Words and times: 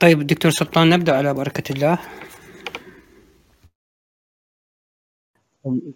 طيب 0.00 0.26
دكتور 0.26 0.50
سلطان 0.50 0.88
نبدأ 0.88 1.16
على 1.16 1.34
بركة 1.34 1.72
الله. 1.72 1.98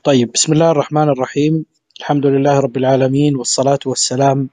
طيب 0.05 0.33
بسم 0.33 0.53
الله 0.53 0.71
الرحمن 0.71 1.09
الرحيم. 1.09 1.65
الحمد 2.01 2.27
لله 2.27 2.61
رب 2.61 2.77
العالمين 2.77 3.37
والصلاة 3.37 3.79
والسلام 3.87 4.51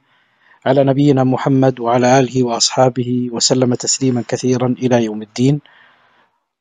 على 0.65 0.83
نبينا 0.83 1.23
محمد 1.23 1.79
وعلى 1.79 2.19
آله 2.19 2.43
وأصحابه 2.43 3.29
وسلم 3.31 3.73
تسليما 3.75 4.23
كثيرا 4.27 4.75
إلى 4.79 5.03
يوم 5.03 5.21
الدين. 5.21 5.61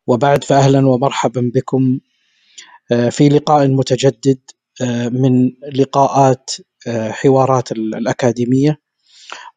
وبعد 0.06 0.44
فأهلا 0.44 0.88
ومرحبا 0.88 1.50
بكم. 1.54 2.00
آه، 2.92 3.08
في 3.08 3.28
لقاء 3.28 3.68
متجدد 3.68 4.38
آه، 4.82 5.08
من 5.08 5.52
لقاءات 5.74 6.50
آه، 6.86 7.10
حوارات 7.10 7.72
الأكاديمية. 7.72 8.87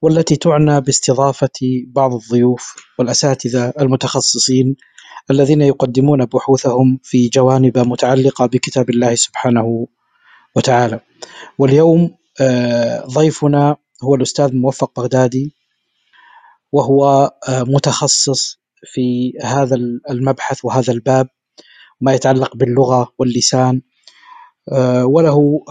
والتي 0.02 0.35
تعنى 0.35 0.81
باستضافة 0.81 1.84
بعض 1.88 2.13
الضيوف 2.13 2.75
والأساتذة 2.99 3.73
المتخصصين 3.80 4.75
الذين 5.31 5.61
يقدمون 5.61 6.25
بحوثهم 6.25 6.99
في 7.03 7.27
جوانب 7.27 7.77
متعلقة 7.77 8.45
بكتاب 8.45 8.89
الله 8.89 9.16
سبحانه 9.16 9.88
وتعالى. 10.55 10.99
واليوم 11.57 12.16
آه، 12.41 13.05
ضيفنا 13.05 13.77
هو 14.03 14.16
الأستاذ 14.16 14.55
موفق 14.55 14.99
بغدادي 14.99 15.55
وهو 16.72 17.31
آه، 17.49 17.63
متخصص 17.63 18.59
في 18.85 19.33
هذا 19.44 19.75
المبحث 20.09 20.66
وهذا 20.66 20.94
الباب 20.94 21.27
ما 22.02 22.13
يتعلق 22.13 22.55
باللغة 22.55 23.13
واللسان. 23.19 23.81
آه، 24.72 25.05
وله 25.05 25.66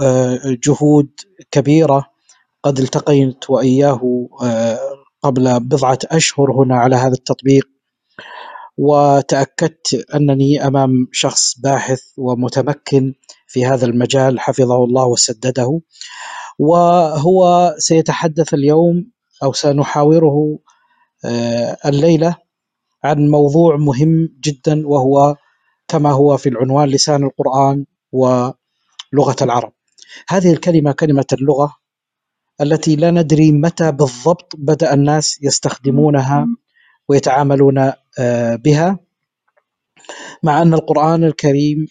جهود 0.65 1.11
كبيرة 1.51 2.10
قد 2.63 2.79
التقيت 2.79 3.51
وإياه 3.51 4.29
قبل 5.23 5.61
بضعة 5.61 5.99
أشهر 6.05 6.53
هنا 6.53 6.77
على 6.77 6.97
هذا 6.97 7.13
التطبيق 7.13 7.69
وتأكدت 8.79 10.07
أنني 10.15 10.67
أمام 10.67 11.09
شخص 11.13 11.61
باحث 11.61 12.01
ومتمكن 12.17 13.15
في 13.47 13.67
هذا 13.67 13.87
المجال 13.87 14.41
حفظه 14.41 14.85
الله 14.85 15.07
وسدده 15.07 15.81
وهو 16.59 17.75
سيتحدث 17.79 18.55
اليوم 18.55 19.11
أو 19.43 19.53
سنحاوره 19.53 20.59
آه، 21.25 21.77
الليلة 21.87 22.37
عن 23.05 23.29
موضوع 23.31 23.77
مهم 23.77 24.29
جدا 24.41 24.89
وهو 24.89 25.37
كما 25.89 26.13
هو 26.13 26.37
في 26.37 26.49
العنوان 26.49 26.89
لسان 26.89 27.25
القرآن 27.25 27.87
ولغة 28.13 29.37
العرب. 29.43 29.73
هذه 30.29 30.53
الكلمة 30.53 30.93
كلمة 30.93 31.27
اللغة 31.33 31.80
التي 32.61 32.97
لا 32.97 33.11
ندري 33.11 33.53
متى 33.53 33.93
بالضبط 33.93 34.53
بدأ 34.59 34.95
الناس 34.95 35.39
يستخدمونها 35.43 36.47
ويتعاملون 37.09 37.93
آه، 38.19 38.57
بها 38.57 38.99
مع 40.43 40.63
أن 40.63 40.75
القرآن 40.75 41.25
الكريم 41.25 41.87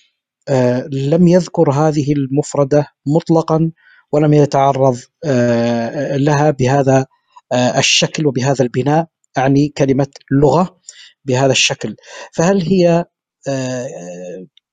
آه، 0.50 0.90
لم 0.92 1.28
يذكر 1.28 1.72
هذه 1.72 2.14
المفردة 2.14 2.88
مطلقا 3.16 3.72
ولم 4.12 4.34
يتعرض 4.34 4.98
آه، 5.26 6.18
لها 6.18 6.52
بهذا 6.52 7.06
الشكل 7.54 8.28
وبهذا 8.28 8.64
البناء 8.64 9.08
أعني 9.38 9.70
كلمة 9.78 10.08
لغة 10.32 10.80
بهذا 11.26 11.52
الشكل. 11.52 11.96
فهل 12.34 12.62
هي 12.62 13.06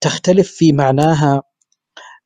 تختلف 0.01 0.51
في 0.51 0.73
معناها 0.73 1.43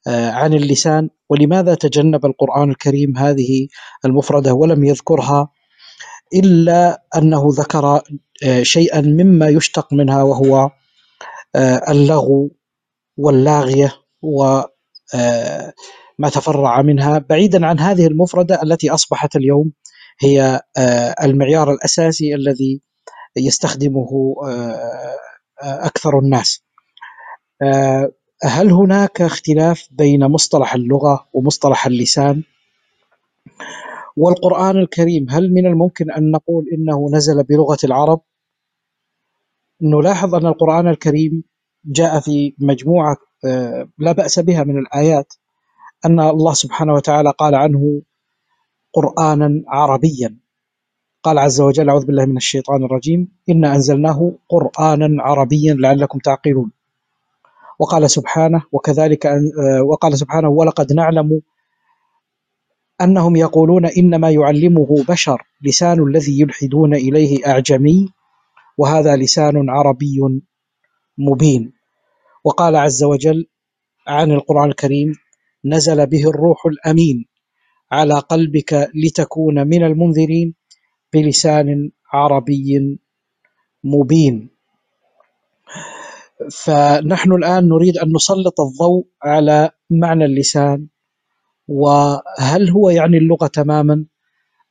عن 0.09 0.55
اللسان 0.55 1.11
ولماذا 1.31 1.75
تجنب 1.75 2.27
القرآن 2.27 2.70
الكريم 2.70 3.19
هذه 3.19 3.69
المفردة 4.05 4.55
ولم 4.55 4.84
يذكرها 4.84 5.49
إلا 6.34 7.03
أنه 7.16 7.49
ذكر 7.53 8.03
آه، 8.44 8.62
شيئا 8.62 9.00
مما 9.00 9.49
يشتق 9.49 9.93
منها 9.93 10.22
وهو 10.22 10.71
آه، 11.55 11.91
اللغو 11.91 12.50
واللاغية 13.16 13.93
وما 14.22 14.66
آه، 15.15 16.28
تفرع 16.33 16.83
منها. 16.83 17.19
بعيدا 17.19 17.66
عن 17.66 17.81
هذه 17.81 18.06
المفردة 18.06 18.62
التي 18.62 18.91
أصبحت 18.91 19.37
اليوم 19.37 19.72
هي 20.21 20.60
المعيار 21.22 21.72
الأساسي 21.72 22.34
الذي 22.34 22.81
يستخدمه 23.37 24.34
أكثر 25.62 26.19
الناس. 26.19 26.65
هل 28.45 28.71
هناك 28.73 29.23
اختلاف 29.23 29.89
بين 29.91 30.25
مصطلح 30.27 30.75
اللغة 30.75 31.28
ومصطلح 31.33 31.87
اللسان؟ 31.87 32.43
والقرآن 34.17 34.77
الكريم 34.77 35.27
هل 35.31 35.53
من 35.53 35.67
الممكن 35.67 36.11
أن 36.11 36.31
نقول 36.31 36.65
إنه 36.73 37.11
نزل 37.12 37.43
بلغة 37.43 37.78
العرب؟ 37.84 38.21
نلاحظ 39.83 40.34
أن 40.34 40.47
القرآن 40.47 40.89
الكريم 40.89 41.45
جاء 41.84 42.21
في 42.21 42.55
مجموعة 42.59 43.17
آه، 43.45 43.89
لا 43.99 44.12
بأس 44.12 44.39
بها 44.39 44.65
من 44.65 44.78
الآيات 44.78 45.34
أن 46.05 46.21
الله 46.21 46.53
سبحانه 46.53 46.93
وتعالى 46.95 47.33
قال 47.39 47.55
عنه 47.55 48.03
قرآنا 48.93 49.62
عربيا. 49.69 50.37
قال 51.22 51.39
عز 51.39 51.61
وجل 51.61 51.89
أعوذ 51.89 52.07
بالله 52.07 52.27
من 52.27 52.37
الشيطان 52.37 52.84
الرجيم 52.84 53.28
إنا 53.49 53.75
أنزلناه 53.75 54.33
قرآنا 54.49 55.22
عربيا 55.22 55.75
لعلكم 55.75 56.19
تعقلون. 56.19 56.79
وقال 57.80 58.10
سبحانه 58.10 58.62
وكذلك 58.72 59.26
آه، 59.26 59.82
وقال 59.91 60.18
سبحانه 60.18 60.48
ولقد 60.48 60.92
نعلم 60.92 61.42
أنهم 63.00 63.36
يقولون 63.36 63.86
إنما 63.86 64.30
يعلمه 64.30 65.04
بشر 65.08 65.42
لسان 65.62 66.08
الذي 66.08 66.41
يلحدون 66.41 66.94
إليه 66.94 67.46
أعجمي 67.46 68.08
وهذا 68.78 69.16
لسان 69.16 69.70
عربي 69.70 70.20
مبين. 71.18 71.72
وقال 72.44 72.76
عز 72.76 73.04
وجل 73.04 73.46
عن 74.08 74.32
القرآن 74.32 74.70
الكريم 74.70 75.14
نزل 75.64 76.06
به 76.06 76.30
الروح 76.30 76.66
الأمين 76.66 77.26
على 77.92 78.14
قلبك 78.14 78.91
لتكون 78.94 79.66
من 79.66 79.84
المنذرين 79.84 80.54
بلسان 81.12 81.91
عربي 82.12 82.98
مبين. 83.84 84.50
فنحن 86.49 87.33
الآن 87.33 87.69
نريد 87.69 87.99
أن 87.99 88.12
نسلط 88.17 88.61
الضوء 88.61 89.06
على 89.23 89.71
معنى 89.91 90.25
اللسان 90.25 90.87
وهل 91.69 92.71
هو 92.71 92.91
يعني 92.91 93.19
اللغة 93.19 93.47
تماما 93.47 94.05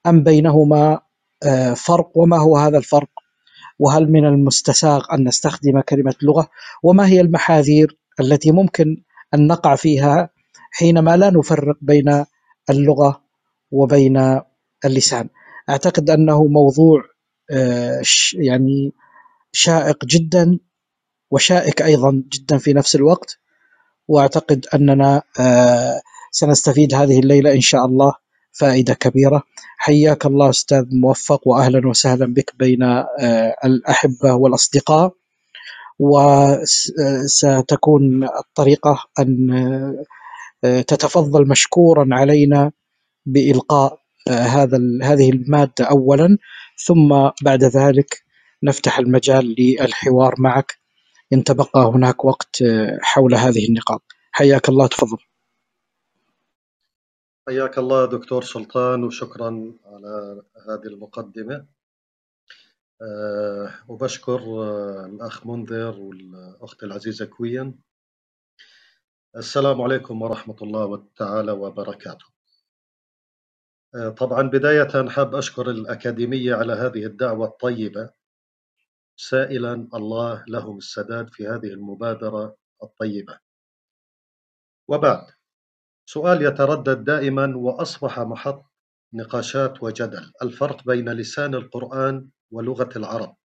أم 0.07 0.23
بينهما 0.23 0.99
آه، 1.43 1.73
فرق 1.73 2.11
وما 2.15 2.37
هو 2.37 2.57
هذا 2.57 2.77
الفرق؟ 2.77 3.09
وهل 3.79 4.11
من 4.11 4.25
المستساغ 4.25 5.05
أن 5.13 5.27
نستخدم 5.27 5.81
كلمة 5.81 6.15
لغة؟ 6.21 6.49
وما 6.83 7.07
هي 7.07 7.21
المحاذير 7.21 7.97
التي 8.19 8.51
ممكن 8.51 9.03
أن 9.33 9.47
نقع 9.47 9.75
فيها 9.75 10.29
حينما 10.71 11.17
لا 11.17 11.29
نفرق 11.29 11.77
بين 11.81 12.25
اللغة 12.69 13.23
وبين 13.71 14.41
اللسان؟ 14.85 15.29
أعتقد 15.69 16.09
أنه 16.09 16.43
موضوع 16.43 17.03
آه، 17.51 18.01
يعني 18.33 18.93
شائق 19.51 20.05
جدا. 20.05 20.59
وشائك 21.31 21.81
أيضا 21.81 22.23
جدا 22.33 22.57
في 22.57 22.73
نفس 22.73 22.95
الوقت. 22.95 23.37
وأعتقد 24.07 24.65
أننا 24.73 25.21
آه، 25.39 26.01
سنستفيد 26.31 26.93
هذه 26.93 27.19
الليلة 27.19 27.53
إن 27.53 27.61
شاء 27.61 27.85
الله 27.85 28.13
فائدة 28.51 28.93
كبيرة. 28.93 29.43
حياك 29.77 30.25
الله 30.25 30.49
أستاذ 30.49 30.85
موفق 30.91 31.47
وأهلا 31.47 31.87
وسهلا 31.87 32.33
بك 32.33 32.53
بين 32.59 32.83
آه، 32.83 33.55
الأحبة 33.65 34.33
والأصدقاء. 34.33 35.13
وستكون 37.09 38.23
الطريقة 38.23 39.03
أن 39.19 39.51
آه، 40.63 40.81
تتفضل 40.81 41.47
مشكورا 41.47 42.07
علينا 42.11 42.71
بإلقاء 43.25 43.99
آه، 44.27 44.31
هذا 44.31 44.79
هذه 45.03 45.29
المادة 45.29 45.85
أولا. 45.85 46.37
ثم 46.85 47.29
بعد 47.43 47.63
ذلك 47.63 48.23
نفتح 48.63 48.99
المجال 48.99 49.55
للحوار 49.59 50.35
معك. 50.39 50.78
إن 51.33 51.43
تبقى 51.43 51.91
هناك 51.95 52.25
وقت 52.25 52.63
حول 53.01 53.35
هذه 53.35 53.67
النقاط. 53.69 54.01
حياك 54.31 54.69
الله 54.69 54.87
تفضل. 54.87 55.17
حياك 57.47 57.77
الله 57.77 58.05
دكتور 58.05 58.43
سلطان 58.43 59.03
وشكرا 59.03 59.73
على 59.85 60.43
هذه 60.69 60.87
المقدمة. 60.87 61.65
أه 63.01 63.73
وبشكر 63.87 64.39
آه، 64.39 65.05
الأخ 65.05 65.47
منذر 65.47 65.99
والأخت 65.99 66.83
العزيزة 66.83 67.25
كوين 67.25 67.79
السلام 69.35 69.81
عليكم 69.81 70.21
ورحمة 70.21 70.55
الله 70.61 71.07
تعالى 71.15 71.51
وبركاته. 71.51 72.25
أه 73.95 74.09
طبعا 74.09 74.41
بداية 74.41 75.09
حاب 75.09 75.35
أشكر 75.35 75.69
الأكاديمية 75.69 76.55
على 76.55 76.73
هذه 76.73 77.05
الدعوة 77.05 77.47
الطيبة. 77.47 78.18
سائلا 79.21 79.73
الله 79.93 80.45
لهم 80.47 80.77
السداد 80.77 81.29
في 81.29 81.47
هذه 81.47 81.67
المبادرة 81.67 82.55
الطيبة. 82.83 83.39
وبعد 84.87 85.27
سؤال 86.05 86.41
يتردد 86.41 87.03
دائما 87.03 87.53
وأصبح 87.57 88.19
محط 88.19 88.65
نقاشات 89.13 89.83
وجدل 89.83 90.31
الفرق 90.41 90.85
بين 90.85 91.09
لسان 91.09 91.55
القرآن 91.55 92.29
ولغة 92.51 92.89
العرب؟ 92.95 93.35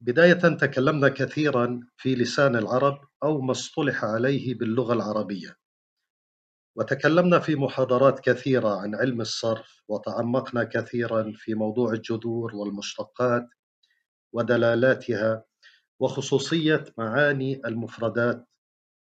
بداية 0.00 0.56
تكلمنا 0.56 1.08
كثيرا 1.08 1.80
في 1.96 2.14
لسان 2.14 2.56
العرب 2.56 3.00
أو 3.22 3.40
ما 3.40 3.52
اصطلح 3.52 4.04
عليه 4.04 4.54
باللغة 4.58 4.92
العربية. 4.92 5.56
وتكلمنا 6.76 7.38
في 7.38 7.56
محاضرات 7.56 8.20
كثيرة 8.20 8.80
عن 8.80 8.94
علم 8.94 9.20
الصرف 9.20 9.82
وتعمقنا 9.88 10.64
كثيرا 10.64 11.32
في 11.36 11.54
موضوع 11.54 11.92
الجذور 11.92 12.56
والمشتقات 12.56 13.48
ودلالاتها 14.32 15.44
وخصوصية 16.00 16.84
معاني 16.98 17.60
المفردات 17.66 18.48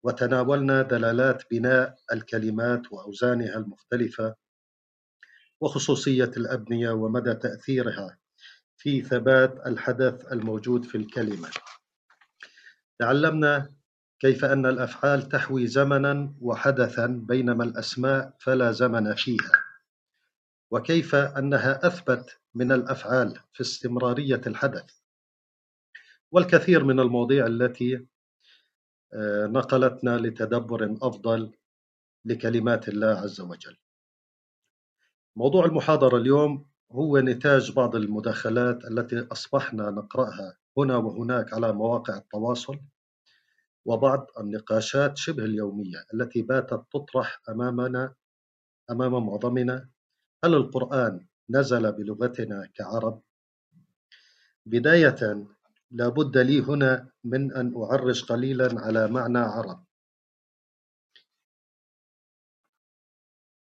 وتناولنا 0.04 0.82
دلالات 0.82 1.44
بناء 1.52 1.98
الكلمات 2.12 2.92
وأوزانها 2.92 3.58
المختلفة 3.58 4.36
وخصوصية 5.62 6.32
الأبنية 6.38 6.90
ومدى 6.92 7.34
تأثيرها 7.34 8.18
في 8.78 9.02
ثبات 9.02 9.68
الحدث 9.68 10.32
الموجود 10.32 10.86
في 10.86 10.98
الكلمة. 10.98 11.50
تعلمنا 13.00 13.74
كيف 14.20 14.46
أن 14.46 14.66
الأفعال 14.66 15.30
تحوي 15.30 15.68
زمنا 15.68 16.34
وحدثا 16.42 17.06
بينما 17.08 17.64
الأسماء 17.64 18.34
فلا 18.40 18.72
زمن 18.72 19.16
فيها. 19.16 19.52
وكيف 20.72 21.16
أنها 21.16 21.88
أثبت 21.88 22.40
من 22.56 22.72
الأفعال 22.72 23.40
في 23.54 23.62
استمرارية 23.62 24.42
الحدث. 24.48 25.01
والكثير 26.32 26.84
من 26.84 27.00
المواضيع 27.00 27.48
التي 27.48 28.08
آه، 29.14 29.46
نقلتنا 29.46 30.18
لتدبر 30.18 30.98
أفضل 31.02 31.52
لكلمات 32.26 32.90
الله 32.90 33.08
عز 33.08 33.42
وجل. 33.42 33.78
موضوع 35.36 35.66
المحاضرة 35.66 36.18
اليوم 36.18 36.66
هو 36.92 37.20
نتاج 37.20 37.72
بعض 37.72 37.96
المداخلات 37.96 38.86
التي 38.86 39.28
أصبحنا 39.32 39.90
نقرأها 39.92 40.58
هنا 40.78 40.98
وهناك 40.98 41.54
على 41.54 41.74
مواقع 41.74 42.18
التواصل 42.18 42.80
وبعض 43.86 44.28
النقاشات 44.40 45.18
شبه 45.18 45.46
اليومية 45.46 46.06
التي 46.14 46.42
باتت 46.42 46.84
تطرح 46.92 47.42
أمامنا 47.50 48.14
أمام 48.92 49.26
معظمنا 49.26 49.90
هل 50.44 50.54
القرآن 50.54 51.28
نزل 51.50 51.92
بلغتنا 51.92 52.70
كعرب؟ 52.76 53.22
بداية 55.92 56.08
لابد 56.08 56.38
لي 56.38 56.62
هنا 56.62 57.10
من 57.24 57.54
أن 57.54 57.74
أعرج 57.84 58.26
قليلا 58.26 58.82
على 58.82 59.08
معنى 59.08 59.38
عرب. 59.38 59.86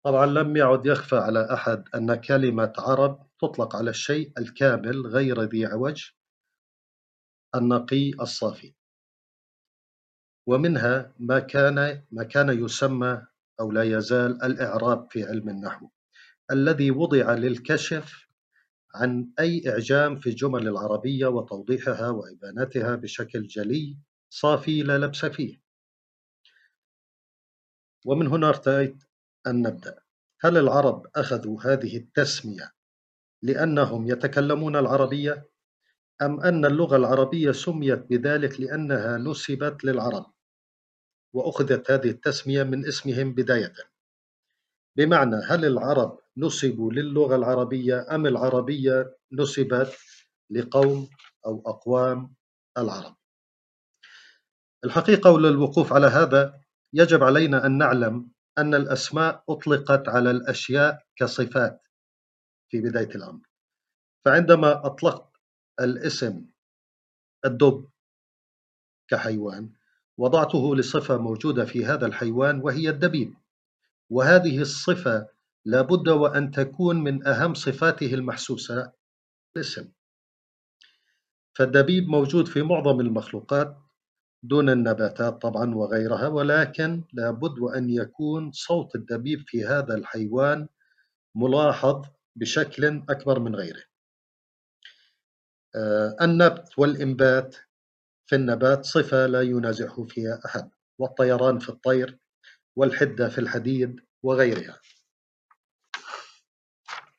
طبعا 0.05 0.25
لم 0.25 0.57
يعد 0.57 0.85
يخفى 0.85 1.15
على 1.15 1.53
أحد 1.53 1.83
أن 1.95 2.15
كلمة 2.15 2.73
عرب 2.77 3.29
تطلق 3.41 3.75
على 3.75 3.89
الشيء 3.89 4.31
الكامل 4.37 5.07
غير 5.07 5.41
ذي 5.41 5.65
عوج 5.65 6.11
النقي 7.55 8.11
الصافي. 8.21 8.73
ومنها 10.47 11.13
ما 11.19 11.39
كان 11.39 12.03
ما 12.11 12.23
كان 12.23 12.65
يسمى 12.65 13.27
أو 13.59 13.71
لا 13.71 13.83
يزال 13.83 14.43
الإعراب 14.43 15.11
في 15.11 15.23
علم 15.23 15.49
النحو 15.49 15.89
الذي 16.51 16.91
وضع 16.91 17.33
للكشف 17.33 18.28
عن 18.95 19.31
أي 19.39 19.69
إعجام 19.69 20.15
في 20.15 20.29
الجمل 20.29 20.67
العربية 20.67 21.27
وتوضيحها 21.27 22.09
وإبانتها 22.09 22.95
بشكل 22.95 23.47
جلي 23.47 23.97
صافي 24.29 24.83
لا 24.83 24.97
لبس 24.97 25.25
فيه. 25.25 25.61
ومن 28.05 28.27
هنا 28.27 28.49
ارتأيت 28.49 29.03
أن 29.47 29.61
نبدأ. 29.67 29.99
هل 30.41 30.57
العرب 30.57 31.07
أخذوا 31.15 31.61
هذه 31.63 31.97
التسمية 31.97 32.71
لأنهم 33.43 34.07
يتكلمون 34.07 34.75
العربية؟ 34.75 35.49
أم 36.21 36.39
أن 36.39 36.65
اللغة 36.65 36.95
العربية 36.95 37.51
سميت 37.51 37.99
بذلك 37.99 38.59
لأنها 38.59 39.17
نسبت 39.17 39.83
للعرب؟ 39.83 40.33
وأخذت 41.33 41.91
هذه 41.91 42.09
التسمية 42.09 42.63
من 42.63 42.87
اسمهم 42.87 43.33
بداية. 43.33 43.73
بمعنى 44.97 45.35
هل 45.35 45.65
العرب 45.65 46.19
نسبوا 46.39 46.91
للغة 46.91 47.35
العربية 47.35 48.15
أم 48.15 48.25
العربية 48.27 49.17
نسبت 49.31 49.97
لقوم 50.49 51.09
أو 51.45 51.63
أقوام 51.65 52.35
العرب. 52.77 53.15
الحقيقة 54.85 55.31
وللوقوف 55.31 55.93
على 55.93 56.07
هذا 56.07 56.61
يجب 56.93 57.23
علينا 57.23 57.65
أن 57.65 57.77
نعلم 57.77 58.31
أن 58.57 58.75
الأسماء 58.75 59.43
أطلقت 59.49 60.09
على 60.09 60.31
الأشياء 60.31 61.03
كصفات 61.15 61.81
في 62.69 62.81
بداية 62.81 63.15
الأمر. 63.15 63.41
فعندما 64.25 64.85
أطلقت 64.85 65.37
الاسم 65.79 66.45
الدب 67.45 67.89
كحيوان 69.07 69.73
وضعته 70.17 70.75
لصفة 70.75 71.17
موجودة 71.17 71.65
في 71.65 71.85
هذا 71.85 72.05
الحيوان 72.05 72.59
وهي 72.59 72.89
الدبيب 72.89 73.33
وهذه 74.09 74.61
الصفة 74.61 75.27
لابد 75.65 76.09
وأن 76.09 76.51
تكون 76.51 77.03
من 77.03 77.27
أهم 77.27 77.53
صفاته 77.53 78.13
المحسوسة 78.13 78.91
الاسم 79.55 79.91
فالدبيب 81.57 82.07
موجود 82.07 82.47
في 82.47 82.61
معظم 82.61 82.99
المخلوقات 82.99 83.77
دون 84.43 84.69
النباتات 84.69 85.41
طبعا 85.41 85.75
وغيرها 85.75 86.27
ولكن 86.27 87.03
لابد 87.13 87.59
وأن 87.59 87.89
يكون 87.89 88.51
صوت 88.51 88.95
الدبيب 88.95 89.43
في 89.47 89.65
هذا 89.65 89.95
الحيوان 89.95 90.67
ملاحظ 91.35 92.05
بشكل 92.35 93.03
أكبر 93.09 93.39
من 93.39 93.55
غيره. 93.55 93.83
آه، 95.75 96.15
النبت 96.21 96.79
والإنبات 96.79 97.55
في 98.25 98.35
النبات 98.35 98.85
صفة 98.85 99.25
لا 99.25 99.41
ينازعه 99.41 100.05
فيها 100.05 100.39
أحد 100.45 100.69
والطيران 100.99 101.59
في 101.59 101.69
الطير 101.69 102.19
والحدة 102.75 103.29
في 103.29 103.37
الحديد 103.37 103.99
وغيرها. 104.23 104.79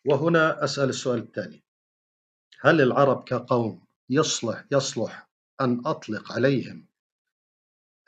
وهنا 0.07 0.65
أسأل 0.65 0.89
السؤال 0.89 1.19
التالي 1.19 1.63
هل 2.61 2.81
العرب 2.81 3.25
كقوم 3.25 3.87
يصلح 4.11 4.65
يصلح 4.73 5.29
أن 5.61 5.83
أطلق 5.87 6.33
عليهم 6.33 6.87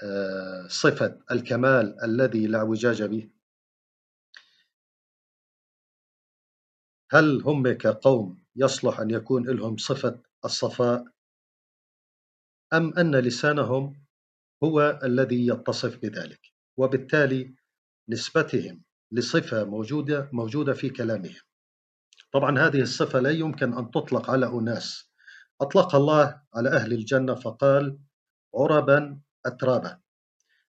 آه، 0.02 0.66
صفة 0.68 1.18
الكمال 1.30 2.04
الذي 2.04 2.46
لا 2.46 2.58
اعوجاج 2.58 3.02
به؟ 3.02 3.30
هل 7.10 7.42
هم 7.42 7.72
كقوم 7.72 8.42
يصلح 8.56 9.00
أن 9.00 9.10
يكون 9.10 9.50
لهم 9.50 9.76
صفة 9.76 10.20
الصفاء؟ 10.44 11.04
أم 12.72 12.98
أن 12.98 13.16
لسانهم 13.16 14.02
هو 14.64 15.00
الذي 15.02 15.46
يتصف 15.46 15.98
بذلك 15.98 16.40
وبالتالي 16.76 17.54
نسبتهم 18.08 18.82
لصفة 19.12 19.64
موجودة 19.64 20.28
موجودة 20.32 20.72
في 20.72 20.90
كلامهم؟ 20.90 21.51
طبعا 22.32 22.58
هذه 22.58 22.80
الصفة 22.80 23.20
لا 23.20 23.30
يمكن 23.30 23.72
أن 23.78 23.90
تطلق 23.90 24.30
على 24.30 24.46
أناس. 24.46 25.12
أطلق 25.60 25.94
الله 25.94 26.42
على 26.54 26.68
أهل 26.70 26.92
الجنة 26.92 27.34
فقال 27.34 27.98
عربا 28.54 29.20
أترابا 29.46 30.00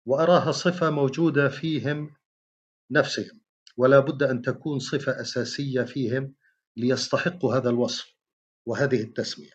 وأراها 0.06 0.52
صفة 0.52 0.90
موجودة 0.90 1.50
فيهم 1.50 2.16
نفسهم 2.92 3.42
ولا 3.78 4.00
بد 4.00 4.24
أن 4.24 4.42
تكون 4.42 4.80
صفة 4.80 5.22
أساسية 5.22 5.82
فيهم 5.82 6.36
ليستحقوا 6.78 7.56
هذا 7.56 7.70
الوصف 7.70 8.14
وهذه 8.66 9.02
التسمية. 9.02 9.52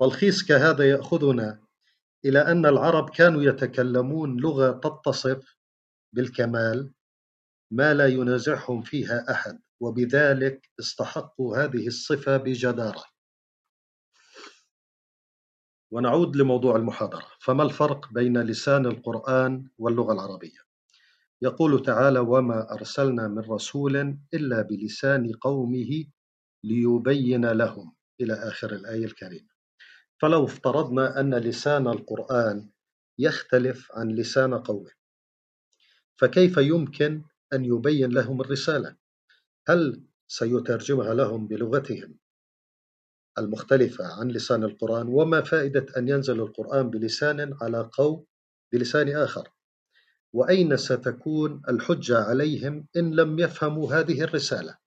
تلخيص 0.00 0.44
كهذا 0.44 0.90
يأخذنا 0.90 1.60
إلى 2.24 2.38
أن 2.38 2.66
العرب 2.66 3.10
كانوا 3.10 3.42
يتكلمون 3.42 4.36
لغة 4.40 4.72
تتصف 4.72 5.56
بالكمال 6.12 6.92
ما 7.70 7.94
لا 7.94 8.06
ينازعهم 8.06 8.82
فيها 8.82 9.30
أحد. 9.30 9.65
وبذلك 9.80 10.70
استحقوا 10.80 11.56
هذه 11.56 11.86
الصفة 11.86 12.36
بجدارة. 12.36 13.04
ونعود 15.90 16.36
لموضوع 16.36 16.76
المحاضرة. 16.76 17.26
فما 17.40 17.62
الفرق 17.62 18.12
بين 18.12 18.38
لسان 18.42 18.86
القرآن 18.86 19.68
واللغة 19.78 20.12
العربية؟ 20.12 20.58
يقول 21.42 21.82
تعالى 21.82 22.18
وما 22.18 22.72
أرسلنا 22.72 23.28
من 23.28 23.38
رسول 23.38 24.18
إلا 24.34 24.62
بلسان 24.62 25.32
قومه 25.32 26.04
ليبين 26.64 27.46
لهم. 27.46 27.94
إلى 28.20 28.32
آخر 28.32 28.72
الآية 28.72 29.04
الكريمة. 29.04 29.56
فلو 30.22 30.44
افترضنا 30.44 31.20
أن 31.20 31.34
لسان 31.34 31.86
القرآن 31.88 32.70
يختلف 33.18 33.92
عن 33.92 34.08
لسان 34.08 34.54
قومه 34.54 34.90
فكيف 36.16 36.56
يمكن 36.56 37.22
أن 37.52 37.64
يبين 37.64 38.10
لهم 38.10 38.40
الرسالة؟ 38.40 38.96
هل 39.68 40.02
سيترجمها 40.28 41.14
لهم 41.14 41.46
بلغتهم 41.48 42.18
المختلفة 43.38 44.04
عن 44.04 44.28
لسان 44.28 44.64
القرآن؟ 44.64 45.08
وما 45.08 45.40
فائدة 45.40 45.86
أن 45.96 46.08
ينزل 46.08 46.40
القرآن 46.40 46.90
بلسان 46.90 47.54
على 47.62 47.90
قوم 47.92 48.24
بلسان 48.72 49.16
آخر؟ 49.16 49.48
وأين 50.32 50.76
ستكون 50.76 51.62
الحجة 51.68 52.18
عليهم 52.18 52.88
إن 52.96 53.14
لم 53.14 53.38
يفهموا 53.38 53.92
هذه 53.92 54.22
الرسالة؟ 54.22 54.78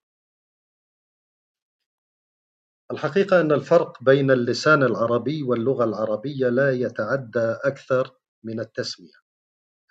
الحقيقة 2.92 3.42
أن 3.42 3.52
الفرق 3.52 4.04
بين 4.04 4.32
اللسان 4.32 4.84
العربي 4.84 5.44
واللغة 5.44 5.84
العربية 5.84 6.50
لا 6.50 6.72
يتعدى 6.72 7.56
أكثر 7.64 8.18
من 8.44 8.60
التسمية. 8.60 9.20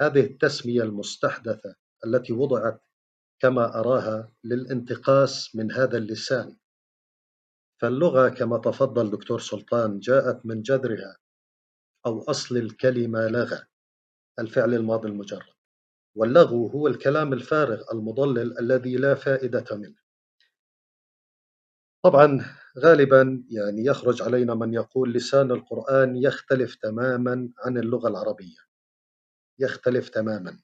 هذه 0.00 0.20
التسمية 0.20 0.82
المستحدثة 0.82 1.74
التي 2.06 2.32
وضعت 2.32 2.87
كما 3.40 3.80
أراها 3.80 4.32
للانتقاص 4.44 5.56
من 5.56 5.72
هذا 5.72 5.98
اللسان. 5.98 6.56
فاللغة 7.80 8.28
كما 8.28 8.58
تفضل 8.58 9.10
دكتور 9.10 9.40
سلطان 9.40 9.98
جاءت 9.98 10.46
من 10.46 10.62
جذرها 10.62 11.16
أو 12.06 12.22
أصل 12.22 12.56
الكلمة 12.56 13.28
لغة 13.28 13.66
الفعل 14.38 14.74
الماضي 14.74 15.08
المجرد. 15.08 15.54
واللغو 16.16 16.66
هو 16.66 16.88
الكلام 16.88 17.32
الفارغ 17.32 17.82
المضلل 17.92 18.58
الذي 18.58 18.96
لا 18.96 19.14
فائدة 19.14 19.64
منه. 19.76 19.96
طبعا 22.04 22.44
غالبا 22.78 23.44
يعني 23.50 23.84
يخرج 23.84 24.22
علينا 24.22 24.54
من 24.54 24.74
يقول 24.74 25.12
لسان 25.12 25.50
القرآن 25.50 26.16
يختلف 26.16 26.74
تماما 26.74 27.50
عن 27.58 27.78
اللغة 27.78 28.08
العربية. 28.08 28.58
يختلف 29.58 30.08
تماما. 30.08 30.60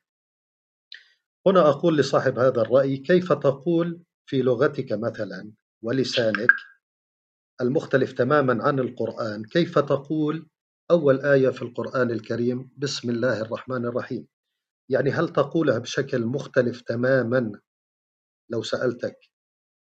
هنا 1.46 1.68
أقول 1.68 1.98
لصاحب 1.98 2.38
هذا 2.38 2.60
الرأي 2.60 2.96
كيف 2.96 3.32
تقول 3.32 4.02
في 4.26 4.42
لغتك 4.42 4.92
مثلا 4.92 5.52
ولسانك 5.82 6.50
المختلف 7.60 8.12
تماما 8.12 8.64
عن 8.64 8.78
القرآن 8.78 9.44
كيف 9.44 9.78
تقول 9.78 10.48
أول 10.90 11.20
آية 11.20 11.48
في 11.48 11.62
القرآن 11.62 12.10
الكريم؟ 12.10 12.70
بسم 12.76 13.10
الله 13.10 13.40
الرحمن 13.40 13.84
الرحيم. 13.84 14.26
يعني 14.88 15.10
هل 15.10 15.28
تقولها 15.28 15.78
بشكل 15.78 16.26
مختلف 16.26 16.80
تماما؟ 16.80 17.60
لو 18.50 18.62
سألتك 18.62 19.18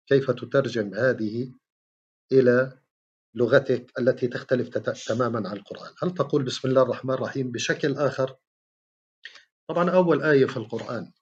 كيف 0.06 0.30
تترجم 0.30 0.94
هذه 0.94 1.52
إلى 2.32 2.78
لغتك 3.34 3.98
التي 3.98 4.28
تختلف 4.28 4.78
تماما 5.08 5.48
عن 5.48 5.56
القرآن؟ 5.56 5.92
هل 6.02 6.14
تقول 6.14 6.42
بسم 6.42 6.68
الله 6.68 6.82
الرحمن 6.82 7.14
الرحيم 7.14 7.50
بشكل 7.50 7.96
آخر؟ 7.96 8.36
طبعا 9.68 9.90
أول 9.90 10.22
آية 10.22 10.46
في 10.46 10.56
القرآن 10.56 11.12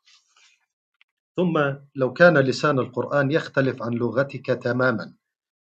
ثم 1.40 1.74
لو 1.94 2.12
كان 2.12 2.38
لسان 2.38 2.78
القرآن 2.78 3.30
يختلف 3.30 3.82
عن 3.82 3.92
لغتك 3.92 4.46
تماما 4.46 5.14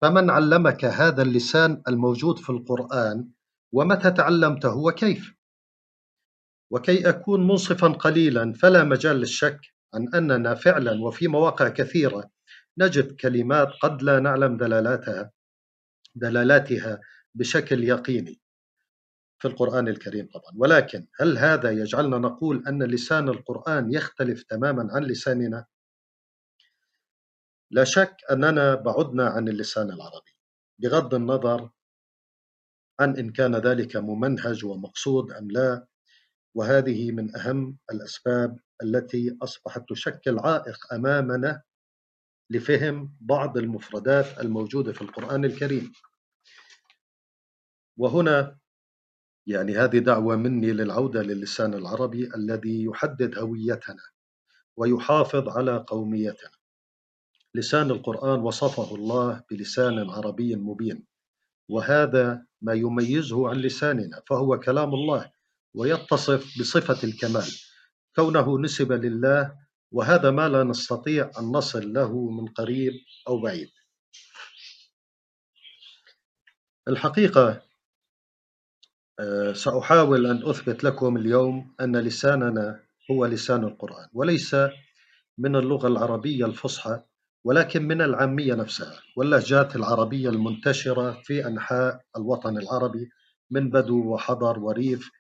فمن 0.03 0.31
علمك 0.31 0.85
هذا 0.85 1.23
اللسان 1.23 1.83
الموجود 1.89 2.39
في 2.39 2.51
القرآن 2.51 3.29
ومتى 3.73 4.11
تعلمته 4.11 4.77
وكيف؟ 4.77 5.35
وكي 6.71 7.09
أكون 7.09 7.47
منصفا 7.47 7.89
قليلا 7.89 8.53
فلا 8.53 8.85
مجال 8.85 9.17
للشك 9.17 9.61
عن 9.95 10.09
أننا 10.15 10.55
فعلا 10.55 11.03
وفي 11.03 11.29
مواقع 11.29 11.69
كثيرة 11.69 12.31
نجد 12.79 13.17
كلمات 13.17 13.69
قد 13.83 14.03
لا 14.03 14.21
نعلم 14.21 14.57
دلالاتها 14.57 15.31
دلالاتها 16.15 17.01
بشكل 17.35 17.85
يقيني. 17.85 18.42
في 19.43 19.49
القرآن 19.49 19.89
الكريم 19.89 20.29
طبعا 20.35 20.53
ولكن 20.57 21.07
هل 21.21 21.39
هذا 21.39 21.71
يجعلنا 21.71 22.19
نقول 22.19 22.65
أن 22.69 22.83
لسان 22.83 23.29
القرآن 23.29 23.93
يختلف 23.93 24.43
تماما 24.43 24.89
عن 24.93 25.03
لساننا؟ 25.05 25.67
لا 27.71 27.85
شك 27.85 28.17
أننا 28.31 28.75
بعدنا 28.75 29.27
عن 29.29 29.49
اللسان 29.49 29.91
العربي 29.91 30.31
بغض 30.79 31.15
النظر 31.15 31.71
عن 33.01 33.17
إن 33.17 33.33
كان 33.33 33.57
ذلك 33.57 33.97
ممنهج 33.97 34.65
ومقصود 34.65 35.33
أم 35.33 35.51
لا 35.51 35.87
وهذه 36.55 37.13
من 37.13 37.37
أهم 37.37 37.79
الأسباب 37.93 38.59
التي 38.83 39.37
أصبحت 39.43 39.89
تشكل 39.89 40.39
عائق 40.39 40.93
أمامنا 40.93 41.63
لفهم 42.51 43.17
بعض 43.21 43.59
المفردات 43.59 44.41
الموجودة 44.41 44.93
في 44.93 45.03
القرآن 45.03 45.45
الكريم 45.45 45.93
وهنا 47.97 48.62
يعني 49.47 49.77
هذه 49.77 49.99
دعوة 49.99 50.37
مني 50.37 50.73
للعودة 50.73 51.23
للسان 51.23 51.75
العربي 51.75 52.35
الذي 52.35 52.85
يحدد 52.85 53.39
هويتنا 53.39 54.03
ويحافظ 54.77 55.49
على 55.49 55.85
قوميتنا. 55.89 56.51
لسان 57.55 57.91
القرآن 57.91 58.41
وصفه 58.41 58.95
الله 58.95 59.45
بلسان 59.51 60.11
عربي 60.11 60.57
مبين 60.57 61.05
وهذا 61.69 62.47
ما 62.63 62.75
يميزه 62.75 63.49
عن 63.49 63.57
لساننا 63.57 64.23
فهو 64.27 64.59
كلام 64.61 64.95
الله 64.95 65.33
ويتصف 65.75 66.61
بصفة 66.61 67.09
الكمال. 67.09 67.49
كونه 68.17 68.61
نسب 68.61 68.93
لله 68.93 69.59
وهذا 69.93 70.31
ما 70.31 70.49
لا 70.49 70.65
نستطيع 70.65 71.31
أن 71.39 71.45
نصل 71.45 71.93
له 71.93 72.31
من 72.31 72.49
قريب 72.49 72.93
أو 73.29 73.41
بعيد. 73.41 73.71
الحقيقة 76.89 77.63
سأحاول 79.53 80.27
أن 80.27 80.49
أثبت 80.49 80.85
لكم 80.85 81.17
اليوم 81.17 81.75
أن 81.81 81.97
لساننا 81.97 82.81
هو 83.11 83.27
لسان 83.27 83.65
القرآن 83.65 84.09
وليس 84.13 84.57
من 85.39 85.57
اللغة 85.57 85.87
العربية 85.89 86.47
الفصحى 86.47 87.01
ولكن 87.45 87.83
من 87.83 88.03
العامية 88.03 88.55
نفسها 88.55 89.01
واللهجات 89.17 89.77
العربية 89.77 90.29
المنتشرة 90.29 91.23
في 91.25 91.47
أنحاء 91.47 92.01
الوطن 92.17 92.59
العربي 92.59 93.11
من 93.51 93.71
بدو 93.71 94.15
وحضر 94.15 94.59
وريف 94.59 95.11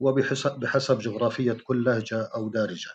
وبحسب 0.00 0.98
جغرافية 0.98 1.52
كل 1.52 1.84
لهجة 1.84 2.22
أو 2.22 2.48
دارجة. 2.48 2.90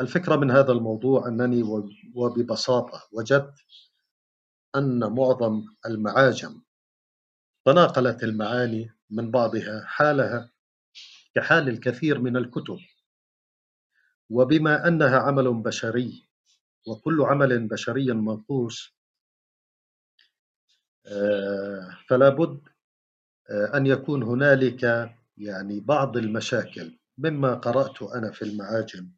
الفكرة 0.00 0.36
من 0.36 0.50
هذا 0.50 0.72
الموضوع 0.72 1.28
أنني 1.28 1.62
وببساطة 2.14 3.02
وجدت 3.12 3.54
أن 4.76 4.98
معظم 5.12 5.62
المعاجم 5.86 6.60
تناقلت 7.64 8.22
المعاني 8.24 8.97
من 9.10 9.30
بعضها 9.30 9.84
حالها 9.86 10.50
كحال 11.34 11.68
الكثير 11.68 12.20
من 12.20 12.36
الكتب. 12.36 12.78
وبما 14.30 14.88
أنها 14.88 15.18
عمل 15.18 15.54
بشري 15.54 16.28
وكل 16.86 17.22
عمل 17.22 17.68
بشري 17.68 18.12
منقوص 18.12 18.98
آه، 21.06 21.98
فلا 22.08 22.28
بد 22.28 22.60
آه، 23.50 23.76
أن 23.76 23.86
يكون 23.86 24.22
هنالك 24.22 25.12
يعني 25.36 25.80
بعض 25.80 26.16
المشاكل 26.16 26.98
مما 27.18 27.54
قرأت 27.54 28.02
أنا 28.02 28.30
في 28.30 28.42
المعاجم. 28.42 29.10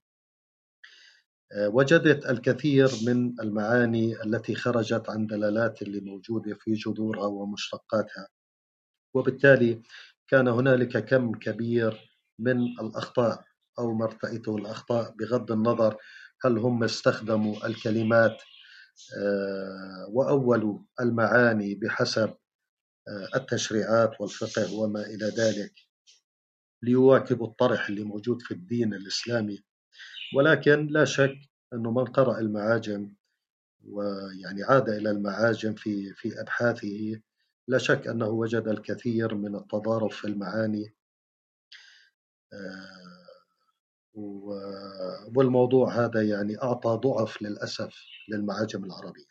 آه، 1.52 1.68
وجدت 1.68 2.26
الكثير 2.26 2.88
من 3.06 3.40
المعاني 3.40 4.22
التي 4.22 4.54
خرجت 4.54 5.10
عن 5.10 5.26
دلالات 5.26 5.82
اللي 5.82 6.00
موجودة 6.00 6.54
في 6.54 6.72
جذورها 6.72 7.26
ومشتقاتها. 7.26 8.28
وبالتالي 9.14 9.82
كان 10.28 10.48
هنالك 10.48 11.04
كم 11.04 11.32
كبير 11.32 12.10
من 12.38 12.62
الأخطاء 12.62 13.44
أو 13.78 13.94
ما 13.94 14.04
ارتأيته 14.04 14.56
الأخطاء 14.56 15.14
بغض 15.18 15.52
النظر 15.52 15.96
هل 16.44 16.58
هم 16.58 16.84
استخدموا 16.84 17.66
الكلمات 17.66 18.42
آه، 19.18 20.06
وأولوا 20.08 20.78
المعاني 21.00 21.74
بحسب 21.74 22.34
آه، 23.08 23.28
التشريعات 23.36 24.20
والفقه 24.20 24.74
وما 24.74 25.06
إلى 25.06 25.26
ذلك. 25.26 25.72
ليواكبوا 26.82 27.46
الطرح 27.46 27.88
اللي 27.88 28.04
موجود 28.04 28.42
في 28.42 28.50
الدين 28.54 28.94
الإسلامي. 28.94 29.64
ولكن 30.36 30.86
لا 30.86 31.04
شك 31.04 31.38
أنه 31.72 31.90
من 31.90 32.04
قرأ 32.04 32.38
المعاجم 32.38 33.14
ويعني 33.84 34.62
عاد 34.62 34.88
إلى 34.88 35.10
المعاجم 35.10 35.74
في 35.74 36.14
في 36.14 36.40
أبحاثه 36.40 37.20
لا 37.70 37.78
شك 37.78 38.08
أنه 38.08 38.28
وجد 38.28 38.68
الكثير 38.68 39.34
من 39.34 39.56
التضارب 39.56 40.10
في 40.10 40.24
المعاني 40.24 40.94
آه، 42.52 43.26
والموضوع 45.34 46.04
هذا 46.04 46.22
يعني 46.22 46.62
أعطى 46.62 47.00
ضعف 47.04 47.42
للأسف 47.42 47.94
للمعاجم 48.28 48.84
العربية. 48.84 49.30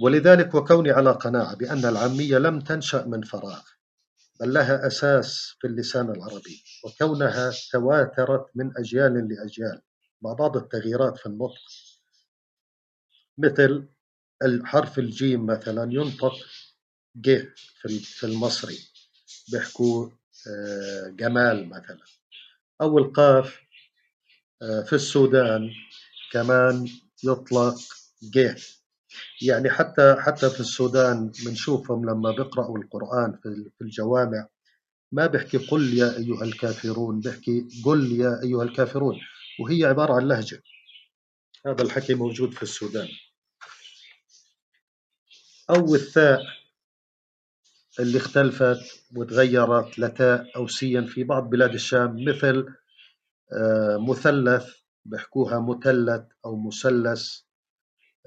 ولذلك 0.00 0.54
وكوني 0.54 0.90
على 0.90 1.10
قناعة 1.10 1.56
بأن 1.56 1.84
العامية 1.84 2.38
لم 2.38 2.60
تنشأ 2.60 3.04
من 3.04 3.22
فراغ 3.22 3.62
بل 4.40 4.52
لها 4.52 4.86
أساس 4.86 5.56
في 5.60 5.66
اللسان 5.66 6.10
العربي 6.10 6.62
وكونها 6.84 7.52
تواترت 7.72 8.46
من 8.54 8.72
أجيال 8.78 9.28
لأجيال 9.28 9.82
مع 10.22 10.32
بعض 10.32 10.56
التغييرات 10.56 11.18
في 11.18 11.26
النطق 11.26 11.60
مثل 13.38 13.88
الحرف 14.42 14.98
الجيم 14.98 15.46
مثلا 15.46 15.92
ينطق 15.92 16.32
ج 17.14 17.44
في 17.82 18.24
المصري. 18.24 18.78
بيحكوا 19.52 20.10
آه، 20.48 21.08
جمال 21.08 21.68
مثلا. 21.68 22.00
أو 22.80 22.98
القاف 22.98 23.60
آه، 24.62 24.82
في 24.82 24.92
السودان 24.92 25.70
كمان 26.32 26.88
يطلق 27.24 27.76
ج. 28.22 28.54
يعني 29.42 29.70
حتى 29.70 30.16
حتى 30.18 30.50
في 30.50 30.60
السودان 30.60 31.32
بنشوفهم 31.46 32.10
لما 32.10 32.30
بيقرأوا 32.30 32.78
القرآن 32.78 33.38
في 33.42 33.80
الجوامع 33.80 34.48
ما 35.12 35.26
بيحكي 35.26 35.58
قل 35.58 35.94
يا 35.98 36.16
أيها 36.16 36.44
الكافرون 36.44 37.20
بيحكي 37.20 37.68
قل 37.84 38.12
يا 38.12 38.42
أيها 38.42 38.62
الكافرون 38.62 39.20
وهي 39.60 39.84
عبارة 39.84 40.12
عن 40.14 40.28
لهجة. 40.28 40.62
هذا 41.66 41.82
الحكي 41.82 42.14
موجود 42.14 42.54
في 42.54 42.62
السودان. 42.62 43.08
أو 45.70 45.94
الثاء 45.94 46.42
اللي 48.00 48.18
اختلفت 48.18 49.04
وتغيرت 49.16 49.98
لتاء 49.98 50.56
أو 50.56 50.66
سين 50.66 51.06
في 51.06 51.24
بعض 51.24 51.50
بلاد 51.50 51.74
الشام 51.74 52.24
مثل 52.28 52.74
آه، 53.52 53.96
مثلث 54.08 54.74
بيحكوها 55.04 55.60
مثلث 55.60 56.22
أو 56.44 56.56
مثلث 56.56 57.40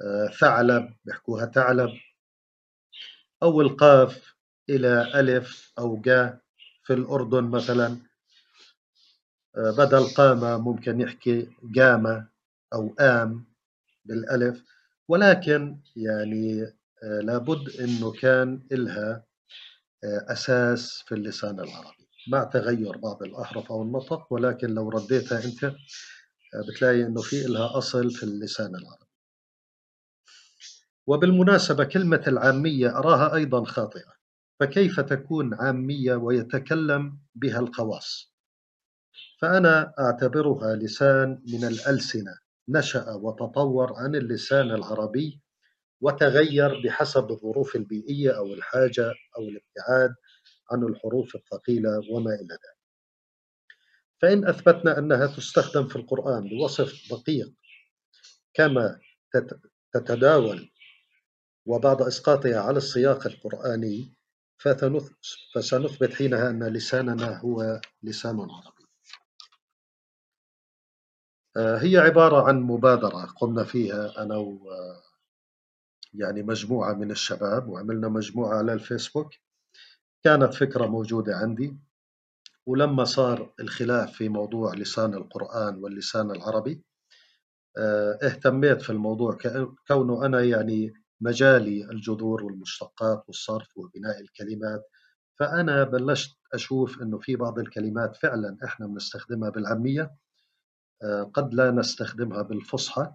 آه، 0.01 0.27
ثعلب 0.39 0.93
بيحكوها 1.05 1.45
ثعلب 1.45 1.89
أو 3.43 3.61
القاف 3.61 4.35
إلى 4.69 5.19
ألف 5.19 5.73
أو 5.79 6.01
جا 6.01 6.39
في 6.83 6.93
الأردن 6.93 7.43
مثلا 7.43 7.97
آه، 9.57 9.71
بدل 9.71 10.03
قامة 10.17 10.57
ممكن 10.57 11.01
يحكي 11.01 11.49
قامة 11.75 12.27
أو 12.73 12.95
آم 12.99 13.45
بالألف 14.05 14.63
ولكن 15.07 15.77
يعني 15.95 16.73
لابد 17.03 17.69
أنه 17.79 18.11
كان 18.11 18.67
إلها 18.71 19.23
آه، 20.03 20.25
أساس 20.33 21.03
في 21.07 21.15
اللسان 21.15 21.59
العربي. 21.59 22.07
مع 22.31 22.43
تغير 22.43 22.97
بعض 22.97 23.23
الأحرف 23.23 23.71
أو 23.71 23.81
النطق 23.83 24.33
ولكن 24.33 24.67
لو 24.67 24.89
رديتها 24.89 25.45
أنت 25.45 25.75
بتلاقي 26.69 27.03
أنه 27.03 27.21
في 27.21 27.45
إلها 27.45 27.77
أصل 27.77 28.11
في 28.11 28.23
اللسان 28.23 28.75
العربي. 28.75 29.05
وبالمناسبة 31.07 31.83
كلمة 31.83 32.23
العامية 32.27 32.97
أراها 32.97 33.35
أيضا 33.35 33.65
خاطئة. 33.65 34.13
فكيف 34.59 34.99
تكون 34.99 35.53
عامية 35.53 36.15
ويتكلم 36.15 37.19
بها 37.35 37.59
الخواص 37.59 38.33
فأنا 39.41 39.93
أعتبرها 39.99 40.75
لسان 40.75 41.43
من 41.53 41.63
الألسنة. 41.63 42.31
نشأ 42.69 43.11
وتطور 43.13 43.93
عن 43.93 44.15
اللسان 44.15 44.71
العربي 44.71 45.41
وتغير 46.03 46.81
بحسب 46.85 47.31
الظروف 47.31 47.75
البيئية 47.75 48.37
أو 48.37 48.53
الحاجة 48.53 49.13
أو 49.37 49.43
الابتعاد 49.43 50.15
عن 50.71 50.83
الحروف 50.83 51.35
الثقيلة 51.35 52.01
وما 52.11 52.33
إلى 52.35 52.53
ذلك. 52.53 52.77
فإن 54.21 54.47
أثبتنا 54.47 54.97
أنها 54.97 55.27
تستخدم 55.27 55.87
في 55.87 55.95
القرآن 55.95 56.49
بوصف 56.49 57.11
دقيق 57.11 57.53
كما 58.53 58.99
تتداول 59.93 60.71
وبعد 61.65 62.01
إسقاطها 62.01 62.59
على 62.59 62.77
السياق 62.77 63.27
القرآني 63.27 64.13
فسنثبت 65.55 66.13
حينها 66.13 66.49
أن 66.49 66.63
لساننا 66.63 67.39
هو 67.39 67.81
لسان 68.03 68.39
عربي. 68.39 68.83
آه، 71.57 71.77
هي 71.77 71.97
عبارة 71.97 72.47
عن 72.47 72.61
مبادرة 72.61 73.25
قمنا 73.25 73.63
فيها 73.63 74.23
أنا 74.23 74.37
و 74.37 74.59
يعني 76.13 76.43
مجموعة 76.43 76.93
من 76.93 77.11
الشباب 77.11 77.67
وعملنا 77.67 78.07
مجموعة 78.09 78.57
على 78.57 78.73
الفيسبوك. 78.73 79.29
كانت 80.23 80.53
فكرة 80.53 80.85
موجودة 80.85 81.35
عندي. 81.35 81.77
ولما 82.65 83.03
صار 83.03 83.53
الخلاف 83.59 84.11
في 84.13 84.29
موضوع 84.29 84.73
لسان 84.73 85.13
القرآن 85.13 85.75
واللسان 85.75 86.31
العربي 86.31 86.83
آه، 87.77 88.19
اهتميت 88.23 88.81
في 88.81 88.89
الموضوع 88.89 89.37
كونه 89.87 90.25
أنا 90.25 90.41
يعني 90.41 90.93
مجالي 91.21 91.91
الجذور 91.91 92.43
والمشتقات 92.43 93.23
والصرف 93.27 93.77
وبناء 93.77 94.21
الكلمات. 94.21 94.81
فأنا 95.39 95.83
بلشت 95.83 96.37
أشوف 96.53 97.01
أنه 97.01 97.19
في 97.19 97.35
بعض 97.35 97.59
الكلمات 97.59 98.15
فعلا 98.15 98.57
إحنا 98.63 98.87
بنستخدمها 98.87 99.49
بالعامية 99.49 100.15
آه، 101.03 101.23
قد 101.23 101.53
لا 101.53 101.71
نستخدمها 101.71 102.41
بالفصحى. 102.41 103.13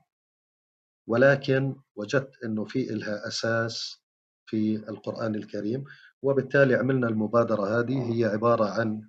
ولكن 1.09 1.77
وجدت 1.97 2.45
أنه 2.45 2.65
في 2.65 2.91
إلها 2.91 3.29
أساس 3.29 4.03
في 4.47 4.77
القرآن 4.77 5.35
الكريم 5.35 5.85
وبالتالي 6.23 6.75
عملنا 6.75 7.09
المبادرة 7.09 7.79
هذه 7.81 8.13
هي 8.15 8.25
عبارة 8.25 8.65
عن 8.65 9.09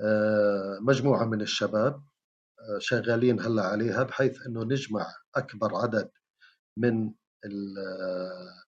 آه، 0.00 0.78
مجموعة 0.80 1.24
من 1.24 1.40
الشباب 1.40 2.02
آه، 2.60 2.78
شغالين 2.78 3.40
هلأ 3.40 3.62
عليها 3.62 4.02
بحيث 4.02 4.46
إنه 4.46 4.64
نجمع 4.64 5.06
أكبر 5.34 5.76
عدد 5.76 6.10
من 6.78 7.12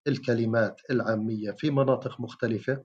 الكلمات 0.06 0.80
العامية 0.90 1.50
في 1.50 1.70
مناطق 1.70 2.20
مختلفة. 2.20 2.84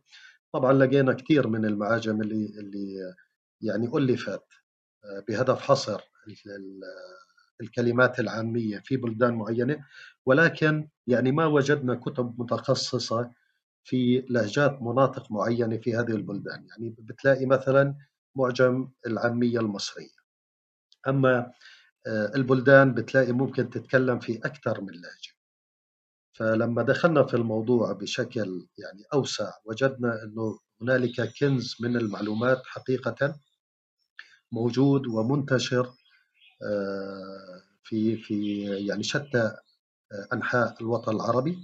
طبعا 0.54 0.74
لقينا 0.74 1.14
كثير 1.14 1.48
من 1.48 1.66
المعاجم 1.66 2.22
اللي 2.22 2.46
اللي 2.60 3.16
يعني 3.62 3.88
ألفت 3.98 4.44
آه، 5.06 5.24
بهدف 5.28 5.62
حصر 5.62 6.02
الكلمات 7.64 8.20
العامية 8.20 8.80
في 8.86 8.98
بلدان 8.98 9.34
معينة 9.34 9.86
ولكن 10.26 10.88
يعني 11.08 11.32
ما 11.32 11.46
وجدنا 11.46 11.96
كتب 11.96 12.36
متخصصة 12.42 13.32
في 13.84 14.26
لهجات 14.30 14.82
مناطق 14.82 15.32
معينة 15.32 15.78
في 15.78 15.96
هذه 15.96 16.12
البلدان. 16.12 16.68
يعني 16.68 16.96
بتلاقي 17.00 17.46
مثلا 17.46 17.96
معجم 18.36 18.90
العامية 19.08 19.60
المصرية. 19.60 20.24
أما 21.08 21.52
آه، 22.08 22.32
البلدان 22.36 22.94
بتلاقي 22.94 23.32
ممكن 23.32 23.70
تتكلم 23.70 24.20
في 24.20 24.38
أكثر 24.38 24.82
من 24.82 24.94
لهجة. 24.94 25.34
فلما 26.34 26.84
دخلنا 26.84 27.24
في 27.24 27.34
الموضوع 27.34 27.92
بشكل 27.94 28.68
يعني 28.78 29.04
أوسع 29.14 29.52
وجدنا 29.66 30.24
أنه 30.24 30.60
هنالك 30.82 31.34
كنز 31.40 31.76
من 31.82 31.98
المعلومات 31.98 32.62
حقيقة 32.66 33.40
موجود 34.52 35.08
ومنتشر 35.08 35.94
في 37.84 38.18
في 38.18 38.64
يعني 38.88 39.04
شتى 39.04 39.56
آه، 40.12 40.28
أنحاء 40.34 40.76
الوطن 40.82 41.16
العربي. 41.16 41.58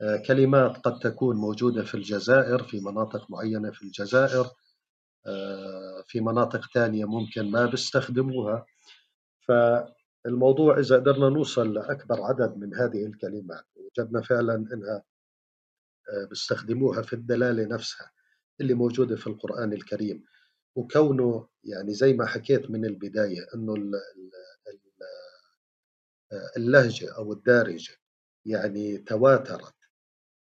آه، 0.00 0.16
كلمات 0.16 0.76
قد 0.76 0.98
تكون 0.98 1.36
موجودة 1.36 1.84
في 1.84 1.94
الجزائر 1.94 2.62
في 2.62 2.80
مناطق 2.80 3.30
معينة 3.30 3.70
في 3.70 3.82
الجزائر. 3.82 4.50
في 6.06 6.20
مناطق 6.20 6.60
ثانية 6.74 7.04
ممكن 7.04 7.50
ما 7.50 7.66
بيستخدموها. 7.66 8.66
فالموضوع 9.48 10.78
إذا 10.78 10.96
قدرنا 10.96 11.28
نوصل 11.28 11.74
لأكبر 11.74 12.22
عدد 12.22 12.56
من 12.56 12.74
هذه 12.74 13.06
الكلمات 13.06 13.64
وجدنا 13.76 14.22
فعلا 14.22 14.54
أنها 14.54 15.02
بيستخدموها 16.30 17.02
في 17.02 17.12
الدلالة 17.12 17.64
نفسها 17.64 18.10
اللي 18.60 18.74
موجودة 18.74 19.16
في 19.16 19.26
القرآن 19.26 19.72
الكريم. 19.72 20.24
وكونه 20.76 21.48
يعني 21.64 21.94
زي 21.94 22.12
ما 22.12 22.26
حكيت 22.26 22.70
من 22.70 22.84
البداية 22.84 23.46
أنه 23.54 23.74
اللهجة 26.56 27.16
أو 27.16 27.32
الدارجة 27.32 27.94
يعني 28.46 28.98
تواترت 28.98 29.74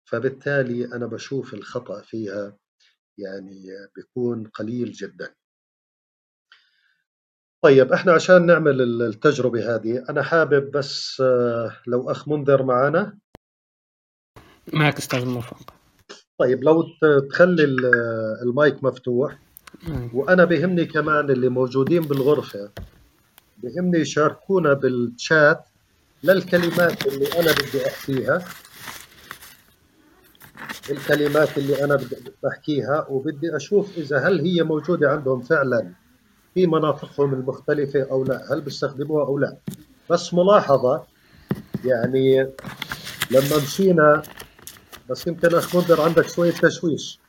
فبالتالي 0.10 0.86
أنا 0.86 1.06
بشوف 1.06 1.54
الخطأ 1.54 2.02
فيها 2.02 2.58
يعني 3.18 3.66
بيكون 3.96 4.48
قليل 4.48 4.92
جدا. 4.92 5.36
طيب 7.64 7.94
إحنا 7.94 8.14
عشان 8.14 8.46
نعمل 8.46 9.02
التجربة 9.02 9.76
هذه 9.76 10.06
أنا 10.10 10.24
حابب 10.24 10.72
بس 10.72 11.20
لو 11.88 12.12
أخ 12.12 12.28
منذر 12.30 12.64
معنا 12.64 13.20
معك 14.74 14.98
أستاذ 14.98 15.26
موفق 15.26 15.74
طيب 16.40 16.64
لو 16.64 16.84
تخلي 17.30 17.64
المايك 18.44 18.84
مفتوح. 18.84 19.40
وأنا 20.14 20.46
بهمني 20.46 20.86
كمان 20.86 21.30
اللي 21.30 21.50
موجودين 21.50 22.02
بالغرفة 22.02 22.70
بهمني 23.64 24.00
يشاركونا 24.00 24.74
بالشات 24.74 25.66
للكلمات 26.24 27.08
اللي 27.08 27.28
أنا 27.40 27.52
بدي 27.52 27.88
أحكيها. 27.88 28.46
الكلمات 30.90 31.58
اللي 31.58 31.84
أنا 31.84 31.96
بدي 31.96 32.16
بحكيها 32.44 33.08
وبدي 33.10 33.56
أشوف 33.56 33.98
إذا 33.98 34.28
هل 34.28 34.40
هي 34.42 34.64
موجودة 34.64 35.12
عندهم 35.12 35.42
فعلا 35.42 35.92
في 36.54 36.68
مناطقهم 36.68 37.34
المختلفة 37.34 38.08
أو 38.12 38.24
لا 38.24 38.54
هل 38.54 38.62
بيستخدموها 38.62 39.26
أو 39.26 39.40
لا. 39.40 39.58
بس 40.10 40.34
ملاحظة 40.34 41.04
يعني 41.86 42.42
لما 43.32 43.58
مشينا 43.64 44.24
بس 45.10 45.28
يمكن 45.28 45.56
أخ 45.56 45.76
منذر 45.76 46.02
عندك 46.02 46.28
شوية 46.28 46.52
تشويش. 46.52 47.20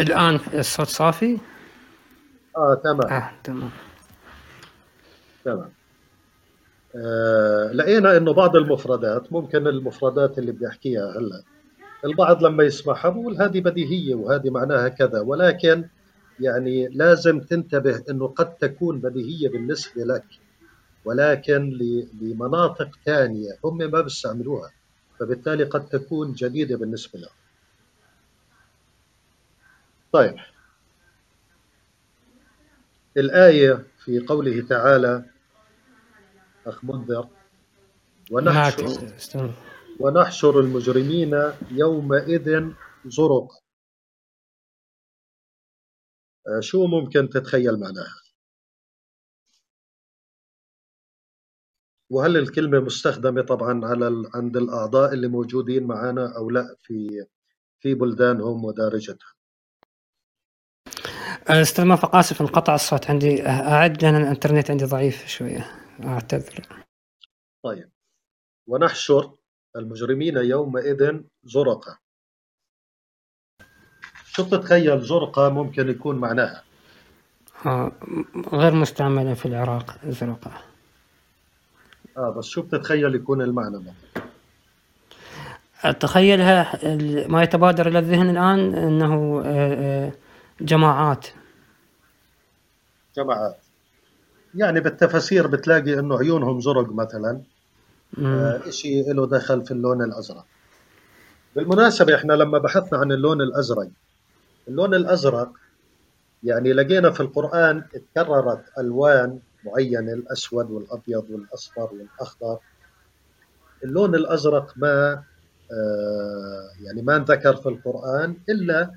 الآن 0.00 0.40
الصوت 0.54 0.86
صافي؟ 0.86 1.38
آه 2.56 2.74
تمام 2.84 3.12
آه 3.12 3.30
تمام 3.44 3.70
تمام 5.44 5.70
آه 6.96 7.70
لقينا 7.72 8.16
إنه 8.16 8.32
بعض 8.32 8.56
المفردات 8.56 9.32
ممكن 9.32 9.66
المفردات 9.66 10.38
اللي 10.38 10.52
بدي 10.52 10.68
أحكيها 10.68 11.18
هلا 11.18 11.42
البعض 12.04 12.44
لما 12.44 12.64
يسمعها 12.64 13.08
بقول 13.08 13.42
هذه 13.42 13.60
بديهية 13.60 14.14
وهذه 14.14 14.50
معناها 14.50 14.88
كذا 14.88 15.20
ولكن 15.20 15.84
يعني 16.40 16.88
لازم 16.88 17.40
تنتبه 17.40 18.02
إنه 18.10 18.26
قد 18.26 18.54
تكون 18.54 18.98
بديهية 18.98 19.48
بالنسبة 19.48 20.04
لك 20.04 20.24
ولكن 21.04 21.78
لمناطق 22.20 22.88
ثانية 23.06 23.50
هم 23.64 23.76
ما 23.76 24.00
بيستعملوها 24.00 24.70
فبالتالي 25.20 25.64
قد 25.64 25.88
تكون 25.88 26.32
جديدة 26.32 26.76
بالنسبة 26.76 27.18
لهم. 27.18 27.30
طيب. 30.12 30.36
الآية 33.16 33.86
في 34.04 34.18
قوله 34.18 34.66
تعالى 34.68 35.30
أخ 36.66 36.84
منذر 36.84 37.28
ونحشر 38.30 39.14
ونحشر 40.00 40.60
المجرمين 40.60 41.52
يومئذ 41.70 42.72
زرقا 43.04 43.60
آه، 46.46 46.60
شو 46.60 46.86
ممكن 46.86 47.28
تتخيل 47.28 47.80
معناها؟ 47.80 48.20
وهل 52.10 52.36
الكلمة 52.36 52.80
مستخدمة 52.80 53.42
طبعا 53.42 53.86
على 53.86 54.30
عند 54.34 54.56
الأعضاء 54.56 55.14
اللي 55.14 55.28
موجودين 55.28 55.86
معنا 55.86 56.36
أو 56.36 56.50
لا 56.50 56.76
في 56.82 57.26
في 57.80 57.94
بلدانهم 57.94 58.64
ودارجتها 58.64 59.39
أستاذ 61.50 61.84
موفق 61.84 62.16
اسف 62.16 62.40
انقطع 62.40 62.74
الصوت 62.74 63.10
عندي 63.10 63.46
أعد 63.46 64.02
لأن 64.02 64.16
الإنترنت 64.16 64.70
عندي 64.70 64.84
ضعيف 64.84 65.26
شوية. 65.26 65.66
أعتذر. 66.04 66.66
طيب. 67.64 67.90
ونحشر 68.66 69.30
المجرمين 69.76 70.36
يومئذ 70.36 71.20
زرقا 71.44 71.96
شو 74.24 74.42
تتخيل 74.42 75.00
زرقا 75.00 75.48
ممكن 75.48 75.90
يكون 75.90 76.16
معناها؟ 76.16 76.62
آه 77.66 77.92
غير 78.52 78.74
مستعملة 78.74 79.34
في 79.34 79.46
العراق 79.46 79.98
زرقاء. 80.06 80.62
آه 82.16 82.30
بس 82.30 82.44
شو 82.44 82.62
بتتخيل 82.62 83.14
يكون 83.14 83.42
المعنى 83.42 83.78
مثلا؟ 83.78 84.24
أتخيلها 85.84 86.78
ما 87.28 87.42
يتبادر 87.42 87.88
إلى 87.88 87.98
الذهن 87.98 88.30
الآن 88.30 88.74
أنه 88.74 89.42
آه، 89.46 89.74
آه، 90.06 90.12
جماعات. 90.60 91.26
جماعات 93.22 93.56
يعني 94.54 94.80
بالتفاسير 94.80 95.46
بتلاقي 95.46 95.98
إنه 95.98 96.18
عيونهم 96.18 96.60
زرق 96.60 96.92
مثلا. 96.92 97.40
آه 98.18 98.68
إشي 98.68 99.02
له 99.02 99.26
دخل 99.26 99.66
في 99.66 99.70
اللون 99.70 100.02
الأزرق. 100.02 100.46
بالمناسبة 101.56 102.14
إحنا 102.14 102.32
لما 102.32 102.58
بحثنا 102.58 102.98
عن 102.98 103.12
اللون 103.12 103.40
الأزرق 103.40 103.88
اللون 104.68 104.94
الأزرق 104.94 105.52
يعني 106.42 106.72
لقينا 106.72 107.10
في 107.10 107.20
القرآن 107.20 107.84
تكررت 107.92 108.64
ألوان 108.78 109.38
معينة 109.64 110.12
الأسود 110.12 110.70
والأبيض 110.70 111.30
والأصفر 111.30 111.90
والأخضر. 111.92 112.58
اللون 113.84 114.14
الأزرق 114.14 114.72
ما 114.76 115.22
آه 115.72 116.70
يعني 116.80 117.02
ما 117.02 117.16
انذكر 117.16 117.56
في 117.56 117.68
القرآن 117.68 118.36
إلا 118.48 118.90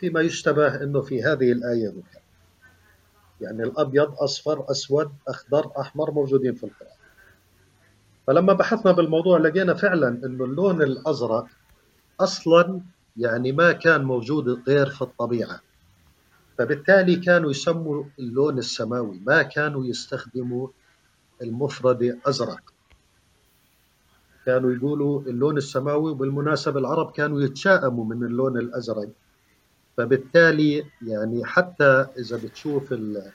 فيما 0.00 0.20
يشتبه 0.20 0.82
إنه 0.82 1.00
في 1.00 1.22
هذه 1.22 1.52
الآية 1.52 1.88
ذكر. 1.88 2.20
يعني 3.40 3.62
الأبيض 3.62 4.14
أصفر 4.18 4.70
أسود 4.70 5.10
أخضر 5.28 5.80
أحمر 5.80 6.10
موجودين 6.10 6.54
في 6.54 6.64
القرآن. 6.64 6.98
فلما 8.26 8.52
بحثنا 8.52 8.92
بالموضوع 8.92 9.38
لقينا 9.38 9.74
فعلا 9.74 10.08
إنه 10.08 10.44
اللون 10.44 10.82
الأزرق 10.82 11.46
أصلا 12.20 12.80
يعني 13.16 13.52
ما 13.52 13.72
كان 13.72 14.04
موجود 14.04 14.68
غير 14.68 14.86
في 14.86 15.02
الطبيعة. 15.02 15.60
فبالتالي 16.58 17.16
كانوا 17.16 17.50
يسموا 17.50 18.04
اللون 18.18 18.58
السماوي 18.58 19.20
ما 19.26 19.42
كانوا 19.42 19.86
يستخدموا 19.86 20.68
المفرد 21.42 22.18
أزرق. 22.26 22.60
كانوا 24.46 24.72
يقولوا 24.72 25.22
اللون 25.22 25.56
السماوي 25.56 26.10
وبالمناسبة 26.10 26.80
العرب 26.80 27.10
كانوا 27.10 27.42
يتشائموا 27.42 28.04
من 28.04 28.24
اللون 28.24 28.58
الأزرق. 28.58 29.08
فبالتالي 29.98 30.84
يعني 31.06 31.44
حتى 31.44 32.06
إذا 32.18 32.36
بتشوف 32.36 32.92
ال- 32.92 33.32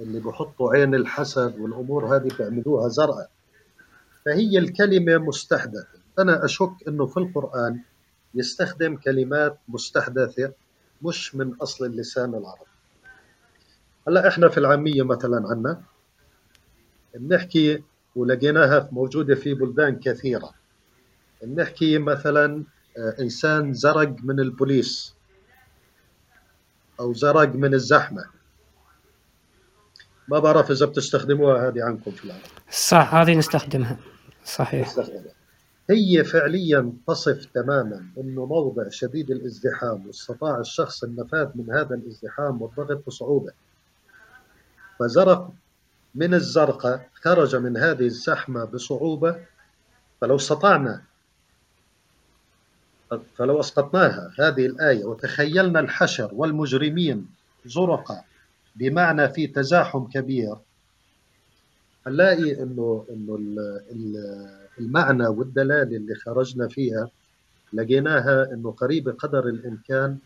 اللي 0.00 0.20
بحطوا 0.20 0.74
عين 0.74 0.94
الحسد 0.94 1.58
والأمور 1.58 2.16
هذه 2.16 2.28
بيعملوها 2.38 2.88
زرقاء 2.88 3.30
فهي 4.26 4.58
الكلمة 4.58 5.18
مستحدثة. 5.18 5.98
أنا 6.18 6.44
أشك 6.44 6.70
إنه 6.88 7.06
في 7.06 7.16
القرآن 7.16 7.80
يستخدم 8.34 8.96
كلمات 8.96 9.58
مستحدثة 9.68 10.52
مش 11.02 11.34
من 11.34 11.54
أصل 11.54 11.84
اللسان 11.86 12.28
العربي. 12.34 12.70
هلأ 14.08 14.28
إحنا 14.28 14.48
في 14.48 14.58
العامية 14.58 15.02
مثلا 15.02 15.48
عنا 15.50 15.82
بنحكي 17.14 17.82
ولقيناها 18.16 18.88
موجودة 18.92 19.34
في 19.34 19.54
بلدان 19.54 19.96
كثيرة. 19.98 20.50
بنحكي 21.42 21.98
مثلا 21.98 22.64
آه، 22.98 23.16
إنسان 23.20 23.72
زرق 23.74 24.16
من 24.22 24.40
البوليس. 24.40 25.15
أو 27.00 27.12
زرق 27.12 27.54
من 27.54 27.74
الزحمة. 27.74 28.24
ما 30.28 30.38
بعرف 30.38 30.70
إذا 30.70 30.86
بتستخدموها 30.86 31.68
هذه 31.68 31.84
عندكم 31.84 32.10
في 32.10 32.24
العرب 32.24 32.40
صح 32.70 33.14
هذه 33.14 33.34
نستخدمها. 33.34 33.96
صحيح. 34.44 34.88
تستخدمها 34.88 35.36
هي 35.90 36.24
فعليا 36.24 36.92
تصف 37.08 37.44
تماما 37.44 38.06
إنه 38.18 38.46
موضع 38.46 38.88
شديد 38.90 39.30
الازدحام 39.30 40.06
واستطاع 40.06 40.60
الشخص 40.60 41.04
النفاذ 41.04 41.48
من 41.54 41.74
هذا 41.74 41.94
الازدحام 41.94 42.62
والضغط 42.62 43.06
بصعوبة. 43.06 43.52
فزرق 44.98 45.52
من 46.14 46.34
الزرقاء 46.34 47.08
خرج 47.14 47.56
من 47.56 47.76
هذه 47.76 48.06
الزحمة 48.06 48.64
بصعوبة. 48.64 49.36
فلو 50.20 50.36
استطعنا 50.36 51.02
فلو 53.34 53.60
أسقطناها 53.60 54.30
هذه 54.38 54.66
الآية 54.66 55.04
وتخيلنا 55.04 55.80
الحشر 55.80 56.30
والمجرمين 56.32 57.26
زرقاء 57.66 58.24
بمعنى 58.76 59.28
في 59.28 59.46
تزاحم 59.46 60.04
كبير 60.06 60.56
هنلاقي 62.06 62.62
إنه 62.62 63.04
إنه 63.10 63.34
ال- 63.34 63.82
ال- 63.90 64.66
المعنى 64.78 65.26
والدلالة 65.26 65.96
اللي 65.96 66.14
خرجنا 66.14 66.68
فيها 66.68 67.10
لقيناها 67.72 68.52
إنه 68.52 68.70
قريبه 68.72 69.12
قدر 69.12 69.48
الإمكان 69.48 70.18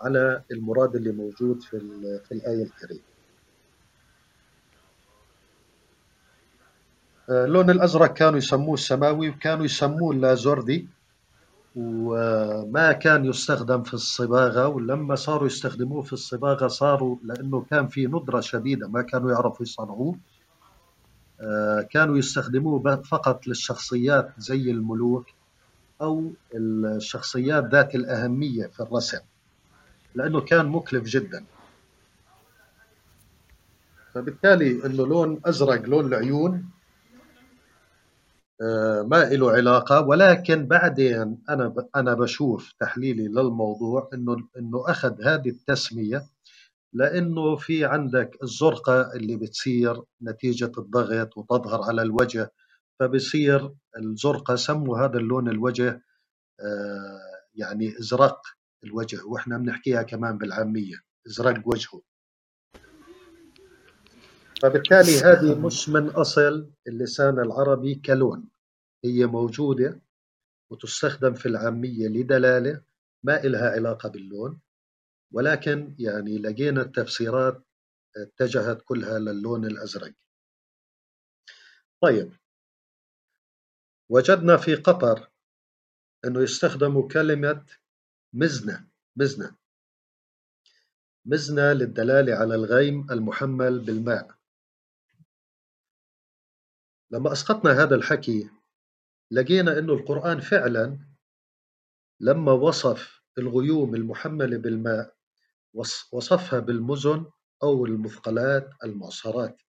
على 0.00 0.42
المراد 0.50 0.96
اللي 0.96 1.12
موجود 1.12 1.62
في 1.62 1.78
في 2.28 2.32
الآية 2.32 2.62
الكريمة. 2.62 3.00
آه، 7.30 7.44
اللون 7.44 7.70
الأزرق 7.70 8.12
كانوا 8.14 8.38
يسموه 8.38 8.74
السماوي 8.74 9.28
وكانوا 9.28 9.64
يسموه 9.64 10.12
اللازوردي 10.12 10.88
وما 11.78 12.92
كان 12.92 13.24
يستخدم 13.24 13.82
في 13.82 13.94
الصباغة 13.94 14.68
ولما 14.68 15.14
صاروا 15.14 15.46
يستخدموه 15.46 16.02
في 16.02 16.12
الصباغة 16.12 16.68
صاروا 16.68 17.16
لأنه 17.24 17.66
كان 17.70 17.86
في 17.88 18.06
ندرة 18.06 18.40
شديدة 18.40 18.88
ما 18.88 19.02
كانوا 19.02 19.30
يعرفوا 19.32 19.62
يصنعوه. 19.66 20.18
آه، 21.40 21.82
كانوا 21.90 22.18
يستخدموه 22.18 23.02
فقط 23.02 23.46
للشخصيات 23.46 24.30
زي 24.38 24.70
الملوك 24.70 25.26
أو 26.00 26.32
الشخصيات 26.54 27.64
ذات 27.64 27.94
الأهمية 27.94 28.66
في 28.66 28.80
الرسم 28.80 29.20
لأنه 30.14 30.40
كان 30.40 30.66
مكلف 30.66 31.04
جدا. 31.04 31.44
فبالتالي 34.14 34.86
أنه 34.86 35.06
لون 35.06 35.40
أزرق 35.44 35.82
لون 35.86 36.06
العيون 36.06 36.77
ما 39.10 39.24
له 39.24 39.50
علاقة 39.52 40.00
ولكن 40.08 40.66
بعدين 40.66 41.38
أنا 41.50 41.68
ب- 41.68 41.88
أنا 41.96 42.14
بشوف 42.14 42.72
تحليلي 42.80 43.28
للموضوع 43.28 44.10
أنه 44.14 44.36
أنه 44.58 44.84
أخذ 44.90 45.22
هذه 45.22 45.48
التسمية 45.48 46.26
لأنه 46.92 47.56
في 47.56 47.84
عندك 47.84 48.38
الزرقة 48.42 49.12
اللي 49.16 49.36
بتصير 49.36 50.02
نتيجة 50.22 50.72
الضغط 50.78 51.38
وتظهر 51.38 51.82
على 51.82 52.02
الوجه 52.02 52.52
فبصير 53.00 53.74
الزرقة 53.98 54.56
سموا 54.56 54.98
هذا 54.98 55.18
اللون 55.18 55.48
الوجه 55.48 56.02
آه، 56.60 57.20
يعني 57.54 57.98
إزرق 58.00 58.40
الوجه 58.84 59.24
وإحنا 59.26 59.58
بنحكيها 59.58 60.02
كمان 60.02 60.38
بالعامية 60.38 60.96
إزرق 61.26 61.62
وجهه. 61.66 62.02
فبالتالي 64.62 65.18
هذه 65.18 65.66
مش 65.66 65.88
من 65.88 66.08
أصل 66.08 66.70
اللسان 66.88 67.38
العربي 67.38 67.94
كلون. 67.94 68.48
هي 69.04 69.26
موجودة 69.26 70.00
وتستخدم 70.70 71.34
في 71.34 71.46
العامية 71.46 72.08
لدلالة 72.08 72.82
ما 73.22 73.44
إلها 73.44 73.70
علاقة 73.70 74.08
باللون 74.08 74.60
ولكن 75.32 75.94
يعني 75.98 76.38
لقينا 76.38 76.82
التفسيرات 76.82 77.62
اتجهت 78.16 78.82
كلها 78.82 79.18
للون 79.18 79.64
الأزرق. 79.64 80.12
طيب 82.02 82.32
وجدنا 84.08 84.56
في 84.56 84.74
قطر 84.74 85.28
أنه 86.24 86.42
يستخدموا 86.42 87.08
كلمة 87.08 87.66
مزنة 88.32 88.88
مزنة. 89.16 89.56
مزنة 91.26 91.72
للدلالة 91.72 92.34
على 92.34 92.54
الغيم 92.54 93.06
المحمل 93.10 93.78
بالماء. 93.78 94.37
لما 97.10 97.32
أسقطنا 97.32 97.82
هذا 97.82 97.94
الحكي 97.94 98.50
لقينا 99.30 99.78
أنه 99.78 99.92
القرآن 99.92 100.40
فعلا 100.40 100.98
لما 102.20 102.52
وصف 102.52 103.22
الغيوم 103.38 103.94
المحملة 103.94 104.56
بالماء 104.58 105.14
وص- 105.74 106.08
وصفها 106.14 106.58
بالمزن 106.60 107.26
أو 107.62 107.86
المثقلات 107.86 108.70
المعصرات 108.84 109.62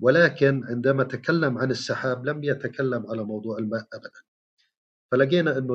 ولكن 0.00 0.64
عندما 0.64 1.04
تكلم 1.04 1.58
عن 1.58 1.70
السحاب 1.70 2.26
لم 2.26 2.44
يتكلم 2.44 3.06
على 3.06 3.24
موضوع 3.24 3.58
الماء 3.58 3.86
أبدا 3.92 4.20
فلقينا 5.12 5.58
إنه 5.58 5.74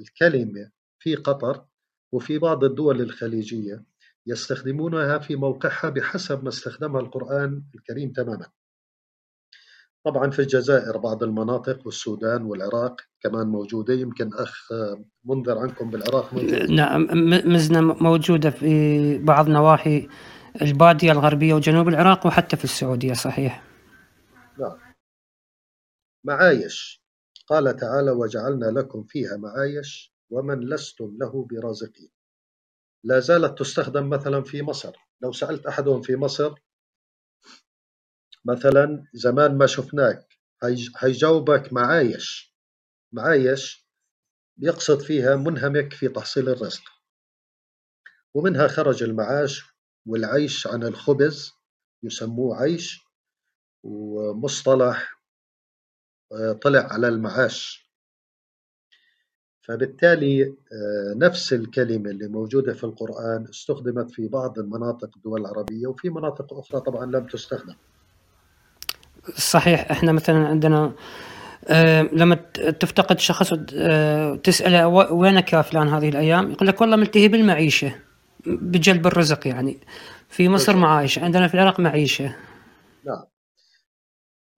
الكلمة 0.00 0.70
في 0.98 1.14
قطر 1.16 1.66
وفي 2.12 2.38
بعض 2.38 2.64
الدول 2.64 3.00
الخليجية 3.00 3.84
يستخدمونها 4.26 5.18
في 5.18 5.36
موقعها 5.36 5.90
بحسب 5.90 6.42
ما 6.42 6.48
استخدمها 6.48 7.00
القرآن 7.00 7.62
الكريم 7.74 8.12
تماما. 8.12 8.46
طبعا 10.04 10.30
في 10.30 10.38
الجزائر 10.38 10.98
بعض 10.98 11.22
المناطق 11.22 11.78
والسودان 11.84 12.42
والعراق 12.42 13.00
كمان 13.20 13.46
موجودة 13.46 13.94
يمكن 13.94 14.30
أخ 14.34 14.68
منذر 15.24 15.58
عنكم 15.58 15.90
بالعراق 15.90 16.34
موجود. 16.34 16.70
نعم 16.70 17.08
مزنة 17.54 17.80
موجودة 17.80 18.50
في 18.50 19.18
بعض 19.18 19.48
نواحي 19.48 20.08
البادية 20.62 21.12
الغربية 21.12 21.54
وجنوب 21.54 21.88
العراق 21.88 22.26
وحتى 22.26 22.56
في 22.56 22.64
السعودية 22.64 23.12
صحيح. 23.12 23.64
نعم. 24.58 24.78
معايش 26.24 27.02
قال 27.46 27.76
تعالى 27.76 28.10
وجعلنا 28.10 28.66
لكم 28.66 29.02
فيها 29.02 29.36
معايش 29.36 30.14
ومن 30.30 30.60
لستم 30.60 31.16
له 31.20 31.46
برازقين 31.50 32.10
لا 33.04 33.20
زالت 33.20 33.58
تستخدم 33.58 34.08
مثلا 34.08 34.42
في 34.42 34.62
مصر 34.62 34.92
لو 35.22 35.32
سألت 35.32 35.66
أحدهم 35.66 36.02
في 36.02 36.16
مصر 36.16 36.54
مثلا 38.44 39.04
زمان 39.14 39.58
ما 39.58 39.66
شفناك 39.66 40.28
هيجاوبك 40.98 41.72
معايش 41.72 42.54
معايش 43.12 43.90
يقصد 44.58 45.00
فيها 45.00 45.36
منهمك 45.36 45.92
في 45.92 46.08
تحصيل 46.08 46.48
الرزق. 46.48 46.82
ومنها 48.34 48.68
خرج 48.68 49.02
المعاش 49.02 49.64
والعيش 50.06 50.66
عن 50.66 50.82
الخبز 50.82 51.52
يسموه 52.02 52.56
عيش 52.56 53.04
ومصطلح 53.82 55.20
آه، 56.32 56.52
طلع 56.52 56.80
على 56.80 57.08
المعاش. 57.08 57.90
فبالتالي 59.62 60.42
آه، 60.48 61.14
نفس 61.16 61.52
الكلمة 61.52 62.10
اللي 62.10 62.28
موجودة 62.28 62.72
في 62.74 62.84
القرآن 62.84 63.48
استخدمت 63.48 64.10
في 64.10 64.28
بعض 64.28 64.58
المناطق 64.58 65.10
الدول 65.16 65.40
العربية 65.40 65.86
وفي 65.86 66.10
مناطق 66.10 66.54
أخرى 66.54 66.80
طبعا 66.80 67.06
لم 67.06 67.26
تستخدم. 67.26 67.76
صحيح 69.36 69.90
إحنا 69.90 70.12
مثلا 70.12 70.48
عندنا 70.48 70.92
آه 71.68 72.02
لما 72.02 72.34
تفتقد 72.80 73.18
شخص 73.18 73.52
آه 73.74 74.34
تسأله 74.34 74.88
وينك 74.88 75.52
يا 75.52 75.62
فلان 75.62 75.88
هذه 75.88 76.08
الأيام؟ 76.08 76.50
يقول 76.50 76.68
لك 76.68 76.80
والله 76.80 76.96
ملتهي 76.96 77.28
بالمعيشة 77.28 77.94
بجلب 78.46 79.06
الرزق 79.06 79.46
يعني. 79.46 79.80
في 80.28 80.48
مصر 80.48 80.76
معايش 80.76 81.18
عندنا 81.18 81.48
في 81.48 81.54
العراق 81.54 81.80
معيشة. 81.80 82.36
نعم. 83.04 83.24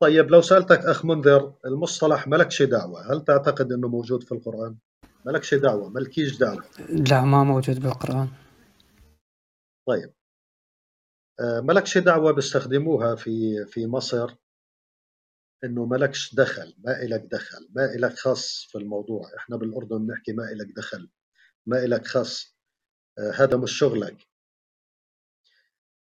طيب 0.02 0.30
لو 0.30 0.40
سألتك 0.40 0.78
أخ 0.78 1.04
منذر 1.04 1.52
المصطلح 1.66 2.28
ملكش 2.28 2.62
دعوة 2.62 3.12
هل 3.12 3.24
تعتقد 3.24 3.72
أنه 3.72 3.88
موجود 3.88 4.22
في 4.22 4.32
القرآن؟ 4.32 4.76
ملكش 5.26 5.54
دعوة 5.54 5.88
ملكيش 5.88 6.38
دعوة. 6.38 6.64
لا 6.88 7.20
ما 7.20 7.44
موجود 7.44 7.82
بالقرآن. 7.82 8.28
طيب. 9.88 10.12
آه، 11.40 11.60
ملكش 11.60 11.98
دعوة 11.98 12.32
بيستخدموها 12.32 13.14
في 13.14 13.64
في 13.66 13.86
مصر 13.86 14.34
إنه 15.64 15.86
ملكش 15.86 16.34
دخل 16.34 16.74
ما 16.78 17.02
إلك 17.02 17.20
دخل 17.20 17.68
ما 17.70 17.84
إلك 17.94 18.18
خص 18.18 18.64
في 18.64 18.78
الموضوع. 18.78 19.30
إحنا 19.36 19.56
بالأردن 19.56 20.06
بنحكي 20.06 20.32
ما 20.32 20.52
إلك 20.52 20.76
دخل 20.76 21.10
ما 21.66 21.84
إلك 21.84 22.06
خص 22.06 22.56
آه، 23.18 23.30
هذا 23.30 23.56
مش 23.56 23.78
شغلك. 23.78 24.26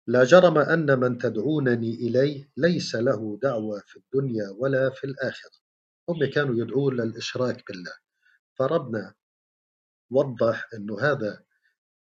لا 0.06 0.24
جرم 0.24 0.58
أن 0.58 0.98
من 1.00 1.18
تدعونني 1.18 1.94
إليه 1.94 2.50
ليس 2.56 2.94
له 2.94 3.38
دعوة 3.42 3.82
في 3.86 3.96
الدنيا 3.96 4.48
ولا 4.58 4.90
في 4.90 5.04
الآخرة. 5.04 5.50
هم 6.08 6.30
كانوا 6.30 6.54
يدعون 6.56 6.96
للإشراك 6.96 7.64
بالله. 7.68 7.92
فربنا 8.58 9.14
وضح 10.10 10.68
أنه 10.74 11.00
هذا 11.00 11.44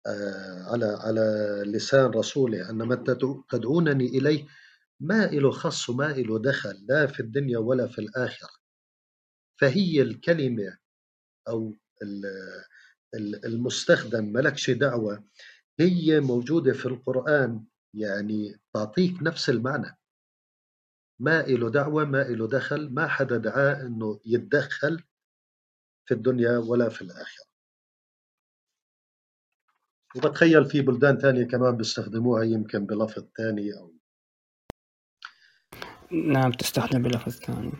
آه، 0.06 0.62
على 0.72 0.86
على 0.86 1.22
لسان 1.66 2.10
رسوله 2.10 2.70
أن 2.70 2.76
من 2.78 3.04
تدعونني 3.50 4.06
إليه 4.06 4.46
ما 5.02 5.26
له 5.26 5.50
خص 5.50 5.88
وما 5.88 6.12
له 6.12 6.38
دخل 6.38 6.86
لا 6.88 7.06
في 7.06 7.20
الدنيا 7.20 7.58
ولا 7.58 7.86
في 7.86 7.98
الآخرة. 7.98 8.50
فهي 9.60 10.02
الكلمة 10.02 10.78
أو 11.48 11.74
المستخدم 13.44 14.24
ملكش 14.32 14.70
دعوة 14.70 15.24
هي 15.80 16.20
موجودة 16.20 16.72
في 16.72 16.86
القرآن 16.86 17.64
يعني 17.94 18.60
تعطيك 18.74 19.22
نفس 19.22 19.50
المعنى. 19.50 19.98
ما 21.20 21.40
إله 21.40 21.70
دعوة 21.70 22.04
ما 22.04 22.22
إله 22.28 22.48
دخل 22.48 22.94
ما 22.94 23.06
حدا 23.08 23.36
دعاه 23.36 23.82
إنه 23.86 24.20
يتدخل 24.26 25.02
في 26.08 26.14
الدنيا 26.14 26.58
ولا 26.58 26.88
في 26.88 27.02
الآخرة. 27.02 27.44
وبتخيل 30.16 30.64
في 30.64 30.80
بلدان 30.80 31.18
تانية 31.18 31.44
كمان 31.44 31.76
بيستخدموها 31.76 32.44
يمكن 32.44 32.86
بلفظ 32.86 33.24
تاني 33.36 33.78
أو 33.78 33.94
نعم 36.12 36.52
تستخدم 36.52 37.02
بلفظ 37.02 37.32
ثاني. 37.32 37.72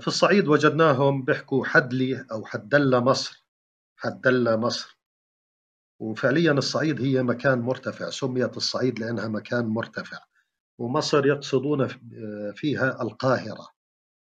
في 0.00 0.08
الصعيد 0.08 0.48
وجدناهم 0.48 1.24
بيحكوا 1.24 1.64
حدلي 1.64 2.26
أو 2.32 2.44
حدلة 2.46 3.00
مصر 3.00 3.44
حدلة 3.96 4.56
مصر. 4.56 4.98
وفعليا 6.00 6.52
الصعيد 6.52 7.00
هي 7.00 7.22
مكان 7.22 7.58
مرتفع 7.58 8.10
سميت 8.10 8.56
الصعيد 8.56 8.98
لأنها 8.98 9.28
مكان 9.28 9.66
مرتفع. 9.66 10.18
ومصر 10.78 11.26
يقصدون 11.26 11.88
فيها 12.54 13.02
القاهرة. 13.02 13.68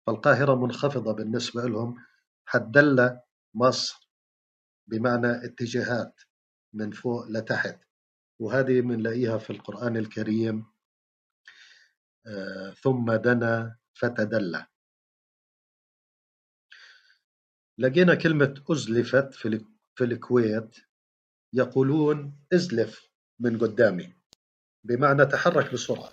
فالقاهرة 0.07 0.55
منخفضة 0.55 1.13
بالنسبة 1.13 1.63
لهم 1.63 1.95
حدل 2.45 3.19
مصر 3.53 4.09
بمعنى 4.87 5.45
اتجاهات 5.45 6.21
من 6.73 6.91
فوق 6.91 7.27
لتحت. 7.27 7.79
وهذه 8.39 8.81
بنلاقيها 8.81 9.37
في 9.37 9.49
القرآن 9.49 9.97
الكريم. 9.97 10.59
آه، 10.59 10.76
ثم 12.83 13.13
دنا 13.13 13.75
فتدلى. 13.93 14.65
لقينا 17.77 18.15
كلمة 18.15 18.53
أزلفت 18.71 19.33
في 19.95 20.03
الكويت 20.03 20.77
يقولون 21.53 22.39
أزلف 22.53 23.07
من 23.39 23.57
قدامي 23.57 24.13
بمعنى 24.83 25.25
تحرك 25.25 25.73
بسرعة. 25.73 26.09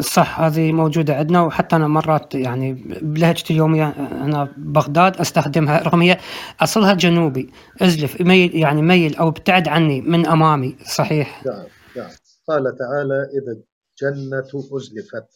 صح 0.00 0.40
هذه 0.40 0.72
موجودة 0.72 1.14
عندنا 1.14 1.42
وحتى 1.42 1.76
أنا 1.76 1.88
مرات 1.88 2.34
يعني 2.34 2.72
بلهجتي 3.02 3.52
اليومية 3.52 3.88
أنا 4.24 4.54
بغداد 4.56 5.16
أستخدمها 5.16 5.82
رغم 5.82 6.02
هي 6.02 6.18
أصلها 6.60 6.94
جنوبي 6.94 7.52
أزلف 7.82 8.20
ميل 8.20 8.54
يعني 8.54 8.82
ميل 8.82 9.16
أو 9.16 9.28
ابتعد 9.28 9.68
عني 9.68 10.00
من 10.00 10.26
أمامي 10.26 10.76
صحيح؟ 10.84 11.46
نعم 11.46 11.64
نعم. 11.96 12.10
قال 12.48 12.76
تعالى 12.78 13.28
إذا 13.42 13.62
الجنة 14.02 14.48
أزلفت. 14.76 15.26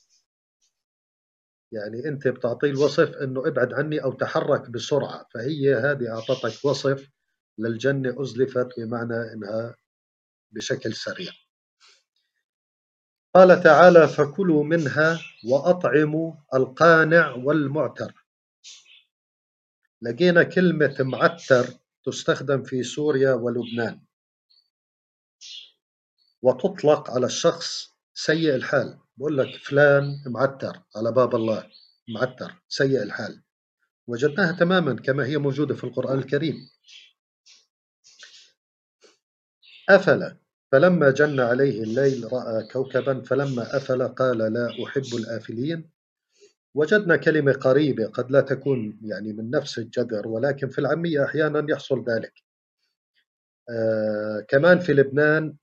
يعني 1.73 2.09
أنت 2.09 2.29
بتعطيه 2.29 2.70
الوصف 2.70 3.09
أنه 3.09 3.49
ابعد 3.49 3.73
عني 3.73 4.03
أو 4.05 4.12
تحرك 4.12 4.70
بسرعة 4.70 5.27
فهي 5.35 5.75
هذه 5.75 6.09
أعطتك 6.09 6.64
وصف 6.64 7.09
للجنة 7.59 8.23
أزلفت 8.23 8.68
بمعنى 8.79 9.33
أنها 9.33 9.77
بشكل 10.51 10.94
سريع. 10.94 11.33
قال 13.35 13.62
تعالى 13.62 14.09
فكلوا 14.09 14.64
منها 14.64 15.20
وأطعموا 15.51 16.33
القانع 16.55 17.31
والمعتر. 17.35 18.27
لقينا 20.03 20.42
كلمة 20.42 20.96
معتر 21.01 21.66
تستخدم 22.05 22.62
في 22.62 22.83
سوريا 22.83 23.33
ولبنان. 23.33 24.01
وتطلق 26.42 27.11
على 27.11 27.27
الشخص 27.27 27.89
سيء 28.24 28.54
الحال. 28.54 28.98
بقول 29.16 29.38
لك 29.38 29.56
فلان 29.56 30.22
معتر 30.26 30.83
على 30.96 31.12
باب 31.12 31.35
الله 31.35 31.66
معتر 32.09 32.62
سيء 32.68 33.02
الحال. 33.02 33.42
وجدناها 34.06 34.52
تماما 34.52 34.94
كما 34.94 35.26
هي 35.26 35.38
موجودة 35.38 35.74
في 35.74 35.85
القرآن 35.85 36.18
الكريم. 36.18 36.54
أفل 39.88 40.37
فلما 40.72 41.11
جن 41.11 41.40
عليه 41.40 41.83
الليل 41.83 42.33
رأى 42.33 42.68
كوكبا 42.72 43.22
فلما 43.22 43.76
أفل 43.76 44.09
قال 44.09 44.38
لا 44.38 44.85
أحب 44.87 45.14
الآفلين. 45.18 45.90
وجدنا 46.74 47.16
كلمة 47.16 47.52
قريبة 47.52 48.06
قد 48.06 48.30
لا 48.30 48.40
تكون 48.40 49.00
يعني 49.02 49.33
من 49.33 49.50
نفس 49.50 49.78
الجذر 49.78 50.28
ولكن 50.28 50.68
في 50.68 50.78
العامية 50.78 51.24
أحيانا 51.24 51.66
يحصل 51.70 52.04
ذلك. 52.09 52.33
آه 53.70 54.46
كمان 54.48 54.78
في 54.78 54.92
لبنان 54.92 55.56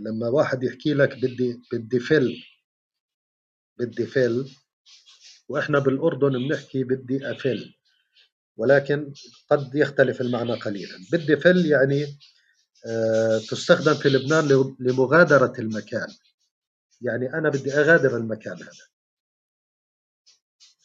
لما 0.00 0.28
واحد 0.28 0.62
يحكي 0.62 0.94
لك 0.94 1.16
بدي 1.16 1.60
بدي 1.72 2.00
فل 2.00 2.36
بدي 3.78 4.06
فل 4.06 4.48
وإحنا 5.48 5.78
بالأردن 5.78 6.48
بنحكي 6.48 6.84
بدي 6.84 7.30
أفل 7.30 7.74
ولكن 8.56 9.12
قد 9.50 9.74
يختلف 9.74 10.20
المعنى 10.20 10.52
قليلا. 10.52 10.96
بدي 11.12 11.36
فل 11.36 11.66
يعني 11.66 12.18
آه، 12.86 13.38
تستخدم 13.38 13.94
في 13.94 14.08
لبنان 14.08 14.74
لمغادرة 14.80 15.52
المكان. 15.58 16.08
يعني 17.00 17.34
أنا 17.34 17.48
بدي 17.48 17.72
أغادر 17.72 18.16
المكان 18.16 18.56
هذا. 18.56 18.86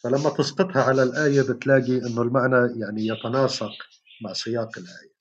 فلما 0.02 0.30
تسقطها 0.30 0.82
على 0.82 1.02
الآية 1.02 1.42
بتلاقي 1.42 1.98
إنه 1.98 2.22
المعنى 2.22 2.80
يعني 2.80 3.06
يتناسق 3.06 3.72
مع 4.22 4.32
سياق 4.32 4.78
الآية. 4.78 5.11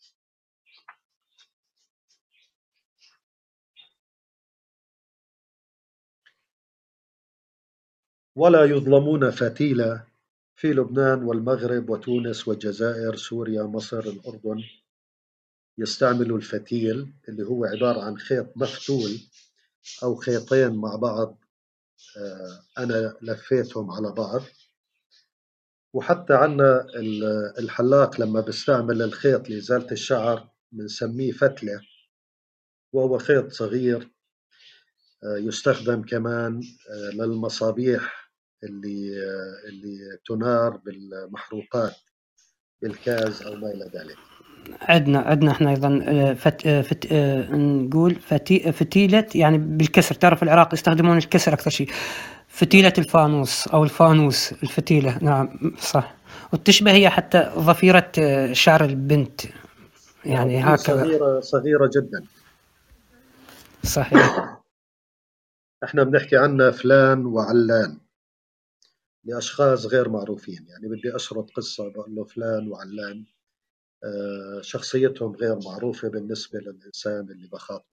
ولا 8.36 8.66
يظلمون 8.66 9.32
فتيلة 9.32 10.04
في 10.56 10.74
لبنان 10.74 11.24
والمغرب 11.24 11.90
وتونس 11.90 12.48
والجزائر 12.48 13.16
سوريا 13.16 13.64
مصر 13.64 14.00
الأردن. 14.00 14.64
يستعملوا 15.78 16.38
الفتيل 16.38 17.14
اللي 17.30 17.44
هو 17.44 17.66
عبارة 17.66 18.02
عن 18.02 18.18
خيط 18.18 18.58
مفتول 18.58 19.20
أو 20.04 20.16
خيطين 20.16 20.76
مع 20.76 20.96
بعض 20.96 21.38
آه، 22.18 22.64
أنا 22.78 23.18
لفيتهم 23.22 23.92
على 23.92 24.12
بعض. 24.12 24.42
وحتى 25.94 26.34
عنا 26.34 26.86
الحلاق 27.60 28.22
لما 28.22 28.42
بيستعمل 28.42 29.02
الخيط 29.02 29.50
لإزالة 29.50 29.92
الشعر 29.92 30.50
بنسميه 30.72 31.32
فتلة 31.32 31.82
وهو 32.94 33.18
خيط 33.18 33.52
صغير 33.52 34.10
آه، 35.24 35.38
يستخدم 35.38 36.02
كمان 36.02 36.62
آه، 36.90 37.16
للمصابيح 37.16 38.21
اللي 38.64 39.14
اللي 39.70 39.98
تنار 40.26 40.78
بالمحروقات 40.78 41.96
بالكاز 42.82 43.42
أو 43.42 43.56
ما 43.56 43.68
إلى 43.68 43.86
ذلك. 43.86 44.18
عندنا 44.82 45.20
عندنا 45.20 45.52
إحنا 45.52 45.70
أيضا 45.70 46.04
آه، 46.08 46.34
فت 46.34 46.68
آه، 46.68 46.82
فت 46.82 47.12
آه، 47.12 47.56
نقول 47.56 48.16
فتي 48.16 48.72
فتيلة 48.72 49.28
يعني 49.36 49.58
بالكسر. 49.58 50.16
تعرف 50.16 50.44
العراق 50.44 50.74
يستخدمون 50.74 51.18
الكسر 51.18 51.54
أكثر 51.54 51.70
شيء. 51.70 51.90
فتيلة 52.48 52.94
الفانوس 52.98 53.68
أو 53.68 53.84
الفانوس 53.84 54.52
الفتيلة. 54.52 55.18
نعم 55.22 55.76
صح. 55.80 56.16
وتشبه 56.54 56.92
هي 56.92 57.10
حتى 57.10 57.52
ضفيره 57.58 58.12
شعر 58.54 58.86
البنت. 58.86 59.42
يعني 60.26 60.64
هكذا. 60.64 61.04
صغيرة 61.04 61.40
صغيرة 61.40 61.90
جدا. 61.96 62.24
صحيح. 63.84 64.58
إحنا 65.84 66.04
بنحكي 66.04 66.38
عنها 66.38 66.72
فلان 66.72 67.26
وعلان. 67.26 67.98
لأشخاص 69.24 69.86
غير 69.86 70.10
معروفين. 70.10 70.68
يعني 70.68 70.88
بدي 70.88 71.16
أشرط 71.16 71.52
قصة 71.52 71.90
بقول 71.90 72.16
له 72.16 72.24
فلان 72.24 72.68
وعلان 72.68 73.26
آه، 74.04 74.62
شخصيتهم 74.62 75.36
غير 75.36 75.60
معروفة 75.66 76.08
بالنسبة 76.10 76.60
للإنسان 76.60 77.30
اللي 77.32 77.48
بخاطبه. 77.48 77.92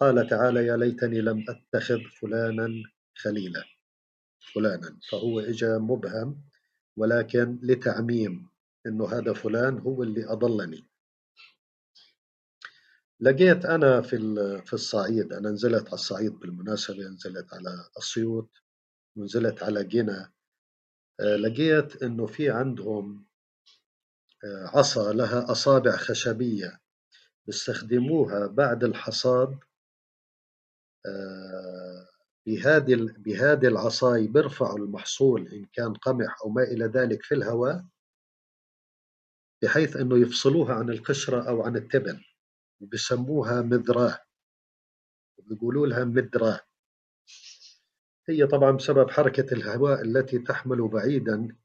قال 0.00 0.26
تعالى 0.26 0.66
يا 0.66 0.76
ليتني 0.76 1.20
لم 1.20 1.44
أتخذ 1.48 2.00
فلانا 2.20 2.68
خليلا. 3.14 3.64
فلانا. 4.54 4.98
فهو 5.10 5.40
إجا 5.40 5.78
مبهم 5.78 6.42
ولكن 6.96 7.58
لتعميم 7.62 8.48
إنه 8.86 9.06
هذا 9.08 9.32
فلان 9.32 9.78
هو 9.78 10.02
اللي 10.02 10.24
أضلني. 10.32 10.84
لقيت 13.20 13.64
أنا 13.64 14.00
في 14.00 14.16
في 14.66 14.72
الصعيد 14.72 15.32
أنا 15.32 15.50
نزلت 15.50 15.84
على 15.86 15.94
الصعيد 15.94 16.32
بالمناسبة 16.38 17.08
نزلت 17.08 17.54
على 17.54 17.70
أسيوط. 17.98 18.50
ونزلت 19.16 19.62
على 19.62 19.84
جنة 19.84 20.32
آه، 21.20 21.36
لقيت 21.36 22.02
إنه 22.02 22.26
في 22.26 22.50
عندهم 22.50 23.26
عصا 24.74 25.12
لها 25.12 25.52
أصابع 25.52 25.96
خشبية 25.96 26.80
بيستخدموها 27.46 28.46
بعد 28.46 28.84
الحصاد 28.84 29.58
آه، 31.06 32.08
بهذه 32.46 33.14
بهذه 33.18 33.66
العصاي 33.66 34.26
بيرفعوا 34.26 34.78
المحصول 34.78 35.48
إن 35.48 35.64
كان 35.64 35.94
قمح 35.94 36.36
أو 36.44 36.48
ما 36.48 36.62
إلى 36.62 36.84
ذلك 36.84 37.22
في 37.22 37.34
الهواء 37.34 37.84
بحيث 39.62 39.96
أنه 39.96 40.18
يفصلوها 40.18 40.74
عن 40.74 40.90
القشرة 40.90 41.48
أو 41.48 41.62
عن 41.62 41.76
التبن 41.76 42.20
وبسموها 42.80 43.62
مذراه 43.62 44.18
وبيقولوا 45.38 45.86
لها 45.86 46.04
مدراه 46.04 46.60
هي 48.28 48.46
طبعا 48.46 48.70
بسبب 48.70 49.10
حركة 49.10 49.54
الهواء 49.54 50.02
التي 50.02 50.38
تحمل 50.38 50.88
بعيدا 50.88 51.56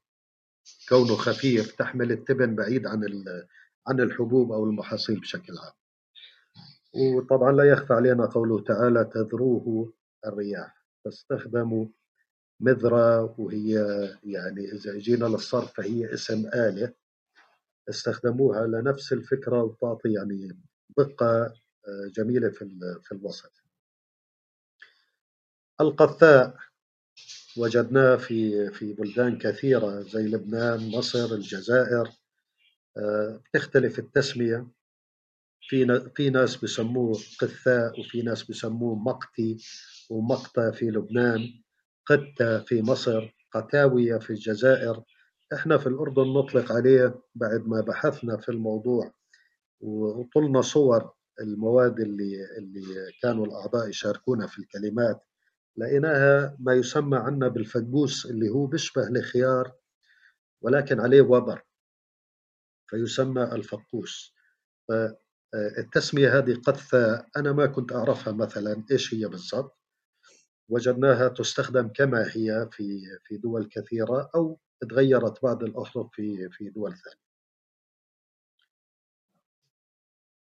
كونه 0.88 1.16
خفيف 1.16 1.72
تحمل 1.72 2.12
التبن 2.12 2.54
بعيد 2.54 2.86
عن 2.86 3.24
عن 3.88 4.00
الحبوب 4.00 4.52
أو 4.52 4.64
المحاصيل 4.64 5.20
بشكل 5.20 5.52
عام. 5.58 5.72
وطبعا 6.94 7.52
لا 7.52 7.64
يخفى 7.64 7.92
علينا 7.92 8.26
قوله 8.26 8.60
تعالى 8.60 9.04
تذروه 9.04 9.92
الرياح 10.26 10.84
فاستخدموا 11.04 11.86
مذرة 12.60 13.40
وهي 13.40 13.72
يعني 14.24 14.72
إذا 14.72 14.98
جينا 14.98 15.24
للصرف 15.24 15.72
فهي 15.72 16.14
اسم 16.14 16.46
آلة 16.46 16.92
استخدموها 17.88 18.66
لنفس 18.66 19.12
الفكرة 19.12 19.62
وتعطي 19.62 20.12
يعني 20.12 20.58
دقة 20.98 21.42
آه، 21.88 22.10
جميلة 22.16 22.50
في 22.50 22.78
في 23.02 23.12
الوصف. 23.12 23.67
القثاء 25.80 26.56
وجدناه 27.56 28.16
في 28.16 28.70
في 28.70 28.92
بلدان 28.92 29.38
كثيرة 29.38 30.00
زي 30.00 30.22
لبنان، 30.22 30.90
مصر، 30.90 31.34
الجزائر. 31.34 32.10
آه، 32.96 33.40
تختلف 33.54 33.98
التسمية. 33.98 34.66
في 35.60 36.10
في 36.16 36.30
ناس 36.30 36.56
بسموه 36.56 37.18
قثاء 37.40 38.00
وفي 38.00 38.22
ناس 38.22 38.50
بسموه 38.50 38.94
مقتي 38.94 39.56
ومقتى 40.10 40.72
في 40.72 40.84
لبنان 40.90 41.40
قتة 42.06 42.58
في 42.60 42.82
مصر 42.82 43.34
قتاوية 43.54 44.18
في 44.18 44.30
الجزائر. 44.30 45.02
إحنا 45.54 45.78
في 45.78 45.86
الأردن 45.86 46.22
نطلق 46.32 46.72
عليه 46.72 47.20
بعد 47.34 47.66
ما 47.66 47.80
بحثنا 47.80 48.36
في 48.36 48.48
الموضوع 48.48 49.12
وطلنا 49.80 50.62
صور 50.62 51.12
المواد 51.40 52.00
اللي 52.00 52.58
اللي 52.58 52.82
كانوا 53.22 53.46
الأعضاء 53.46 53.88
يشاركونا 53.88 54.46
في 54.46 54.58
الكلمات. 54.58 55.27
لقيناها 55.78 56.56
ما 56.60 56.74
يسمى 56.74 57.16
عنا 57.18 57.48
بالفقوس 57.48 58.26
اللي 58.26 58.48
هو 58.48 58.66
بيشبه 58.66 59.08
الخيار 59.08 59.72
ولكن 60.62 61.00
عليه 61.00 61.22
وبر 61.22 61.62
فيسمى 62.90 63.42
الفقوس. 63.42 64.34
فالتسمية 64.88 66.38
هذه 66.38 66.54
قثة 66.54 67.26
أنا 67.36 67.52
ما 67.52 67.66
كنت 67.66 67.92
أعرفها 67.92 68.32
مثلا 68.32 68.84
إيش 68.90 69.14
هي 69.14 69.26
بالضبط. 69.26 69.78
وجدناها 70.68 71.28
تستخدم 71.28 71.88
كما 71.88 72.22
هي 72.36 72.68
في 72.72 73.00
في 73.24 73.36
دول 73.36 73.68
كثيرة 73.72 74.30
أو 74.34 74.60
تغيرت 74.90 75.42
بعض 75.42 75.62
الأحرف 75.62 76.06
في 76.12 76.48
في 76.50 76.70
دول 76.70 76.90
ثانية. 76.90 77.28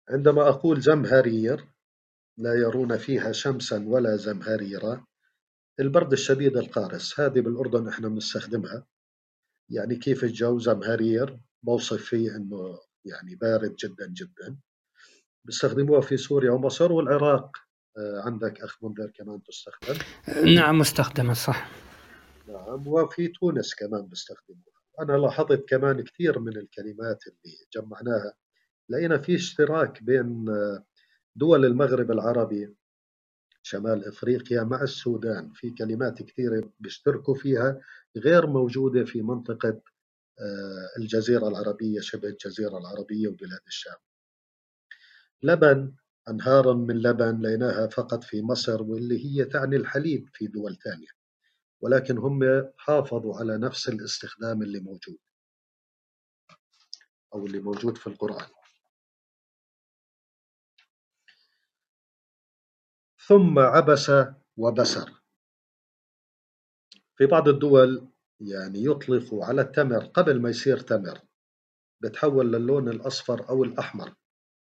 عندما 0.09 0.49
أقول 0.49 0.81
زمهرير 0.81 1.67
لا 2.37 2.53
يرون 2.53 2.97
فيها 2.97 3.31
شمسا 3.31 3.85
ولا 3.87 4.15
زمهريرا 4.15 5.05
البرد 5.79 6.11
الشديد 6.11 6.57
القارس 6.57 7.19
هذه 7.19 7.39
بالأردن 7.39 7.87
إحنا 7.87 8.07
بنستخدمها. 8.07 8.85
يعني 9.69 9.95
كيف 9.95 10.23
الجو؟ 10.23 10.59
زمهرير 10.59 11.39
بوصف 11.63 12.03
فيه 12.03 12.35
إنه 12.35 12.79
يعني 13.05 13.35
بارد 13.35 13.75
جدا 13.75 14.07
جدا. 14.07 14.57
بيستخدموها 15.45 16.01
في 16.01 16.17
سوريا 16.17 16.51
ومصر 16.51 16.91
والعراق. 16.91 17.57
آه، 17.97 18.21
عندك 18.25 18.61
أخ 18.61 18.83
منذر 18.83 19.11
كمان 19.15 19.43
تستخدم؟ 19.43 19.99
نعم 20.55 20.79
مستخدمة 20.79 21.33
صح. 21.33 21.69
نعم 22.47 22.87
وفي 22.87 23.27
تونس 23.27 23.75
كمان 23.75 24.07
بيستخدموها. 24.07 24.77
أنا 24.99 25.17
لاحظت 25.17 25.69
كمان 25.69 26.03
كثير 26.03 26.39
من 26.39 26.57
الكلمات 26.57 27.23
اللي 27.27 27.55
جمعناها. 27.75 28.33
لقينا 28.89 29.17
في 29.17 29.35
اشتراك 29.35 30.03
بين 30.03 30.49
آه، 30.49 30.85
دول 31.35 31.65
المغرب 31.65 32.11
العربي 32.11 32.75
شمال 33.67 34.07
إفريقيا 34.07 34.63
مع 34.63 34.81
السودان 34.81 35.51
في 35.53 35.69
كلمات 35.69 36.23
كثيرة 36.23 36.71
بيشتركوا 36.79 37.35
فيها 37.35 37.81
غير 38.17 38.47
موجودة 38.47 39.05
في 39.05 39.21
منطقة 39.21 39.81
آه، 40.39 40.89
الجزيرة 40.99 41.47
العربية 41.47 41.99
شبه 41.99 42.27
الجزيرة 42.27 42.77
العربية 42.77 43.27
وبلاد 43.27 43.59
الشام. 43.67 43.97
لبن 45.43 45.95
أنهارا 46.29 46.73
من 46.73 47.01
لبن 47.01 47.41
لقيناها 47.41 47.87
فقط 47.87 48.23
في 48.23 48.41
مصر 48.41 48.83
واللي 48.83 49.25
هي 49.25 49.45
تعني 49.45 49.75
الحليب 49.75 50.29
في 50.33 50.47
دول 50.47 50.77
ثانية. 50.83 51.07
ولكن 51.81 52.17
هم 52.17 52.39
حافظوا 52.77 53.35
على 53.35 53.57
نفس 53.57 53.89
الاستخدام 53.89 54.61
اللي 54.61 54.79
موجود 54.79 55.17
أو 57.33 57.45
اللي 57.45 57.59
موجود 57.59 57.97
في 57.97 58.07
القرآن. 58.07 58.56
ثم 63.27 63.59
عبس 63.59 64.11
وبسر. 64.57 65.21
في 67.17 67.25
بعض 67.25 67.47
الدول 67.47 68.07
يعني 68.41 68.85
يطلقوا 68.85 69.45
على 69.45 69.61
التمر 69.61 70.05
قبل 70.05 70.41
ما 70.41 70.49
يصير 70.49 70.79
تمر 70.79 71.21
بتحول 72.03 72.53
للون 72.53 72.89
الأصفر 72.89 73.49
أو 73.49 73.63
الأحمر 73.63 74.15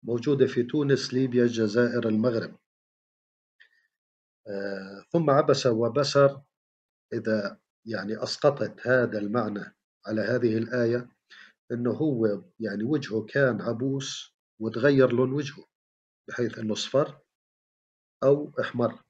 موجودة 0.03 0.47
في 0.47 0.63
تونس 0.63 1.13
ليبيا 1.13 1.43
الجزائر 1.43 2.07
المغرب. 2.07 2.57
آه 4.47 5.05
ثم 5.11 5.29
عبس 5.29 5.65
وبسر. 5.65 6.41
إذا 7.13 7.59
يعني 7.85 8.23
أسقطت 8.23 8.87
هذا 8.87 9.19
المعنى 9.19 9.75
على 10.07 10.21
هذه 10.21 10.57
الآية 10.57 11.09
إنه 11.71 11.91
هو 11.91 12.43
يعني 12.59 12.83
وجهه 12.83 13.25
كان 13.25 13.61
عبوس 13.61 14.35
وتغير 14.61 15.13
لون 15.13 15.33
وجهه 15.33 15.65
بحيث 16.29 16.59
إنه 16.59 16.73
أصفر. 16.73 17.19
أو 18.23 18.51
أحمر. 18.59 19.03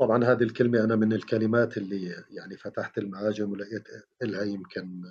طبعا 0.00 0.24
هذه 0.24 0.42
الكلمة 0.42 0.84
أنا 0.84 0.96
من 0.96 1.12
الكلمات 1.12 1.76
اللي 1.76 2.24
يعني 2.30 2.56
فتحت 2.56 2.98
المعاجم 2.98 3.50
ولقيت 3.52 3.88
لها 4.22 4.42
يمكن 4.42 5.02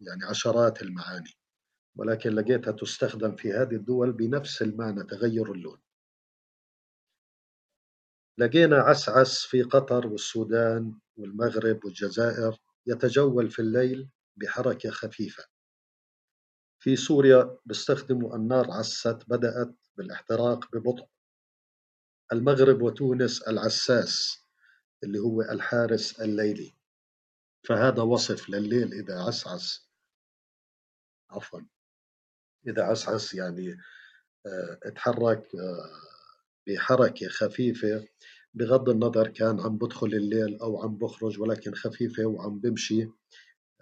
يعني 0.00 0.24
عشرات 0.24 0.82
المعاني 0.82 1.30
ولكن 1.96 2.30
لقيتها 2.30 2.72
تستخدم 2.72 3.36
في 3.36 3.52
هذه 3.52 3.74
الدول 3.74 4.12
بنفس 4.12 4.62
المعنى 4.62 5.02
تغير 5.04 5.52
اللون. 5.52 5.78
لقينا 8.38 8.76
عسعس 8.76 9.46
في 9.46 9.62
قطر 9.62 10.06
والسودان 10.06 10.98
والمغرب 11.16 11.84
والجزائر 11.84 12.56
يتجول 12.86 13.50
في 13.50 13.58
الليل 13.58 14.08
بحركة 14.36 14.90
خفيفة. 14.90 15.44
في 16.82 16.96
سوريا 16.96 17.58
بيستخدموا 17.66 18.36
النار 18.36 18.70
عست 18.70 19.18
بدأت 19.28 19.74
بالاحتراق 19.96 20.76
ببطء. 20.76 21.06
المغرب 22.32 22.82
وتونس 22.82 23.42
العساس 23.42 24.38
اللي 25.04 25.18
هو 25.18 25.42
الحارس 25.42 26.20
الليلي. 26.20 26.74
فهذا 27.68 28.02
وصف 28.02 28.48
لليل 28.50 28.92
إذا 28.92 29.20
عسعس. 29.20 29.88
عفوا. 31.30 31.60
إذا 32.66 32.82
عسعس 32.82 33.34
يعني 33.34 33.70
آه، 34.46 34.78
اتحرك 34.82 35.54
آه، 35.54 35.90
بحركة 36.66 37.28
خفيفة. 37.28 38.08
بغض 38.54 38.88
النظر 38.88 39.28
كان 39.28 39.60
عم 39.60 39.78
بدخل 39.78 40.06
الليل 40.06 40.58
أو 40.60 40.82
عم 40.82 40.98
بخرج 40.98 41.40
ولكن 41.40 41.74
خفيفة 41.74 42.24
وعم 42.26 42.60
بمشي. 42.60 43.08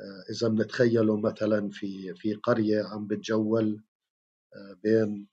آه، 0.01 0.24
إذا 0.32 0.48
بنتخيله 0.48 1.16
مثلا 1.20 1.70
في 1.70 2.14
في 2.14 2.34
قرية 2.34 2.84
عم 2.84 3.07
بتجول 3.07 3.82
بين 4.82 5.28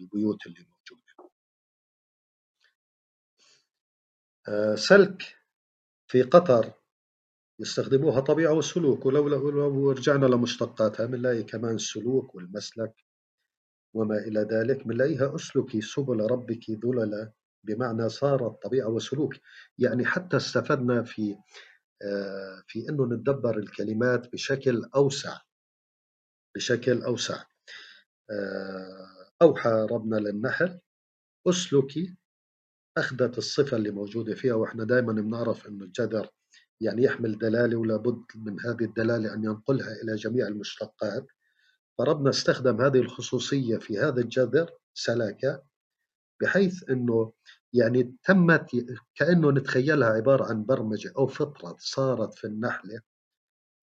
البيوت 0.00 0.46
اللي 0.46 0.66
موجودة. 0.70 1.30
سلك 4.76 5.22
في 6.06 6.22
قطر 6.22 6.72
يستخدموها 7.60 8.20
طبيعة 8.20 8.52
وسلوك 8.52 9.06
ولو 9.06 9.28
لو 9.28 9.90
رجعنا 9.90 10.26
لمشتقاتها 10.26 11.06
بنلاقي 11.06 11.42
كمان 11.42 11.74
السلوك 11.74 12.34
والمسلك 12.34 12.94
وما 13.94 14.18
إلى 14.18 14.40
ذلك 14.40 14.86
بنلاقيها 14.86 15.34
أسلكي 15.34 15.80
سبل 15.80 16.20
ربك 16.30 16.70
ذللا 16.70 17.32
بمعنى 17.64 18.08
صارت 18.08 18.62
طبيعة 18.62 18.88
وسلوك. 18.88 19.34
يعني 19.78 20.04
حتى 20.04 20.36
استفدنا 20.36 21.02
في 21.02 21.32
آه، 21.32 21.42
في 22.66 22.88
أنه 22.88 23.06
نتدبر 23.06 23.58
الكلمات 23.58 24.32
بشكل 24.32 24.90
أوسع 24.94 25.40
بشكل 26.56 27.02
أوسع. 27.02 27.44
آه، 28.30 29.30
أوحى 29.42 29.86
ربنا 29.90 30.16
للنحل 30.16 30.80
أسلكي 31.48 32.16
أخذت 32.98 33.38
الصفة 33.38 33.76
اللي 33.76 33.90
موجودة 33.90 34.34
فيها 34.34 34.54
وإحنا 34.54 34.84
دائما 34.84 35.12
بنعرف 35.12 35.66
أنه 35.66 35.84
الجذر 35.84 36.28
يعني 36.80 37.02
يحمل 37.02 37.38
دلالة 37.38 37.76
ولا 37.76 37.96
بد 37.96 38.24
من 38.34 38.60
هذه 38.60 38.84
الدلالة 38.84 39.34
أن 39.34 39.44
ينقلها 39.44 39.92
إلى 40.02 40.14
جميع 40.14 40.46
المشتقات. 40.46 41.26
فربنا 41.98 42.30
استخدم 42.30 42.80
هذه 42.80 42.98
الخصوصية 42.98 43.78
في 43.78 43.98
هذا 43.98 44.20
الجذر 44.20 44.70
سلكة 44.94 45.62
بحيث 46.42 46.90
أنه 46.90 47.32
يعني 47.72 48.14
تمت 48.24 48.70
كأنه 49.14 49.50
نتخيلها 49.50 50.08
عبارة 50.08 50.44
عن 50.44 50.64
برمجة 50.64 51.12
أو 51.18 51.26
فطرة 51.26 51.76
صارت 51.78 52.34
في 52.34 52.46
النحلة. 52.46 53.00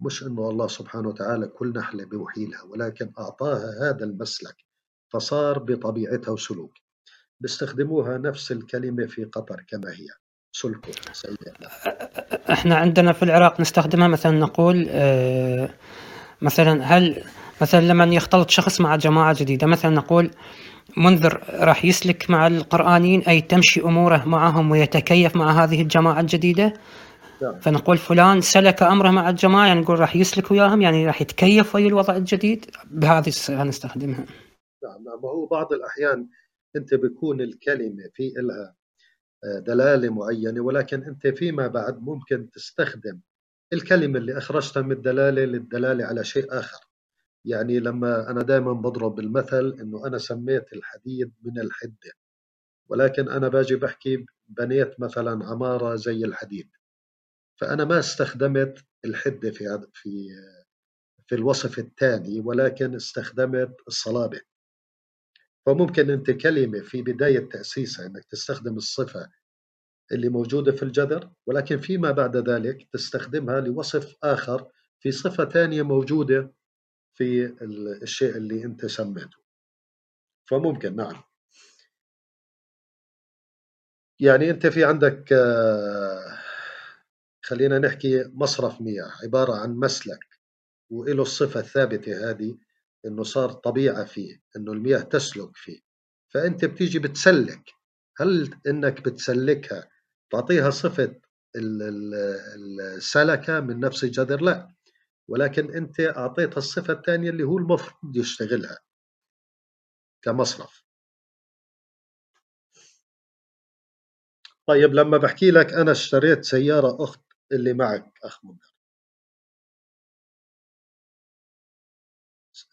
مش 0.02 0.24
أنه 0.24 0.50
الله 0.50 0.68
سبحانه 0.68 1.10
وتعالى 1.10 1.48
كل 1.48 1.74
نحلة 1.74 2.06
بوحي 2.06 2.46
لها 2.46 2.64
ولكن 2.64 3.12
أعطاها 3.20 3.90
هذا 3.90 4.06
المسلك 4.06 4.56
فصار 5.14 5.60
بطبيعتها 5.60 6.32
وسلوك. 6.32 6.74
بيستخدموها 7.40 8.18
نفس 8.18 8.52
الكلمة 8.52 9.06
في 9.06 9.24
قطر 9.24 9.66
كما 9.70 9.92
هي. 9.92 10.08
سيء 10.52 11.38
إحنا 12.52 12.76
عندنا 12.76 13.14
في 13.14 13.24
العراق 13.24 13.62
نستخدمها 13.62 14.08
مثلا 14.08 14.40
نقول 14.40 14.88
آه 14.90 15.70
مثلا 16.42 16.84
هل 16.84 17.24
مثلا 17.62 17.80
لما 17.80 18.06
يختلط 18.06 18.50
شخص 18.50 18.82
مع 18.82 18.96
جماعة 18.96 19.36
جديدة 19.40 19.68
مثلا 19.68 19.92
نقول 19.92 20.32
منذر 20.98 21.44
راح 21.50 21.86
يسلك 21.86 22.30
مع 22.30 22.48
القرآنيين 22.48 23.22
أي 23.22 23.42
تمشي 23.42 23.82
أموره 23.82 24.24
معهم 24.26 24.72
ويتكيف 24.72 25.36
مع 25.36 25.64
هذه 25.64 25.82
الجماعة 25.82 26.20
الجديدة. 26.20 26.74
نعم. 27.42 27.60
فنقول 27.60 27.98
فلان 27.98 28.42
سلك 28.42 28.84
أمره 28.84 29.10
مع 29.10 29.30
الجماعة 29.30 29.68
يعني 29.68 29.80
نقول 29.80 30.00
راح 30.00 30.16
يسلك 30.16 30.52
وياهم 30.52 30.82
يعني 30.82 31.08
راح 31.08 31.22
يتكيف 31.22 31.76
ويا 31.76 31.88
الوضع 31.88 32.16
الجديد. 32.16 32.66
بهذه 32.92 33.28
الصيغة 33.28 33.64
نستخدمها. 33.64 34.26
نعم 34.84 35.04
نعم. 35.06 35.20
هو 35.26 35.46
بعض 35.46 35.74
الأحيان 35.74 36.28
أنت 36.76 36.94
بيكون 36.94 37.42
الكلمة 37.42 38.04
في 38.14 38.34
إلها 38.40 38.76
آه، 39.44 39.60
دلالة 39.60 40.10
معينة 40.10 40.62
ولكن 40.62 41.04
أنت 41.04 41.28
فيما 41.28 41.68
بعد 41.68 42.02
ممكن 42.02 42.50
تستخدم 42.52 43.20
الكلمة 43.74 44.20
اللي 44.20 44.38
أخرجتها 44.38 44.82
من 44.82 44.92
الدلالة 44.92 45.46
للدلالة 45.46 46.06
على 46.06 46.24
شيء 46.24 46.60
آخر. 46.60 46.87
يعني 47.48 47.80
لما 47.80 48.32
أنا 48.32 48.42
دائما 48.42 48.74
بضرب 48.74 49.20
المثل 49.20 49.78
إنه 49.82 50.08
أنا 50.08 50.18
سميت 50.18 50.74
الحديد 50.74 51.34
من 51.44 51.60
الحدة 51.60 52.12
ولكن 52.90 53.30
أنا 53.30 53.48
باجي 53.48 53.76
بحكي 53.76 54.26
بنيت 54.48 55.00
مثلا 55.00 55.46
عمارة 55.46 55.96
زي 55.96 56.26
الحديد. 56.26 56.70
فأنا 57.56 57.86
ما 57.86 58.00
استخدمت 58.00 58.86
الحدة 59.06 59.52
في 59.52 59.88
في 59.94 60.30
في 61.28 61.36
الوصف 61.36 61.80
الثاني 61.80 62.40
ولكن 62.40 62.96
استخدمت 62.96 63.76
الصلابة. 63.88 64.42
فممكن 65.66 66.10
أنت 66.10 66.32
كلمة 66.32 66.80
في 66.80 67.02
بداية 67.02 67.40
تأسيسها 67.50 68.06
أنك 68.06 68.26
تستخدم 68.26 68.78
الصفة 68.78 69.30
اللي 70.12 70.30
موجودة 70.30 70.72
في 70.72 70.84
الجذر 70.84 71.32
ولكن 71.46 71.78
فيما 71.78 72.12
بعد 72.12 72.38
ذلك 72.50 72.88
تستخدمها 72.94 73.62
لوصف 73.62 74.16
آخر 74.24 74.72
في 75.00 75.12
صفة 75.12 75.46
ثانية 75.46 75.82
موجودة 75.82 76.54
في 77.18 77.56
الشيء 78.04 78.38
اللي 78.38 78.64
أنت 78.64 78.86
سميته. 78.86 79.38
فممكن 80.50 80.96
نعم. 80.96 81.24
يعني 84.20 84.50
أنت 84.50 84.68
في 84.68 84.86
عندك 84.86 85.34
خلينا 87.46 87.80
نحكي 87.80 88.24
مصرف 88.34 88.82
مياه 88.82 89.12
عبارة 89.24 89.56
عن 89.56 89.76
مسلك 89.76 90.20
وإله 90.90 91.22
الصفة 91.22 91.60
الثابتة 91.60 92.30
هذه 92.30 92.58
إنه 93.06 93.24
صار 93.24 93.52
طبيعة 93.52 94.06
فيه 94.06 94.42
إنه 94.56 94.72
المياه 94.72 95.02
تسلك 95.02 95.50
فيه. 95.58 95.80
فأنت 96.34 96.66
بتيجي 96.66 97.00
بتسلك. 97.00 97.72
هل 98.18 98.56
إنك 98.68 99.02
بتسلكها 99.06 99.90
تعطيها 100.32 100.70
صفة 100.70 101.16
السلكة 102.98 103.60
من 103.60 103.80
نفس 103.80 104.04
الجذر؟ 104.04 104.42
لا. 104.42 104.77
ولكن 105.28 105.76
أنت 105.76 106.00
أعطيتها 106.00 106.58
الصفة 106.58 106.94
الثانية 106.94 107.30
اللي 107.30 107.44
هو 107.44 107.58
المفروض 107.58 108.16
يشتغلها 108.16 108.80
كمصرف. 110.22 110.84
طيب 114.68 114.94
لما 114.94 115.18
بحكي 115.18 115.52
لك 115.52 115.74
أنا 115.74 115.92
اشتريت 115.92 116.46
سيارة 116.46 117.04
أخت 117.04 117.22
اللي 117.52 117.74
معك 117.74 118.12
أخ 118.24 118.46
منذر. 118.46 118.74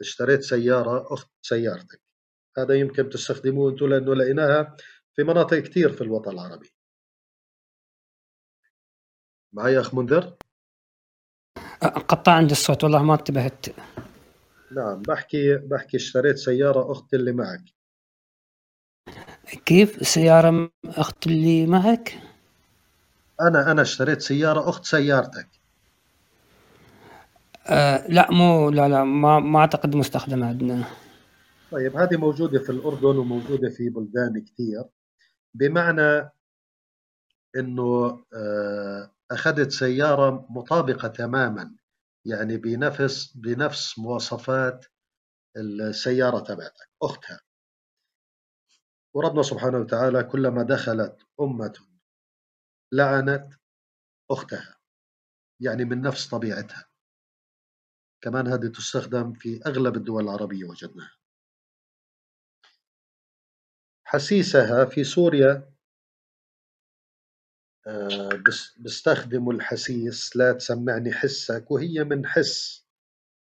اشتريت 0.01 0.41
سيارة 0.41 1.15
أخت 1.15 1.31
سيارتك. 1.43 2.01
هذا 2.59 2.75
يمكن 2.75 3.09
تستخدموه 3.09 3.71
أنتم 3.71 3.87
لأنه 3.87 4.15
لقيناها 4.15 4.77
في 5.17 5.23
مناطق 5.23 5.59
كثير 5.59 5.93
في 5.93 6.01
الوطن 6.01 6.31
العربي. 6.31 6.75
معي 9.53 9.81
أخ 9.81 9.95
منذر؟ 9.95 10.37
قطع 11.83 12.33
عند 12.33 12.51
الصوت 12.51 12.85
والله 12.85 13.03
ما 13.03 13.15
انتبهت. 13.15 13.67
نعم 14.71 15.03
بحكي 15.03 15.57
بحكي 15.57 15.97
اشتريت 15.97 16.37
سيارة 16.37 16.93
أخت 16.93 17.15
اللي 17.15 17.33
معك. 17.33 17.63
كيف؟ 19.67 20.09
سيارة 20.09 20.71
أخت 20.85 21.27
اللي 21.27 21.67
معك؟ 21.67 22.19
أنا 23.41 23.71
أنا 23.71 23.83
اشتريت 23.83 24.23
سيارة 24.23 24.69
أخت 24.69 24.85
سيارتك. 24.85 25.49
آه 27.67 28.07
لا 28.09 28.31
مو 28.31 28.71
لا 28.71 28.89
لا 28.89 29.05
ما 29.05 29.41
ما 29.41 29.59
أعتقد 29.59 29.97
مستخدمة 29.97 30.47
عندنا. 30.47 30.85
طيب 31.71 31.97
هذه 31.97 32.17
موجودة 32.17 32.59
في 32.59 32.71
الأردن 32.71 33.19
وموجودة 33.19 33.71
في 33.71 33.89
بلدان 33.89 34.45
كثير. 34.45 34.85
بمعنى 35.55 36.31
إنه 37.57 38.25
آه 38.35 39.15
أخذت 39.31 39.71
سيارة 39.71 40.47
مطابقة 40.51 41.09
تماما 41.09 41.77
يعني 42.27 42.57
بنفس 42.57 43.37
بنفس 43.37 43.99
مواصفات 43.99 44.87
السيارة 45.57 46.39
تبعتك 46.41 46.89
أختها. 47.03 47.41
وربنا 49.15 49.43
سبحانه 49.43 49.79
وتعالى 49.79 50.25
كلما 50.25 50.63
دخلت 50.63 51.23
أمة 51.41 51.73
لعنت 52.93 53.55
أختها 54.31 54.79
يعني 55.61 55.85
من 55.85 56.01
نفس 56.01 56.29
طبيعتها. 56.29 56.87
كمان 58.21 58.47
هذه 58.49 58.67
تستخدم 58.67 59.33
في 59.33 59.61
أغلب 59.67 59.97
الدول 59.97 60.25
العربية 60.25 60.65
وجدناها. 60.65 61.13
حسيسها 64.05 64.85
في 64.85 65.05
سوريا 65.05 65.74
بيستخدموا 68.77 69.53
الحسيس 69.53 70.37
لا 70.37 70.53
تسمعني 70.53 71.13
حسك 71.13 71.71
وهي 71.71 72.05
من 72.05 72.27
حس. 72.27 72.87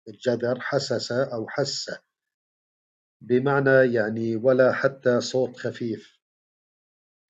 الجذر 0.07 0.59
حسس 0.59 1.11
أو 1.11 1.47
حس. 1.49 1.91
بمعنى 3.21 3.93
يعني 3.93 4.35
ولا 4.35 4.73
حتى 4.73 5.21
صوت 5.21 5.57
خفيف. 5.57 6.19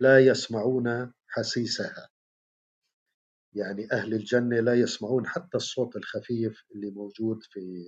لا 0.01 0.19
يسمعون 0.19 1.13
حسيسها. 1.27 2.09
يعني 3.53 3.91
أهل 3.91 4.13
الجنة 4.13 4.59
لا 4.59 4.73
يسمعون 4.73 5.27
حتى 5.27 5.57
الصوت 5.57 5.95
الخفيف 5.95 6.63
اللي 6.75 6.91
موجود 6.91 7.43
في 7.43 7.85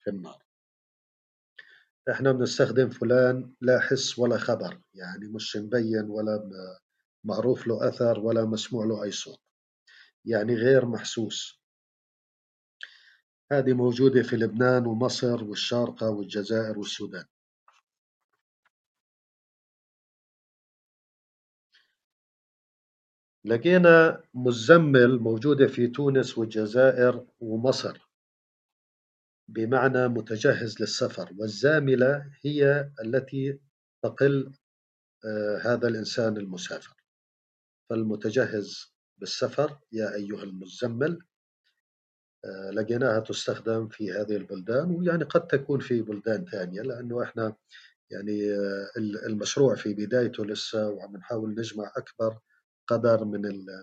في 0.00 0.10
النار. 0.10 0.42
إحنا 2.10 2.32
بنستخدم 2.32 2.90
فلان 2.90 3.54
لا 3.60 3.80
حس 3.80 4.18
ولا 4.18 4.38
خبر. 4.38 4.80
يعني 4.94 5.28
مش 5.28 5.56
مبين 5.56 6.10
ولا 6.10 6.50
معروف 7.24 7.66
له 7.66 7.88
أثر 7.88 8.20
ولا 8.20 8.44
مسموع 8.44 8.84
له 8.84 9.02
أي 9.04 9.10
صوت 9.10 9.40
يعني 10.24 10.54
غير 10.54 10.86
محسوس. 10.86 11.60
هذه 13.52 13.72
موجودة 13.72 14.22
في 14.22 14.36
لبنان 14.36 14.86
ومصر 14.86 15.44
والشارقة 15.44 16.10
والجزائر 16.10 16.78
والسودان. 16.78 17.24
لقينا 23.44 24.22
مزمل 24.34 25.18
موجودة 25.18 25.66
في 25.66 25.86
تونس 25.86 26.38
والجزائر 26.38 27.26
ومصر 27.40 28.08
بمعنى 29.48 30.08
متجهز 30.08 30.80
للسفر 30.80 31.34
والزاملة 31.38 32.32
هي 32.44 32.90
التي 33.04 33.60
تقل 34.02 34.52
آه، 35.24 35.58
هذا 35.64 35.88
الإنسان 35.88 36.36
المسافر. 36.36 37.03
فالمتجهز 37.90 38.94
بالسفر 39.18 39.78
يا 39.92 40.14
أيها 40.14 40.42
المزمل. 40.42 41.18
آه، 42.44 42.70
لقيناها 42.70 43.20
تستخدم 43.20 43.88
في 43.88 44.12
هذه 44.12 44.36
البلدان 44.36 44.90
ويعني 44.90 45.24
قد 45.24 45.46
تكون 45.46 45.80
في 45.80 46.02
بلدان 46.02 46.44
ثانية 46.44 46.82
لأنه 46.82 47.22
إحنا 47.22 47.56
يعني 48.10 48.52
آه، 48.54 48.90
المشروع 49.26 49.74
في 49.74 49.94
بدايته 49.94 50.44
لسه 50.46 50.88
وعم 50.90 51.16
نحاول 51.16 51.50
نجمع 51.50 51.92
أكبر 51.96 52.38
قدر 52.88 53.24
من 53.24 53.42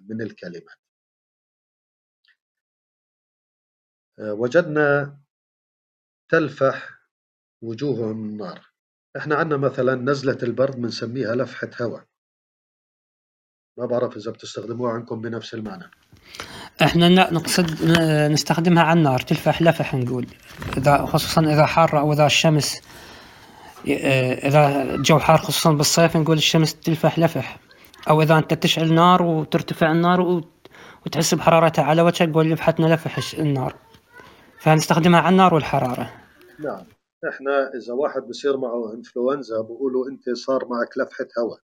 من 0.10 0.22
الكلمات. 0.22 0.78
آه، 4.20 4.34
وجدنا 4.34 5.18
تلفح 6.32 7.02
وجوههم 7.64 8.30
النار. 8.30 8.72
إحنا 9.18 9.36
عندنا 9.36 9.58
مثلا 9.58 9.96
نزلة 9.96 10.38
البرد 10.44 10.76
بنسميها 10.76 11.36
لفحة 11.36 11.70
هواء. 11.82 12.06
ما 13.82 13.88
بعرف 13.88 14.18
إذا 14.18 14.32
بتستخدموها 14.32 14.92
عندكم 14.92 15.22
بنفس 15.22 15.54
المعنى. 15.54 15.84
إحنا 16.82 17.34
نقصد 17.34 17.92
نستخدمها 18.32 18.84
على 18.84 18.98
النار 18.98 19.20
تلفح 19.20 19.62
لفح 19.62 19.96
نقول. 19.96 20.28
إذا 20.78 21.06
خصوصا 21.06 21.42
إذا 21.42 21.66
حارة 21.66 22.00
أو 22.00 22.14
إذا 22.14 22.26
الشمس 22.26 22.82
إذا 23.88 24.82
الجو 24.82 25.20
حار 25.20 25.38
خصوصا 25.38 25.72
بالصيف 25.72 26.18
نقول 26.18 26.38
الشمس 26.38 26.76
تلفح 26.76 27.20
لفح 27.20 27.60
أو 28.10 28.22
إذا 28.22 28.38
أنت 28.38 28.54
تشعل 28.54 28.94
نار 28.94 29.24
وترتفع 29.24 29.92
النار 29.92 30.42
وتحس 31.06 31.34
بحرارتها 31.34 31.84
على 31.84 32.02
وجهك 32.02 32.30
نقول 32.30 32.52
لفحتنا 32.52 32.94
لفح 32.94 33.40
النار. 33.40 33.76
فنستخدمها 34.60 35.20
على 35.20 35.30
النار 35.30 35.54
والحرارة. 35.54 36.14
نعم. 36.60 36.84
إحنا 37.30 37.72
إذا 37.84 37.94
واحد 37.94 38.22
بصير 38.22 38.58
معه 38.58 38.94
إنفلونزا 38.94 39.62
بقولوا 39.62 40.10
أنت 40.10 40.30
صار 40.38 40.66
معك 40.70 40.98
لفحة 40.98 41.28
هواء. 41.40 41.60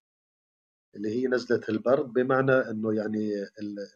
اللي 0.98 1.10
هي 1.10 1.28
نزلة 1.28 1.62
البرد 1.70 2.06
بمعنى 2.14 2.52
أنه 2.52 2.94
يعني 2.94 3.32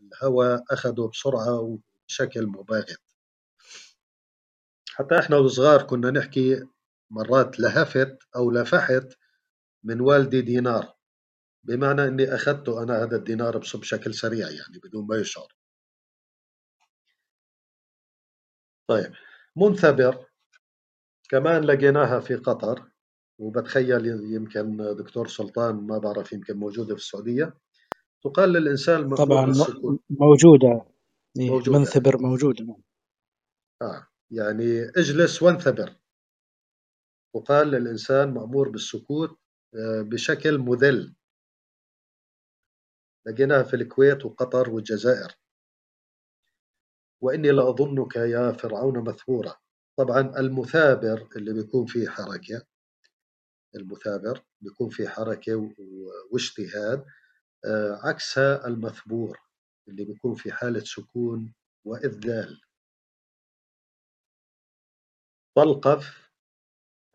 الهواء 0.01 0.63
أخذه 0.71 1.09
بسرعة 1.13 1.59
وبشكل 1.59 2.45
مباغت. 2.47 3.01
حتى 4.89 5.19
إحنا 5.19 5.37
وصغار 5.37 5.83
كنا 5.83 6.11
نحكي 6.11 6.67
مرات 7.09 7.59
لهفت 7.59 8.17
أو 8.35 8.51
لفحت 8.51 9.07
من 9.83 10.01
والدي 10.01 10.41
دينار. 10.41 10.93
بمعنى 11.63 12.05
أني 12.05 12.35
أخذته 12.35 12.83
أنا 12.83 13.03
هذا 13.03 13.17
الدينار 13.17 13.57
بشكل 13.57 14.13
سريع 14.13 14.49
يعني 14.49 14.79
بدون 14.83 15.07
ما 15.07 15.17
يشعر. 15.17 15.55
طيب 18.87 19.13
منثبر 19.55 20.25
كمان 21.29 21.63
لقيناها 21.63 22.19
في 22.19 22.35
قطر. 22.35 22.90
وبتخيل 23.41 24.05
يمكن 24.05 24.77
دكتور 24.77 25.27
سلطان 25.27 25.75
ما 25.75 25.97
بعرف 25.97 26.33
يمكن 26.33 26.57
موجودة 26.57 26.95
في 26.95 27.01
السعودية. 27.01 27.53
تقال 28.23 28.49
للإنسان 28.53 29.15
طبعا 29.15 29.53
موجودة. 30.09 30.85
إيه، 31.39 31.49
موجودة. 31.49 31.79
منثبر 31.79 32.17
موجودة. 32.21 32.63
نعم. 32.65 32.81
آه 33.81 34.07
يعني 34.31 34.83
اجلس 34.97 35.43
وانثبر. 35.43 35.95
وقال 37.35 37.67
للإنسان 37.67 38.33
مأمور 38.33 38.69
بالسكوت 38.69 39.29
آه، 39.75 40.01
بشكل 40.01 40.57
مذل. 40.57 41.15
لقيناها 43.27 43.63
في 43.63 43.75
الكويت 43.75 44.25
وقطر 44.25 44.69
والجزائر. 44.69 45.35
وإني 47.21 47.51
لأظنك 47.51 48.15
يا 48.15 48.51
فرعون 48.51 49.03
مثبورا 49.09 49.55
طبعا 49.99 50.39
المثابر 50.39 51.27
اللي 51.35 51.53
بيكون 51.53 51.85
فيه 51.85 52.09
حركة 52.09 52.70
المثابر 53.75 54.43
بيكون 54.61 54.89
في 54.89 55.09
حركة 55.09 55.73
واجتهاد 56.31 57.05
آه، 57.65 57.99
عكسها 58.03 58.67
المثبور 58.67 59.39
اللي 59.87 60.05
بيكون 60.05 60.35
في 60.35 60.51
حالة 60.51 60.79
سكون 60.79 61.53
وإذلال. 61.85 62.61
طلقف 65.57 66.31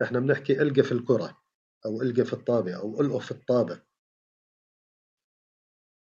إحنا 0.01 0.19
بنحكي 0.19 0.61
إلقف 0.61 0.91
الكرة 0.91 1.43
أو 1.85 2.01
إلقف 2.01 2.33
الطابة 2.33 2.75
أو 2.75 3.01
إلقف 3.01 3.31
الطابة. 3.31 3.83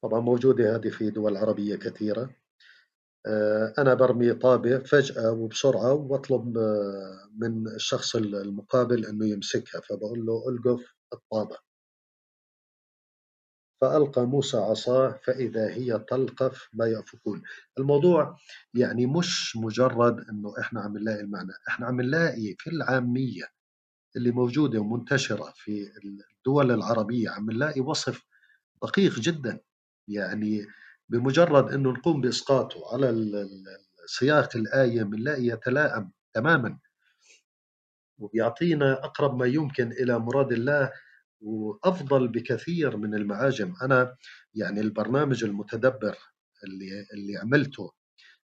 طبعا 0.02 0.20
موجودة 0.20 0.76
هذه 0.76 0.90
في 0.90 1.10
دول 1.10 1.36
عربية 1.36 1.76
كثيرة. 1.76 2.43
آه، 3.26 3.74
أنا 3.78 3.94
برمي 3.94 4.34
طابة 4.34 4.78
فجأة 4.78 5.32
وبسرعة 5.32 5.92
وأطلب 5.94 6.58
آه، 6.58 7.28
من 7.38 7.68
الشخص 7.68 8.16
المقابل 8.16 9.06
أنه 9.06 9.26
يمسكها 9.26 9.80
فبقول 9.80 10.26
له 10.26 10.48
ألقف 10.48 10.94
الطابة. 11.12 11.56
فألقى 13.80 14.26
موسى 14.26 14.56
عصاه 14.56 15.20
فإذا 15.24 15.70
هي 15.70 15.98
تلقف 15.98 16.68
ما 16.72 16.86
يأفكون. 16.86 17.42
الموضوع 17.78 18.36
يعني 18.74 19.06
مش 19.06 19.56
مجرد 19.56 20.20
أنه 20.30 20.54
إحنا 20.60 20.80
عم 20.80 20.98
نلاقي 20.98 21.20
المعنى. 21.20 21.52
إحنا 21.68 21.86
عم 21.86 22.00
نلاقي 22.00 22.54
في 22.58 22.70
العامية 22.70 23.42
اللي 24.16 24.30
موجودة 24.30 24.80
ومنتشرة 24.80 25.52
في 25.56 25.90
الدول 26.38 26.70
العربية 26.70 27.30
عم 27.30 27.50
نلاقي 27.50 27.80
وصف 27.80 28.22
دقيق 28.82 29.18
جدا. 29.20 29.60
يعني 30.08 30.66
بمجرد 31.14 31.72
أنه 31.72 31.90
نقوم 31.90 32.20
بإسقاطه 32.20 32.80
على 32.92 33.08
سياق 34.06 34.56
الآية 34.56 35.02
بنلاقي 35.02 35.46
يتلائم 35.46 36.10
تماما. 36.32 36.78
وبيعطينا 38.18 38.92
أقرب 39.04 39.38
ما 39.38 39.46
يمكن 39.46 39.92
إلى 39.92 40.18
مراد 40.18 40.52
الله 40.52 40.92
وأفضل 41.40 42.28
بكثير 42.28 42.96
من 42.96 43.14
المعاجم. 43.14 43.74
أنا 43.82 44.16
يعني 44.54 44.80
البرنامج 44.80 45.44
المتدبر 45.44 46.16
اللي 46.64 47.06
اللي 47.14 47.36
عملته 47.36 47.92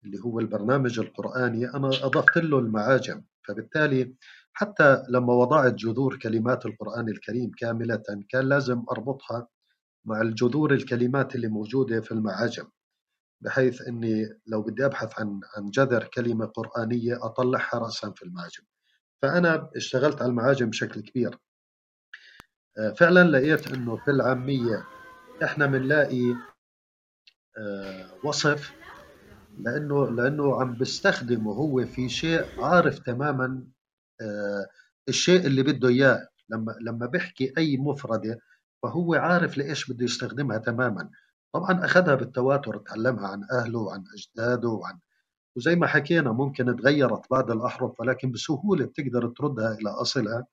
اللي 0.04 0.18
هو 0.24 0.40
البرنامج 0.40 0.98
القرآني 0.98 1.68
أنا 1.74 1.88
أضفت 1.88 2.36
له 2.36 2.58
المعاجم. 2.58 3.24
فبالتالي 3.48 4.14
حتى 4.52 5.02
لما 5.08 5.32
وضعت 5.32 5.74
جذور 5.74 6.18
كلمات 6.18 6.66
القرآن 6.66 7.08
الكريم 7.08 7.50
كاملة 7.58 8.02
كان 8.28 8.48
لازم 8.48 8.84
أربطها 8.90 9.48
مع 10.04 10.20
الجذور 10.20 10.74
الكلمات 10.74 11.34
اللي 11.34 11.48
موجودة 11.48 12.00
في 12.00 12.12
المعاجم 12.12 12.64
بحيث 13.42 13.82
أني 13.88 14.40
لو 14.46 14.62
بدي 14.62 14.86
أبحث 14.86 15.20
عن 15.20 15.40
عن 15.56 15.70
جذر 15.70 16.04
كلمة 16.04 16.46
قرآنية 16.46 17.24
أطلعها 17.26 17.78
رأسا 17.78 18.10
في 18.10 18.22
المعاجم. 18.22 18.62
فأنا 19.22 19.70
اشتغلت 19.76 20.22
على 20.22 20.30
المعاجم 20.30 20.70
بشكل 20.70 21.00
كبير. 21.00 21.38
آه، 22.78 22.90
فعلا 22.92 23.30
لقيت 23.30 23.72
أنه 23.72 23.96
في 23.96 24.10
العامية 24.10 24.86
إحنا 25.42 25.66
بنلاقي 25.66 26.34
آه، 27.58 28.14
وصف 28.24 28.72
لأنه 29.58 30.10
لأنه 30.10 30.60
عم 30.60 30.78
بستخدمه 30.78 31.52
هو 31.52 31.86
في 31.86 32.08
شيء 32.08 32.64
عارف 32.64 32.98
تماما 32.98 33.64
آه، 34.20 34.66
الشيء 35.08 35.46
اللي 35.46 35.62
بده 35.62 35.88
إياه. 35.88 36.28
لما 36.48 36.76
لما 36.80 37.06
بحكي 37.06 37.52
أي 37.58 37.76
مفردة 37.76 38.38
فهو 38.82 39.14
عارف 39.14 39.58
لإيش 39.58 39.90
بده 39.90 40.04
يستخدمها 40.04 40.58
تماما. 40.58 41.10
طبعا 41.54 41.84
أخذها 41.84 42.14
بالتواتر 42.14 42.76
تعلمها 42.76 43.28
عن 43.28 43.46
أهله 43.52 43.78
وعن 43.78 44.04
أجداده 44.14 44.68
وعن 44.68 44.98
وزي 45.56 45.76
ما 45.76 45.86
حكينا 45.86 46.32
ممكن 46.32 46.76
تغيرت 46.76 47.30
بعض 47.30 47.50
الأحرف 47.50 48.00
ولكن 48.00 48.30
بسهولة 48.30 48.84
بتقدر 48.84 49.28
تردها 49.28 49.72
إلى 49.72 49.90
أصلها 49.90 50.46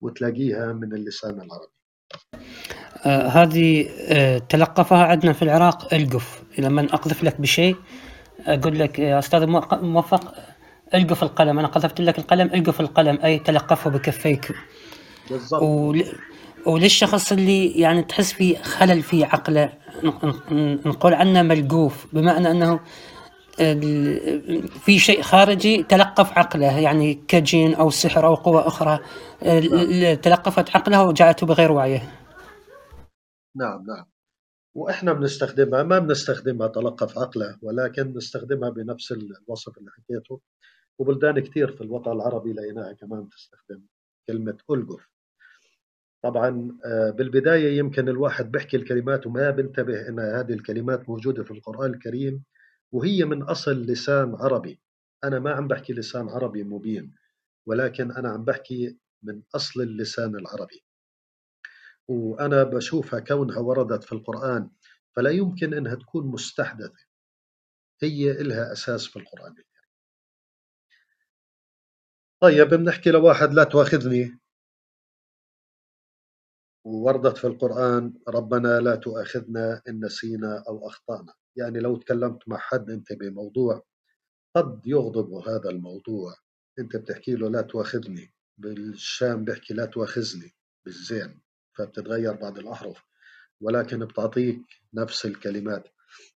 وتلاقيها 0.00 0.72
من 0.72 0.92
اللسان 0.92 1.30
العربي. 1.30 1.72
آه 3.06 3.28
هذه 3.28 3.88
آه 4.08 4.38
تلقفها 4.38 5.04
عندنا 5.04 5.32
في 5.32 5.42
العراق 5.42 5.94
القف. 5.94 6.42
لما 6.58 6.82
أقذف 6.82 7.24
لك 7.24 7.40
بشيء 7.40 7.76
أقول 8.46 8.78
لك 8.78 8.98
يا 8.98 9.18
أستاذ 9.18 9.46
موفق 9.82 10.34
القف 10.94 11.22
القلم. 11.22 11.58
أنا 11.58 11.68
قذفت 11.68 12.00
لك 12.00 12.18
القلم 12.18 12.50
القف 12.54 12.80
القلم 12.80 13.18
أي 13.24 13.38
تلقفه 13.38 13.90
بكفيك. 13.90 14.54
بالضبط. 15.30 15.62
وللشخص 16.66 17.32
اللي 17.32 17.66
يعني 17.80 18.02
تحس 18.02 18.32
في 18.32 18.56
خلل 18.56 19.02
في 19.02 19.24
عقله 19.24 19.72
نقول 20.86 21.14
عنه 21.14 21.42
ملقوف 21.42 22.14
بمعنى 22.14 22.50
أنه 22.50 22.80
في 24.68 24.98
شيء 24.98 25.22
خارجي 25.22 25.82
تلقف 25.82 26.38
عقله 26.38 26.78
يعني 26.78 27.14
كجين 27.14 27.74
أو 27.74 27.90
سحر 27.90 28.26
أو 28.26 28.34
قوة 28.34 28.66
أخرى 28.66 28.98
تلقفت 30.16 30.76
عقله 30.76 31.04
وجعلته 31.04 31.46
بغير 31.46 31.72
وعيه. 31.72 32.12
نعم 33.56 33.86
نعم 33.86 34.06
وإحنا 34.74 35.12
بنستخدمها 35.12 35.82
ما 35.82 35.98
بنستخدمها 35.98 36.68
تلقف 36.68 37.18
عقله 37.18 37.58
ولكن 37.62 38.12
نستخدمها 38.16 38.70
بنفس 38.70 39.12
الوصف 39.12 39.78
اللي 39.78 39.90
حكيته 39.90 40.40
وبلدان 40.98 41.40
كثير 41.40 41.72
في 41.72 41.80
الوطن 41.80 42.12
العربي 42.12 42.52
لقيناها 42.52 42.92
كمان 42.92 43.28
تستخدم 43.28 43.82
كلمة 44.28 44.58
ألقف. 44.70 45.08
طبعا 46.22 46.78
آه، 46.84 47.10
بالبداية 47.10 47.78
يمكن 47.78 48.08
الواحد 48.08 48.50
بيحكي 48.50 48.76
الكلمات 48.76 49.26
وما 49.26 49.50
بينتبه 49.50 50.08
إن 50.08 50.20
هذه 50.20 50.52
الكلمات 50.52 51.08
موجودة 51.08 51.44
في 51.44 51.50
القرآن 51.50 51.94
الكريم 51.94 52.44
وهي 52.92 53.24
من 53.24 53.42
أصل 53.42 53.82
لسان 53.82 54.34
عربي. 54.34 54.80
أنا 55.24 55.38
ما 55.38 55.52
عم 55.52 55.68
بحكي 55.68 55.92
لسان 55.92 56.28
عربي 56.28 56.64
مبين 56.64 57.14
ولكن 57.66 58.12
أنا 58.12 58.28
عم 58.28 58.44
بحكي 58.44 58.98
من 59.22 59.42
أصل 59.54 59.80
اللسان 59.80 60.36
العربي. 60.36 60.84
وأنا 62.08 62.62
بشوفها 62.62 63.20
كونها 63.20 63.58
وردت 63.58 64.04
في 64.04 64.12
القرآن 64.12 64.70
فلا 65.16 65.30
يمكن 65.30 65.74
أنها 65.74 65.94
تكون 65.94 66.26
مستحدثة. 66.26 67.06
هي 68.02 68.30
إلها 68.30 68.72
أساس 68.72 69.06
في 69.06 69.18
القرآن 69.18 69.50
الكريم. 69.50 69.66
طيب 72.40 72.68
بنحكي 72.68 73.10
لواحد 73.10 73.52
لا 73.52 73.64
تواخذني 73.64 74.38
ووردت 76.86 77.38
في 77.38 77.46
القرآن 77.46 78.14
ربنا 78.28 78.80
لا 78.80 78.96
تؤاخذنا 78.96 79.82
إن 79.88 80.04
نسينا 80.04 80.64
أو 80.68 80.88
أخطأنا. 80.88 81.32
يعني 81.56 81.80
لو 81.80 81.96
تكلمت 81.96 82.48
مع 82.48 82.56
حد 82.56 82.90
أنت 82.90 83.12
بموضوع 83.12 83.82
قد 84.56 84.80
يغضب 84.86 85.34
هذا 85.48 85.70
الموضوع. 85.70 86.34
أنت 86.78 86.96
بتحكي 86.96 87.34
له 87.36 87.48
لا 87.50 87.62
تواخذني 87.62 88.34
بالشام 88.58 89.44
بيحكي 89.44 89.74
لا 89.74 89.86
تواخذني 89.86 90.54
بالزين. 90.84 91.40
فبتتغير 91.78 92.32
بعض 92.32 92.58
الأحرف. 92.58 93.02
ولكن 93.60 93.98
بتعطيك 93.98 94.60
نفس 94.94 95.26
الكلمات. 95.26 95.84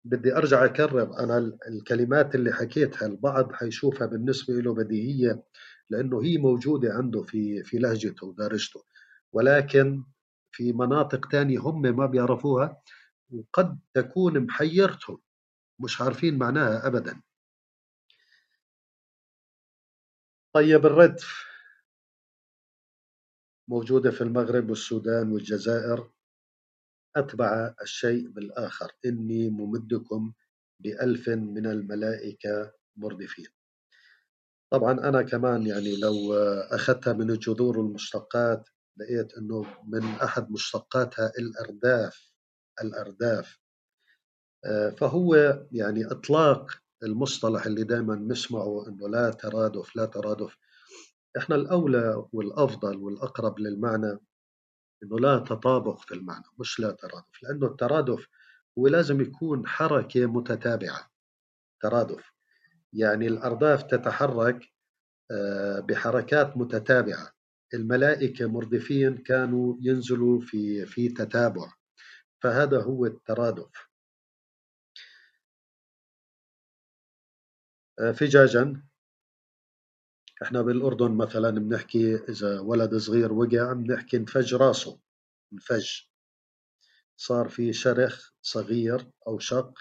بدي 0.05 0.35
أرجع 0.35 0.65
أكرر. 0.65 1.19
أنا 1.19 1.57
الكلمات 1.67 2.35
اللي 2.35 2.53
حكيتها 2.53 3.05
البعض 3.05 3.51
حيشوفها 3.51 4.07
بالنسبة 4.07 4.53
له 4.53 4.73
بديهية 4.73 5.43
لأنه 5.89 6.23
هي 6.23 6.37
موجودة 6.37 6.93
عنده 6.93 7.23
في 7.23 7.63
في 7.63 7.77
لهجته 7.77 8.27
ودارجته 8.27 8.83
ولكن 9.33 10.03
في 10.51 10.73
مناطق 10.73 11.27
تانية 11.27 11.59
هم 11.59 11.81
ما 11.81 12.05
بيعرفوها 12.05 12.81
وقد 13.29 13.79
تكون 13.93 14.39
محيرتهم 14.39 15.21
مش 15.79 16.01
عارفين 16.01 16.37
معناها 16.37 16.87
أبدا. 16.87 17.21
طيب 20.55 20.85
الردف 20.85 21.45
موجودة 23.67 24.11
في 24.11 24.21
المغرب 24.21 24.69
والسودان 24.69 25.31
والجزائر. 25.31 26.11
أتبع 27.15 27.75
الشيء 27.81 28.27
بالآخر. 28.27 28.91
إني 29.05 29.49
ممدكم 29.49 30.33
بألف 30.79 31.29
من 31.29 31.65
الملائكة 31.65 32.73
مردفين. 32.95 33.47
طبعا 34.69 34.91
أنا 34.91 35.21
كمان 35.21 35.67
يعني 35.67 35.95
لو 35.99 36.33
أخذتها 36.71 37.13
من 37.13 37.31
الجذور 37.31 37.79
والمشتقات 37.79 38.69
لقيت 38.99 39.33
أنه 39.37 39.65
من 39.87 40.03
أحد 40.03 40.51
مشتقاتها 40.51 41.31
الأرداف 41.39 42.31
الأرداف. 42.81 43.59
آه، 44.65 44.89
فهو 44.89 45.35
يعني 45.71 46.11
إطلاق 46.11 46.71
المصطلح 47.03 47.65
اللي 47.65 47.83
دائما 47.83 48.15
نسمعه 48.15 48.87
أنه 48.87 49.09
لا 49.09 49.29
ترادف 49.29 49.95
لا 49.95 50.05
ترادف. 50.05 50.57
إحنا 51.37 51.55
الأولى 51.55 52.27
والأفضل 52.33 52.97
والأقرب 52.97 53.59
للمعنى 53.59 54.19
أنه 55.03 55.19
لا 55.19 55.39
تطابق 55.39 55.99
في 55.99 56.13
المعنى 56.13 56.45
مش 56.59 56.79
لا 56.79 56.91
ترادف. 56.91 57.43
لأنه 57.43 57.67
الترادف 57.67 58.27
هو 58.79 58.87
لازم 58.87 59.21
يكون 59.21 59.67
حركة 59.67 60.25
متتابعة. 60.25 61.11
ترادف. 61.81 62.31
يعني 62.93 63.27
الأرداف 63.27 63.83
تتحرك 63.83 64.59
آه، 65.31 65.79
بحركات 65.79 66.57
متتابعة. 66.57 67.36
الملائكة 67.73 68.47
مردفين 68.47 69.17
كانوا 69.17 69.75
ينزلوا 69.81 70.41
في 70.41 70.85
في 70.85 71.09
تتابع 71.09 71.73
فهذا 72.43 72.81
هو 72.81 73.05
الترادف. 73.05 73.87
آه، 77.99 78.11
فجاجا 78.11 78.81
إحنا 80.43 80.61
بالأردن 80.61 81.11
مثلا 81.11 81.49
بنحكي 81.49 82.15
إذا 82.15 82.59
ولد 82.59 82.95
صغير 82.95 83.33
وقع 83.33 83.73
بنحكي 83.73 84.17
انفج 84.17 84.53
راسه 84.55 84.99
انفج. 85.53 86.01
صار 87.17 87.49
في 87.49 87.73
شرخ 87.73 88.31
صغير 88.41 89.11
أو 89.27 89.39
شق 89.39 89.73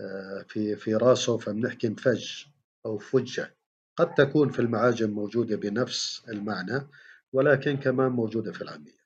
آه، 0.00 0.44
في 0.48 0.76
في 0.76 0.94
راسه 0.94 1.38
فبنحكي 1.38 1.86
انفج 1.86 2.44
أو 2.86 2.98
فجة. 2.98 3.57
قد 3.98 4.14
تكون 4.14 4.48
في 4.50 4.58
المعاجم 4.58 5.10
موجودة 5.10 5.56
بنفس 5.56 6.28
المعنى 6.28 6.88
ولكن 7.32 7.76
كمان 7.76 8.12
موجودة 8.12 8.52
في 8.52 8.62
العامية. 8.62 8.98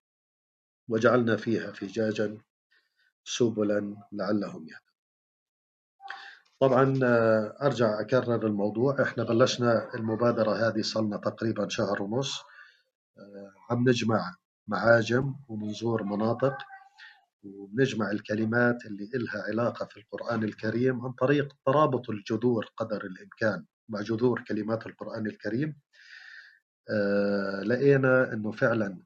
وجعلنا 0.88 1.36
فيها 1.36 1.72
فجاجا 1.72 2.38
سبلا 3.24 3.96
لعلهم 4.12 4.68
يهتدون. 4.68 4.92
طبعا 6.60 7.00
آه، 7.04 7.56
أرجع 7.62 8.00
أكرر 8.00 8.46
الموضوع. 8.46 9.02
إحنا 9.02 9.24
بلشنا 9.24 9.94
المبادرة 9.94 10.68
هذه 10.68 10.82
صلنا 10.82 11.16
تقريبا 11.16 11.68
شهر 11.68 12.02
ونص. 12.02 12.38
آه، 13.18 13.52
عم 13.70 13.88
نجمع 13.88 14.36
معاجم 14.68 15.34
ومنظور 15.48 16.02
مناطق 16.02 16.58
وبنجمع 17.44 18.10
الكلمات 18.10 18.86
اللي 18.86 19.10
إلها 19.14 19.42
علاقة 19.42 19.86
في 19.86 19.96
القرآن 19.96 20.44
الكريم 20.44 21.00
عن 21.00 21.12
طريق 21.12 21.56
ترابط 21.66 22.10
الجذور 22.10 22.66
قدر 22.76 23.04
الإمكان 23.04 23.64
مع 23.88 24.00
جذور 24.00 24.44
كلمات 24.48 24.86
القرآن 24.86 25.26
الكريم 25.26 25.76
آه، 26.90 27.62
لقينا 27.62 28.32
أنه 28.32 28.50
فعلا 28.52 29.02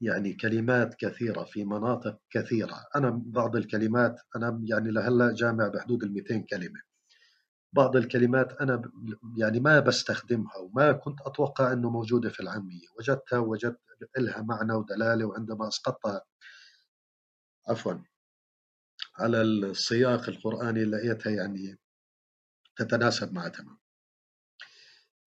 يعني 0.00 0.34
كلمات 0.34 0.94
كثيرة 0.94 1.44
في 1.44 1.64
مناطق 1.64 2.20
كثيرة. 2.30 2.86
أنا 2.96 3.10
بعض 3.26 3.56
الكلمات 3.56 4.20
أنا 4.36 4.60
يعني 4.64 4.90
لهلأ 4.90 5.34
جامع 5.34 5.68
بحدود 5.68 6.02
ال 6.02 6.12
200 6.12 6.46
كلمة. 6.50 6.80
بعض 7.72 7.96
الكلمات 7.96 8.52
أنا 8.52 8.82
يعني 9.38 9.60
ما 9.60 9.80
بستخدمها 9.80 10.56
وما 10.56 10.92
كنت 10.92 11.20
أتوقع 11.20 11.72
أنه 11.72 11.90
موجودة 11.90 12.30
في 12.30 12.40
العامية. 12.40 12.86
وجدتها 12.98 13.38
وجدت 13.38 13.78
لها 14.18 14.42
معنى 14.42 14.72
ودلالة 14.72 15.24
وعندما 15.24 15.68
أسقطتها. 15.68 16.22
عفوا. 17.68 17.94
على 19.18 19.42
السياق 19.42 20.28
القرآني 20.28 20.84
لقيتها 20.84 21.30
يعني 21.30 21.78
تتناسب 22.78 23.32
مع 23.32 23.48
تمام 23.48 23.78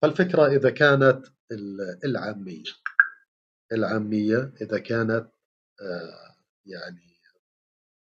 فالفكرة 0.02 0.46
إذا 0.46 0.70
كانت 0.70 1.26
العامية 2.04 2.72
العامية 3.72 4.52
إذا 4.60 4.78
كانت 4.78 5.30
آه، 5.80 6.36
يعني 6.66 7.12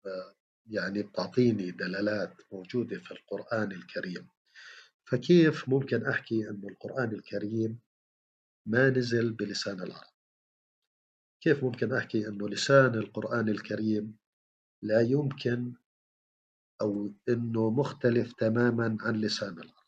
آه، 0.07 0.35
يعني 0.67 1.03
بتعطيني 1.03 1.71
دلالات 1.71 2.35
موجودة 2.53 2.99
في 2.99 3.11
القرآن 3.11 3.73
الكريم 3.73 4.29
فكيف 5.05 5.69
ممكن 5.69 6.07
أحكي 6.07 6.49
أن 6.51 6.63
القرآن 6.69 7.13
الكريم 7.13 7.79
ما 8.67 8.91
نزل 8.91 9.33
بلسان 9.33 9.83
العرب؟ 9.83 10.15
كيف 11.41 11.65
ممكن 11.65 11.93
أحكي 11.93 12.29
أنه 12.29 12.49
لسان 12.49 12.95
القرآن 12.95 13.49
الكريم 13.49 14.17
لا 14.83 15.01
يمكن 15.01 15.75
أو 16.81 17.13
أنه 17.29 17.71
مختلف 17.71 18.33
تماما 18.33 18.97
عن 19.01 19.17
لسان 19.17 19.59
العرب 19.59 19.85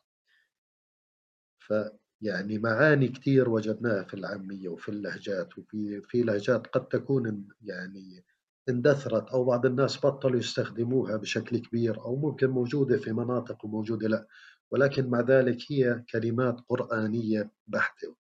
فيعني 1.59 2.59
معاني 2.59 3.09
كثير 3.09 3.49
وجدناها 3.49 4.03
في 4.03 4.15
العامية 4.15 4.69
وفي 4.69 4.89
اللهجات 4.89 5.59
وفي 5.59 6.03
في 6.03 6.23
لهجات 6.23 6.67
قد 6.67 6.89
تكون 6.89 7.49
يعني 7.63 8.25
اندثرت 8.69 9.29
أو 9.31 9.45
بعض 9.45 9.67
الناس 9.67 10.07
بطلوا 10.07 10.39
يستخدموها 10.39 11.17
بشكل 11.17 11.59
كبير 11.59 12.01
أو 12.01 12.17
ممكن 12.17 12.51
موجودة 12.51 12.99
في 12.99 13.13
مناطق 13.13 13.65
وموجودة 13.65 14.09
لا. 14.09 14.27
ولكن 14.71 15.11
مع 15.11 15.21
ذلك 15.21 15.59
هي 15.73 16.05
كلمات 16.11 16.61
قرآنية 16.69 17.51
بحتة 17.67 18.17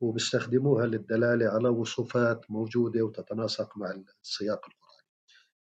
وبيستخدموها 0.00 0.86
للدلالة 0.86 1.48
على 1.48 1.68
وصفات 1.68 2.50
موجودة 2.50 3.02
وتتناسق 3.02 3.78
مع 3.78 3.90
السياق 4.22 4.66
القرآني. 4.66 4.87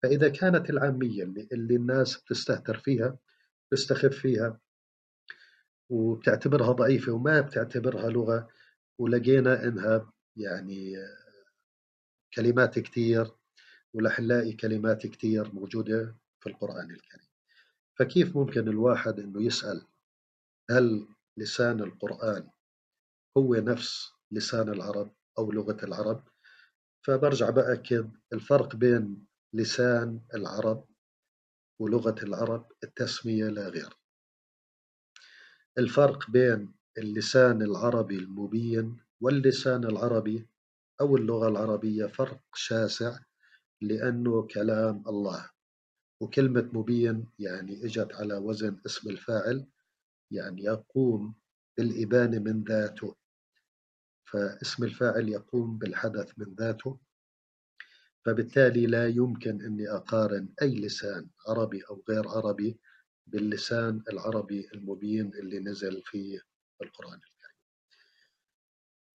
فإذا 0.02 0.28
كانت 0.28 0.70
العامية 0.70 1.22
اللي, 1.22 1.48
اللي 1.52 1.76
الناس 1.76 2.16
بتستهتر 2.16 2.78
فيها 2.78 3.18
بتستخف 3.72 4.14
فيها 4.18 4.60
وبتعتبرها 5.90 6.72
ضعيفة 6.72 7.12
وما 7.12 7.40
بتعتبرها 7.40 8.10
لغة 8.10 8.48
ولقينا 8.98 9.64
إنها 9.64 10.12
يعني 10.36 10.94
كلمات 12.34 12.78
كتير 12.78 13.30
ورح 13.94 14.20
نلاقي 14.20 14.52
كلمات 14.52 15.06
كتير 15.06 15.54
موجودة 15.54 16.16
في 16.40 16.48
القرآن 16.48 16.90
الكريم. 16.90 17.28
فكيف 17.98 18.36
ممكن 18.36 18.68
الواحد 18.68 19.20
إنه 19.20 19.42
يسأل 19.42 19.86
هل 20.70 21.08
لسان 21.36 21.80
القرآن 21.80 22.50
هو 23.36 23.54
نفس 23.54 24.12
لسان 24.30 24.68
العرب 24.68 25.14
أو 25.38 25.52
لغة 25.52 25.84
العرب؟ 25.84 26.24
فبرجع 27.06 27.50
بأكد 27.50 28.10
الفرق 28.32 28.76
بين 28.76 29.27
لسان 29.52 30.20
العرب 30.34 30.84
ولغة 31.78 32.14
العرب 32.22 32.72
التسمية 32.84 33.48
لا 33.48 33.68
غير. 33.68 33.94
الفرق 35.78 36.30
بين 36.30 36.74
اللسان 36.98 37.62
العربي 37.62 38.18
المبين 38.18 38.96
واللسان 39.20 39.84
العربي 39.84 40.48
أو 41.00 41.16
اللغة 41.16 41.48
العربية 41.48 42.06
فرق 42.06 42.40
شاسع 42.54 43.18
لأنه 43.80 44.46
كلام 44.46 45.04
الله. 45.08 45.50
وكلمة 46.20 46.70
مبين 46.72 47.26
يعني 47.38 47.84
إجت 47.84 48.14
على 48.14 48.34
وزن 48.34 48.80
اسم 48.86 49.10
الفاعل 49.10 49.66
يعني 50.30 50.62
يقوم 50.62 51.34
بالإبانة 51.76 52.38
من 52.38 52.64
ذاته. 52.64 53.16
فاسم 54.24 54.84
الفاعل 54.84 55.28
يقوم 55.28 55.78
بالحدث 55.78 56.32
من 56.38 56.54
ذاته. 56.54 56.98
فبالتالي 58.28 58.86
لا 58.86 59.08
يمكن 59.08 59.62
أني 59.62 59.88
أقارن 59.88 60.48
أي 60.62 60.74
لسان 60.74 61.26
عربي 61.48 61.82
أو 61.90 62.02
غير 62.08 62.28
عربي 62.28 62.78
باللسان 63.26 64.02
العربي 64.12 64.68
المبين 64.74 65.30
اللي 65.34 65.58
نزل 65.60 66.02
في 66.04 66.40
القرآن 66.82 67.14
الكريم. 67.14 67.56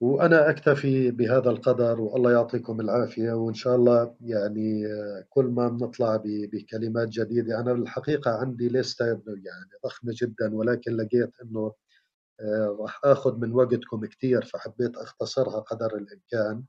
وأنا 0.02 0.50
أكتفي 0.50 1.12
بهذا 1.12 1.50
القدر 1.50 2.02
والله 2.02 2.32
يعطيكم 2.32 2.82
العافية 2.82 3.32
وإن 3.32 3.54
شاء 3.54 3.76
الله 3.76 4.16
يعني 4.22 4.84
كل 5.30 5.46
ما 5.46 5.68
بنطلع 5.70 6.22
بكلمات 6.26 7.08
جديدة 7.08 7.60
أنا 7.60 7.72
الحقيقة 7.72 8.32
عندي 8.32 8.70
لستة 8.70 9.06
يعني 9.28 9.72
ضخمة 9.86 10.14
جدا 10.16 10.56
ولكن 10.56 10.92
لقيت 10.98 11.32
أنه 11.44 11.74
آه، 12.40 12.78
راح 12.80 13.02
آخذ 13.06 13.38
من 13.38 13.54
وقتكم 13.54 14.06
كثير 14.06 14.46
فحبيت 14.46 14.98
أختصرها 14.98 15.60
قدر 15.60 15.96
الإمكان. 15.98 16.64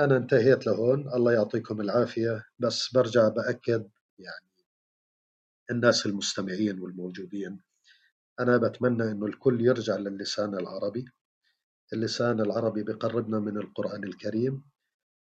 أنا 0.00 0.16
انتهيت 0.16 0.66
لهون. 0.66 1.14
الله 1.14 1.32
يعطيكم 1.32 1.80
العافية. 1.80 2.44
بس 2.58 2.92
برجع 2.94 3.28
بأكد 3.28 3.88
يعني 4.18 4.48
الناس 5.70 6.06
المستمعين 6.06 6.80
والموجودين 6.80 7.60
أنا 8.40 8.56
بتمنى 8.56 9.02
إنه 9.02 9.26
الكل 9.26 9.60
يرجع 9.60 9.96
للسان 9.96 10.54
العربي. 10.54 11.04
اللسان 11.92 12.40
العربي 12.40 12.82
بقربنا 12.82 13.38
من 13.38 13.56
القرآن 13.56 14.04
الكريم. 14.04 14.64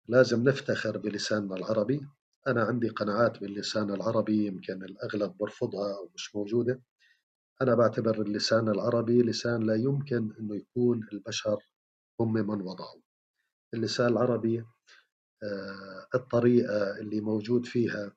لازم 0.07 0.43
نفتخر 0.49 0.97
بلساننا 0.97 1.55
العربي. 1.55 2.07
أنا 2.47 2.63
عندي 2.63 2.89
قناعات 2.89 3.39
باللسان 3.39 3.89
العربي 3.93 4.45
يمكن 4.45 4.83
الأغلب 4.83 5.37
برفضها 5.37 5.97
أو 5.97 6.09
مش 6.15 6.35
موجودة. 6.35 6.81
أنا 7.61 7.75
بعتبر 7.75 8.21
اللسان 8.21 8.69
العربي 8.69 9.21
لسان 9.21 9.63
لا 9.63 9.75
يمكن 9.75 10.33
أنه 10.39 10.55
يكون 10.55 11.07
البشر 11.13 11.57
هم 12.19 12.33
من 12.33 12.61
وضعوا 12.61 13.04
اللسان 13.75 14.07
العربي 14.07 14.65
آه، 15.43 16.07
الطريقة 16.15 16.99
اللي 16.99 17.21
موجود 17.21 17.65
فيها 17.65 18.15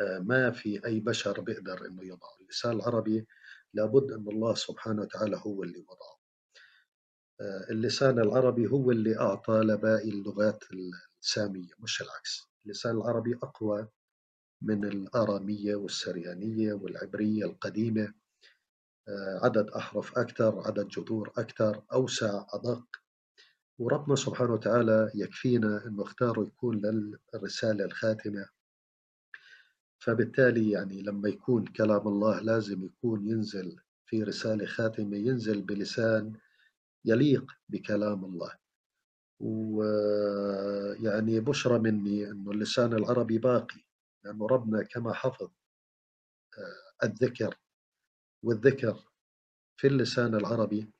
آه، 0.00 0.18
ما 0.18 0.50
في 0.50 0.86
أي 0.86 1.00
بشر 1.00 1.40
بيقدر 1.40 1.86
أنه 1.86 2.04
يضعه. 2.04 2.36
اللسان 2.40 2.72
العربي 2.72 3.26
لابد 3.74 4.12
أن 4.12 4.28
الله 4.28 4.54
سبحانه 4.54 5.02
وتعالى 5.02 5.36
هو 5.46 5.62
اللي 5.62 5.78
وضعه. 5.78 6.16
آه، 7.40 7.70
اللسان 7.70 8.18
العربي 8.18 8.66
هو 8.66 8.90
اللي 8.90 9.18
أعطى 9.18 9.52
لباقي 9.52 10.08
اللغات 10.08 10.64
السامية 11.22 11.72
مش 11.78 12.02
العكس. 12.02 12.42
اللسان 12.66 12.96
العربي 12.96 13.38
أقوى 13.42 13.88
من 14.62 14.84
الآرامية 14.84 15.74
والسريانية 15.74 16.72
والعبرية 16.72 17.44
القديمة. 17.44 18.14
عدد 19.42 19.70
أحرف 19.70 20.18
أكثر 20.18 20.62
عدد 20.66 20.88
جذور 20.88 21.32
أكثر 21.38 21.82
أوسع 21.92 22.46
أدق. 22.54 22.86
وربنا 23.78 24.16
سبحانه 24.16 24.52
وتعالى 24.52 25.10
يكفينا 25.14 25.86
أنه 25.86 26.02
اختاره 26.02 26.46
يكون 26.46 26.80
للرسالة 27.34 27.84
الخاتمة. 27.84 28.48
فبالتالي 29.98 30.70
يعني 30.70 31.02
لما 31.02 31.28
يكون 31.28 31.64
كلام 31.64 32.08
الله 32.08 32.40
لازم 32.40 32.84
يكون 32.84 33.28
ينزل 33.28 33.76
في 34.06 34.22
رسالة 34.22 34.66
خاتمة 34.66 35.16
ينزل 35.16 35.62
بلسان 35.62 36.32
يليق 37.04 37.52
بكلام 37.68 38.24
الله. 38.24 38.52
ويعني 39.40 41.40
بشرى 41.40 41.78
مني 41.78 42.30
أنه 42.30 42.50
اللسان 42.50 42.92
العربي 42.92 43.38
باقي 43.38 43.80
لأنه 44.24 44.46
ربنا 44.46 44.82
كما 44.82 45.12
حفظ 45.12 45.50
آه، 46.58 47.06
الذكر 47.06 47.58
والذكر 48.42 49.04
في 49.76 49.86
اللسان 49.86 50.34
العربي 50.34 50.92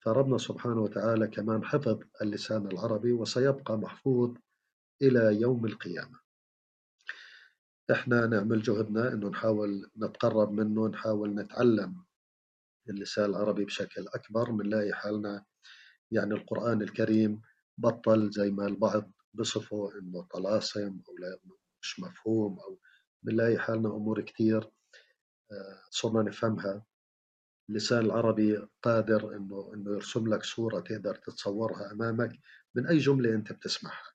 فربنا 0.00 0.38
سبحانه 0.38 0.80
وتعالى 0.80 1.28
كمان 1.28 1.64
حفظ 1.64 1.98
اللسان 2.22 2.66
العربي 2.66 3.12
وسيبقى 3.12 3.78
محفوظ 3.78 4.36
إلى 5.02 5.40
يوم 5.40 5.66
القيامة. 5.66 6.20
إحنا 7.92 8.26
نعمل 8.26 8.62
جهدنا 8.62 9.12
إنه 9.12 9.28
نحاول 9.28 9.90
نتقرب 9.96 10.52
منه 10.52 10.88
نحاول 10.88 11.34
نتعلم 11.34 12.04
اللسان 12.88 13.24
العربي 13.24 13.64
بشكل 13.64 14.06
أكبر 14.14 14.50
بنلاقي 14.50 14.92
حالنا 14.92 15.44
يعني 16.10 16.34
القرآن 16.34 16.82
الكريم 16.82 17.42
بطل 17.78 18.30
زي 18.30 18.50
ما 18.50 18.66
البعض 18.66 19.12
بصفه 19.34 19.98
إنه 19.98 20.22
طلاسم 20.30 21.00
أو 21.08 21.16
لا 21.18 21.38
مش 21.82 22.00
مفهوم 22.00 22.58
أو 22.60 22.78
بنلاقي 23.22 23.58
حالنا 23.58 23.88
أمور 23.88 24.20
كثير 24.20 24.70
آه، 25.52 25.82
صرنا 25.90 26.22
نفهمها. 26.22 26.84
اللسان 27.70 28.04
العربي 28.04 28.66
قادر 28.82 29.36
إنه 29.36 29.70
إنه 29.74 29.90
يرسم 29.94 30.34
لك 30.34 30.42
صورة 30.42 30.80
تقدر 30.80 31.14
تتصورها 31.14 31.92
أمامك 31.92 32.32
من 32.74 32.86
أي 32.86 32.98
جملة 32.98 33.34
أنت 33.34 33.52
بتسمعها. 33.52 34.10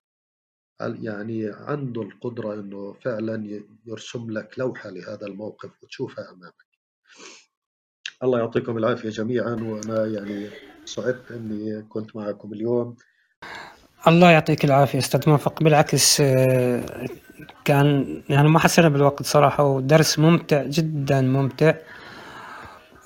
يعني 0.80 1.51
عنده 1.53 2.01
القدرة 2.01 2.53
إنه 2.53 2.93
فعلا 2.93 3.64
يرسم 3.86 4.32
لك 4.32 4.60
لوحة 4.60 4.89
لهذا 4.89 5.28
الموقف 5.28 5.84
وتشوفها 5.84 6.32
أمامك؟ 6.32 6.66
الله 8.24 8.39
يعطيكم 8.39 8.78
العافية 8.78 9.10
جميعا 9.10 9.53
وأنا 9.53 10.06
يعني 10.06 10.49
سعدت 10.86 11.32
إني 11.32 11.82
كنت 11.82 12.16
معكم 12.16 12.53
اليوم. 12.53 12.95
الله 14.08 14.32
يعطيك 14.32 14.66
العافية 14.66 14.99
أستاذ 14.99 15.30
موفق 15.30 15.64
بالعكس 15.64 16.22
آه، 16.22 17.08
كان 17.66 18.22
يعني 18.30 18.49
ما 18.49 18.60
حسنا 18.60 18.89
بالوقت 18.89 19.24
صراحة 19.24 19.64
ودرس 19.64 20.20
ممتع 20.20 20.64
جدا 20.64 21.22
ممتع. 21.22 21.74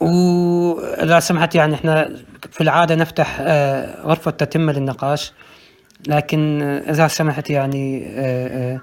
وإذا 0.02 1.20
سمحت 1.20 1.56
يعني 1.56 1.76
إحنا 1.76 2.16
في 2.52 2.62
العادة 2.62 2.96
نفتح 2.96 3.38
آه، 3.42 4.02
غرفة 4.02 4.32
تتمة 4.32 4.74
للنقاش 4.74 5.34
لكن 6.08 6.62
إذا 6.62 7.08
سمحت 7.08 7.50
يعني 7.50 8.06
آه، 8.08 8.82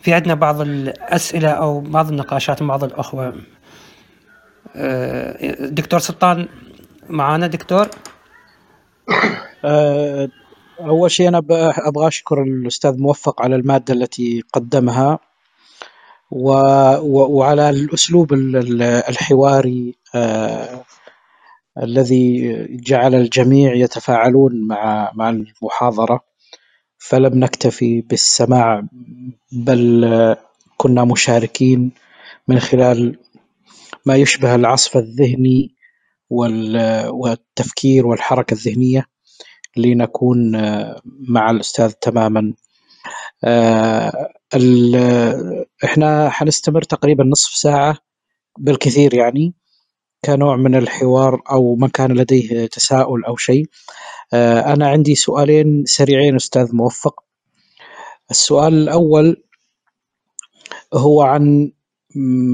في 0.00 0.14
عندنا 0.14 0.34
بعض 0.34 0.60
الأسئلة 0.60 1.48
أو 1.48 1.80
بعض 1.80 2.08
النقاشات 2.08 2.62
مع 2.62 2.68
بعض 2.68 2.84
الأخوة 2.84 3.34
دكتور 5.60 6.00
سلطان 6.00 6.48
معانا 7.08 7.46
دكتور 7.46 7.88
أول 10.80 11.10
شيء 11.10 11.28
أنا 11.28 11.38
أبغى 11.78 12.08
أشكر 12.08 12.42
الأستاذ 12.42 12.98
موفق 12.98 13.42
على 13.42 13.56
المادة 13.56 13.94
التي 13.94 14.42
قدمها. 14.52 15.18
وعلى 16.32 17.70
الأسلوب 17.70 18.32
الحواري 19.08 19.94
آه... 19.98 20.01
الذي 21.82 22.52
جعل 22.70 23.14
الجميع 23.14 23.74
يتفاعلون 23.74 24.66
مع 24.66 25.12
مع 25.14 25.30
المحاضرة 25.30 26.20
فلم 26.98 27.38
نكتفي 27.38 28.00
بالسماع 28.00 28.82
بل 29.52 30.36
كنا 30.76 31.04
مشاركين 31.04 31.92
من 32.48 32.58
خلال 32.58 33.18
ما 34.06 34.16
يشبه 34.16 34.54
العصف 34.54 34.96
الذهني 34.96 35.74
والتفكير 37.10 38.06
والحركة 38.06 38.54
الذهنية 38.54 39.06
لنكون 39.76 40.54
آه، 40.54 41.02
مع 41.28 41.50
الأستاذ 41.50 41.90
تماما. 41.92 42.54
آه، 43.44 44.28
إحنا 45.84 46.30
حنستمر 46.30 46.82
تقريبا 46.82 47.24
نصف 47.24 47.54
ساعة 47.54 47.98
بالكثير 48.58 49.14
يعني. 49.14 49.54
كنوع 50.24 50.56
من 50.56 50.74
الحوار 50.74 51.42
أو 51.50 51.76
من 51.76 51.88
كان 51.88 52.12
لديه 52.12 52.66
تساؤل 52.66 53.24
أو 53.24 53.36
شيء. 53.36 53.66
آه، 54.32 54.72
أنا 54.72 54.88
عندي 54.88 55.14
سؤالين 55.14 55.84
سريعين 55.86 56.34
أستاذ 56.36 56.76
موفق. 56.76 57.24
السؤال 58.30 58.74
الأول 58.74 59.44
هو 60.94 61.22
عن 61.22 61.72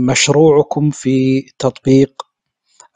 مشروعكم 0.07 0.91
في 0.91 1.41
تطبيق 1.59 2.23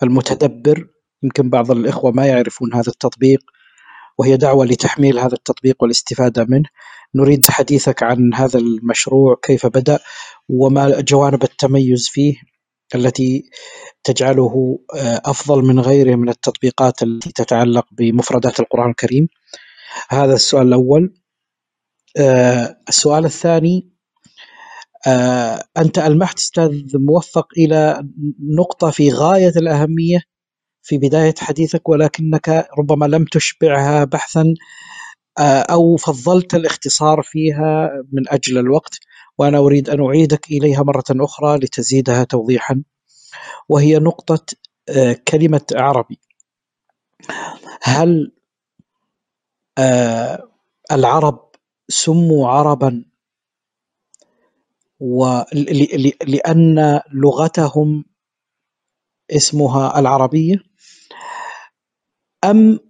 المتدبر. 0.02 0.88
يمكن 1.22 1.50
بعض 1.50 1.70
الإخوة 1.70 2.10
ما 2.10 2.26
يعرفون 2.26 2.74
هذا 2.74 2.88
التطبيق 2.88 3.40
وهي 4.18 4.36
دعوة 4.36 4.64
لتحميل 4.66 5.18
هذا 5.18 5.34
التطبيق 5.34 5.82
والاستفادة 5.82 6.46
منه. 6.48 6.68
نريد 7.14 7.46
حديثك 7.50 8.02
عن 8.02 8.34
هذا 8.34 8.58
المشروع 8.58 9.36
كيف 9.42 9.66
بدأ 9.66 9.98
وما 10.48 11.00
جوانب 11.00 11.42
التميز 11.42 12.08
فيه. 12.08 12.51
التي 12.94 13.50
تجعله 14.04 14.78
آه، 14.96 15.20
أفضل 15.24 15.64
من 15.64 15.80
غيره 15.80 16.14
من 16.14 16.28
التطبيقات 16.28 17.02
التي 17.02 17.32
تتعلق 17.32 17.86
بمفردات 17.92 18.60
القرآن 18.60 18.90
الكريم. 18.90 19.28
هذا 20.10 20.34
السؤال 20.34 20.66
الأول. 20.68 21.14
آه، 22.18 22.76
السؤال 22.88 23.24
الثاني 23.24 23.92
آه، 25.06 25.64
أنت 25.78 25.98
ألمحت 25.98 26.38
أستاذ 26.38 26.98
موفق 26.98 27.46
إلى 27.58 28.08
نقطة 28.58 28.90
في 28.90 29.10
غاية 29.10 29.52
الأهمية 29.56 30.20
في 30.82 30.98
بداية 30.98 31.34
حديثك 31.38 31.88
ولكنك 31.88 32.68
ربما 32.78 33.06
لم 33.06 33.24
تشبعها 33.24 34.04
بحثا 34.04 34.54
أو 35.70 35.96
فضلت 35.96 36.54
الاختصار 36.54 37.22
فيها 37.22 37.90
من 38.12 38.22
أجل 38.28 38.58
الوقت. 38.58 38.98
وأنا 39.38 39.58
أريد 39.58 39.90
أن 39.90 40.00
أعيدك 40.04 40.50
إليها 40.50 40.82
مرة 40.82 41.04
أخرى 41.10 41.56
لتزيدها 41.58 42.24
توضيحا 42.24 42.82
وهي 43.68 43.98
نقطة 43.98 44.46
آه، 44.88 45.12
كلمة 45.28 45.66
عربي. 45.74 46.20
هل 47.82 48.32
آه، 49.78 50.48
العرب 50.92 51.50
سموا 51.88 52.48
عربا؟ 52.48 53.04
لأن 56.26 57.00
لغتهم 57.12 58.04
اسمها 59.30 59.98
العربية؟ 59.98 60.56
أم 62.44 62.80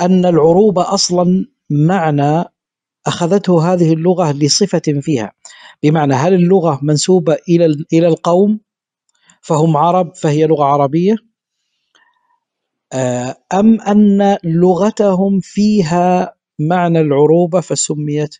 أن 0.00 0.26
العروبة 0.26 0.94
أصلا 0.94 1.46
معنى 1.70 2.44
أخذته 3.08 3.72
هذه 3.72 3.92
اللغة 3.92 4.32
لصفة 4.32 4.82
فيها. 5.00 5.32
بمعنى 5.82 6.14
هل 6.14 6.34
اللغة 6.34 6.78
منسوبة 6.82 7.36
إلى 7.48 7.84
إلى 7.92 8.06
القوم 8.06 8.60
فهم 9.40 9.76
عرب 9.76 10.14
فهي 10.16 10.46
لغة 10.46 10.64
عربية؟ 10.64 11.16
آه، 12.92 13.36
أم 13.54 13.80
أن 13.80 14.38
لغتهم 14.44 15.40
فيها 15.40 16.34
معنى 16.58 17.00
العروبة 17.00 17.60
فسميت 17.60 18.36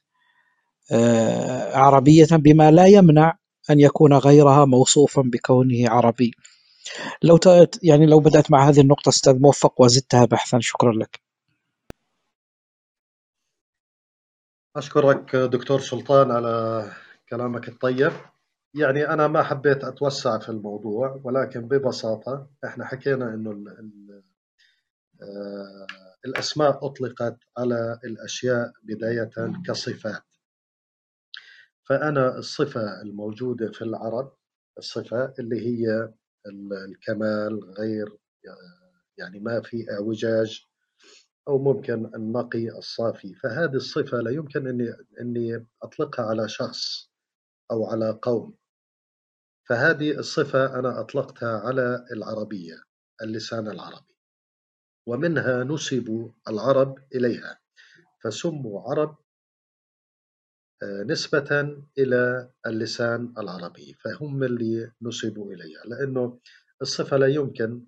آه، 0.92 1.76
عربية 1.76 2.26
بما 2.32 2.70
لا 2.70 2.86
يمنع 2.86 3.38
أن 3.70 3.80
يكون 3.80 4.12
غيرها 4.14 4.64
موصوفا 4.64 5.22
بكونه 5.22 5.90
عربي. 5.90 6.30
لو 7.22 7.38
يعني 7.82 8.06
لو 8.06 8.20
بدأت 8.20 8.50
مع 8.50 8.68
هذه 8.68 8.80
النقطة 8.80 9.08
أستاذ 9.08 9.38
موفق 9.38 9.80
وزدتها 9.80 10.24
بحثا 10.24 10.58
شكرا 10.60 10.92
لك. 10.92 11.27
أشكرك 14.78 15.36
دكتور 15.36 15.80
سلطان 15.80 16.30
على 16.30 16.84
كلامك 17.28 17.68
الطيب. 17.68 18.12
يعني 18.74 19.08
أنا 19.08 19.28
ما 19.28 19.42
حبيت 19.42 19.84
أتوسع 19.84 20.38
في 20.38 20.48
الموضوع 20.48 21.20
ولكن 21.24 21.68
ببساطة 21.68 22.50
إحنا 22.64 22.84
حكينا 22.84 23.34
إنه 23.34 23.50
ال 23.50 23.68
ال 23.68 24.22
آه 25.22 25.86
الأسماء 26.26 26.86
أطلقت 26.86 27.36
على 27.58 27.98
الأشياء 28.04 28.72
بداية 28.82 29.30
كصفات. 29.66 30.22
فأنا 31.84 32.38
الصفة 32.38 33.02
الموجودة 33.02 33.72
في 33.72 33.82
العرب 33.82 34.32
الصفة 34.78 35.34
اللي 35.38 35.66
هي 35.66 36.12
الكمال 36.88 37.74
غير 37.78 38.16
يعني 39.18 39.40
ما 39.40 39.60
في 39.60 39.86
اعوجاج 39.92 40.67
أو 41.48 41.58
ممكن 41.58 42.14
النقي 42.14 42.68
الصافي. 42.68 43.34
فهذه 43.34 43.74
الصفة 43.74 44.18
لا 44.20 44.30
يمكن 44.30 44.66
أني, 44.66 44.96
أني 45.20 45.66
أطلقها 45.82 46.24
على 46.26 46.48
شخص 46.48 47.10
أو 47.70 47.86
على 47.86 48.18
قوم. 48.22 48.54
فهذه 49.68 50.18
الصفة 50.18 50.78
أنا 50.78 51.00
أطلقتها 51.00 51.60
على 51.60 52.06
العربية 52.12 52.82
اللسان 53.22 53.68
العربي. 53.68 54.14
ومنها 55.06 55.64
نسبوا 55.64 56.30
العرب 56.48 56.98
إليها. 57.14 57.60
فسموا 58.24 58.90
عرب 58.90 59.16
آه، 60.82 61.02
نسبة 61.02 61.78
إلى 61.98 62.50
اللسان 62.66 63.34
العربي. 63.38 63.94
فهم 63.94 64.42
اللي 64.44 64.92
نسبوا 65.02 65.52
إليها. 65.52 65.82
لأنه 65.84 66.40
الصفة 66.82 67.16
لا 67.16 67.26
يمكن 67.26 67.86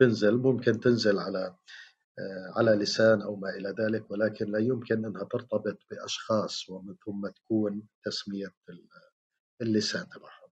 تنزل 0.00 0.36
ممكن 0.36 0.80
تنزل 0.80 1.18
على 1.18 1.56
على 2.56 2.70
لسان 2.70 3.22
أو 3.22 3.36
ما 3.36 3.50
إلى 3.50 3.74
ذلك 3.80 4.10
ولكن 4.10 4.46
لا 4.52 4.58
يمكن 4.58 5.04
أنها 5.04 5.24
ترتبط 5.24 5.78
بأشخاص 5.90 6.70
ومن 6.70 6.94
ثم 7.06 7.28
تكون 7.28 7.82
تسمية 8.04 8.54
اللسان 9.62 10.08
تبعهم. 10.08 10.50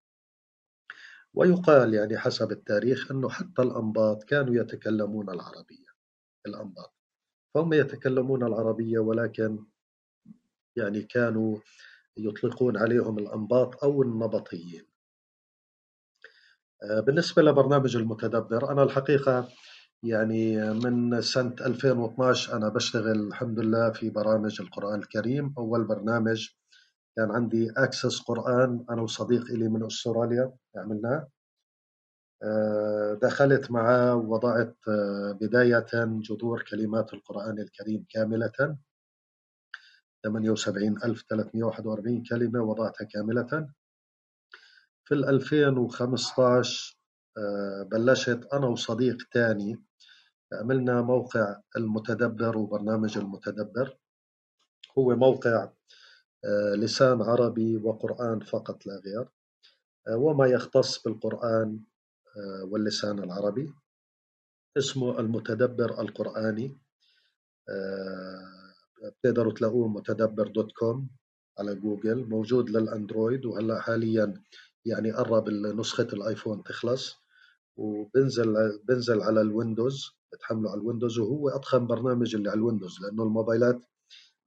ويقال 1.34 1.94
يعني 1.94 2.18
حسب 2.18 2.52
التاريخ 2.52 3.10
أنه 3.10 3.28
حتى 3.28 3.62
الأنباط 3.62 4.24
كانوا 4.24 4.54
يتكلمون 4.54 5.30
العربية 5.30 5.86
الأنباط. 6.46 6.94
فهم 7.54 7.72
يتكلمون 7.72 8.42
العربية 8.42 8.98
ولكن 8.98 9.64
يعني 10.76 11.02
كانوا 11.02 11.58
يطلقون 12.16 12.76
عليهم 12.76 13.18
الأنباط 13.18 13.84
أو 13.84 14.02
النبطيين. 14.02 14.86
آه، 16.82 17.00
بالنسبة 17.00 17.42
لبرنامج 17.42 17.96
المتدبر 17.96 18.72
أنا 18.72 18.82
الحقيقة 18.82 19.48
يعني 20.04 20.56
من 20.72 21.20
سنة 21.20 21.54
2012 21.60 22.56
أنا 22.56 22.68
بشتغل 22.68 23.26
الحمد 23.28 23.58
لله 23.58 23.90
في 23.90 24.10
برامج 24.10 24.60
القرآن 24.60 24.98
الكريم. 24.98 25.54
أول 25.58 25.84
برنامج 25.84 26.48
كان 27.16 27.30
عندي 27.30 27.70
أكسس 27.76 28.20
قرآن 28.20 28.84
أنا 28.90 29.02
وصديق 29.02 29.42
إلي 29.44 29.68
من 29.68 29.86
أستراليا 29.86 30.52
عملناه. 30.76 31.28
آه، 32.42 33.18
دخلت 33.22 33.70
معه 33.70 34.14
ووضعت 34.14 34.76
آه، 34.88 35.38
بداية 35.40 35.86
جذور 36.04 36.62
كلمات 36.62 37.14
القرآن 37.14 37.58
الكريم 37.58 38.06
كاملة. 38.10 38.76
78341 40.24 42.22
كلمة 42.22 42.60
وضعتها 42.62 43.04
كاملة. 43.04 43.68
في 45.04 45.14
2015 45.14 46.98
آه، 47.38 47.82
بلشت 47.82 48.48
أنا 48.52 48.66
وصديق 48.66 49.16
تاني 49.32 49.84
عملنا 50.60 51.02
موقع 51.02 51.56
المتدبر 51.76 52.58
وبرنامج 52.58 53.18
المتدبر. 53.18 53.96
هو 54.98 55.16
موقع 55.16 55.68
آه، 56.44 56.74
لسان 56.74 57.22
عربي 57.22 57.76
وقرآن 57.76 58.40
فقط 58.40 58.86
لا 58.86 59.02
غير. 59.06 59.28
آه، 60.08 60.16
وما 60.16 60.46
يختص 60.46 61.02
بالقرآن 61.02 61.80
واللسان 62.62 63.18
العربي. 63.18 63.74
اسمه 64.78 65.20
المتدبر 65.20 66.00
القرآني. 66.00 66.78
بتقدروا 69.02 69.52
تلاقوه 69.52 69.88
متدبر 69.88 70.48
dot 70.48 70.72
com 70.72 71.08
على 71.58 71.74
جوجل 71.74 72.28
موجود 72.28 72.70
لل 72.70 72.87
Android 72.87 73.46
وهلأ 73.46 73.80
حاليا 73.80 74.42
يعني 74.84 75.10
قرب 75.12 75.48
نسخة 75.48 76.08
ال 76.12 76.19
iPhone 76.19 76.62
تخلص. 76.64 77.23
وبنزل 77.76 78.78
بنزل 78.84 79.22
على 79.22 79.40
ال 79.40 79.49
Windows 79.49 80.10
بتحمله 80.32 80.70
على 80.70 80.80
ال 80.80 80.85
Windows 80.85 81.18
وهو 81.18 81.48
أضخم 81.48 81.86
برنامج 81.86 82.34
اللي 82.34 82.50
على 82.50 82.58
ال 82.58 82.63
Windows 82.63 83.00
لأنه 83.02 83.22
الموبايلات 83.22 83.84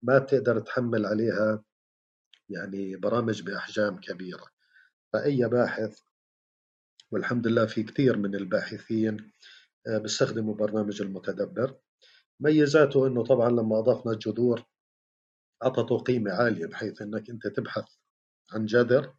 ما 0.04 0.18
بتقدر 0.18 0.60
تحمل 0.60 1.06
عليها 1.06 1.64
يعني 2.50 2.96
برامج 2.96 3.42
بأحجام 3.42 4.00
كبيرة. 4.00 4.46
فأي 5.14 5.48
باحث 5.50 6.00
والحمد 7.12 7.48
لله 7.48 7.66
في 7.66 7.84
كثير 7.84 8.18
من 8.18 8.36
الباحثين 8.36 9.32
آه، 9.88 9.98
بيستخدموا 9.98 10.56
برنامج 10.56 11.02
المتدبر. 11.02 11.78
ميزاته 12.40 13.08
إنه 13.08 13.24
طبعا 13.24 13.50
لما 13.50 13.80
أضفنا 13.80 14.12
الجذور 14.12 14.64
أعطته 15.64 15.98
قيمة 15.98 16.32
عالية 16.32 16.66
بحيث 16.66 17.02
إنك 17.02 17.30
أنت 17.30 17.48
تبحث 17.48 17.86
عن 18.54 18.66
جذر 18.66 19.14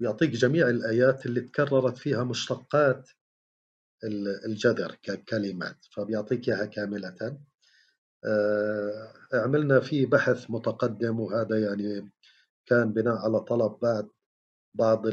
يعطيك 0.00 0.30
جميع 0.30 0.70
الآيات 0.70 1.26
اللي 1.26 1.40
تكررت 1.40 1.98
فيها 1.98 2.24
مشتقات 2.24 3.10
الجذر 4.46 4.96
ككلمات 5.02 5.76
فبيعطيك 5.96 6.48
إياها 6.48 6.66
كاملة. 6.66 7.38
آه، 8.24 9.12
عملنا 9.34 9.80
فيه 9.80 10.06
بحث 10.06 10.50
متقدم 10.50 11.20
وهذا 11.20 11.60
يعني 11.60 12.12
كان 12.66 12.92
بناء 12.92 13.16
على 13.16 13.40
طلب 13.40 13.78
بعد 13.82 14.08
بعض 14.74 15.06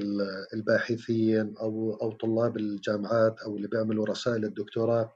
الباحثين 0.53 1.57
أو 1.57 1.95
أو 2.01 2.11
طلاب 2.11 2.57
الجامعات 2.57 3.39
أو 3.39 3.57
اللي 3.57 3.67
بيعملوا 3.67 4.05
رسائل 4.05 4.45
الدكتوراه. 4.45 5.15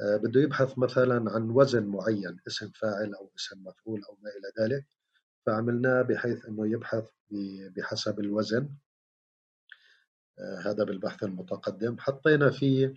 آه، 0.00 0.16
بده 0.16 0.40
يبحث 0.40 0.78
مثلا 0.78 1.32
عن 1.32 1.50
وزن 1.50 1.86
معين 1.86 2.40
اسم 2.48 2.70
فاعل 2.70 3.14
أو 3.14 3.30
اسم 3.36 3.64
مفعول 3.64 4.02
أو 4.04 4.18
ما 4.22 4.30
إلى 4.30 4.64
ذلك. 4.64 4.86
فعملناه 5.46 6.02
بحيث 6.02 6.44
أنه 6.46 6.72
يبحث 6.72 7.08
بحسب 7.76 8.20
الوزن. 8.20 8.68
آه، 10.38 10.58
هذا 10.58 10.84
بالبحث 10.84 11.22
المتقدم. 11.22 11.98
حطينا 11.98 12.50
فيه 12.50 12.94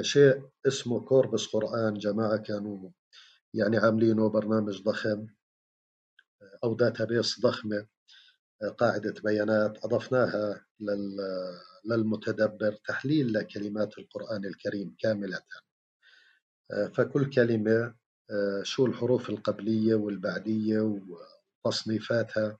شيء 0.00 0.42
اسمه 0.66 1.00
corpus 1.00 1.46
قرآن. 1.46 1.94
جماعة 1.94 2.36
كانوا 2.36 2.90
يعني 3.54 3.76
عاملينه 3.76 4.28
برنامج 4.28 4.82
ضخم 4.82 5.26
أو 6.64 6.74
database 6.74 7.40
ضخمة 7.40 7.86
قاعدة 8.78 9.14
بيانات. 9.24 9.84
أضفناها 9.84 10.66
للمتدبر 11.84 12.72
تحليل 12.72 13.32
لكلمات 13.32 13.98
القرآن 13.98 14.44
الكريم 14.44 14.96
كاملة. 14.98 15.40
فكل 16.94 17.30
كلمة 17.30 17.94
شو 18.62 18.86
الحروف 18.86 19.30
القبلية 19.30 19.94
والبعدية 19.94 20.80
وتصنيفاتها 21.64 22.58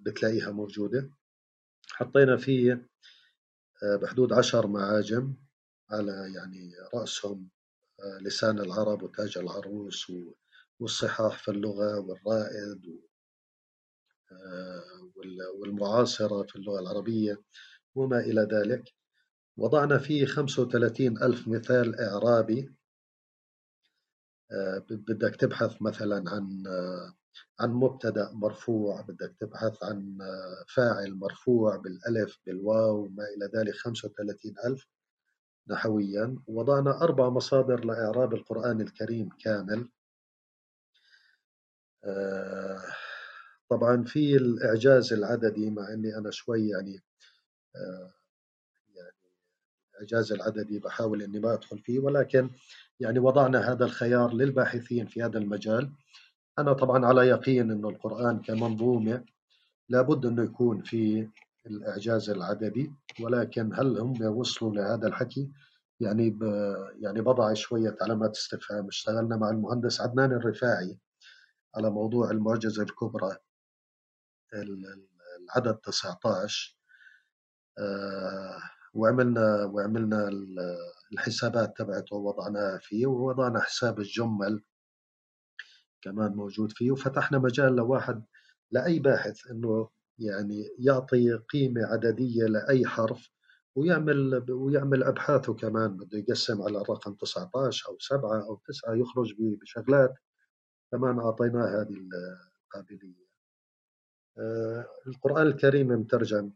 بتلاقيها 0.00 0.50
موجودة. 0.50 1.10
حطينا 1.90 2.36
فيه 2.36 2.88
بحدود 4.02 4.32
عشر 4.32 4.66
معاجم 4.66 5.34
على 5.90 6.32
يعني 6.34 6.72
رأسهم 6.94 7.48
لسان 8.20 8.58
العرب 8.58 9.02
وتاج 9.02 9.38
العروس 9.38 10.12
والصحاح 10.80 11.38
في 11.38 11.50
اللغة 11.50 11.98
والرائد 11.98 13.00
آه، 14.32 15.12
والمعاصرة 15.54 16.42
في 16.42 16.56
اللغة 16.56 16.80
العربية 16.80 17.42
وما 17.94 18.18
إلى 18.20 18.48
ذلك. 18.52 18.94
وضعنا 19.56 19.98
فيه 19.98 20.26
35 20.26 21.22
ألف 21.22 21.48
مثال 21.48 22.00
إعرابي 22.00 22.74
آه، 24.52 24.84
بدك 24.90 25.36
تبحث 25.36 25.82
مثلا 25.82 26.30
عن 26.30 26.66
آه، 26.66 27.14
عن 27.60 27.70
مبتدأ 27.70 28.30
مرفوع 28.32 29.00
بدك 29.00 29.34
تبحث 29.40 29.82
عن 29.84 30.18
فاعل 30.74 31.14
مرفوع 31.14 31.76
بالألف 31.76 32.38
بالواو 32.46 33.04
وما 33.04 33.24
إلى 33.24 33.50
ذلك 33.54 33.74
35 33.74 34.54
ألف 34.66 34.86
نحويا. 35.68 36.38
وضعنا 36.46 37.02
أربع 37.02 37.28
مصادر 37.28 37.84
لإعراب 37.84 38.34
القرآن 38.34 38.80
الكريم 38.80 39.28
كامل. 39.44 39.88
آه، 42.04 42.82
طبعا 43.68 44.04
في 44.04 44.36
الإعجاز 44.36 45.12
العددي 45.12 45.70
مع 45.70 45.92
أني 45.92 46.16
أنا 46.16 46.30
شوي 46.30 46.68
يعني 46.68 47.02
آه، 47.76 48.12
يعني 48.94 49.10
الإعجاز 49.94 50.32
العددي 50.32 50.78
بحاول 50.78 51.22
أني 51.22 51.40
ما 51.40 51.54
أدخل 51.54 51.78
فيه 51.78 51.98
ولكن 51.98 52.50
يعني 53.00 53.18
وضعنا 53.18 53.72
هذا 53.72 53.84
الخيار 53.84 54.34
للباحثين 54.34 55.06
في 55.06 55.22
هذا 55.22 55.38
المجال. 55.38 55.92
أنا 56.58 56.72
طبعا 56.72 57.06
على 57.06 57.28
يقين 57.28 57.70
أنه 57.70 57.88
القرآن 57.88 58.42
كمنظومة 58.42 59.24
لابد 59.88 60.26
أنه 60.26 60.42
يكون 60.44 60.82
في 60.82 61.28
الإعجاز 61.66 62.30
العددي 62.30 62.92
ولكن 63.20 63.74
هل 63.74 63.98
هم 63.98 64.22
وصلوا 64.22 64.74
لهذا 64.74 65.08
الحكي؟ 65.08 65.50
يعني 66.00 66.30
ب 66.30 66.42
يعني 67.00 67.20
بضع 67.20 67.54
شوية 67.54 67.96
علامات 68.00 68.36
استفهام. 68.36 68.86
اشتغلنا 68.86 69.36
مع 69.36 69.50
المهندس 69.50 70.00
عدنان 70.00 70.32
الرفاعي 70.32 70.98
على 71.76 71.90
موضوع 71.90 72.30
المعجزة 72.30 72.82
الكبرى. 72.82 73.36
العدد 74.54 75.74
19 75.76 76.76
آه، 77.78 78.58
وعملنا 78.94 79.64
وعملنا 79.64 80.30
الحسابات 81.12 81.76
تبعته 81.76 82.16
ووضعناها 82.16 82.78
فيه 82.78 83.06
ووضعنا 83.06 83.60
حساب 83.60 83.98
الجمل. 84.00 84.62
كمان 86.02 86.32
موجود 86.32 86.72
فيه 86.72 86.90
وفتحنا 86.90 87.38
مجال 87.38 87.76
لواحد 87.76 88.24
لأي 88.70 88.98
باحث 88.98 89.50
إنه 89.50 89.88
يعني 90.18 90.68
يعطي 90.78 91.32
قيمة 91.32 91.86
عددية 91.86 92.44
لأي 92.44 92.86
حرف 92.86 93.30
ويعمل 93.74 94.50
ويعمل 94.50 95.02
أبحاثه 95.02 95.54
كمان 95.54 95.96
بده 95.96 96.18
يقسم 96.18 96.62
على 96.62 96.80
الرقم 96.80 97.14
19 97.14 97.88
أو 97.88 97.98
7 97.98 98.46
أو 98.48 98.60
9 98.66 98.94
يخرج 98.94 99.34
بشغلات 99.38 100.14
كمان 100.92 101.18
أعطيناه 101.18 101.66
هذه 101.66 102.08
القابلية. 102.74 103.26
آه، 104.38 104.86
القرآن 105.06 105.46
الكريم 105.46 105.88
مترجم 105.88 106.52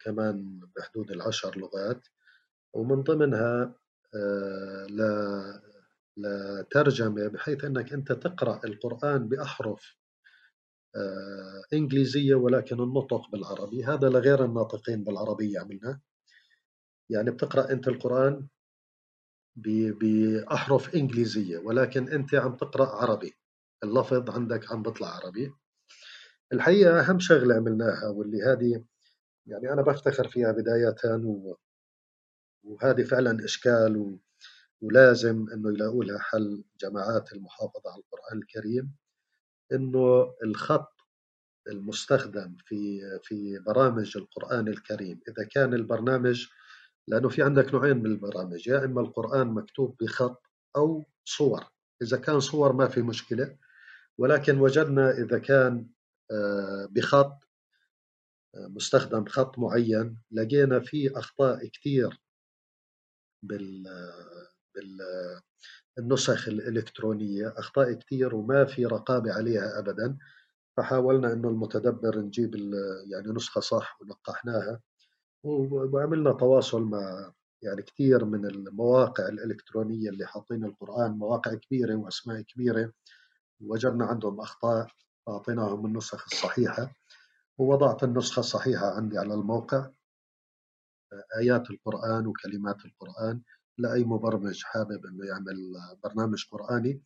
كمان 0.00 0.60
بحدود 0.76 1.10
العشر 1.10 1.58
لغات 1.58 2.06
ومن 2.72 3.02
ضمنها 3.02 3.74
آه، 4.14 4.86
لترجمة 6.16 7.28
بحيث 7.28 7.64
أنك 7.64 7.92
أنت 7.92 8.12
تقرأ 8.12 8.60
القرآن 8.64 9.28
بأحرف 9.28 9.96
آه، 10.96 11.62
إنجليزية 11.72 12.34
ولكن 12.34 12.80
النطق 12.80 13.30
بالعربي. 13.32 13.84
هذا 13.84 14.08
لغير 14.08 14.44
الناطقين 14.44 15.04
بالعربية 15.04 15.60
عملنا. 15.60 16.00
يعني 17.10 17.30
بتقرأ 17.30 17.70
أنت 17.72 17.88
القرآن 17.88 18.46
بأحرف 19.56 20.94
إنجليزية 20.94 21.58
ولكن 21.58 22.08
أنت 22.08 22.34
عم 22.34 22.56
تقرأ 22.56 22.86
عربي. 22.86 23.34
اللفظ 23.84 24.30
عندك 24.30 24.72
عم 24.72 24.82
بيطلع 24.82 25.08
عربي. 25.08 25.52
الحقيقة 26.52 27.00
أهم 27.00 27.18
شغلة 27.18 27.54
عملناها 27.54 28.08
واللي 28.08 28.42
هذه 28.42 28.84
يعني 29.46 29.72
أنا 29.72 29.82
بفتخر 29.82 30.28
فيها 30.28 30.52
بداية. 30.52 30.96
وهذه 32.64 33.02
فعلا 33.02 33.44
إشكال 33.44 33.96
و... 33.96 34.18
ولازم 34.82 35.46
إنه 35.52 35.70
يلاقوا 35.70 36.04
لها 36.04 36.18
حل 36.18 36.64
جماعات 36.80 37.32
المحافظة 37.32 37.90
على 37.90 38.02
القرآن 38.02 38.38
الكريم 38.38 38.94
إنه 39.72 40.34
الخط 40.44 40.94
المستخدم 41.68 42.56
في 42.64 43.00
في 43.22 43.58
برامج 43.58 44.16
القرآن 44.16 44.68
الكريم 44.68 45.20
إذا 45.28 45.48
كان 45.48 45.74
البرنامج 45.74 46.46
لأنه 47.08 47.28
في 47.28 47.42
عندك 47.42 47.74
نوعين 47.74 47.96
من 47.96 48.06
البرامج 48.06 48.66
يا 48.68 48.84
إما 48.84 49.00
القرآن 49.00 49.46
مكتوب 49.46 49.96
بخط 50.00 50.42
أو 50.76 51.04
صور 51.24 51.64
إذا 52.02 52.16
كان 52.16 52.40
صور 52.40 52.72
ما 52.72 52.88
في 52.88 53.02
مشكلة 53.02 53.58
ولكن 54.18 54.58
وجدنا 54.58 55.10
إذا 55.10 55.38
كان 55.38 55.88
آه، 56.30 56.88
بخط 56.90 57.44
آه، 58.54 58.66
مستخدم 58.68 59.24
خط 59.26 59.58
معين 59.58 60.22
لقينا 60.30 60.80
فيه 60.80 61.18
أخطاء 61.18 61.66
كثير 61.66 62.20
بال 63.42 63.84
بال 64.74 64.98
النسخ 65.98 66.48
الإلكترونية. 66.48 67.54
أخطاء 67.56 67.92
كثير 67.92 68.34
وما 68.34 68.64
في 68.64 68.86
رقابة 68.86 69.32
عليها 69.32 69.78
أبدا. 69.78 70.18
فحاولنا 70.76 71.32
أنه 71.32 71.48
المتدبر 71.48 72.18
نجيب 72.18 72.54
يعني 73.12 73.32
نسخة 73.32 73.60
صح 73.60 73.98
ونقحناها. 74.02 74.80
وعملنا 75.44 76.32
تواصل 76.32 76.82
مع 76.82 77.32
يعني 77.62 77.82
كثير 77.82 78.24
من 78.24 78.46
المواقع 78.46 79.28
الإلكترونية 79.28 80.08
اللي 80.10 80.26
حاطين 80.26 80.64
القرآن 80.64 81.10
مواقع 81.10 81.54
كبيرة 81.54 81.94
وأسماء 81.94 82.40
كبيرة. 82.40 82.92
وجدنا 83.60 84.06
عندهم 84.06 84.40
أخطاء 84.40 84.86
فأعطيناهم 85.26 85.86
النسخ 85.86 86.24
الصحيحة. 86.32 86.94
ووضعت 87.58 88.04
النسخة 88.04 88.40
الصحيحة 88.40 88.96
عندي 88.96 89.18
على 89.18 89.34
الموقع. 89.34 89.90
آيات 91.36 91.70
القرآن 91.70 92.26
وكلمات 92.26 92.84
القرآن. 92.84 93.42
لأي 93.78 94.04
مبرمج 94.04 94.62
حابب 94.64 95.06
إنه 95.06 95.26
يعمل 95.26 95.56
برنامج 96.04 96.44
قرآني 96.50 97.02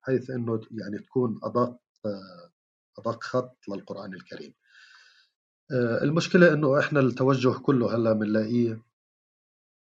حيث 0.00 0.30
إنه 0.30 0.60
يعني 0.70 0.98
تكون 0.98 1.40
أدق 1.42 1.78
أدق 2.98 3.22
خط 3.22 3.58
للقرآن 3.68 4.14
الكريم. 4.14 4.54
آه، 5.72 6.02
المشكلة 6.02 6.52
إنه 6.52 6.78
إحنا 6.78 7.00
التوجه 7.00 7.58
كله 7.58 7.94
هلأ 7.96 8.12
بنلاقيه 8.12 8.82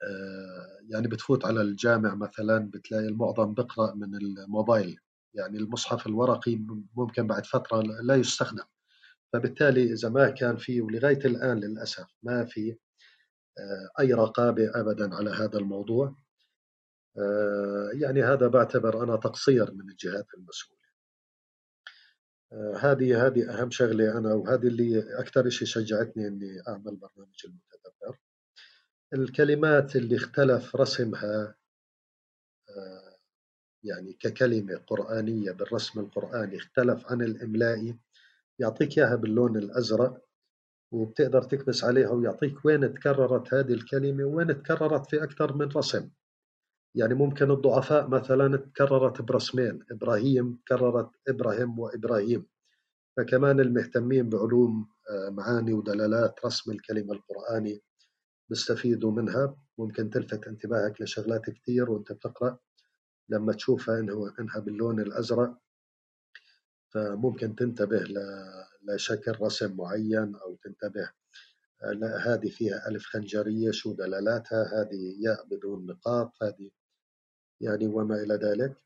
آه، 0.03 0.79
يعني 0.89 1.07
بتفوت 1.07 1.45
على 1.45 1.61
الجامع 1.61 2.15
مثلا 2.15 2.57
بتلاقي 2.73 3.07
المعظم 3.07 3.53
بقرأ 3.53 3.95
من 3.95 4.15
الموبايل 4.15 4.99
يعني 5.33 5.57
المصحف 5.57 6.07
الورقي 6.07 6.55
ممكن 6.95 7.27
بعد 7.27 7.45
فترة 7.45 7.81
لا 7.81 8.15
يستخدم 8.15 8.63
فبالتالي 9.33 9.93
إذا 9.93 10.09
ما 10.09 10.29
كان 10.29 10.57
في 10.57 10.81
ولغاية 10.81 11.25
الآن 11.25 11.57
للأسف 11.57 12.07
ما 12.23 12.45
في 12.45 12.77
أي 13.99 14.13
رقابة 14.13 14.71
أبدا 14.79 15.15
على 15.15 15.29
هذا 15.29 15.57
الموضوع. 15.59 16.15
آه، 17.17 17.91
يعني 17.93 18.23
هذا 18.23 18.47
بعتبر 18.47 19.03
أنا 19.03 19.15
تقصير 19.15 19.73
من 19.73 19.89
الجهات 19.89 20.27
المسؤولة. 20.37 20.81
آه، 22.53 22.77
هذه 22.77 23.27
هذه 23.27 23.49
أهم 23.61 23.71
شغلة 23.71 24.17
أنا 24.17 24.33
وهذه 24.33 24.67
اللي 24.67 25.19
أكثر 25.19 25.49
شيء 25.49 25.67
شجعتني 25.67 26.27
إني 26.27 26.61
أعمل 26.67 26.95
برنامج 26.95 27.45
المتدبر. 27.45 28.19
الكلمات 29.13 29.95
اللي 29.95 30.15
اختلف 30.15 30.75
رسمها 30.75 31.55
يعني 33.83 34.13
ككلمة 34.13 34.77
قرآنية 34.77 35.51
بالرسم 35.51 35.99
القرآني 35.99 36.57
اختلف 36.57 37.11
عن 37.11 37.21
الإملائي 37.21 37.99
يعطيك 38.59 38.97
إياها 38.97 39.15
باللون 39.15 39.57
الأزرق. 39.57 40.26
وبتقدر 40.91 41.41
تكبس 41.41 41.83
عليها 41.83 42.09
ويعطيك 42.09 42.65
وين 42.65 42.93
تكررت 42.93 43.53
هذه 43.53 43.73
الكلمة 43.73 44.23
وين 44.23 44.63
تكررت 44.63 45.09
في 45.09 45.23
أكثر 45.23 45.55
من 45.55 45.69
رسم. 45.75 46.09
يعني 46.95 47.13
ممكن 47.13 47.51
الضعفاء 47.51 48.07
مثلا 48.07 48.57
تكررت 48.57 49.21
برسمين 49.21 49.79
إبراهيم 49.91 50.59
كررت 50.67 51.09
إبراهيم 51.27 51.79
وإبراهيم. 51.79 52.45
فكمان 53.17 53.59
المهتمين 53.59 54.29
بعلوم 54.29 54.87
آه، 55.09 55.29
معاني 55.29 55.73
ودلالات 55.73 56.45
رسم 56.45 56.71
الكلمة 56.71 57.13
القرآني 57.13 57.81
بيستفيدوا 58.49 59.11
منها. 59.11 59.55
ممكن 59.77 60.09
تلفت 60.09 60.47
انتباهك 60.47 61.01
لشغلات 61.01 61.49
كثير 61.49 61.91
وانت 61.91 62.11
بتقرأ. 62.11 62.57
لما 63.29 63.53
تشوفها 63.53 63.99
إنها 64.39 64.59
باللون 64.59 64.99
الأزرق 64.99 65.57
فممكن 66.97 67.55
تنتبه 67.55 68.03
لشكل 68.83 69.31
رسم 69.41 69.77
معين 69.77 70.35
أو 70.35 70.55
تنتبه 70.63 71.09
لا 71.83 72.17
هذه 72.33 72.49
فيها 72.49 72.87
ألف 72.87 73.05
خنجرية 73.05 73.71
شو 73.71 73.93
دلالاتها؟ 73.93 74.63
هذه 74.63 75.15
ياء 75.19 75.45
بدون 75.45 75.85
نقاط 75.85 76.31
هذه 76.43 76.69
يعني 77.61 77.87
وما 77.87 78.15
إلى 78.15 78.33
ذلك. 78.33 78.77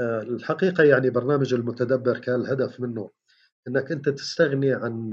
الحقيقة 0.00 0.84
يعني 0.84 1.10
برنامج 1.10 1.54
المتدبر 1.54 2.18
كان 2.18 2.40
الهدف 2.40 2.80
منه 2.80 3.10
أنك 3.68 3.92
أنت 3.92 4.08
تستغني 4.08 4.72
عن 4.72 5.10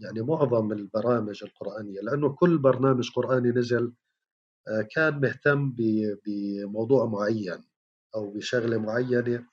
يعني 0.00 0.22
معظم 0.22 0.72
البرامج 0.72 1.44
القرآنية 1.44 2.00
لأنه 2.00 2.28
كل 2.28 2.58
برنامج 2.58 3.10
قرآني 3.10 3.50
نزل 3.50 3.92
كان 4.94 5.20
مهتم 5.20 5.76
بموضوع 6.26 7.06
معين 7.06 7.64
أو 8.14 8.30
بشغلة 8.30 8.78
معينة. 8.78 9.46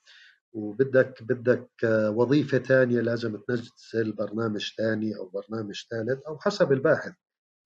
وبدك 0.53 1.23
بدك 1.23 1.69
وظيفة 2.09 2.57
ثانية 2.57 3.01
لازم 3.01 3.37
تنزل 3.37 4.11
برنامج 4.11 4.73
ثاني 4.77 5.17
أو 5.17 5.29
برنامج 5.29 5.83
ثالث 5.91 6.21
أو 6.27 6.39
حسب 6.39 6.71
الباحث. 6.71 7.13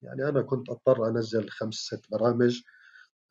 يعني 0.02 0.28
أنا 0.28 0.42
كنت 0.42 0.70
أضطر 0.70 1.08
أنزل 1.08 1.48
خمس 1.48 1.74
ست 1.74 2.10
برامج 2.10 2.62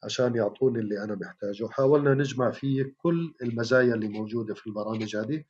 عشان 0.04 0.36
يعطوني 0.36 0.80
اللي 0.80 1.04
أنا 1.04 1.16
محتاجه. 1.16 1.68
حاولنا 1.68 2.14
نجمع 2.14 2.52
فيه 2.52 2.96
كل 2.98 3.34
المزايا 3.42 3.94
اللي 3.94 4.08
موجودة 4.08 4.54
في 4.54 4.68
البرامج 4.68 5.16
هذه 5.16 5.44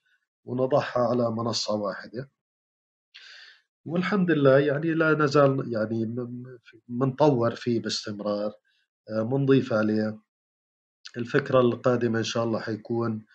ونضعها 0.45 0.99
على 1.09 1.31
منصة 1.31 1.73
واحدة. 1.75 2.29
والحمد 3.85 4.31
لله 4.31 4.59
يعني 4.59 4.93
لا 4.93 5.13
نزال 5.13 5.73
يعني 5.73 6.15
منطور 6.87 7.55
فيه 7.55 7.81
باستمرار 7.81 8.53
منضيف 9.09 9.73
عليه. 9.73 10.19
الفكرة 11.17 11.59
القادمة 11.59 12.19
إن 12.19 12.23
شاء 12.23 12.43
الله 12.43 12.59
حيكون 12.59 13.25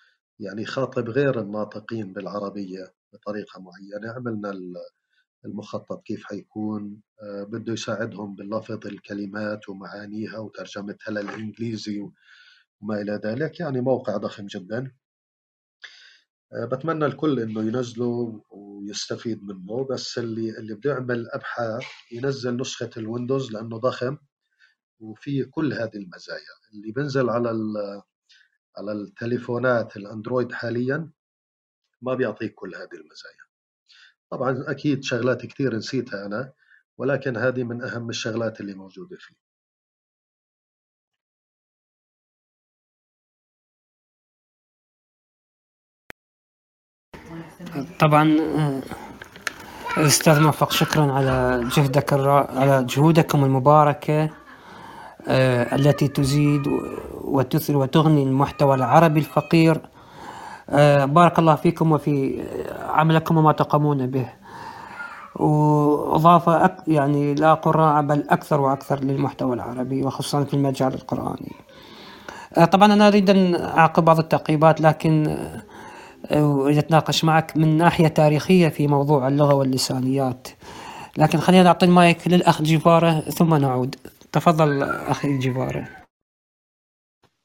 يعني 0.40 0.64
خاطب 0.64 1.08
غير 1.10 1.40
الناطقين 1.40 2.12
بالعربية 2.12 2.94
بطريقة 3.12 3.60
معينة. 3.60 4.12
عملنا 4.12 4.52
المخطط 5.44 6.02
كيف 6.02 6.24
حيكون 6.24 7.02
آه، 7.22 7.42
بده 7.42 7.72
يساعدهم 7.72 8.34
بلفظ 8.36 8.86
الكلمات 8.86 9.68
ومعانيها 9.68 10.38
وترجمتها 10.38 11.12
للإنجليزي 11.12 12.00
وما 12.80 13.00
إلى 13.00 13.20
ذلك. 13.24 13.60
يعني 13.60 13.80
موقع 13.80 14.16
ضخم 14.16 14.46
جدا. 14.46 14.92
آه، 16.52 16.64
بتمنى 16.64 17.06
الكل 17.06 17.40
إنه 17.40 17.60
ينزله 17.62 18.42
ويستفيد 18.50 19.42
منه. 19.42 19.86
بس 19.90 20.18
اللي 20.18 20.58
اللي 20.58 20.74
بده 20.74 20.90
يعمل 20.90 21.30
أبحاث 21.30 21.84
ينزل 22.12 22.56
نسخة 22.56 22.90
الويندوز 22.96 23.52
لأنه 23.52 23.78
ضخم 23.78 24.16
وفيه 25.00 25.44
كل 25.50 25.72
هذه 25.72 25.96
المزايا. 25.96 26.54
اللي 26.74 26.92
بنزل 26.92 27.30
على 27.30 27.50
على 28.78 28.92
التليفونات 28.92 29.96
الأندرويد 29.96 30.52
حاليا 30.52 31.10
ما 32.02 32.14
بيعطيك 32.14 32.54
كل 32.54 32.74
هذه 32.74 33.00
المزايا. 33.00 33.42
طبعا 34.30 34.64
أكيد 34.68 35.04
شغلات 35.04 35.46
كثير 35.46 35.76
نسيتها 35.76 36.26
أنا 36.26 36.52
ولكن 36.98 37.36
هذه 37.36 37.64
من 37.64 37.82
أهم 37.82 38.10
الشغلات 38.10 38.60
اللي 38.60 38.74
موجودة 38.74 39.16
فيه. 39.20 39.34
طبعا 48.00 48.36
أستاذ 49.96 50.40
موفق 50.40 50.70
شكرا 50.70 51.12
على 51.12 51.64
جهدك 51.76 52.12
على 52.12 52.84
جهودكم 52.88 53.44
المباركة. 53.44 54.41
التي 55.28 56.08
تزيد 56.08 56.68
وتثري 57.24 57.76
وتغني 57.76 58.22
المحتوى 58.22 58.74
العربي 58.74 59.20
الفقير. 59.20 59.80
آه، 60.70 61.04
بارك 61.04 61.38
الله 61.38 61.54
فيكم 61.54 61.92
وفي 61.92 62.42
عملكم 62.88 63.36
وما 63.36 63.52
تقومون 63.52 64.06
به. 64.06 64.26
وإضافة 65.36 66.70
يعني 66.86 67.34
لا 67.34 67.54
قراء 67.54 68.02
بل 68.02 68.24
أكثر 68.30 68.60
وأكثر 68.60 69.00
للمحتوى 69.00 69.54
العربي 69.54 70.02
وخصوصا 70.02 70.44
في 70.44 70.54
المجال 70.54 70.94
القرآني. 70.94 71.52
آه، 72.56 72.64
طبعا 72.64 72.92
أنا 72.92 73.08
أريد 73.08 73.30
أن 73.30 73.54
أعقب 73.54 74.04
بعض 74.04 74.18
التعقيبات 74.18 74.80
لكن 74.80 75.36
أتناقش 76.30 77.24
معك 77.24 77.56
من 77.56 77.76
ناحية 77.76 78.08
تاريخية 78.08 78.68
في 78.68 78.86
موضوع 78.86 79.28
اللغة 79.28 79.54
واللسانيات. 79.54 80.48
لكن 81.16 81.38
خلينا 81.38 81.62
نعطي 81.62 81.86
المايك 81.86 82.28
للأخ 82.28 82.62
جيفارة 82.62 83.20
ثم 83.20 83.54
نعود. 83.54 83.96
تفضل 84.32 84.82
أخي 84.82 85.38
جيفاري 85.38 85.84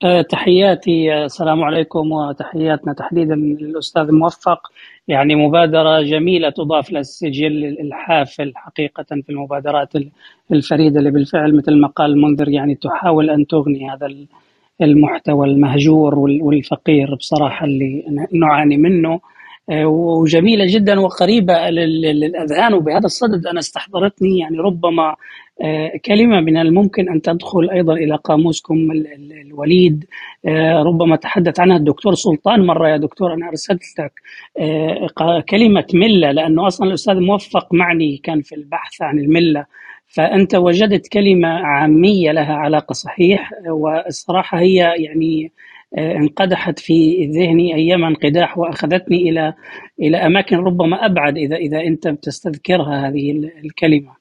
أه، 0.04 0.22
تحياتي 0.22 1.26
السلام 1.26 1.64
عليكم 1.64 2.12
وتحياتنا 2.12 2.94
تحديدا 2.94 3.36
للأستاذ 3.36 4.12
موفق. 4.12 4.72
يعني 5.08 5.36
مبادرة 5.36 6.02
جميلة 6.02 6.50
تضاف 6.50 6.92
للسجل 6.92 7.78
الحافل 7.80 8.54
حقيقة 8.56 9.04
في 9.04 9.30
المبادرات 9.30 9.94
الفريدة 10.52 11.00
اللي 11.00 11.12
بالفعل 11.12 11.56
مثل 11.58 11.76
ما 11.82 11.88
قال 11.88 12.12
المنذر 12.12 12.50
يعني 12.50 12.76
تحاول 12.76 13.30
أن 13.30 13.48
تغني 13.48 13.90
هذا 13.90 14.16
المحتوى 14.82 15.48
المهجور 15.48 16.20
والفقير 16.20 17.16
بصراحة 17.16 17.66
اللي 17.66 18.06
نعاني 18.32 18.78
منه. 18.78 19.20
أه، 19.70 19.86
وجميلة 19.86 20.66
جدا 20.70 21.00
وقريبة 21.00 21.70
للأذهان 21.70 22.74
وبهذا 22.74 23.06
الصدد 23.06 23.48
أنا 23.48 23.60
استحضرتني. 23.60 24.40
يعني 24.40 24.58
ربما 24.58 25.16
كلمة 26.06 26.40
من 26.42 26.58
الممكن 26.58 27.10
أن 27.10 27.22
تدخل 27.22 27.70
أيضا 27.70 27.94
إلى 27.94 28.16
قاموسكم 28.16 28.92
الوليد. 29.46 30.06
آه، 30.46 30.84
ربما 30.84 31.16
تحدث 31.16 31.60
عنها 31.60 31.78
الدكتور 31.78 32.14
سلطان 32.14 32.66
مرة. 32.66 32.90
يا 32.90 32.98
دكتور 32.98 33.34
أنا 33.34 33.48
أرسلت 33.48 34.00
لك 34.00 34.12
آه، 34.60 35.40
كلمة 35.50 35.86
ملة 35.94 36.32
لأنه 36.32 36.68
أصلا 36.68 36.88
الأستاذ 36.88 37.20
موفق 37.20 37.74
معني 37.74 38.18
كان 38.18 38.42
في 38.42 38.56
البحث 38.56 39.02
عن 39.02 39.20
الملة. 39.20 39.66
فأنت 40.08 40.56
وجدت 40.56 41.08
كلمة 41.08 41.48
عامية 41.48 42.32
لها 42.32 42.54
علاقة 42.54 42.94
صحيح 42.94 43.52
والصراحة 43.70 44.60
هي 44.60 44.76
يعني 44.98 45.52
انقدحت 45.98 46.80
في 46.80 47.26
ذهني 47.26 47.76
أيام 47.76 48.04
انقداح 48.04 48.58
وأخذتني 48.58 49.30
إلى 49.30 49.54
إلى 50.02 50.18
أماكن 50.18 50.58
ربما 50.58 51.06
أبعد 51.06 51.38
اذا 51.38 51.56
إذا 51.56 51.82
أنت 51.82 52.08
بتستذكرها 52.08 53.08
هذه 53.08 53.32
الكلمة. 53.64 54.17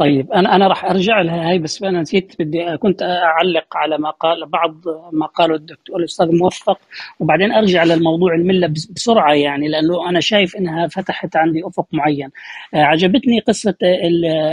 طيب 0.00 0.32
أنا 0.32 0.56
أنا 0.56 0.68
راح 0.68 0.84
أرجع 0.84 1.20
لها 1.20 1.50
هاي 1.50 1.58
بس 1.58 1.82
أنا 1.82 2.00
نسيت 2.00 2.34
بدي 2.38 2.76
كنت 2.76 3.02
أعلق 3.02 3.76
على 3.76 3.98
ما 3.98 4.10
قال 4.10 4.46
بعض 4.46 4.74
ما 5.12 5.26
قاله 5.26 5.54
الدكتور 5.54 5.96
الأستاذ 5.96 6.36
موفق 6.36 6.78
وبعدين 7.20 7.52
أرجع 7.52 7.84
للموضوع 7.84 8.34
الملة 8.34 8.66
بسرعة 8.66 9.32
يعني 9.34 9.68
لأنه 9.68 10.08
أنا 10.08 10.20
شايف 10.20 10.56
إنها 10.56 10.86
فتحت 10.86 11.36
عندي 11.36 11.66
أفق 11.66 11.86
معين. 11.92 12.30
آه، 12.74 12.82
عجبتني 12.82 13.40
قصة 13.40 13.74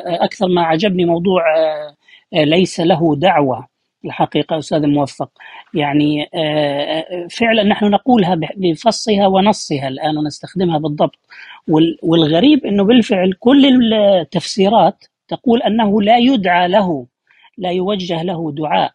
أكثر 0.07 0.47
ما 0.47 0.61
عجبني 0.61 1.05
موضوع 1.05 1.41
آه، 2.33 2.43
ليس 2.43 2.79
له 2.79 3.15
دعوة 3.15 3.67
الحقيقة 4.05 4.57
أستاذ 4.59 4.87
موفق. 4.87 5.29
يعني 5.73 6.29
آه، 6.33 7.27
فعلا 7.31 7.63
نحن 7.63 7.85
نقولها 7.85 8.39
بفصها 8.57 9.27
ونصها 9.27 9.87
الآن 9.87 10.17
ونستخدمها 10.17 10.77
بالضبط. 10.77 11.19
والغريب 12.03 12.65
إنه 12.65 12.83
بالفعل 12.83 13.33
كل 13.39 13.93
التفسيرات 13.93 15.05
تقول 15.27 15.61
أنه 15.61 16.01
لا 16.01 16.17
يدعى 16.17 16.67
له 16.67 17.05
لا 17.57 17.71
يوجه 17.71 18.23
له 18.23 18.51
دعاء 18.51 18.91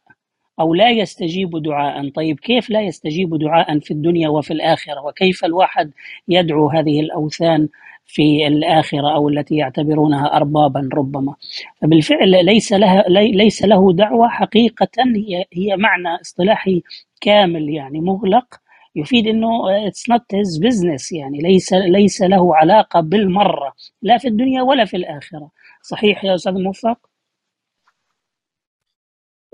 أو 0.61 0.75
لا 0.75 0.91
يستجيب 0.91 1.63
دعاء. 1.63 2.09
طيب 2.09 2.41
كيف 2.41 2.71
لا 2.71 2.81
يستجيب 2.81 3.39
دعاء 3.39 3.79
في 3.79 3.91
الدنيا 3.91 4.29
وفي 4.29 4.53
الآخرة؟ 4.53 5.07
وكيف 5.07 5.45
الواحد 5.45 5.91
يدعو 6.29 6.69
هذه 6.71 7.01
الأوثان 7.01 7.69
في 8.07 8.47
الآخرة 8.47 9.15
أو 9.15 9.29
التي 9.29 9.57
يعتبرونها 9.57 10.37
اربابا 10.37 10.89
ربما؟ 10.95 11.35
فبالفعل 11.83 12.45
ليس 12.45 12.73
لها 12.73 13.05
ليس 13.09 13.63
له 13.65 13.93
دعوة 13.93 14.29
حقيقة 14.29 14.89
هي 15.17 15.45
هي 15.53 15.77
معنى 15.77 16.21
اصطلاحي 16.21 16.83
كامل 17.21 17.69
يعني 17.71 18.01
مغلق. 18.01 18.47
يفيد 18.97 19.27
إنه 19.27 19.49
it's 19.87 20.11
not 20.11 20.35
his 20.35 20.59
business 20.59 21.13
يعني 21.13 21.39
ليس 21.39 21.73
ليس 21.73 22.23
له 22.23 22.57
علاقة 22.57 23.01
بالمرة 23.01 23.73
لا 24.03 24.19
في 24.19 24.29
الدنيا 24.29 24.63
ولا 24.63 24.85
في 24.85 24.97
الآخرة. 24.97 25.51
صحيح 25.83 26.25
يا 26.25 26.35
أستاذ 26.35 26.53
موفق؟ 26.53 27.11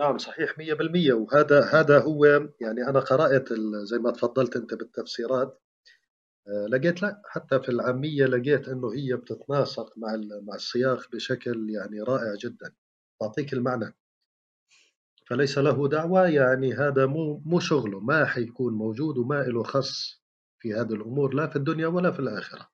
نعم 0.01 0.19
صحيح 0.19 0.59
100% 0.59 1.13
وهذا 1.13 1.65
هذا 1.65 1.99
هو 2.03 2.25
يعني 2.61 2.89
أنا 2.89 3.01
قرأت 3.01 3.53
زي 3.85 3.99
ما 3.99 4.11
تفضلت 4.11 4.57
أنت 4.57 4.75
بالتفسيرات 4.75 5.61
آه، 6.49 6.67
لقيت 6.67 7.03
لا 7.03 7.23
حتى 7.25 7.61
في 7.61 7.69
العامية 7.69 8.25
لقيت 8.25 8.69
إنه 8.69 8.93
هي 8.95 9.17
بتتناسق 9.17 9.99
مع 9.99 10.17
مع 10.43 10.55
السياق 10.55 11.11
بشكل 11.13 11.71
يعني 11.71 12.01
رائع 12.01 12.35
جدا. 12.45 12.75
تعطيك 13.21 13.53
المعنى. 13.53 13.95
فليس 15.27 15.59
له 15.59 15.89
دعوة 15.89 16.29
يعني 16.29 16.75
هذا 16.75 17.07
مو 17.07 17.43
مو 17.47 17.61
شغله. 17.61 18.01
ما 18.01 18.25
حيكون 18.27 18.75
موجود 18.75 19.19
وما 19.19 19.43
له 19.43 19.63
خص 19.63 20.23
في 20.59 20.75
هذه 20.75 20.93
الأمور 20.93 21.35
لا 21.35 21.47
في 21.47 21.57
الدنيا 21.57 21.87
ولا 21.87 22.13
في 22.13 22.21
الآخرة. 22.21 22.69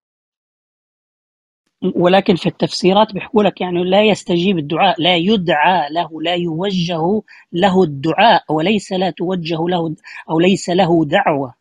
ولكن 1.83 2.37
في 2.37 2.47
التفسيرات 2.47 3.13
بيحكوا 3.13 3.43
لك 3.43 3.61
يعني 3.61 3.85
لا 3.85 4.03
يستجيب 4.03 4.59
الدعاء 4.59 5.03
لا 5.03 5.17
يدعى 5.17 5.93
له 5.93 6.23
لا 6.23 6.35
يوجه 6.35 7.23
له 7.53 7.83
الدعاء 7.83 8.45
وليس 8.51 8.93
لا 8.93 9.11
توجه 9.11 9.69
له 9.69 9.95
أو 10.31 10.41
ليس 10.41 10.71
له 10.71 11.05
دعوة. 11.05 11.55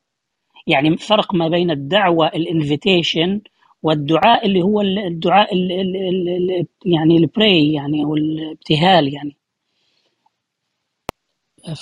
يعني 0.67 0.97
فرق 0.97 1.35
ما 1.35 1.47
بين 1.47 1.71
الدعوة 1.71 2.27
الانفيتيشن 2.27 3.41
والدعاء 3.83 4.45
اللي 4.45 4.61
هو 4.61 4.81
الدعاء 4.81 5.55
ال 5.55 5.71
ال 5.71 5.95
ال 6.29 6.67
يعني 6.85 7.17
البراي 7.17 7.73
يعني 7.73 8.03
أو 8.03 8.15
الابتهال 8.15 9.13
يعني. 9.13 9.37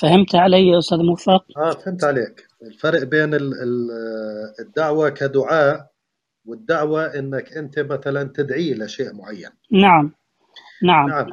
فهمت 0.02 0.36
علي 0.36 0.68
يا 0.68 0.78
أستاذ 0.78 0.98
موفق؟ 0.98 1.46
آه 1.58 1.72
فهمت 1.72 2.04
عليك. 2.04 2.48
الفرق 2.62 3.04
بين 3.04 3.30
الدعوة 4.60 5.10
كدعاء 5.10 5.91
والدعوة 6.46 7.06
إنك 7.06 7.58
أنت 7.58 7.80
مثلا 7.80 8.24
تدعي 8.24 8.74
لشيء 8.74 9.14
معين. 9.14 9.50
نعم. 9.72 10.12
نعم. 10.84 11.10
نعم. 11.10 11.28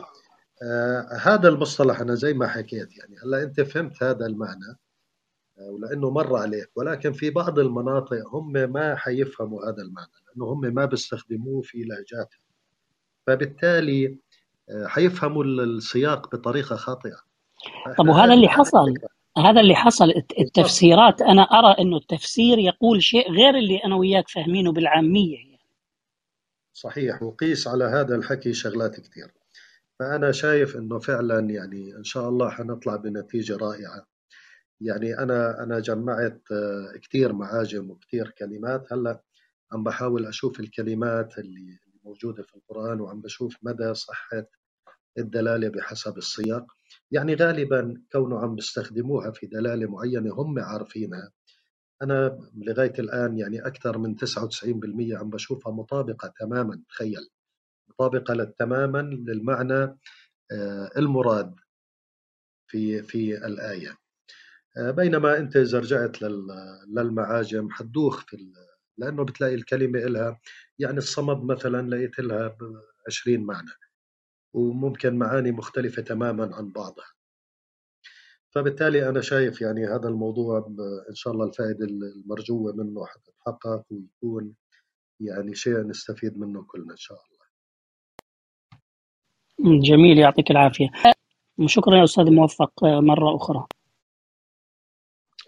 آه 0.62 1.09
هذا 1.22 1.48
المصطلح 1.48 2.01
أنا 2.01 2.14
زي 2.14 2.32
ما 2.32 2.48
حكيت 2.48 2.98
يعني 2.98 3.16
هلا 3.24 3.43
أنت 3.43 3.60
فهمت 3.60 4.02
هذا 4.02 4.26
المعنى 4.26 4.78
آه 5.59 5.70
ولأنه 5.70 6.10
مر 6.10 6.36
عليك 6.36 6.70
ولكن 6.76 7.12
في 7.12 7.30
بعض 7.30 7.59
المناطق 7.59 8.35
هم 8.35 8.52
ما 8.52 8.97
حيفهموا 8.97 9.64
هذا 9.64 9.82
المعنى 9.82 10.12
لأنه 10.28 10.52
هم 10.52 10.60
ما 10.60 10.85
بيستخدموه 10.85 11.62
في 11.62 11.78
لهجاتهم 11.78 12.43
فبالتالي 13.26 14.18
آه 14.70 14.86
حيفهموا 14.86 15.44
السياق 15.44 16.36
بطريقة 16.36 16.76
خاطئة. 16.76 17.20
طب 17.98 18.09
وهذا 18.09 18.35
اللي 18.35 18.48
حصل؟ 18.48 18.94
هذا 19.39 19.60
اللي 19.60 19.74
حصل 19.74 20.12
التفسيرات 20.39 21.23
أنا 21.23 21.43
أرى 21.43 21.77
إنه 21.81 21.97
التفسير 21.97 22.59
يقول 22.59 23.02
شيء 23.02 23.32
غير 23.32 23.59
اللي 23.59 23.77
أنا 23.85 23.97
وياك 23.97 24.28
فاهمينه 24.28 24.73
بالعامية 24.73 25.36
يعني. 25.36 25.59
صحيح 26.73 27.23
وقيس 27.23 27.69
على 27.69 27.85
هذا 27.85 28.15
الحكي 28.15 28.52
شغلات 28.52 29.01
كثير 29.01 29.32
فأنا 29.98 30.32
شايف 30.32 30.77
إنه 30.77 30.98
فعلا 30.98 31.40
يعني 31.51 31.97
إن 31.97 32.05
شاء 32.05 32.28
الله 32.28 32.51
حنطلع 32.51 32.97
بنتيجة 32.97 33.56
رائعة. 33.56 34.06
يعني 34.81 35.19
أنا 35.19 35.62
أنا 35.62 35.81
جمعت 35.81 36.43
كثير 37.02 37.32
معاجم 37.32 37.90
وكثير 37.90 38.31
كلمات. 38.31 38.93
هلأ 38.93 39.23
عم 39.73 39.85
بحاول 39.85 40.27
أشوف 40.27 40.60
الكلمات 40.60 41.39
اللي 41.39 41.78
موجودة 42.05 42.43
في 42.43 42.55
القرآن 42.55 43.01
وعم 43.01 43.20
بشوف 43.20 43.56
مدى 43.62 43.94
صحة 43.94 44.47
الدلالة 45.19 45.69
بحسب 45.69 46.19
السياق. 46.19 46.66
يعني 47.10 47.35
غالبا 47.35 48.02
كونه 48.12 48.39
عم 48.39 48.55
بيستخدموها 48.55 49.30
في 49.30 49.47
دلالة 49.47 49.86
معينة 49.90 50.35
هم 50.35 50.59
عارفينها. 50.59 51.32
أنا 52.02 52.39
لغاية 52.55 52.93
الآن 52.98 53.39
يعني 53.39 53.66
أكثر 53.66 53.98
من 53.98 54.16
99% 54.16 55.16
عم 55.16 55.30
بشوفها 55.30 55.72
مطابقة 55.72 56.32
تماما 56.40 56.82
تخيل. 56.89 57.28
مطابقة 57.89 58.44
تماما 58.44 59.02
للمعنى 59.02 59.98
المراد 60.97 61.55
في 62.70 63.02
في 63.02 63.47
الآية. 63.47 63.98
بينما 64.78 65.39
أنت 65.39 65.56
إذا 65.56 65.78
رجعت 65.78 66.22
للمعاجم 66.89 67.70
حتدوخ 67.70 68.24
في 68.26 68.52
لأنه 68.98 69.24
بتلاقي 69.24 69.55
الكلمة 69.55 69.98
لها 70.01 70.40
يعني 70.78 70.98
الصمد 70.98 71.44
مثلا 71.44 71.89
لقيت 71.90 72.18
لها 72.18 72.56
20 73.06 73.40
معنى. 73.47 73.68
وممكن 74.53 75.19
معاني 75.19 75.53
مختلفة 75.53 76.03
تماما 76.03 76.57
عن 76.57 76.73
بعضها. 76.73 77.07
فبالتالي 78.51 79.09
أنا 79.09 79.20
شايف 79.20 79.61
يعني 79.61 79.87
هذا 79.87 80.09
الموضوع 80.09 80.66
إن 81.11 81.15
شاء 81.15 81.33
الله 81.33 81.47
الفائدة 81.47 81.87
المرجوة 81.87 82.73
منه 82.73 83.07
حتتحقق 83.07 83.85
ويكون 83.91 84.55
يعني 85.20 85.55
شيء 85.55 85.87
نستفيد 85.87 86.39
منه 86.39 86.62
كلنا 86.62 86.93
إن 86.93 86.97
شاء 86.97 87.19
الله. 87.19 87.39
جميل 89.81 90.19
يعطيك 90.19 90.51
العافية. 90.51 90.91
شكرا 91.66 91.97
يا 91.97 92.05
أستاذ 92.05 92.31
موفق 92.31 92.85
مرة 92.85 93.37
أخرى. 93.37 93.66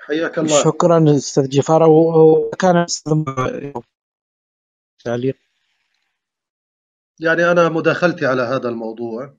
حياك 0.01 0.39
الله. 0.39 0.65
شكرا 0.65 1.17
أستاذ 1.17 1.49
جفارة 1.49 1.87
وكان 1.89 2.87
تعليق 5.05 5.37
يعني 7.23 7.51
أنا 7.51 7.69
مداخلتي 7.69 8.27
على 8.27 8.43
هذا 8.43 8.69
الموضوع 8.69 9.37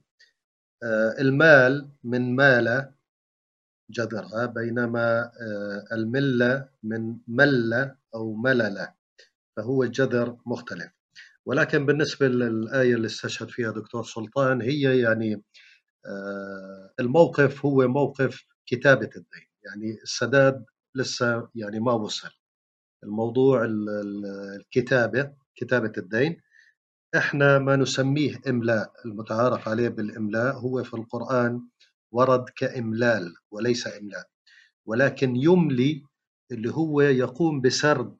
المال 1.20 1.90
من 2.04 2.36
مال 2.36 2.94
جذرها 3.90 4.46
بينما 4.46 5.32
الملة 5.92 6.70
من 6.84 7.18
ملة 7.28 7.96
أو 8.16 8.34
مللة 8.34 8.94
فهو 9.58 9.84
الجذر 9.84 10.38
مختلف. 10.46 10.92
ولكن 11.46 11.86
بالنسبة 11.86 12.28
للآية 12.28 12.96
اللي 12.96 13.06
استشهد 13.06 13.50
فيها 13.50 13.72
دكتور 13.72 14.04
سلطان 14.04 14.62
هي 14.62 15.00
يعني 15.00 15.44
الموقف 17.00 17.66
هو 17.66 17.88
موقف 17.88 18.46
كتابة 18.66 19.10
الدين. 19.16 19.48
يعني 19.66 19.98
السداد 20.04 20.66
لسه 20.96 21.50
يعني 21.56 21.80
ما 21.80 21.94
وصل. 21.94 22.30
الموضوع 23.04 23.66
الكتابة 23.66 25.34
كتابة 25.56 25.92
الدين 25.98 26.42
إحنا 27.18 27.60
ما 27.60 27.76
نسميه 27.76 28.42
إملاء 28.48 28.92
المتعارف 29.06 29.68
عليه 29.68 29.90
بالإملاء 29.90 30.56
هو 30.56 30.84
في 30.84 30.94
القرآن 30.94 31.62
ورد 32.12 32.46
كإملال 32.56 33.34
وليس 33.52 33.88
إملاء 33.88 34.28
ولكن 34.86 35.36
يملي 35.36 36.04
اللي 36.52 36.74
هو 36.74 37.02
يقوم 37.02 37.62
بسرد 37.62 38.18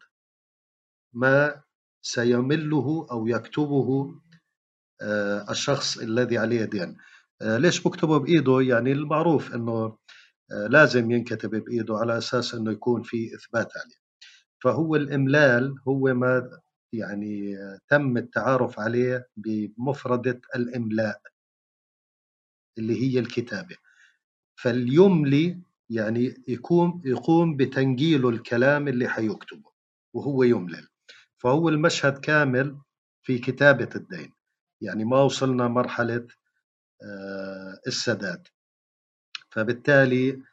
ما 1.14 1.62
سيمله 2.02 3.08
أو 3.12 3.28
يكتبه 3.28 4.16
الشخص 5.50 5.98
الذي 5.98 6.38
عليه 6.38 6.66
دين. 6.66 6.98
ليش 7.42 7.84
بكتبه 7.88 8.18
بإيده؟ 8.18 8.62
يعني 8.62 8.92
المعروف 8.92 9.56
إنه 9.56 9.98
لازم 10.52 11.12
ينكتب 11.12 11.50
بإيده 11.50 11.98
على 11.98 12.18
أساس 12.18 12.54
إنه 12.56 12.72
يكون 12.72 13.02
في 13.04 13.36
إثبات 13.36 13.72
عليه. 13.78 14.02
فهو 14.64 14.96
الإملال 14.96 15.76
هو 15.88 16.14
ما 16.14 16.50
يعني 16.94 17.58
تم 17.88 18.18
التعارف 18.18 18.80
عليه 18.80 19.28
بمفردة 19.38 20.42
الإملاء 20.56 21.22
اللي 22.78 23.02
هي 23.02 23.20
الكتابة. 23.20 23.76
فاليملي 24.56 25.62
يعني 25.90 26.44
يقوم 26.48 27.02
يقوم 27.06 27.58
بتنجيل 27.58 28.28
الكلام 28.28 28.88
اللي 28.88 29.08
حيكتبه 29.08 29.72
وهو 30.14 30.44
يملل 30.44 30.88
فهو 31.38 31.70
المشهد 31.70 32.18
كامل 32.18 32.78
في 33.24 33.40
كتابة 33.40 33.90
الدين. 33.96 34.34
يعني 34.82 35.06
ما 35.06 35.22
وصلنا 35.22 35.68
مرحلة 35.68 36.28
السداد. 37.88 38.48
فبالتالي 39.50 40.44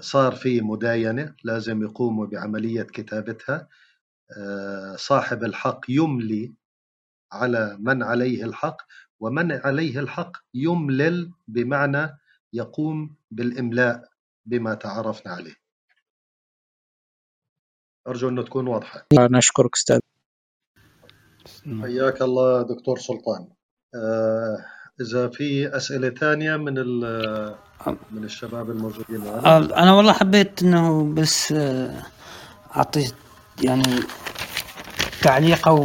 صار 0.00 0.32
في 0.32 0.60
مداينة 0.60 1.34
لازم 1.44 1.82
يقوموا 1.82 2.26
بعملية 2.26 2.82
كتابتها. 2.82 3.68
صاحب 4.96 5.44
الحق 5.44 5.80
يملي 5.88 6.52
على 7.32 7.76
من 7.80 8.02
عليه 8.02 8.44
الحق 8.44 8.76
ومن 9.20 9.52
عليه 9.52 9.98
الحق 10.00 10.36
يملل 10.54 11.32
بمعنى 11.48 12.18
يقوم 12.52 13.14
بالإملاء 13.30 14.08
بما 14.46 14.74
تعرفنا 14.74 15.32
عليه. 15.32 15.54
أرجو 18.08 18.28
أنه 18.28 18.42
تكون 18.42 18.66
واضحة. 18.66 19.06
نشكرك 19.12 19.74
أستاذ. 19.76 20.00
حياك 21.82 22.22
الله 22.22 22.62
دكتور 22.62 22.98
سلطان. 22.98 23.48
إذا 25.00 25.28
في 25.28 25.76
أسئلة 25.76 26.10
ثانية 26.10 26.56
من 26.56 26.74
من 28.10 28.24
الشباب 28.24 28.70
الموجودين 28.70 29.20
معنا. 29.20 29.56
أنا 29.82 29.92
والله 29.92 30.12
حبيت 30.12 30.62
أنه 30.62 31.14
بس 31.14 31.52
أعطي 32.76 33.12
يعني 33.64 34.00
تعليق 35.22 35.68
أو 35.68 35.84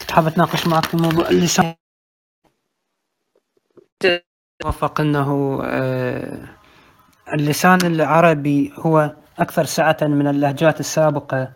كنت 0.00 0.10
حاب 0.10 0.26
اتناقش 0.26 0.66
معك 0.66 0.84
في 0.86 0.96
موضوع 0.96 1.28
اللسان 1.28 1.74
وفق 4.66 5.00
انه 5.00 5.60
اللسان 7.34 7.78
العربي 7.86 8.72
هو 8.78 9.16
أكثر 9.38 9.64
سعة 9.64 9.96
من 10.02 10.26
اللهجات 10.26 10.80
السابقة 10.80 11.52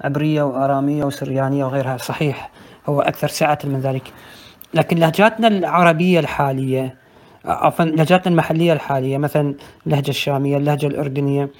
عبرية 0.00 0.42
وآرامية 0.42 1.04
وسريانية 1.04 1.64
وغيرها 1.64 1.96
صحيح 1.96 2.50
هو 2.86 3.00
أكثر 3.00 3.28
سعة 3.28 3.58
من 3.64 3.80
ذلك. 3.80 4.12
لكن 4.74 4.96
لهجاتنا 4.98 5.48
العربية 5.48 6.20
الحالية 6.20 6.98
عفوا 7.44 7.84
لهجاتنا 7.84 8.32
المحلية 8.32 8.72
الحالية 8.72 9.18
مثلا 9.18 9.54
اللهجة 9.86 10.10
الشامية 10.10 10.56
اللهجة 10.56 10.86
الأردنية 10.86 11.50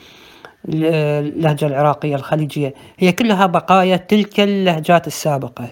اللهجة 0.69 1.67
العراقية 1.67 2.15
الخليجية. 2.17 2.75
هي 2.99 3.13
كلها 3.13 3.47
بقايا 3.47 3.97
تلك 3.97 4.41
اللهجات 4.41 5.07
السابقة. 5.07 5.69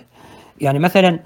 يعني 0.60 0.78
مثلا 0.78 1.18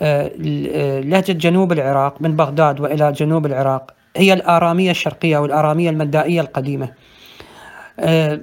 آه، 0.00 0.30
آه، 0.72 1.00
لهجة 1.00 1.32
جنوب 1.32 1.72
العراق 1.72 2.22
من 2.22 2.36
بغداد 2.36 2.80
وإلى 2.80 3.12
جنوب 3.12 3.46
العراق 3.46 3.90
هي 4.16 4.32
الآرامية 4.32 4.90
الشرقية 4.90 5.38
والآرامية 5.38 5.90
المندائية 5.90 6.40
القديمة. 6.40 6.88
آه، 8.00 8.40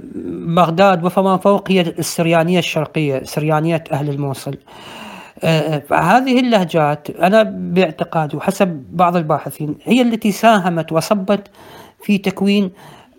بغداد 0.56 1.03
وفما 1.03 1.38
فوق 1.38 1.72
هي 1.72 1.81
السريانية 1.81 2.60
الشرقية 2.60 3.23
سريانية 3.23 3.84
أهل 3.91 4.10
الموصل. 4.10 4.57
هذه 5.91 6.39
اللهجات 6.39 7.10
أنا 7.10 7.43
باعتقادي 7.43 8.38
وحسب 8.38 8.85
بعض 8.91 9.15
الباحثين 9.15 9.76
هي 9.84 10.02
التي 10.02 10.31
ساهمت 10.31 10.91
وصبت 10.91 11.47
في 12.03 12.18
تكوين 12.18 12.72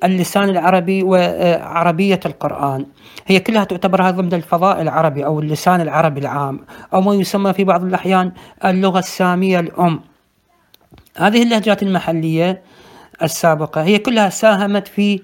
اللسان 0.05 0.49
العربي 0.49 1.03
وعربية 1.03 2.21
القرآن. 2.27 2.87
هي 3.27 3.41
كلها 3.41 3.65
تعتبر 3.65 4.11
ضمن 4.11 4.35
الفضاء 4.35 4.83
العربي 4.83 5.25
أو 5.25 5.41
اللسان 5.41 5.81
العربي 5.81 6.21
العام 6.21 6.61
أو 6.95 7.01
ما 7.01 7.15
يسمى 7.15 7.53
في 7.53 7.65
بعض 7.65 7.85
الأحيان 7.85 8.33
اللغة 8.65 8.99
السامية 8.99 9.61
الأم. 9.61 10.01
هذه 11.17 11.43
اللهجات 11.43 11.83
المحلية 11.83 12.63
السابقة. 13.23 13.83
هي 13.83 13.99
كلها 13.99 14.29
ساهمت 14.29 14.89
في 14.89 15.21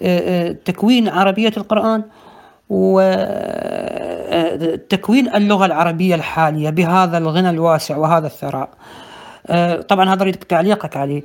آه، 0.00 0.48
آه، 0.48 0.52
تكوين 0.52 1.08
عربية 1.08 1.52
القرآن 1.56 2.04
وتكوين 2.68 3.28
آه، 5.28 5.36
اللغة 5.36 5.66
العربية 5.66 6.14
الحالية 6.14 6.70
بهذا 6.70 7.18
الغنى 7.18 7.50
الواسع 7.50 7.96
وهذا 7.96 8.26
الثراء. 8.26 8.68
طبعا 9.88 10.14
هذا 10.14 10.22
اريد 10.22 10.36
تعليقك 10.36 10.96
عليه. 10.96 11.22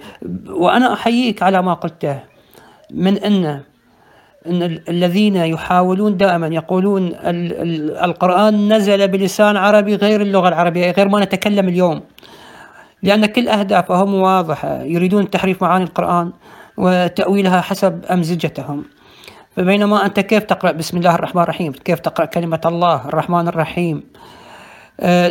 وأنا 0.50 0.94
أحييك 0.94 1.44
على 1.44 1.62
ما 1.62 1.74
قلته. 1.74 2.31
من 2.94 3.18
أن 3.18 3.62
أن 4.48 4.80
الذين 4.90 5.36
يحاولون 5.36 6.18
دائما 6.18 6.48
يقولون 6.48 7.12
القرآن 8.04 8.74
نزل 8.74 9.08
بلسان 9.08 9.58
عربي 9.58 9.96
غير 9.96 10.22
اللغة 10.22 10.48
العربية 10.48 10.92
غير 10.92 11.08
ما 11.10 11.24
نتكلم 11.24 11.68
اليوم. 11.68 12.02
لأن 13.04 13.26
كل 13.26 13.48
أهدافهم 13.48 14.14
واضحة 14.14 14.82
يريدون 14.82 15.30
تحريف 15.30 15.62
معاني 15.62 15.84
القرآن 15.84 16.32
وتأويلها 16.78 17.62
حسب 17.62 18.06
أمزجتهم. 18.06 18.86
فبينما 19.56 20.06
أنت 20.06 20.20
كيف 20.20 20.44
تقرأ؟ 20.44 20.72
بسم 20.72 20.98
الله 20.98 21.16
الرحمن 21.16 21.44
الرحيم. 21.44 21.72
كيف 21.72 22.00
تقرأ 22.00 22.26
كلمة 22.26 22.62
الله 22.66 23.08
الرحمن 23.08 23.48
الرحيم؟ 23.48 24.04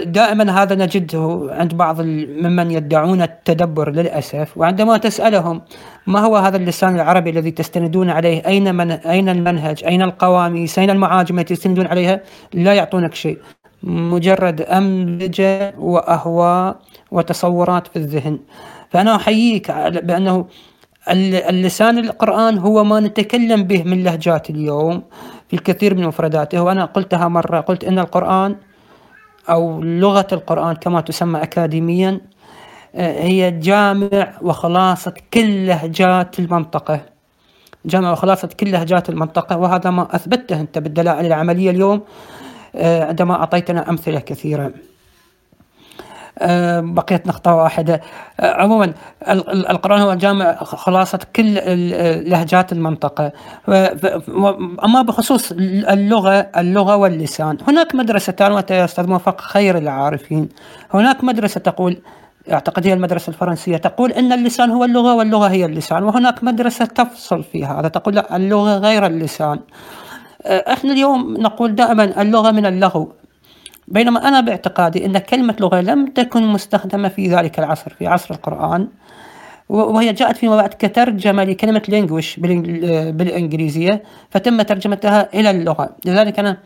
دائما 0.04 0.62
هذا 0.62 0.74
نجده 0.74 1.48
عند 1.50 1.74
بعض 1.74 2.00
ممن 2.00 2.70
يدعون 2.70 3.22
التدبر 3.22 3.90
للأسف. 3.90 4.58
وعندما 4.58 4.96
تسألهم 4.96 5.62
ما 6.06 6.20
هو 6.20 6.36
هذا 6.36 6.56
اللسان 6.56 6.94
العربي 6.94 7.30
الذي 7.30 7.50
تستندون 7.50 8.10
عليه؟ 8.10 8.46
أين 8.46 8.74
من 8.74 8.90
أين 8.90 9.28
المنهج؟ 9.28 9.84
أين 9.84 10.02
القواميس؟ 10.02 10.78
أين 10.78 10.90
المعاجم 10.90 11.38
التي 11.38 11.54
تستندون 11.54 11.86
عليها؟ 11.86 12.20
لا 12.54 12.74
يعطونك 12.74 13.14
شيء. 13.14 13.38
مجرد 13.82 14.60
امزجه 14.60 15.74
وأهواء 15.78 16.76
وتصورات 17.10 17.86
في 17.86 17.96
الذهن. 17.96 18.38
فأنا 18.90 19.16
أحييك 19.16 19.70
بأنه 20.02 20.46
اللسان 21.08 21.98
القرآن 21.98 22.58
هو 22.58 22.84
ما 22.84 23.00
نتكلم 23.00 23.62
به 23.62 23.82
من 23.82 24.04
لهجات 24.04 24.50
اليوم 24.50 25.02
في 25.48 25.54
الكثير 25.56 25.94
من 25.94 26.06
مفرداته. 26.06 26.62
وأنا 26.62 26.84
قلتها 26.84 27.28
مرة 27.28 27.60
قلت 27.60 27.84
إن 27.84 27.98
القرآن 27.98 28.56
أو 29.50 29.82
لغة 29.82 30.26
القرآن 30.32 30.76
كما 30.76 31.00
تسمى 31.00 31.42
أكاديميا 31.42 32.20
آه، 32.94 33.22
هي 33.22 33.50
جامع 33.50 34.32
وخلاصة 34.42 35.14
كل 35.34 35.66
لهجات 35.66 36.38
المنطقة. 36.38 37.00
جامع 37.84 38.12
وخلاصة 38.12 38.48
كل 38.60 38.70
لهجات 38.70 39.08
المنطقة 39.08 39.56
وهذا 39.58 39.90
ما 39.90 40.14
أثبته 40.16 40.60
أنت 40.60 40.78
بالدلائل 40.78 41.26
العملية 41.26 41.70
اليوم 41.70 42.00
آه، 42.74 43.04
عندما 43.04 43.34
أعطيتنا 43.34 43.90
أمثلة 43.90 44.20
كثيرة. 44.20 44.72
بقيت 46.80 47.26
نقطة 47.26 47.54
واحدة. 47.54 48.00
عموما 48.40 48.92
القرآن 49.48 50.00
هو 50.00 50.14
جامع 50.14 50.54
خلاصة 50.54 51.18
كل 51.36 51.54
لهجات 52.30 52.72
المنطقة. 52.72 53.32
أما 54.84 55.02
بخصوص 55.02 55.52
اللغة 55.52 56.46
اللغة 56.56 56.96
واللسان. 56.96 57.58
هناك 57.68 57.94
مدرستان 57.94 58.52
وأنت 58.52 58.70
يا 58.70 58.84
أستاذ 58.84 59.06
موفق 59.06 59.40
خير 59.40 59.78
العارفين. 59.78 60.48
هناك 60.94 61.24
مدرسة 61.24 61.60
تقول 61.60 61.96
أعتقد 62.52 62.86
هي 62.86 62.92
المدرسة 62.92 63.30
الفرنسية 63.30 63.76
تقول 63.76 64.12
أن 64.12 64.32
اللسان 64.32 64.70
هو 64.70 64.84
اللغة 64.84 65.14
واللغة 65.14 65.48
هي 65.48 65.64
اللسان. 65.64 66.02
وهناك 66.02 66.44
مدرسة 66.44 66.84
تفصل 66.84 67.42
في 67.42 67.64
هذا 67.64 67.88
تقول 67.88 68.14
لا 68.14 68.36
اللغة 68.36 68.78
غير 68.78 69.06
اللسان. 69.06 69.60
آه، 70.46 70.72
إحنا 70.72 70.92
اليوم 70.92 71.36
نقول 71.38 71.74
دائما 71.74 72.22
اللغة 72.22 72.50
من 72.50 72.66
اللغو. 72.66 73.12
بينما 73.88 74.28
أنا 74.28 74.40
باعتقادي 74.40 75.06
أن 75.06 75.18
كلمة 75.18 75.54
لغة 75.60 75.80
لم 75.80 76.06
تكن 76.06 76.46
مستخدمة 76.46 77.08
في 77.08 77.28
ذلك 77.28 77.58
العصر 77.58 77.90
في 77.98 78.06
عصر 78.06 78.34
القرآن. 78.34 78.88
وهي 79.68 80.12
جاءت 80.12 80.36
فيما 80.36 80.56
بعد 80.56 80.68
كترجمة 80.68 81.44
لكلمة 81.44 81.82
لينجوش 81.88 82.40
بالإنجليزية 82.40 84.02
فتم 84.30 84.62
ترجمتها 84.62 85.28
إلى 85.34 85.50
اللغة. 85.50 85.96
لذلك 86.04 86.38
أنا 86.38 86.56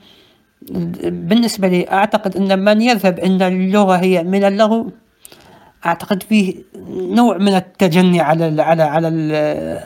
بالنسبة 1.03 1.69
لي 1.69 1.91
أعتقد 1.93 2.37
أن 2.37 2.65
من 2.65 2.83
يذهب 2.83 3.19
أن 3.19 3.43
اللغة 3.43 3.97
هي 3.97 4.23
من 4.23 4.45
اللغو 4.45 4.91
أعتقد 5.87 6.23
فيه 6.23 6.55
نوع 6.91 7.39
من 7.39 7.55
التجني 7.55 8.21
على 8.21 8.63
على 8.63 8.83
على 8.83 9.09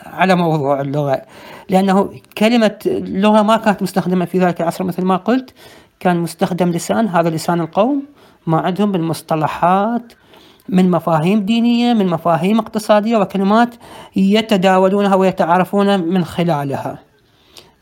على 0.07 0.35
موضوع 0.35 0.81
اللغة. 0.81 1.23
لأنه 1.69 2.11
كلمة 2.39 2.79
لغة 2.87 3.43
ما 3.43 3.57
كانت 3.57 3.83
مستخدمة 3.83 4.25
في 4.25 4.39
ذلك 4.39 4.61
العصر 4.61 4.85
مثل 4.85 5.03
ما 5.05 5.17
قلت. 5.17 5.55
كان 6.01 6.17
مستخدم 6.17 6.71
لسان 6.71 7.09
هذا 7.09 7.31
لسان 7.31 7.61
القوم 7.61 8.03
ما 8.47 8.61
عندهم 8.61 8.93
بالمصطلحات 8.93 10.13
من 10.69 10.91
مفاهيم 10.91 11.41
دينية 11.41 11.95
من 11.95 12.07
مفاهيم 12.07 12.59
اقتصادية 12.59 13.17
وكلمات 13.17 13.75
يتداولونها 14.17 15.15
ويتعارفون 15.15 16.01
من 16.01 16.25
خلالها. 16.25 16.99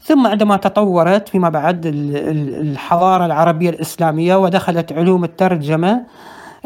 ثم 0.01 0.27
عندما 0.27 0.57
تطورت 0.57 1.29
فيما 1.29 1.49
بعد 1.49 1.83
الحضارة 1.87 3.27
العربية 3.27 3.71
الإسلامية 3.71 4.37
ودخلت 4.37 4.93
علوم 4.93 5.25
الترجمة 5.25 6.07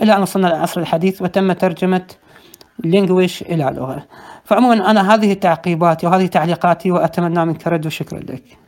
إلى 0.02 0.16
أن 0.16 0.22
وصلنا 0.22 0.46
للعصر 0.46 0.80
الحديث 0.80 1.22
وتم 1.22 1.52
ترجمة 1.52 2.02
لينجويش 2.84 3.42
إلى 3.42 3.64
لغة. 3.76 4.06
فعموما 4.44 4.90
أنا 4.90 5.14
هذه 5.14 5.32
تعقيباتي 5.32 6.06
وهذه 6.06 6.26
تعليقاتي 6.26 6.90
وأتمنى 6.90 7.44
منك 7.44 7.66
رد 7.66 7.86
وشكرا 7.86 8.18
لك. 8.18 8.58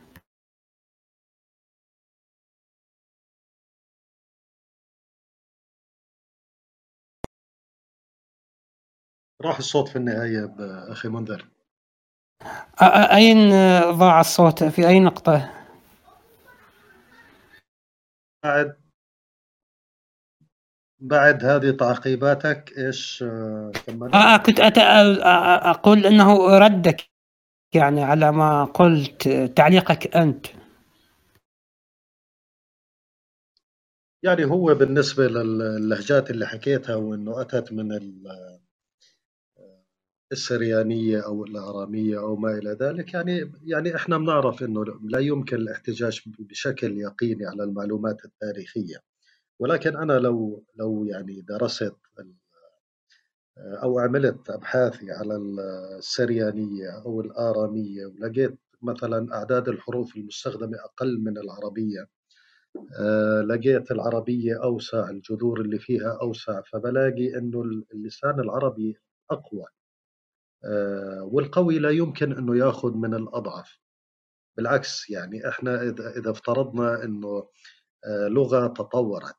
راح 9.43 9.57
الصوت 9.57 9.87
في 9.87 9.95
النهاية 9.95 10.55
أخي 10.91 11.09
منذر. 11.09 11.47
أين 13.11 13.49
ضاع 13.91 14.19
الصوت؟ 14.19 14.63
في 14.63 14.87
أي 14.87 14.99
نقطة؟ 14.99 15.49
بعد 18.43 18.83
بعد 20.99 21.45
هذه 21.45 21.71
تعقيباتك 21.71 22.77
إيش 22.77 23.23
آه, 23.23 23.71
آه 24.13 24.37
كنت 24.37 24.59
أت... 24.59 24.77
أقول 24.77 26.05
إنه 26.05 26.57
ردك 26.57 27.01
يعني 27.75 28.03
على 28.03 28.31
ما 28.31 28.65
قلت 28.65 29.27
تعليقك 29.55 30.15
أنت. 30.15 30.47
يعني 34.23 34.45
هو 34.45 34.75
بالنسبة 34.75 35.27
للهجات 35.27 36.29
اللي 36.29 36.47
حكيتها 36.47 36.95
وإنه 36.95 37.41
أتت 37.41 37.73
من 37.73 37.91
السريانية 40.33 41.25
أو 41.25 41.45
الآرامية 41.45 42.19
أو 42.19 42.35
ما 42.35 42.57
إلى 42.57 42.77
ذلك. 42.81 43.13
يعني 43.13 43.51
يعني 43.63 43.95
إحنا 43.95 44.17
بنعرف 44.17 44.63
إنه 44.63 44.85
لا 45.03 45.19
يمكن 45.19 45.55
الاحتجاج 45.55 46.21
بشكل 46.39 46.97
يقيني 46.97 47.45
على 47.45 47.63
المعلومات 47.63 48.25
التاريخية. 48.25 48.97
ولكن 49.59 49.97
أنا 49.97 50.13
لو 50.13 50.65
لو 50.75 51.05
يعني 51.05 51.41
درست 51.41 51.95
أو 53.57 53.99
عملت 53.99 54.49
أبحاثي 54.49 55.11
على 55.11 55.35
السريانية 55.35 56.89
أو 57.05 57.21
الآرامية 57.21 58.05
ولقيت 58.05 58.59
مثلا 58.81 59.35
أعداد 59.35 59.69
الحروف 59.69 60.15
المستخدمة 60.15 60.77
أقل 60.77 61.19
من 61.19 61.37
العربية 61.37 62.07
آه، 62.99 63.41
لقيت 63.41 63.91
العربية 63.91 64.63
أوسع 64.63 65.09
الجذور 65.09 65.61
اللي 65.61 65.79
فيها 65.79 66.17
أوسع 66.21 66.61
فبلاقي 66.61 67.37
إنه 67.37 67.61
اللسان 67.93 68.39
العربي 68.39 68.97
أقوى. 69.31 69.65
والقوي 71.21 71.79
لا 71.79 71.89
يمكن 71.89 72.31
أنه 72.33 72.57
يأخذ 72.57 72.93
من 72.93 73.13
الأضعف. 73.13 73.79
بالعكس 74.57 75.09
يعني 75.09 75.49
إحنا 75.49 75.81
إذا 75.81 76.17
إذا 76.17 76.31
افترضنا 76.31 77.03
أنه 77.03 77.47
آه، 78.05 78.27
لغة 78.27 78.67
تطورت 78.67 79.37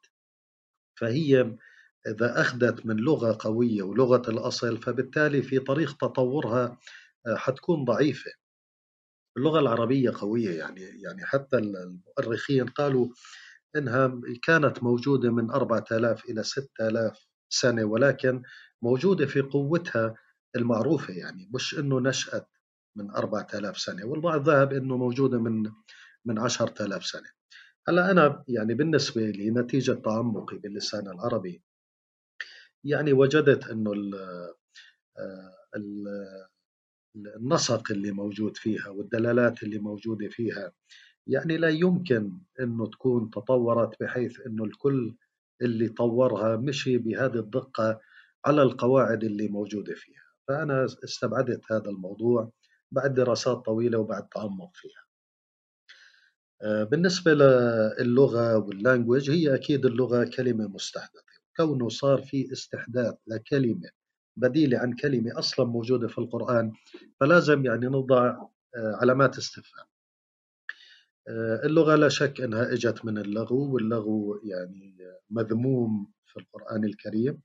فهي 1.01 1.57
إذا 2.07 2.41
أخذت 2.41 2.87
من 2.87 2.97
لغة 2.97 3.37
قوية 3.41 3.83
ولغة 3.83 4.31
الأصل 4.31 4.77
فبالتالي 4.83 5.43
في 5.43 5.59
طريق 5.59 5.97
تطورها 5.97 6.79
آه، 7.27 7.37
حتكون 7.37 7.85
ضعيفة. 7.85 8.31
اللغة 9.37 9.61
العربية 9.61 10.13
قوية 10.21 10.59
يعني 10.59 10.81
يعني 10.81 11.27
حتى 11.27 11.57
المؤرخين 11.57 12.67
قالوا 12.67 13.09
إنها 13.77 14.21
كانت 14.43 14.83
موجودة 14.83 15.31
من 15.31 15.51
4000 15.51 16.25
إلى 16.25 16.43
6000 16.43 17.27
سنة 17.49 17.85
ولكن 17.85 18.43
موجودة 18.83 19.27
في 19.27 19.41
قوتها 19.41 20.15
المعروفة 20.57 21.15
يعني 21.15 21.51
مش 21.55 21.79
إنه 21.79 22.01
نشأت 22.01 22.49
من 22.97 23.11
4000 23.11 23.79
سنة 23.79 24.05
والبعض 24.05 24.49
ذهب 24.49 24.73
إنه 24.73 24.97
موجودة 24.97 25.39
من 25.39 25.73
من 26.25 26.39
10000 26.39 27.07
سنة. 27.07 27.29
هلأ 27.89 28.11
أنا 28.11 28.45
يعني 28.49 28.75
بالنسبة 28.75 29.31
لي 29.31 29.51
نتيجة 29.51 29.93
تعمقي 29.93 30.59
باللسان 30.59 31.09
العربي 31.09 31.63
يعني 32.85 33.13
وجدت 33.13 33.67
إنه 33.69 33.93
النسق 37.17 37.93
اللي 37.93 38.13
موجود 38.13 38.57
فيها 38.57 38.89
والدلالات 38.89 39.63
اللي 39.63 39.79
موجودة 39.79 40.29
فيها 40.29 40.73
يعني 41.27 41.57
لا 41.57 41.69
يمكن 41.69 42.39
إنه 42.61 42.87
تكون 42.87 43.31
تطورت 43.31 44.01
بحيث 44.03 44.41
إنه 44.47 44.65
الكل 44.65 45.17
اللي 45.63 45.89
طورها 45.89 46.57
مشي 46.57 46.99
بهذه 46.99 47.39
الدقة 47.39 48.01
على 48.47 48.63
القواعد 48.63 49.25
اللي 49.25 49.49
موجودة 49.49 49.95
فيها. 49.95 50.24
فأنا 50.49 50.85
استبعدت 50.85 51.73
هذا 51.73 51.91
الموضوع 51.91 52.53
بعد 52.93 53.15
دراسات 53.15 53.57
طويلة 53.57 53.99
وبعد 53.99 54.29
تعمق 54.29 54.71
فيها. 54.75 55.05
آه، 56.63 56.85
بالنسبة 56.85 57.35
للغة 57.35 58.57
واللانجوج 58.59 59.31
هي 59.31 59.55
أكيد 59.55 59.87
اللغة 59.87 60.25
كلمة 60.25 60.69
مستحدثة 60.69 61.35
كونه 61.57 61.89
صار 61.89 62.23
في 62.23 62.53
استحداث 62.53 63.15
لكلمة 63.27 63.89
بديلة 64.37 64.79
عن 64.79 64.93
كلمة 64.93 65.39
أصلا 65.39 65.67
موجودة 65.67 66.09
في 66.09 66.19
القرآن 66.19 66.73
فلازم 67.21 67.65
يعني 67.65 67.87
نضع 67.87 68.27
آه، 68.77 68.97
علامات 69.01 69.39
استفهام. 69.39 69.87
آه، 71.29 71.67
اللغة 71.67 71.95
لا 71.95 72.09
شك 72.09 72.41
أنها 72.41 72.73
إجت 72.73 73.05
من 73.05 73.19
اللغو 73.19 73.75
واللغو 73.75 74.41
يعني 74.45 74.97
مذموم 75.31 76.13
في 76.27 76.37
القرآن 76.41 76.85
الكريم. 76.85 77.43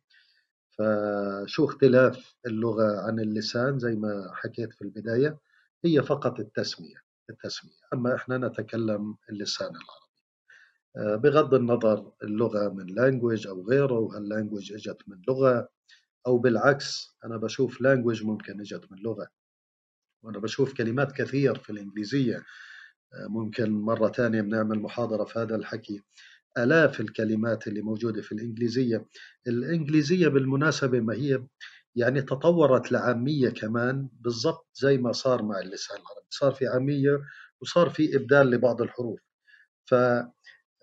فشو 0.79 1.65
اختلاف 1.65 2.35
اللغة 2.45 3.01
عن 3.01 3.19
اللسان 3.19 3.79
زي 3.79 3.95
ما 3.95 4.31
حكيت 4.33 4.73
في 4.73 4.81
البداية؟ 4.81 5.39
هي 5.85 6.03
فقط 6.03 6.39
التسمية 6.39 6.95
التسمية. 7.29 7.79
أما 7.93 8.15
إحنا 8.15 8.37
نتكلم 8.37 9.15
اللسان 9.29 9.67
العربي. 9.67 10.09
آه، 10.97 11.15
بغض 11.15 11.53
النظر 11.53 12.11
اللغة 12.23 12.69
من 12.69 12.85
language 12.85 13.47
أو 13.47 13.67
غيره 13.69 13.93
وهال 13.99 14.20
language 14.20 14.73
إجت 14.73 14.97
من 15.07 15.21
لغة 15.27 15.69
أو 16.27 16.37
بالعكس 16.37 17.17
أنا 17.25 17.37
بشوف 17.37 17.81
language 17.81 18.23
ممكن 18.23 18.59
إجت 18.59 18.91
من 18.91 18.97
لغة. 18.97 19.27
وأنا 20.23 20.39
بشوف 20.39 20.73
كلمات 20.73 21.11
كثير 21.11 21.55
في 21.55 21.69
الإنجليزية. 21.69 22.43
ممكن 23.29 23.71
مرة 23.71 24.07
ثانية 24.11 24.41
بنعمل 24.41 24.79
محاضرة 24.79 25.23
في 25.23 25.39
هذا 25.39 25.55
الحكي. 25.55 26.01
آلاف 26.57 26.99
الكلمات 27.01 27.67
اللي 27.67 27.81
موجودة 27.81 28.21
في 28.21 28.31
الإنجليزية. 28.31 29.05
الإنجليزية 29.47 30.27
بالمناسبة 30.27 30.99
ما 30.99 31.13
هي 31.13 31.43
يعني 31.95 32.21
تطورت 32.21 32.91
لعامية 32.91 33.49
كمان 33.49 34.09
بالضبط 34.13 34.67
زي 34.75 34.97
ما 34.97 35.11
صار 35.11 35.43
مع 35.43 35.59
اللسان 35.59 35.97
العربي. 35.97 36.27
صار 36.29 36.51
في 36.51 36.67
عامية 36.67 37.21
وصار 37.61 37.89
في 37.89 38.15
إبدال 38.15 38.49
لبعض 38.51 38.81
الحروف. 38.81 39.19
ففي 39.85 40.27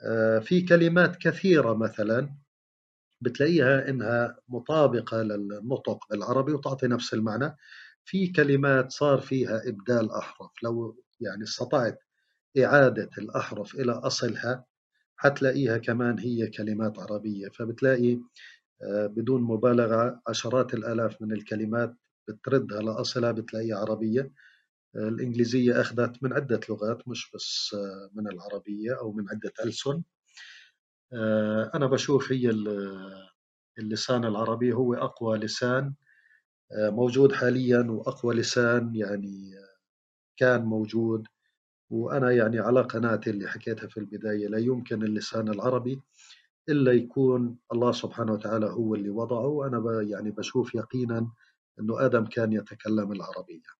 آه، 0.05 0.67
كلمات 0.69 1.17
كثيرة 1.17 1.75
مثلا 1.75 2.37
بتلاقيها 3.21 3.89
إنها 3.89 4.37
مطابقة 4.49 5.23
للنطق 5.23 5.99
بالعربي 6.11 6.53
وتعطي 6.53 6.87
نفس 6.87 7.15
المعنى. 7.15 7.57
في 8.05 8.29
كلمات 8.29 8.93
صار 8.93 9.19
فيها 9.21 9.69
إبدال 9.69 10.13
أحرف. 10.13 10.51
لو 10.63 11.03
يعني 11.21 11.43
استطعت 11.45 11.99
إعادة 12.59 13.11
الأحرف 13.19 13.75
إلى 13.75 13.93
أصلها 13.93 14.65
حتلاقيها 15.17 15.79
كمان 15.79 16.19
هي 16.19 16.47
كلمات 16.47 16.99
عربية 16.99 17.49
فبتلاقي 17.49 18.21
آه، 18.83 19.07
بدون 19.07 19.43
مبالغة 19.43 20.23
عشرات 20.29 20.75
الآلاف 20.75 21.23
من 21.23 21.33
الكلمات 21.33 21.95
بتردها 22.29 22.83
لأصلها 22.83 23.33
بتلاقيها 23.33 23.77
عربية. 23.79 24.33
آه، 24.97 25.09
الإنجليزية 25.09 25.81
أخذت 25.81 26.23
من 26.23 26.33
عدة 26.33 26.61
لغات 26.71 27.09
مش 27.09 27.31
بس 27.35 27.77
آه، 27.79 28.11
من 28.15 28.29
العربية 28.29 28.99
أو 29.01 29.13
من 29.13 29.25
عدة 29.31 29.53
ألسن. 29.65 30.03
أنا 31.75 31.87
بشوف 31.87 32.33
هي 32.33 32.51
اللسان 33.79 34.25
العربي 34.25 34.73
هو 34.73 34.95
أقوى 34.95 35.39
لسان 35.39 35.95
موجود 36.73 37.33
حاليا 37.33 37.87
وأقوى 37.91 38.35
لسان 38.35 38.95
يعني 38.97 39.53
كان 40.37 40.65
موجود. 40.65 41.27
وأنا 41.91 42.31
يعني 42.31 42.59
على 42.59 42.83
قناعتي 42.83 43.31
اللي 43.31 43.49
حكيتها 43.49 43.87
في 43.87 43.97
البداية 43.97 44.49
لا 44.49 44.59
يمكن 44.59 45.03
اللسان 45.03 45.49
العربي 45.49 46.03
إلا 46.69 46.93
يكون 46.93 47.57
الله 47.73 47.93
سبحانه 47.93 48.33
وتعالى 48.33 48.67
هو 48.67 48.95
اللي 48.95 49.11
وضعه 49.11 49.47
وأنا 49.47 50.03
يعني 50.03 50.31
بشوف 50.31 50.75
يقينا 50.75 51.31
أنه 51.81 52.07
آدم 52.07 52.25
كان 52.25 52.53
يتكلم 52.53 53.13
العربية. 53.13 53.77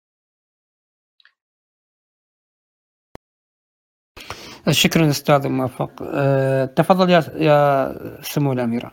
شكرا 4.71 5.09
أستاذ 5.09 5.47
موفق 5.47 5.91
أه 6.01 6.65
تفضل 6.65 7.09
يا 7.09 7.23
يا 7.35 8.21
سمو 8.21 8.53
الأميرة 8.53 8.91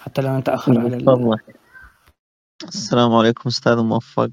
حتى 0.00 0.22
لا 0.22 0.38
نتأخر 0.38 0.78
على 0.78 1.36
السلام 2.64 3.14
عليكم 3.14 3.48
أستاذ 3.48 3.76
موفق 3.76 4.30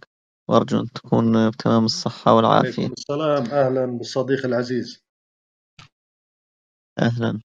وأرجو 0.50 0.80
أن 0.80 0.88
تكون 0.96 1.50
بتمام 1.50 1.86
الصحة 1.86 2.34
والعافية. 2.36 2.84
عليكم 2.84 2.94
السلام. 2.98 3.46
أهلا 3.46 3.86
بالصديق 3.86 4.46
العزيز. 4.46 5.04
أهلا. 7.00 7.42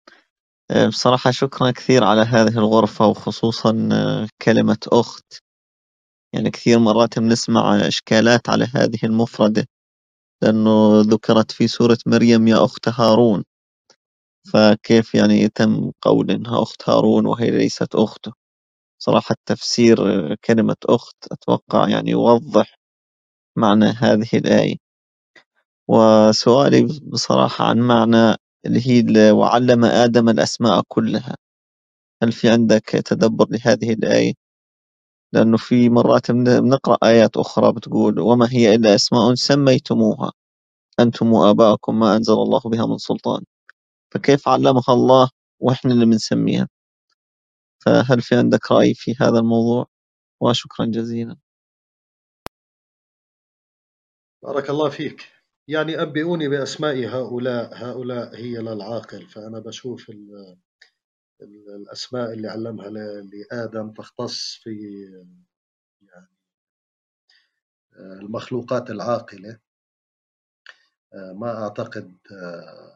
آه، 0.72 0.88
بصراحة 0.88 1.32
شكرا 1.32 1.72
كثير 1.72 2.04
على 2.04 2.22
هذه 2.22 2.58
الغرفة 2.58 3.08
وخصوصا 3.08 3.90
آه، 3.94 4.28
كلمة 4.42 4.78
أخت. 4.88 5.34
يعني 6.34 6.50
كثير 6.52 6.80
مرات 6.80 7.20
بنسمع 7.20 7.88
إشكالات 7.88 8.50
على 8.50 8.66
هذه 8.76 9.00
المفردة 9.04 9.66
لأنه 10.44 11.02
ذكرت 11.02 11.52
في 11.52 11.68
سورة 11.68 11.98
مريم 12.08 12.48
يا 12.48 12.66
أخت 12.66 12.90
هارون 12.90 13.44
فكيف 14.54 15.16
يعني 15.16 15.34
يتم 15.42 15.92
قول 16.02 16.32
إنها 16.32 16.62
أخت 16.64 16.90
هارون 16.90 17.26
وهي 17.26 17.52
ليست 17.52 17.96
أخته؟ 17.96 18.34
صراحة 19.02 19.36
تفسير 19.46 19.98
آه، 20.32 20.38
كلمة 20.46 20.76
أخت 20.90 21.16
أتوقع 21.32 21.90
يعني 21.90 22.12
يوضح 22.12 22.76
معنى 23.58 23.86
هذه 23.86 24.30
الآية. 24.34 24.76
وسؤالي 25.90 27.00
بصراحة 27.04 27.66
عن 27.66 27.80
معنى 27.80 28.36
اللي 28.66 28.82
هي 28.88 29.32
وعلم 29.32 29.86
آدم 29.86 30.30
الأسماء 30.30 30.82
كلها. 30.88 31.36
هل 32.24 32.32
في 32.32 32.50
عندك 32.50 32.84
تدبر 32.86 33.48
لهذه 33.52 33.94
الآية؟ 33.94 34.34
لأنه 35.34 35.58
في 35.58 35.90
مرات 35.90 36.32
بنقرأ 36.32 36.98
آيات 37.04 37.38
أخرى 37.38 37.74
بتقول 37.74 38.20
وما 38.20 38.48
هي 38.52 38.76
إلا 38.76 38.96
أسماء 38.96 39.36
سميتموها. 39.36 40.32
أنتم 41.00 41.34
وآباءكم 41.34 42.00
ما 42.00 42.18
أنزل 42.18 42.34
الله 42.34 42.62
بها 42.66 42.86
من 42.88 42.98
سلطان. 42.98 43.44
فكيف 44.14 44.48
علمها 44.50 44.86
الله 44.90 45.30
وإحنا 45.62 45.94
اللي 45.94 46.06
بنسميها؟ 46.06 46.68
فهل 47.86 48.22
في 48.22 48.36
عندك 48.38 48.72
رأي 48.72 48.94
في 48.96 49.16
هذا 49.22 49.40
الموضوع؟ 49.40 49.88
وشكرا 50.42 50.86
جزيلا. 50.86 51.38
بارك 54.46 54.70
الله 54.70 54.90
فيك. 54.90 55.22
يعني 55.68 56.02
أنبئوني 56.02 56.48
بأسماء 56.48 57.06
هؤلاء 57.06 57.70
هؤلاء 57.74 58.36
هي 58.36 58.58
للعاقل 58.58 59.28
فأنا 59.28 59.60
بشوف 59.60 60.12
الأسماء 61.42 62.34
اللي 62.34 62.48
علمها 62.48 62.90
لآدم 63.22 63.92
تختص 63.92 64.60
في 64.64 65.06
يعني 66.02 66.28
المخلوقات 67.96 68.90
العاقلة. 68.90 69.60
ما 71.14 71.64
أعتقد 71.64 72.18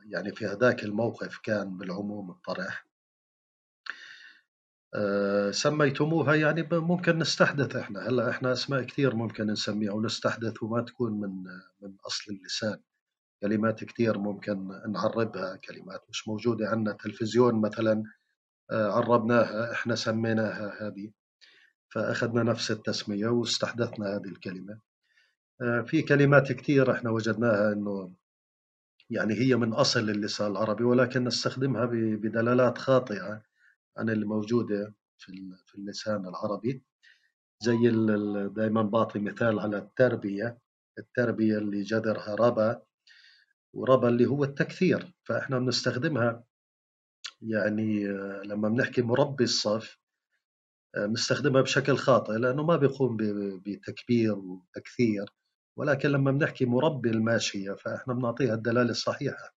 يعني 0.06 0.32
في 0.32 0.46
هذاك 0.46 0.84
الموقف 0.84 1.38
كان 1.44 1.78
بالعموم 1.78 2.32
الطرح. 2.32 2.86
آه، 2.86 2.89
سميتموها 5.52 6.36
يعني 6.36 6.68
ممكن 6.72 7.18
نستحدث 7.20 7.76
إحنا. 7.76 8.08
هلأ 8.10 8.30
إحنا 8.30 8.52
أسماء 8.52 8.84
كثير 8.84 9.16
ممكن 9.16 9.46
نسميها 9.48 9.92
ونستحدث 9.92 10.64
وما 10.64 10.82
تكون 10.82 11.20
من 11.20 11.44
من 11.82 11.96
أصل 12.08 12.32
اللسان. 12.34 12.80
كلمات 13.42 13.84
كثير 13.84 14.18
ممكن 14.18 14.68
نعربها 14.92 15.56
كلمات 15.56 16.04
مش 16.10 16.28
موجودة 16.28 16.70
عندنا. 16.70 16.96
تلفزيون 16.96 17.62
مثلا 17.62 18.04
آه، 18.72 18.92
عربناها 18.92 19.72
إحنا 19.72 19.96
سميناها 19.96 20.88
هذه. 20.88 21.12
فأخذنا 21.90 22.44
نفس 22.44 22.72
التسمية 22.72 23.28
واستحدثنا 23.28 24.16
هذه 24.16 24.26
الكلمة. 24.28 24.80
آه، 25.62 25.82
في 25.82 26.02
كلمات 26.02 26.52
كثير 26.52 26.92
إحنا 26.92 27.10
وجدناها 27.10 27.74
إنه 27.74 28.14
يعني 29.10 29.34
هي 29.34 29.56
من 29.56 29.74
أصل 29.74 30.10
اللسان 30.10 30.52
العربي 30.52 30.84
ولكن 30.84 31.24
نستخدمها 31.24 31.86
بدلالات 31.92 32.78
خاطئة. 32.78 33.49
عن 34.00 34.10
الموجودة 34.10 34.96
في 35.18 35.56
في 35.66 35.76
اللسان 35.76 36.28
العربي. 36.28 36.84
زي 37.60 37.78
دائما 38.50 38.82
بعطي 38.82 39.20
مثال 39.20 39.60
على 39.60 39.78
التربية. 39.78 40.60
التربية 40.98 41.58
اللي 41.58 41.82
جذرها 41.82 42.36
ربا 42.36 42.82
وربا 43.74 44.10
اللي 44.10 44.26
هو 44.26 44.44
التكثير. 44.44 45.14
فإحنا 45.24 45.60
بنستخدمها 45.60 46.44
يعني 47.42 48.08
لما 48.46 48.70
بنحكي 48.70 49.02
مربي 49.02 49.44
الصف 49.44 50.00
بنستخدمها 50.98 51.62
بشكل 51.62 51.98
خاطئ 51.98 52.34
لأنه 52.34 52.64
ما 52.64 52.76
بيقوم 52.76 53.18
بتكبير 53.66 54.36
وتكثير. 54.38 55.26
ولكن 55.78 56.10
لما 56.10 56.32
بنحكي 56.32 56.66
مربي 56.66 57.10
الماشية 57.10 57.72
فإحنا 57.74 58.14
بنعطيها 58.14 58.54
الدلالة 58.54 58.92
الصحيحة. 58.92 59.56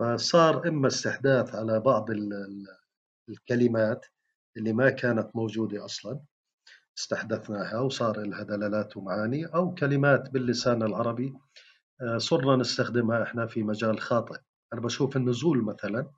فصار 0.00 0.68
إما 0.68 0.86
استحداث 0.88 1.54
على 1.54 1.80
بعض 1.80 2.10
الكلمات 3.28 4.06
اللي 4.56 4.72
ما 4.72 4.90
كانت 4.90 5.36
موجودة 5.36 5.84
أصلا 5.84 6.20
استحدثناها 6.98 7.80
وصار 7.80 8.20
لها 8.20 8.42
دلالات 8.42 8.96
ومعاني 8.96 9.46
أو 9.46 9.74
كلمات 9.74 10.30
باللسان 10.30 10.82
العربي 10.82 11.34
آه، 12.00 12.18
صرنا 12.18 12.56
نستخدمها 12.56 13.22
إحنا 13.22 13.46
في 13.46 13.62
مجال 13.62 14.00
خاطئ. 14.00 14.38
أنا 14.72 14.80
بشوف 14.80 15.16
النزول 15.16 15.64
مثلا 15.64 16.10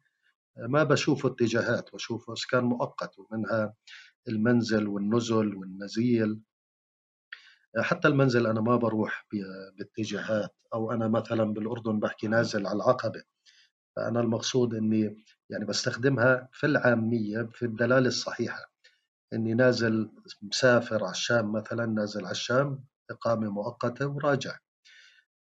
آه، 0.58 0.66
ما 0.66 0.84
بشوفه 0.84 1.28
اتجاهات 1.28 1.94
بشوفه 1.94 2.32
إسكان 2.32 2.64
مؤقت 2.64 3.18
ومنها 3.18 3.74
المنزل 4.28 4.88
والنزل 4.88 5.54
والنزيل. 5.54 6.40
آه، 7.78 7.82
حتى 7.82 8.08
المنزل 8.08 8.46
أنا 8.46 8.60
ما 8.60 8.76
بروح 8.76 9.26
باتجاهات 9.78 10.54
أو 10.74 10.92
أنا 10.92 11.08
مثلا 11.08 11.44
بالأردن 11.44 12.00
بحكي 12.00 12.28
نازل 12.28 12.66
على 12.66 12.76
العقبة. 12.76 13.22
فأنا 13.96 14.20
المقصود 14.20 14.74
إني 14.74 15.24
يعني 15.50 15.64
بستخدمها 15.64 16.48
في 16.52 16.66
العامية 16.66 17.42
في 17.52 17.64
الدلالة 17.64 18.08
الصحيحة. 18.08 18.72
إني 19.32 19.54
نازل 19.54 20.10
مسافر 20.42 21.04
على 21.04 21.10
الشام 21.10 21.52
مثلا 21.52 21.86
نازل 21.86 22.20
على 22.24 22.30
الشام 22.30 22.84
إقامة 23.10 23.50
مؤقتة 23.50 24.06
وراجع. 24.06 24.58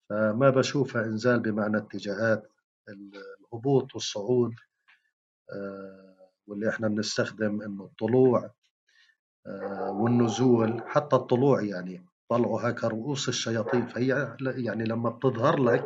فما 0.10 0.50
بشوفها 0.50 1.06
إنزال 1.06 1.40
بمعنى 1.40 1.78
اتجاهات 1.78 2.48
الهبوط 2.90 3.96
والصعود 3.96 4.54
آه، 5.54 6.30
واللي 6.48 6.70
إحنا 6.70 6.88
بنستخدم 6.88 7.62
إنه 7.62 7.84
الطلوع 7.86 8.52
آه، 9.48 9.92
والنزول. 9.92 10.84
حتى 10.88 11.16
الطلوع 11.16 11.62
يعني 11.64 12.06
طلعها 12.30 12.72
كرؤوس 12.72 13.30
الشياطين. 13.30 13.88
فهي 13.88 14.36
يعني 14.42 14.84
لما 14.84 15.10
بتظهر 15.10 15.60
لك 15.64 15.86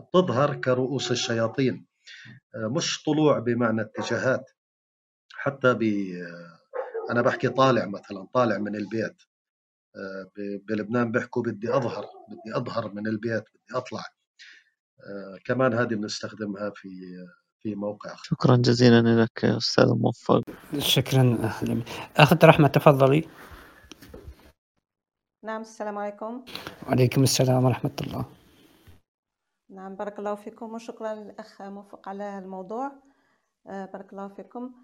بتظهر 0.00 0.54
كرؤوس 0.54 1.10
الشياطين. 1.10 1.86
مش 2.54 3.02
طلوع 3.02 3.38
بمعنى 3.38 3.82
اتجاهات. 3.82 4.50
حتى 5.32 5.74
ب 5.74 5.82
أنا 7.10 7.22
بحكي 7.22 7.48
طالع 7.48 7.86
مثلا 7.86 8.28
طالع 8.34 8.58
من 8.58 8.76
البيت 8.76 9.22
آه، 9.96 10.30
بلبنان 10.68 11.12
بيحكوا 11.12 11.42
بدي 11.42 11.76
أظهر 11.76 12.04
بدي 12.28 12.56
أظهر 12.56 12.92
من 12.94 13.06
البيت 13.06 13.42
بدي 13.42 13.78
أطلع. 13.78 14.04
آه، 15.00 15.38
كمان 15.44 15.74
هذه 15.74 15.94
بنستخدمها 15.94 16.70
في 16.74 16.88
في 17.60 17.74
موقع 17.74 18.16
شكرا 18.22 18.56
جزيلا 18.56 19.22
لك 19.22 19.44
أستاذ 19.44 19.86
موفق. 19.94 20.42
شكرا 20.78 21.52
اخت 22.16 22.44
رحمه 22.44 22.68
تفضلي. 22.68 23.28
نعم 25.44 25.60
السلام 25.60 25.98
عليكم. 25.98 26.44
وعليكم 26.86 27.22
السلام 27.22 27.64
ورحمة 27.64 27.96
الله. 28.00 28.37
نعم 29.70 29.94
بارك 29.94 30.18
الله 30.18 30.34
فيكم 30.34 30.74
وشكرا 30.74 31.14
للأخ 31.14 31.62
موفق 31.62 32.08
على 32.08 32.38
الموضوع. 32.38 32.92
آه، 33.66 33.86
بارك 33.86 34.12
الله 34.12 34.28
فيكم. 34.28 34.74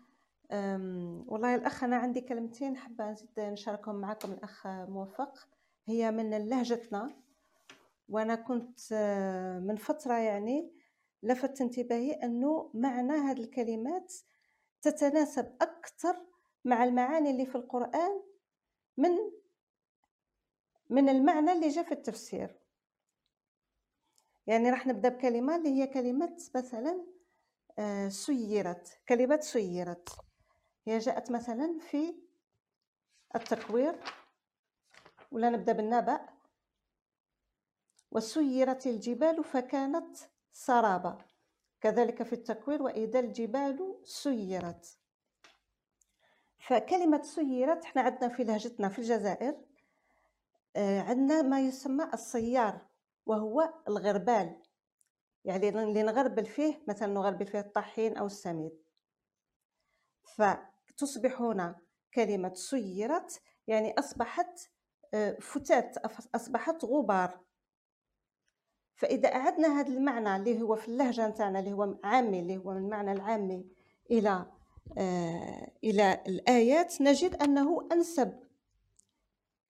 والله 1.27 1.55
الأخ 1.55 1.85
أنا 1.85 1.97
عندي 1.97 2.21
كلمتين 2.21 2.77
حابة 2.77 3.11
نزيد 3.11 3.41
نشاركهم 3.41 3.95
معكم 3.95 4.33
الأخ 4.33 4.67
موفق. 4.67 5.49
هي 5.87 6.11
من 6.11 6.49
لهجتنا. 6.49 7.17
وأنا 8.09 8.35
كنت 8.35 8.81
آه، 8.93 9.59
من 9.59 9.77
فترة 9.77 10.15
يعني 10.15 10.73
لفت 11.23 11.61
انتباهي 11.61 12.13
أنه 12.13 12.71
معنى 12.75 13.13
هذه 13.13 13.41
الكلمات 13.41 14.15
تتناسب 14.83 15.57
أكثر 15.61 16.17
مع 16.65 16.85
المعاني 16.85 17.31
اللي 17.31 17.47
في 17.47 17.55
القرآن 17.55 18.23
من 18.97 19.11
من 20.91 21.09
المعنى 21.09 21.53
اللي 21.53 21.69
جاء 21.69 21.85
في 21.85 21.93
التفسير. 21.93 22.64
يعني 24.47 24.71
راح 24.71 24.87
نبدأ 24.87 25.09
بكلمة 25.09 25.57
اللي 25.57 25.69
هي 25.69 25.87
كلمة 25.87 26.37
مثلا 26.55 27.07
آه، 27.79 28.09
سيرت. 28.09 28.99
كلمة 29.09 29.41
سيرت. 29.41 30.09
هي 30.87 30.99
جاءت 30.99 31.31
مثلا 31.31 31.79
في 31.79 32.15
التكوير 33.37 34.01
ولا 35.33 35.51
نبدأ 35.51 35.73
بالنبأ؟ 35.73 36.21
وسيرت 38.11 38.87
الجبال 38.87 39.45
فكانت 39.45 40.17
سرابا 40.53 41.19
كذلك 41.81 42.23
في 42.23 42.33
التكوير 42.33 42.83
وإذا 42.83 43.21
الجبال 43.21 44.01
سيرت. 44.05 44.99
فكلمة 46.59 47.23
سيرت 47.23 47.85
إحنا 47.85 48.03
عندنا 48.03 48.29
في 48.29 48.45
لهجتنا 48.45 48.89
في 48.89 48.99
الجزائر 48.99 49.57
آه، 50.77 51.01
عندنا 51.01 51.43
ما 51.43 51.61
يسمى 51.61 52.05
السيار. 52.15 52.94
وهو 53.27 53.75
الغربال. 53.89 54.63
يعني 55.45 55.69
اللي 55.69 56.03
نغربل 56.03 56.47
فيه 56.47 56.83
مثلا 56.89 57.13
نغربل 57.13 57.47
فيه 57.47 57.61
الطحين 57.61 58.17
أو 58.17 58.27
السميد. 58.27 58.73
ف 60.37 60.43
تصبح 60.97 61.41
هنا 61.41 61.81
كلمة 62.15 62.55
سيرت 62.55 63.43
يعني 63.67 63.95
أصبحت 63.99 64.71
آه، 65.15 65.37
فتات 65.41 65.97
أصبحت 66.35 66.85
غبار. 66.85 67.41
فإذا 68.97 69.35
أعدنا 69.35 69.81
هذا 69.81 69.89
المعنى 69.89 70.37
اللي 70.37 70.63
هو 70.63 70.77
في 70.77 70.89
اللهجة 70.89 71.29
نتاعنا 71.29 71.59
اللي 71.59 71.73
هو 71.73 71.99
عامي 72.05 72.41
اللي 72.41 72.57
هو 72.57 72.71
من 72.71 72.85
المعنى 72.85 73.13
العامي 73.13 73.67
إلى 74.11 74.47
آه، 74.99 75.73
إلى 75.85 76.23
الآيات 76.27 77.03
نجد 77.03 77.43
أنه 77.43 77.89
أنسب. 77.93 78.41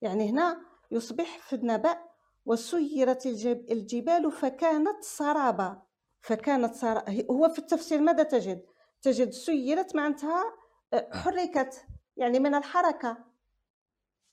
يعني 0.03 0.31
هنا 0.31 0.61
يصبح 0.91 1.39
في 1.39 1.57
النبأ 1.57 1.99
وسيرت 2.47 3.27
الجبال 3.71 4.33
فكانت 4.33 5.03
سرابا 5.05 5.83
فكانت 6.21 6.75
سرابا 6.75 7.27
هو 7.31 7.49
في 7.49 7.59
التفسير 7.59 8.01
ماذا 8.01 8.23
تجد؟ 8.23 8.65
تجد 9.03 9.31
سيرت 9.31 9.97
معناتها 9.97 10.45
حركت 11.13 11.87
يعني 12.17 12.39
من 12.39 12.55
الحركة. 12.55 13.17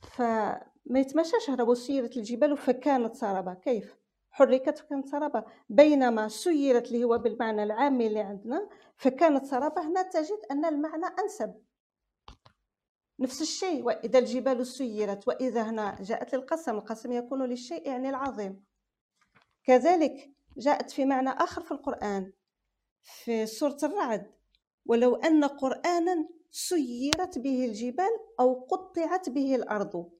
فما 0.02 1.00
يتمشاش 1.00 1.50
هذا 1.50 1.64
وسيرت 1.64 2.18
الجبال 2.18 2.58
فكانت 2.58 3.16
سرابة. 3.16 3.54
كيف؟ 3.54 3.98
حركت 4.32 4.78
فكانت 4.78 5.08
سرابة. 5.08 5.44
بينما 5.70 6.28
سيرت 6.28 6.88
اللي 6.88 7.04
هو 7.04 7.18
بالمعنى 7.18 7.64
العامي 7.64 8.08
اللي 8.08 8.20
عندنا 8.20 8.70
فكانت 8.96 9.46
سرابة. 9.46 9.82
هنا 9.82 10.02
تجد 10.02 10.40
أن 10.52 10.66
المعنى 10.66 11.06
أنسب. 11.24 11.54
نفس 13.22 13.42
الشيء 13.42 13.84
وإذا 13.84 14.20
الجبال 14.20 14.68
سيرت 14.68 15.28
وإذا 15.28 15.62
هنا 15.62 15.98
جاءت 16.02 16.36
للقسم 16.36 16.76
القسم 16.76 17.12
يكون 17.12 17.44
للشيء 17.44 17.88
يعني 17.88 18.10
العظيم. 18.10 18.64
كذلك 19.64 20.32
جاءت 20.58 20.92
في 20.92 21.06
معنى 21.06 21.30
آخر 21.30 21.62
في 21.62 21.72
القرآن 21.72 22.34
في 23.02 23.46
سورة 23.46 23.78
الرعد 23.84 24.32
ولو 24.86 25.16
أن 25.16 25.44
قرآنا 25.44 26.30
سيرت 26.52 27.38
به 27.38 27.66
الجبال 27.66 28.12
أو 28.40 28.54
قطعت 28.54 29.30
به 29.30 29.56
الأرض. 29.56 30.12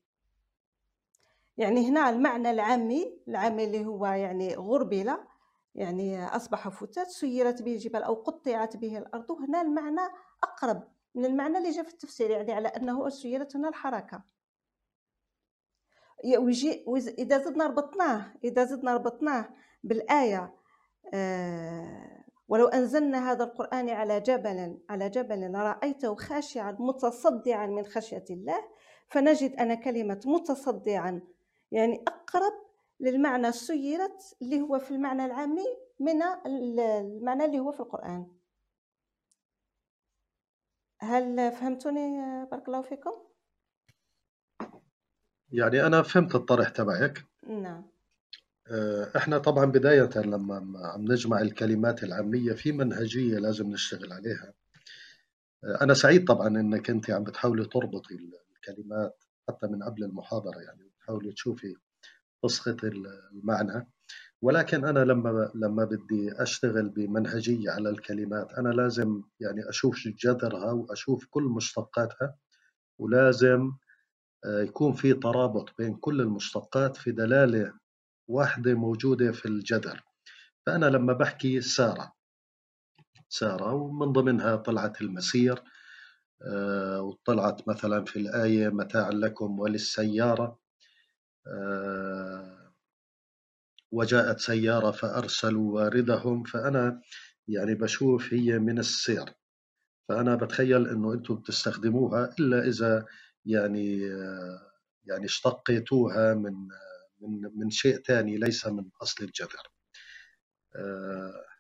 يعني 1.58 1.90
هنا 1.90 2.10
المعنى 2.10 2.52
العامي 2.52 3.20
العامي 3.28 3.64
اللي 3.64 3.86
هو 3.86 4.06
يعني 4.06 4.56
غربلة 4.56 5.28
يعني 5.76 6.26
أصبح 6.26 6.70
فتات 6.70 7.08
سيرت 7.08 7.62
به 7.62 7.74
الجبال 7.74 8.04
أو 8.04 8.14
قطعت 8.14 8.78
به 8.78 8.98
الأرض 8.98 9.32
هنا 9.32 9.62
المعنى 9.62 10.02
أقرب. 10.44 10.84
من 11.16 11.26
المعنى 11.26 11.58
اللي 11.58 11.70
جاء 11.70 11.84
في 11.84 11.94
التفسير 11.94 12.30
يعني 12.30 12.54
على 12.54 12.68
أنه 12.68 13.10
سيرت 13.10 13.56
هنا 13.56 13.70
الحركة 13.70 14.24
ويجي 16.38 16.86
إذا 17.20 17.38
زدنا 17.38 17.68
ربطناه 17.68 18.34
إذا 18.44 18.64
زدنا 18.64 18.94
ربطناه 18.94 19.50
بالآية 19.84 20.56
آه 21.14 22.22
ولو 22.48 22.68
أنزلنا 22.68 23.32
هذا 23.32 23.44
القرآن 23.44 23.90
على 23.90 24.20
جبل 24.20 24.78
على 24.90 25.10
جبل 25.10 25.52
لرأيته 25.52 26.16
خاشعا 26.16 26.78
متصدعا 26.80 27.68
من 27.68 27.86
خشية 27.86 28.26
الله 28.30 28.64
فنجد 29.10 29.56
أن 29.56 29.74
كلمة 29.74 30.22
متصدعا 30.26 31.22
يعني 31.72 32.04
أقرب 32.08 32.54
للمعنى 33.00 33.52
سيرت 33.52 34.38
اللي 34.42 34.62
هو 34.62 34.80
في 34.80 34.92
المعنى 34.92 35.26
العامي 35.26 35.66
من 36.00 36.22
المعنى 36.46 37.46
اللي 37.46 37.60
هو 37.60 37.72
في 37.72 37.80
القرآن. 37.80 38.28
هل 41.04 41.52
فهمتوني 41.52 42.22
بارك 42.52 42.68
الله 42.68 42.82
فيكم؟ 42.82 43.12
يعني 45.52 45.86
أنا 45.86 46.02
فهمت 46.02 46.36
الطرح 46.36 46.70
تبعك. 46.70 47.26
نعم. 47.48 47.84
آه، 48.72 49.12
إحنا 49.18 49.38
طبعا 49.38 49.66
بداية 49.66 50.10
لما 50.16 50.56
عم 50.94 51.02
نجمع 51.02 51.42
الكلمات 51.42 52.04
العامية 52.04 52.54
في 52.54 52.72
منهجية 52.72 53.38
لازم 53.38 53.72
نشتغل 53.72 54.14
عليها. 54.14 54.54
أنا 55.82 55.94
سعيد 55.94 56.26
طبعا 56.26 56.48
إنك 56.48 56.90
أنت 56.90 57.10
عم 57.10 57.24
بتحاولي 57.24 57.66
تربطي 57.66 58.16
الكلمات 58.56 59.24
حتى 59.50 59.68
من 59.68 59.84
قبل 59.84 60.04
المحاضرة 60.04 60.60
يعني 60.60 60.84
بتحاولي 60.84 61.32
تشوفي 61.32 61.76
قصة 62.44 62.78
المعنى. 63.34 63.88
ولكن 64.42 64.86
أنا 64.86 65.00
لما 65.00 65.52
لما 65.56 65.86
بدي 65.86 66.42
أشتغل 66.42 66.90
بمنهجية 66.90 67.72
على 67.72 67.90
الكلمات 67.90 68.54
أنا 68.54 68.70
لازم 68.70 69.22
يعني 69.40 69.70
أشوف 69.70 70.08
جذرها 70.08 70.72
وأشوف 70.72 71.26
كل 71.30 71.44
مشتقاتها 71.44 72.36
ولازم 73.00 73.72
آه، 74.46 74.62
يكون 74.62 74.94
في 74.94 75.14
ترابط 75.14 75.70
بين 75.78 75.96
كل 75.96 76.22
المشتقات 76.22 76.98
في 76.98 77.12
دلالة 77.12 77.74
واحدة 78.30 78.74
موجودة 78.74 79.32
في 79.32 79.46
الجذر. 79.46 80.04
فأنا 80.66 80.86
لما 80.86 81.14
بحكي 81.14 81.62
سارة 81.62 82.14
سارة 83.30 83.74
ومن 83.74 84.12
ضمنها 84.12 84.56
طلعت 84.56 85.02
المسير 85.02 85.64
آه، 86.42 87.02
وطلعت 87.02 87.68
مثلا 87.68 88.06
في 88.06 88.20
الآية 88.20 88.70
متاع 88.70 89.10
لكم 89.10 89.60
وللسيارة 89.60 90.60
آه، 91.48 92.61
وجاءت 93.92 94.40
سيارة 94.40 94.92
فأرسلوا 94.92 95.76
واردهم 95.76 96.44
فأنا 96.44 97.02
يعني 97.48 97.76
بشوف 97.76 98.34
هي 98.34 98.60
من 98.60 98.80
السير. 98.80 99.26
فأنا 100.10 100.36
بتخيل 100.36 100.88
إنه 100.88 101.14
أنتم 101.14 101.36
بتستخدموها 101.36 102.36
إلا 102.40 102.68
إذا 102.68 103.06
يعني 103.46 104.00
يعني 105.06 105.26
اشتقيتوها 105.26 106.34
من 106.34 106.54
من 107.22 107.52
من 107.56 107.70
شيء 107.70 108.02
ثاني 108.02 108.38
ليس 108.38 108.68
من 108.68 108.90
أصل 109.02 109.24
الجذر. 109.26 109.72
آه، 110.76 111.52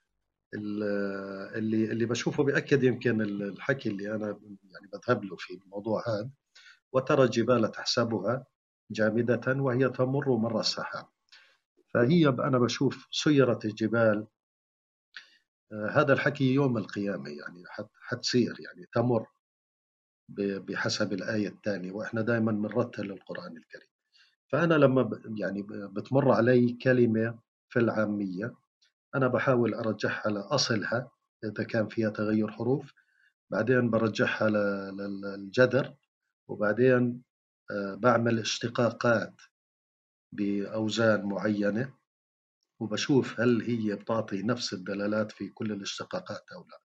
اللي 0.53 1.91
اللي 1.91 2.06
بشوفه 2.06 2.44
بأكد 2.44 2.84
يمكن 2.84 3.22
الحكي 3.22 3.90
اللي 3.90 4.16
أنا 4.16 4.28
يعني 4.64 4.88
بذهب 4.94 5.24
له 5.24 5.36
في 5.36 5.53
الموضوع 5.53 6.03
هذا 6.08 6.30
وترى 6.94 7.24
الجبال 7.24 7.72
تحسبها 7.72 8.45
جامدة 8.91 9.41
وهي 9.62 9.90
تمر 9.90 10.38
مر 10.38 10.60
السحاب 10.60 11.06
فهي 11.93 12.27
أنا 12.27 12.57
بشوف 12.59 13.07
سيرت 13.11 13.65
الجبال 13.65 14.27
آه، 15.72 15.89
هذا 15.89 16.13
الحكي 16.13 16.53
يوم 16.53 16.77
القيامة 16.77 17.30
يعني 17.30 17.63
حتصير 18.01 18.55
يعني 18.59 18.88
تمر 18.93 19.27
بحسب 20.38 21.13
الآية 21.13 21.47
الثانية 21.47 21.91
وإحنا 21.91 22.22
دائما 22.22 22.51
بنرتل 22.51 23.11
القرآن 23.11 23.57
الكريم. 23.57 23.88
فأنا 24.51 24.73
لما 24.73 25.22
يعني 25.38 25.65
بتمر 25.69 26.31
علي 26.31 26.73
كلمة 26.73 27.39
في 27.69 27.80
العامية 27.80 28.55
أنا 29.15 29.27
بحاول 29.27 29.73
أرجعها 29.73 30.30
لأصلها 30.30 31.11
إذا 31.43 31.63
كان 31.63 31.88
فيها 31.88 32.09
تغير 32.09 32.51
حروف 32.51 32.93
بعدين 33.49 33.89
برجعها 33.89 34.49
للجذر 34.91 35.93
وبعدين 36.47 37.23
آه، 37.72 37.95
بعمل 37.95 38.39
اشتقاقات 38.39 39.34
بأوزان 40.32 41.26
معينة 41.26 41.94
وبشوف 42.80 43.40
هل 43.40 43.62
هي 43.62 43.95
بتعطي 43.95 44.44
نفس 44.44 44.74
الدلالات 44.74 45.32
في 45.32 45.49
كل 45.49 45.72
الاشتقاقات 45.72 46.45
أو 46.56 46.62
لا. 46.62 46.82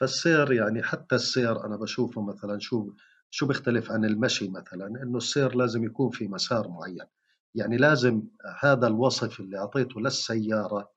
فالسير 0.00 0.52
يعني 0.52 0.82
حتى 0.82 1.14
السير 1.14 1.66
أنا 1.66 1.76
بشوفه 1.76 2.22
مثلا 2.22 2.58
شو 2.58 2.92
شو 3.30 3.46
بيختلف 3.46 3.90
عن 3.92 4.04
المشي 4.04 4.48
مثلا 4.48 4.86
إنه 4.86 5.16
السير 5.16 5.56
لازم 5.56 5.84
يكون 5.84 6.10
في 6.10 6.28
مسار 6.28 6.68
معين. 6.68 7.06
يعني 7.54 7.76
لازم 7.76 8.22
هذا 8.60 8.86
الوصف 8.86 9.40
اللي 9.40 9.58
أعطيته 9.58 10.00
للسيارة 10.00 10.90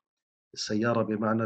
السيارة 0.54 1.02
بمعنى 1.02 1.42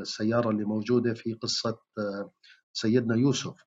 السيارة 0.00 0.50
اللي 0.50 0.64
موجودة 0.64 1.14
في 1.14 1.34
قصة 1.34 1.78
آه، 1.98 2.32
سيدنا 2.72 3.16
يوسف. 3.16 3.64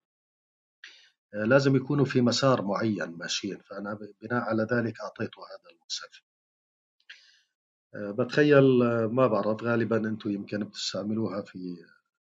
لازم 1.44 1.76
يكونوا 1.76 2.06
في 2.06 2.22
مسار 2.22 2.62
معين 2.62 3.18
ماشيين 3.18 3.58
فأنا 3.58 4.00
بناء 4.22 4.42
على 4.42 4.68
ذلك 4.72 5.02
أعطيته 5.02 5.40
هذا 5.42 5.76
الوصف 5.76 6.22
آه، 7.96 8.12
بتخيل 8.12 8.64
ما 9.06 9.28
بعرف 9.28 9.64
غالبا 9.64 9.98
أنتم 9.98 10.30
يمكن 10.30 10.64
بتستعملوها 10.64 11.42
في 11.42 11.76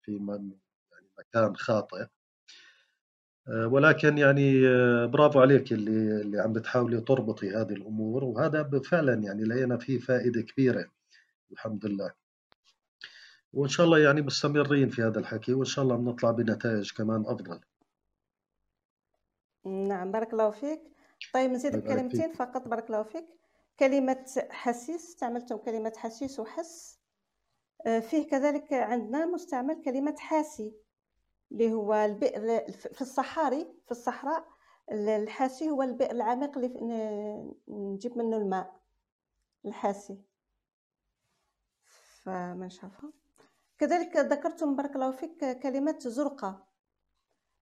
في 0.03 0.13
يعني 0.93 1.11
مكان 1.19 1.57
خاطئ. 1.57 2.07
ولكن 3.49 4.19
يعني 4.19 4.61
برافو 5.07 5.41
عليك 5.41 5.73
اللي 5.73 6.21
اللي 6.21 6.39
عم 6.41 6.53
بتحاولي 6.53 7.01
تربطي 7.01 7.51
هذه 7.51 7.73
الأمور 7.73 8.25
وهذا 8.25 8.81
فعلا 8.91 9.15
يعني 9.15 9.45
لقينا 9.45 9.77
فيه 9.77 9.99
فائدة 9.99 10.41
كبيرة 10.41 10.91
الحمد 11.53 11.87
لله. 11.87 12.13
وإن 13.53 13.69
شاء 13.69 13.87
الله 13.87 13.99
يعني 13.99 14.23
مستمرين 14.23 14.89
في 14.89 15.03
هذا 15.03 15.19
الحكي 15.19 15.55
وإن 15.55 15.65
شاء 15.65 15.85
الله 15.85 15.97
بنطلع 15.97 16.31
بنتائج 16.31 16.93
كمان 16.93 17.25
أفضل. 17.27 17.61
نعم 19.67 20.13
بارك 20.13 20.33
الله 20.33 20.51
فيك. 20.51 20.83
طيب 21.35 21.51
نزيد 21.51 21.77
بكلمتين 21.77 22.33
فقط 22.33 22.69
بارك 22.69 22.87
الله 22.87 23.03
فيك. 23.03 23.27
كلمة 23.81 24.25
حسيس 24.51 25.09
استعملتم 25.09 25.57
كلمة 25.57 25.93
حسيس 25.97 26.41
وحس. 26.41 26.99
آه، 27.87 27.99
فيه 28.01 28.29
كذلك 28.29 28.73
عندنا 28.73 29.27
مستعمل 29.27 29.83
كلمة 29.85 30.17
حاسي 30.19 30.77
اللي 31.53 31.73
هو 31.73 31.95
البئر 31.95 32.73
في 32.73 33.01
الصحاري 33.01 33.67
في 33.85 33.91
الصحراء 33.91 34.49
الحاسي 34.93 35.71
هو 35.71 35.83
البئر 35.83 36.11
العميق 36.11 36.59
اللي 36.59 37.55
نجيب 37.69 38.19
منه 38.19 38.37
الماء 38.37 38.81
الحاسي. 39.65 40.19
فما 42.23 42.67
نشوفها 42.67 43.13
كذلك 43.79 44.17
ذكرتم 44.17 44.77
بارك 44.77 44.95
الله 44.95 45.11
فيك 45.11 45.59
كلمة 45.59 45.99
زرقة 45.99 46.67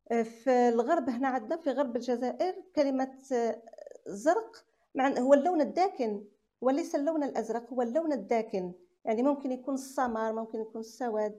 في 0.09 0.69
الغرب 0.69 1.09
هنا 1.11 1.29
عندنا 1.29 1.57
في 1.57 1.71
غرب 1.71 1.97
الجزائر 1.97 2.55
كلمة 2.77 3.13
زرق 4.07 4.65
هو 5.01 5.35
اللون 5.35 5.61
الداكن 5.61 6.25
وليس 6.61 6.95
اللون 6.95 7.23
الأزرق 7.23 7.73
هو 7.73 7.83
اللون 7.83 8.13
الداكن. 8.13 8.73
يعني 9.05 9.23
ممكن 9.23 9.53
يكون 9.53 9.75
السمر 9.75 10.33
ممكن 10.33 10.61
يكون 10.61 10.81
السواد. 10.81 11.39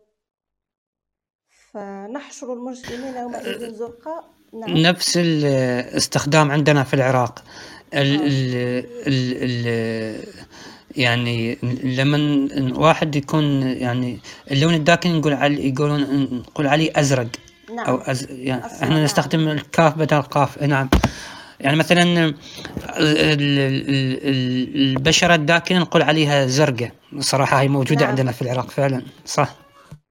فنحشر 1.71 2.53
المسلمين 2.53 3.15
يومئذ 3.15 3.73
زرقاء. 3.73 4.29
نعم. 4.53 4.77
نفس 4.77 5.17
الاستخدام 5.17 6.51
عندنا 6.51 6.83
في 6.83 6.93
العراق. 6.93 7.43
ال 7.93 8.15
آه. 8.15 8.83
ال 9.07 9.33
ال 9.43 10.45
يعني 10.95 11.55
لما 11.83 12.49
واحد 12.79 13.15
يكون 13.15 13.43
يعني 13.61 14.19
اللون 14.51 14.73
الداكن 14.73 15.09
نقول 15.15 15.33
علي 15.33 15.69
يقولون 15.69 16.23
نقول 16.33 16.67
عليه 16.67 16.91
أزرق. 16.95 17.27
نعم. 17.73 17.85
أو 17.85 17.97
أز 17.97 18.31
يعني 18.31 18.65
إحنا 18.65 18.89
نعم. 18.89 19.03
نستخدم 19.03 19.47
الكاف 19.47 19.97
بدل 19.97 20.17
القاف 20.17 20.63
نعم. 20.63 20.89
يعني 21.59 21.77
مثلا 21.77 22.33
البشرة 24.75 25.35
الداكنة 25.35 25.79
نقول 25.79 26.01
عليها 26.01 26.47
زرقاء. 26.47 26.91
صراحة 27.19 27.61
هي 27.61 27.67
موجودة 27.67 28.01
نعم. 28.01 28.09
عندنا 28.09 28.31
في 28.31 28.41
العراق 28.41 28.69
فعلا. 28.69 29.01
صح. 29.25 29.55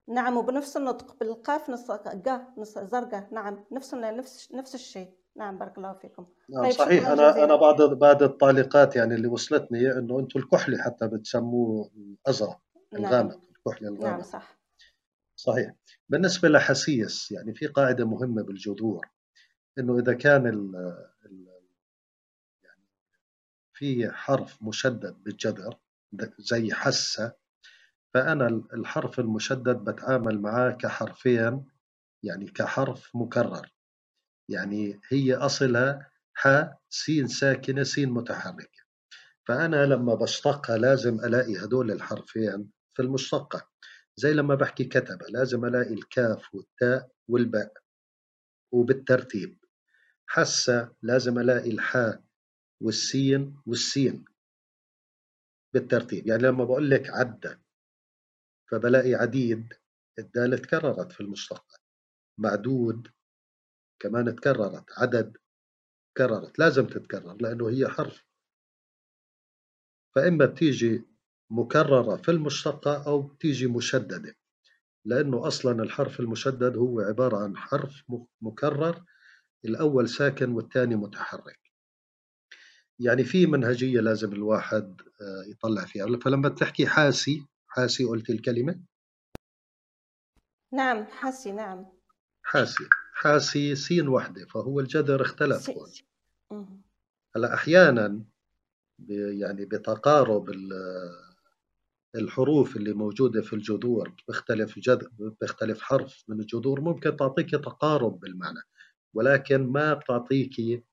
نعم 0.08 0.36
وبنفس 0.36 0.76
النطق 0.76 1.16
بالقاف 1.20 1.70
نص 1.70 1.90
قا 1.90 2.42
نص 2.58 2.78
زرقاء. 2.78 3.28
نعم 3.32 3.64
نفس 3.72 3.94
نفس 3.94 4.48
نفس 4.54 4.74
الشيء. 4.74 5.08
نعم 5.36 5.58
بارك 5.58 5.78
الله 5.78 5.92
فيكم. 6.02 6.26
نعم 6.50 6.62
طيب 6.62 6.72
صحيح. 6.72 7.06
أنا 7.06 7.30
جزيلا. 7.30 7.44
أنا 7.44 7.56
بعض 7.56 7.82
بعض 7.82 8.22
التعليقات 8.22 8.96
يعني 8.96 9.14
اللي 9.14 9.28
وصلتني 9.28 9.92
إنه 9.92 10.18
أنتم 10.20 10.40
الكحلي 10.40 10.82
حتى 10.82 11.06
بتسموه 11.06 11.90
الأزرق 11.96 12.58
نعم. 12.92 13.04
الغامق 13.04 13.38
الكحلي 13.66 13.88
الغامق. 13.88 14.10
نعم 14.10 14.22
صح. 14.22 14.53
صحيح. 15.46 15.70
بالنسبة 16.08 16.48
لحسيس 16.48 17.32
يعني 17.32 17.54
في 17.54 17.66
قاعدة 17.66 18.06
مهمة 18.06 18.42
بالجذور 18.42 19.06
إنه 19.78 19.98
إذا 19.98 20.14
كان 20.14 20.46
ال 20.46 20.76
ال 21.26 21.46
يعني 22.64 22.84
في 23.74 24.10
حرف 24.12 24.62
مشدد 24.62 25.16
بالجذر 25.24 25.76
زي 26.38 26.72
حسة 26.74 27.32
فأنا 28.14 28.48
الحرف 28.74 29.20
المشدد 29.20 29.76
بتعامل 29.84 30.40
معاه 30.42 30.70
كحرفين 30.70 31.66
يعني 32.24 32.46
كحرف 32.46 33.10
مكرر. 33.16 33.72
يعني 34.50 35.00
هي 35.10 35.34
أصلها 35.36 36.10
ح 36.34 36.48
س 36.90 37.10
ساكنة 37.26 37.82
س 37.82 37.98
متحركة. 37.98 38.82
فأنا 39.48 39.86
لما 39.86 40.14
بشتقها 40.14 40.78
لازم 40.78 41.14
ألاقي 41.20 41.58
هدول 41.64 41.90
الحرفين 41.92 42.70
في 42.94 43.02
المشتقة. 43.02 43.68
زي 44.16 44.32
لما 44.32 44.54
بحكي 44.54 44.84
كتب 44.84 45.22
لازم 45.28 45.64
ألاقي 45.64 45.94
الكاف 45.94 46.54
والتاء 46.54 47.10
والباء 47.28 47.72
وبالترتيب. 48.72 49.64
حسة 50.26 50.94
لازم 51.02 51.38
ألاقي 51.38 51.70
الحاء 51.70 52.24
والسين 52.80 53.56
والسين 53.66 54.24
بالترتيب. 55.74 56.26
يعني 56.26 56.42
لما 56.42 56.64
بقول 56.64 56.90
لك 56.90 57.10
عدى 57.10 57.56
فبلاقي 58.70 59.14
عديد 59.14 59.72
الدالة 60.18 60.56
تكررت 60.56 61.12
في 61.12 61.20
المشتقة 61.20 61.78
معدود 62.38 63.08
كمان 64.00 64.36
تكررت 64.36 64.84
عدد 64.98 65.36
تكررت 66.14 66.58
لازم 66.58 66.86
تتكرر 66.86 67.36
لأنه 67.40 67.68
هي 67.70 67.88
حرف. 67.88 68.24
فإما 70.14 70.46
بتيجي 70.46 71.04
مكررة 71.50 72.16
في 72.16 72.30
المشتقة 72.30 73.06
أو 73.06 73.22
بتيجي 73.22 73.66
مشددة 73.66 74.36
لأنه 75.04 75.46
أصلا 75.46 75.82
الحرف 75.82 76.20
المشدد 76.20 76.76
هو 76.76 77.00
عبارة 77.00 77.36
عن 77.44 77.56
حرف 77.56 78.02
مكرر 78.40 79.04
الأول 79.64 80.08
ساكن 80.08 80.50
والثاني 80.52 80.96
متحرك. 80.96 81.58
يعني 82.98 83.24
في 83.24 83.46
منهجية 83.46 84.00
لازم 84.00 84.32
الواحد 84.32 85.00
آه، 85.20 85.50
يطلع 85.50 85.84
فيها. 85.84 86.18
فلما 86.18 86.48
تحكي 86.48 86.86
حاسي 86.86 87.46
حاسي 87.68 88.04
قلت 88.04 88.30
الكلمة؟ 88.30 88.80
نعم 90.72 91.04
حاسي 91.04 91.52
نعم. 91.52 91.86
حاسي. 92.42 92.84
حاسي 93.14 93.74
سين 93.74 94.08
وحدة 94.08 94.46
فهو 94.46 94.80
الجذر 94.80 95.22
اختلف. 95.22 95.70
هون. 96.52 96.82
هلأ 97.36 97.54
أحيانا 97.54 98.24
يعني 99.08 99.64
بتقارب 99.64 100.50
الحروف 102.14 102.76
اللي 102.76 102.92
موجودة 102.92 103.42
في 103.42 103.52
الجذور 103.52 104.14
بيختلف 104.28 104.78
جذر 104.78 105.08
بيختلف 105.40 105.80
حرف 105.80 106.24
من 106.28 106.40
الجذور 106.40 106.80
ممكن 106.80 107.16
تعطيك 107.16 107.50
تقارب 107.50 108.20
بالمعنى 108.20 108.60
ولكن 109.14 109.66
ما 109.66 109.94
بتعطيك 109.94 110.84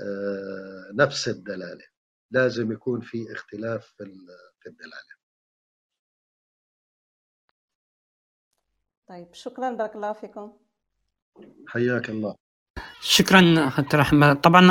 آه، 0.00 0.90
نفس 0.94 1.28
الدلالة. 1.28 1.84
لازم 2.30 2.72
يكون 2.72 3.00
في 3.00 3.32
اختلاف 3.32 3.86
في 4.60 4.66
الدلالة. 4.66 5.20
طيب 9.06 9.34
شكرا 9.34 9.70
بارك 9.70 9.96
الله 9.96 10.12
فيكم. 10.12 10.52
حياك 11.68 12.10
الله. 12.10 12.36
شكرا 13.02 13.68
أخت 13.68 13.94
رحمة 13.94 14.34
طبعا 14.34 14.70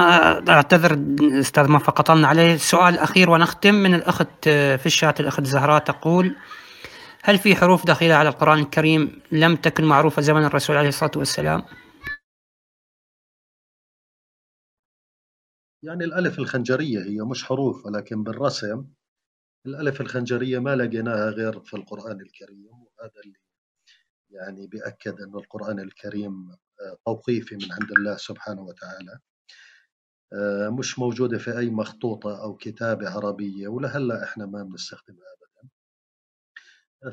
أعتذر 0.50 1.00
أستاذ 1.40 1.68
ما 1.68 1.80
فقطنا 1.80 2.28
عليه 2.28 2.58
سؤال 2.58 2.98
أخير 2.98 3.30
ونختم 3.30 3.76
من 3.76 3.94
الأخت 3.94 4.50
في 4.50 4.86
الشات 4.86 5.20
الأخت 5.20 5.44
زهراء 5.44 5.80
تقول 5.80 6.36
هل 7.24 7.38
في 7.38 7.56
حروف 7.56 7.86
داخلة 7.86 8.14
على 8.14 8.30
القرآن 8.30 8.60
الكريم 8.60 9.22
لم 9.32 9.56
تكن 9.56 9.84
معروفة 9.84 10.22
زمن 10.22 10.46
الرسول 10.46 10.78
عليه 10.78 10.90
الصلاة 10.90 11.12
والسلام؟ 11.16 11.64
يعني 15.84 16.04
الألف 16.04 16.40
الخنجرية 16.40 17.00
هي 17.00 17.22
مش 17.22 17.44
حروف 17.44 17.86
ولكن 17.86 18.24
بالرسم 18.24 18.86
الألف 19.66 20.02
الخنجرية 20.02 20.60
ما 20.60 20.76
لقيناها 20.76 21.30
غير 21.30 21.60
في 21.60 21.74
القرآن 21.74 22.22
الكريم 22.22 22.70
وهذا 22.72 23.22
اللي 23.26 23.40
يعني 24.30 24.68
بيأكد 24.68 25.22
أن 25.22 25.36
القرآن 25.36 25.80
الكريم 25.80 26.52
آه، 26.52 26.69
توقيفي 27.06 27.56
من 27.56 27.72
عند 27.72 27.92
الله 27.92 28.18
سبحانه 28.18 28.62
وتعالى. 28.62 29.20
آه، 30.34 30.70
مش 30.70 31.00
موجودة 31.00 31.38
في 31.38 31.58
أي 31.58 31.70
مخطوطة 31.70 32.44
أو 32.44 32.56
كتابة 32.56 33.10
عربية 33.10 33.68
ولهلأ 33.68 34.24
إحنا 34.24 34.46
ما 34.46 34.64
بنستخدمها 34.64 35.20
أبدا. 35.38 35.70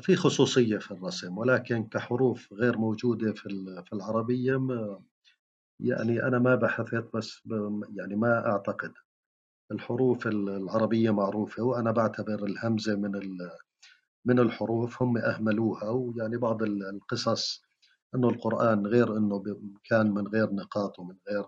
في 0.01 0.15
خصوصية 0.15 0.77
في 0.77 0.91
الرسم 0.91 1.37
ولكن 1.37 1.83
كحروف 1.87 2.53
غير 2.53 2.77
موجودة 2.77 3.33
في 3.33 3.93
العربية 3.93 4.59
يعني 5.79 6.23
أنا 6.23 6.39
ما 6.39 6.55
بحثت 6.55 7.09
بس 7.15 7.41
يعني 7.95 8.15
ما 8.15 8.47
أعتقد. 8.47 8.93
الحروف 9.71 10.27
العربية 10.27 11.11
معروفة 11.11 11.63
وأنا 11.63 11.91
بعتبر 11.91 12.45
الهمزة 12.45 12.95
من 12.95 13.11
من 14.25 14.39
الحروف 14.39 15.01
هم 15.01 15.17
أهملوها 15.17 15.89
ويعني 15.89 16.37
بعض 16.37 16.63
القصص 16.63 17.66
أنه 18.15 18.29
القرآن 18.29 18.87
غير 18.87 19.17
أنه 19.17 19.43
كان 19.83 20.11
من 20.11 20.27
غير 20.27 20.53
نقاط 20.53 20.99
ومن 20.99 21.15
غير 21.29 21.45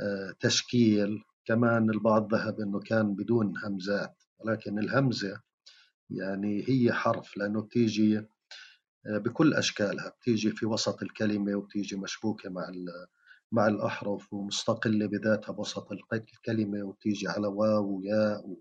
آه، 0.00 0.34
تشكيل. 0.40 1.22
كمان 1.44 1.90
البعض 1.90 2.34
ذهب 2.34 2.60
أنه 2.60 2.80
كان 2.80 3.14
بدون 3.14 3.54
همزات. 3.64 4.22
ولكن 4.38 4.78
الهمزة 4.78 5.40
يعني 6.10 6.64
هي 6.68 6.92
حرف 6.92 7.36
لأنه 7.36 7.62
بتيجي 7.62 8.18
آه، 9.06 9.18
بكل 9.18 9.54
أشكالها. 9.54 10.08
بتيجي 10.08 10.50
في 10.50 10.66
وسط 10.66 11.02
الكلمة 11.02 11.54
وبتيجي 11.54 11.96
مشبوكة 11.96 12.50
مع 12.50 12.70
مع 13.52 13.66
الأحرف 13.66 14.32
ومستقلة 14.32 15.06
بذاتها 15.06 15.52
بوسط 15.52 15.92
الكلمة 15.92 16.82
وبتيجي 16.82 17.28
على 17.28 17.46
واو 17.46 17.98
وياء 17.98 18.56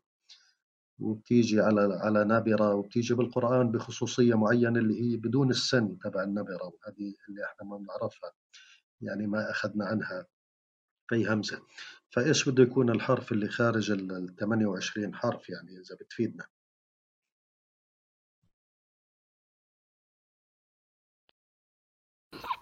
وبتيجي 1.00 1.62
على 1.62 1.82
على 2.02 2.24
نبرة 2.26 2.74
وبتيجي 2.74 3.14
بالقرآن 3.14 3.72
بخصوصية 3.72 4.36
معينة 4.38 4.80
اللي 4.80 5.02
هي 5.02 5.18
بدون 5.18 5.50
السن 5.50 6.00
تبع 6.00 6.24
النبرة 6.24 6.64
وهذه 6.64 7.14
اللي 7.30 7.46
إحنا 7.46 7.68
ما 7.68 7.78
بنعرفها 7.78 8.32
يعني 9.02 9.28
ما 9.28 9.52
أخذنا 9.52 9.86
عنها 9.86 10.26
أي 11.14 11.28
همزة. 11.28 11.62
فإيش 12.10 12.50
بده 12.50 12.64
يكون 12.64 12.90
الحرف 12.90 13.32
اللي 13.32 13.50
خارج 13.50 13.92
ال 13.92 14.36
28 14.36 15.16
حرف 15.16 15.50
يعني 15.50 15.72
إذا 15.80 15.96
بتفيدنا؟ 16.02 16.46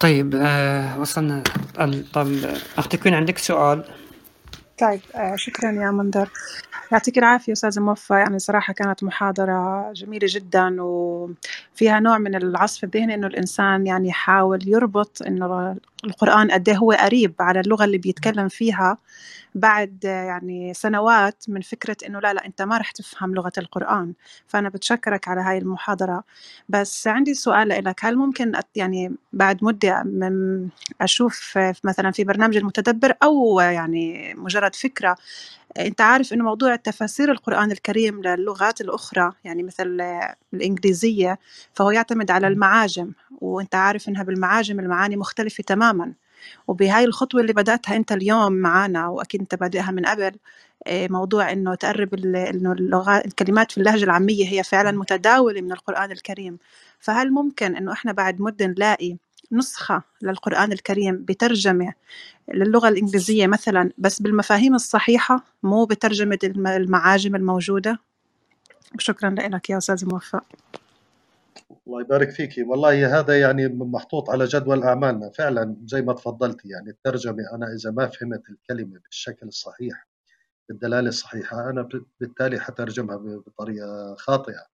طيب 0.00 0.34
آه 0.34 1.00
وصلنا 1.00 1.42
طب 2.12 2.26
أختي 2.78 2.96
كوين 2.96 3.14
عندك 3.14 3.38
سؤال؟ 3.38 3.84
طيب 4.80 5.00
آه 5.14 5.36
شكرا 5.36 5.70
يا 5.70 5.90
منذر 5.90 6.30
يعطيك 6.92 7.18
العافية 7.18 7.52
أستاذة 7.52 7.80
موفى. 7.80 8.14
يعني 8.14 8.38
صراحة 8.38 8.72
كانت 8.72 9.04
محاضرة 9.04 9.92
جميلة 9.92 10.26
جدا 10.30 10.76
وفيها 10.82 12.00
نوع 12.00 12.18
من 12.18 12.34
العصف 12.34 12.84
الذهني 12.84 13.14
إنه 13.14 13.26
الإنسان 13.26 13.86
يعني 13.86 14.08
يحاول 14.08 14.68
يربط 14.68 15.22
إنه 15.22 15.76
القرآن 16.04 16.50
قد 16.50 16.68
إيه 16.68 16.76
هو 16.76 16.92
قريب 16.92 17.34
على 17.40 17.60
اللغة 17.60 17.84
اللي 17.84 17.98
بيتكلم 17.98 18.48
فيها 18.48 18.98
بعد 19.54 20.04
يعني 20.04 20.74
سنوات 20.74 21.44
من 21.48 21.60
فكرة 21.60 21.96
إنه 22.06 22.20
لا 22.20 22.32
لا 22.34 22.46
أنت 22.46 22.62
ما 22.62 22.78
رح 22.78 22.90
تفهم 22.90 23.34
لغة 23.34 23.52
القرآن. 23.58 24.12
فأنا 24.48 24.68
بتشكرك 24.68 25.28
على 25.28 25.40
هاي 25.40 25.58
المحاضرة. 25.58 26.24
بس 26.68 27.06
عندي 27.08 27.34
سؤال 27.34 27.68
لك 27.68 28.04
هل 28.04 28.16
ممكن 28.16 28.52
يعني 28.76 29.14
بعد 29.32 29.64
مدة 29.64 30.04
أشوف 31.00 31.58
مثلا 31.84 32.10
في 32.10 32.24
برنامج 32.24 32.56
المتدبر 32.56 33.14
أو 33.22 33.60
يعني 33.60 34.34
مجرد 34.34 34.74
فكرة 34.74 35.16
أنت 35.78 36.00
عارف 36.00 36.32
إنه 36.32 36.44
موضوع 36.44 36.76
تفاسير 36.76 37.30
القرآن 37.32 37.70
الكريم 37.70 38.22
للغات 38.22 38.80
الأخرى 38.80 39.32
يعني 39.44 39.62
مثل 39.62 40.00
الإنجليزية 40.54 41.38
فهو 41.74 41.90
يعتمد 41.90 42.30
على 42.30 42.46
المعاجم 42.46 43.12
وأنت 43.40 43.74
عارف 43.74 44.08
إنها 44.08 44.22
بالمعاجم 44.22 44.80
المعاني 44.80 45.16
مختلفة 45.16 45.62
تماما. 45.66 46.12
وبهاي 46.68 47.04
الخطوة 47.04 47.40
اللي 47.40 47.52
بدأتها 47.52 47.96
أنت 47.96 48.12
اليوم 48.12 48.52
معنا 48.52 49.08
وأكيد 49.08 49.40
أنت 49.40 49.54
بادئها 49.54 49.90
من 49.90 50.06
قبل 50.06 50.32
آه، 50.86 51.08
موضوع 51.10 51.52
إنه 51.52 51.74
تقرب 51.74 52.14
إنه 52.14 52.72
اللغات 52.72 53.26
الكلمات 53.26 53.72
في 53.72 53.78
اللهجة 53.78 54.04
العامية 54.04 54.48
هي 54.48 54.62
فعلا 54.62 54.92
متداولة 54.98 55.60
من 55.60 55.72
القرآن 55.72 56.12
الكريم. 56.12 56.58
فهل 57.00 57.30
ممكن 57.32 57.76
إنه 57.76 57.92
إحنا 57.92 58.12
بعد 58.12 58.40
مدة 58.40 58.66
نلاقي 58.66 59.16
نسخة 59.52 60.02
للقرآن 60.22 60.72
الكريم 60.72 61.24
بترجمة 61.24 61.92
للغة 62.54 62.88
الإنجليزية 62.88 63.46
مثلا 63.46 63.90
بس 63.98 64.22
بالمفاهيم 64.22 64.74
الصحيحة 64.74 65.44
مو 65.62 65.84
بترجمة 65.84 66.38
المعاجم 66.44 67.34
الموجودة؟ 67.36 67.98
شكرا 68.98 69.30
لك 69.30 69.70
يا 69.70 69.78
أستاذ 69.78 70.08
موفق. 70.08 70.44
الله 71.86 72.00
يبارك 72.00 72.30
فيك. 72.30 72.54
والله 72.66 73.18
هذا 73.20 73.40
يعني 73.40 73.68
محطوط 73.68 74.30
على 74.30 74.44
جدول 74.44 74.82
أعمالنا 74.82 75.30
فعلا 75.30 75.76
زي 75.86 76.02
ما 76.02 76.12
تفضلتي 76.12 76.68
يعني 76.68 76.90
الترجمة 76.90 77.44
أنا 77.54 77.66
إذا 77.74 77.90
ما 77.90 78.06
فهمت 78.06 78.42
الكلمة 78.50 79.00
بالشكل 79.04 79.46
الصحيح 79.48 80.06
بالدلالة 80.68 81.08
الصحيحة 81.08 81.70
أنا 81.70 81.88
بالتالي 82.20 82.60
حترجمها 82.60 83.16
بطريقة 83.16 84.14
خاطئة. 84.18 84.69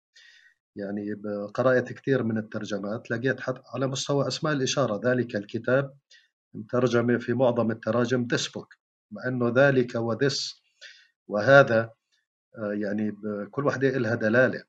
يعني 0.77 1.13
قرأت 1.55 1.93
كثير 1.93 2.23
من 2.23 2.39
الترجمات 2.39 3.11
لقيت 3.11 3.41
حتى 3.41 3.61
على 3.75 3.87
مستوى 3.87 4.29
أسماء 4.29 4.53
الإشارة 4.53 5.11
ذلك 5.11 5.37
الكتاب 5.37 5.97
مترجمة 6.55 7.19
في 7.19 7.33
معظم 7.33 7.71
التراجم 7.71 8.29
this 8.35 8.43
book 8.43 8.79
مع 9.11 9.29
أنه 9.29 9.53
ذلك 9.57 9.95
وذس 9.95 10.63
وهذا 11.29 11.91
آه، 12.59 12.73
يعني 12.73 13.17
كل 13.51 13.67
وحدة 13.67 13.89
لها 13.89 14.15
دلالة. 14.15 14.65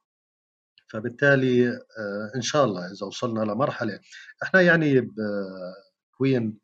فبالتالي 0.89 1.69
آه، 1.69 2.31
إن 2.35 2.41
شاء 2.41 2.65
الله 2.65 2.91
إذا 2.91 3.05
وصلنا 3.05 3.39
لمرحلة 3.39 3.99
إحنا 4.43 4.61
يعني 4.61 5.11
كوين 6.17 6.59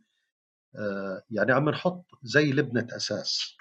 آه، 0.76 1.24
يعني 1.30 1.52
عم 1.52 1.70
نحط 1.70 2.06
زي 2.24 2.52
لبنة 2.52 2.88
أساس 2.92 3.56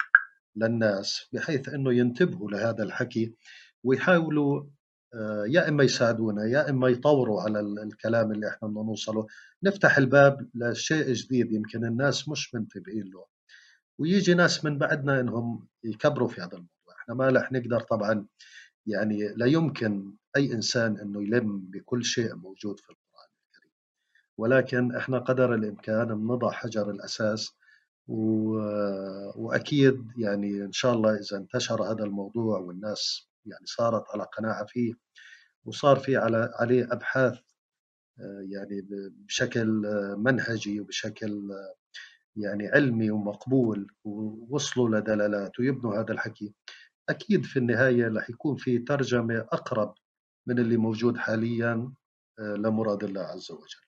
للناس 0.55 1.29
بحيث 1.33 1.69
أنه 1.69 1.93
ينتبهوا 1.93 2.51
لهذا 2.51 2.83
الحكي 2.83 3.35
ويحاولوا 3.83 4.63
يا 5.47 5.69
إما 5.69 5.83
يساعدونا 5.83 6.45
يا 6.45 6.69
إما 6.69 6.89
يطوروا 6.89 7.41
على 7.41 7.59
الكلام 7.59 8.31
اللي 8.31 8.47
إحنا 8.49 8.67
بدنا 8.67 8.83
نوصله. 8.83 9.27
نفتح 9.63 9.97
الباب 9.97 10.49
لشيء 10.55 11.13
جديد 11.13 11.51
يمكن 11.51 11.85
الناس 11.85 12.29
مش 12.29 12.55
منتبهين 12.55 13.11
له. 13.13 13.25
ويجي 13.99 14.33
ناس 14.33 14.65
من 14.65 14.77
بعدنا 14.77 15.19
إنهم 15.19 15.67
يكبروا 15.83 16.27
في 16.27 16.41
هذا 16.41 16.53
الموضوع. 16.53 16.95
إحنا 17.01 17.15
ما 17.15 17.29
رح 17.29 17.51
نقدر 17.51 17.79
طبعا 17.79 18.25
يعني 18.87 19.27
لا 19.35 19.45
يمكن 19.45 20.13
أي 20.37 20.53
إنسان 20.53 20.97
إنه 20.97 21.23
يلم 21.23 21.59
بكل 21.59 22.05
شيء 22.05 22.35
موجود 22.35 22.79
في 22.79 22.89
القرآن 22.89 23.29
الكريم. 23.45 23.71
ولكن 24.37 24.95
إحنا 24.95 25.19
قدر 25.19 25.55
الإمكان 25.55 26.07
بنضع 26.07 26.51
حجر 26.51 26.89
الأساس 26.89 27.49
و... 28.07 28.49
وأكيد 29.35 30.07
يعني 30.17 30.63
إن 30.63 30.71
شاء 30.71 30.93
الله 30.93 31.15
إذا 31.15 31.37
انتشر 31.37 31.83
هذا 31.83 32.03
الموضوع 32.03 32.59
والناس 32.59 33.30
يعني 33.45 33.65
صارت 33.65 34.03
على 34.09 34.23
قناعة 34.23 34.65
فيه 34.65 34.93
وصار 35.65 35.95
في 35.99 36.17
على 36.17 36.51
عليه 36.55 36.87
أبحاث 36.91 37.39
يعني 38.49 38.87
بشكل 39.11 39.67
منهجي 40.17 40.79
وبشكل 40.79 41.49
يعني 42.35 42.67
علمي 42.67 43.11
ومقبول 43.11 43.87
ووصلوا 44.03 44.89
لدلالات 44.99 45.59
ويبنوا 45.59 45.99
هذا 46.01 46.13
الحكي 46.13 46.53
أكيد 47.09 47.45
في 47.45 47.59
النهاية 47.59 48.07
رح 48.07 48.29
يكون 48.29 48.55
في 48.55 48.79
ترجمة 48.79 49.39
أقرب 49.39 49.95
من 50.47 50.59
اللي 50.59 50.77
موجود 50.77 51.17
حاليا 51.17 51.93
لمراد 52.39 53.03
الله 53.03 53.21
عز 53.21 53.51
وجل. 53.51 53.81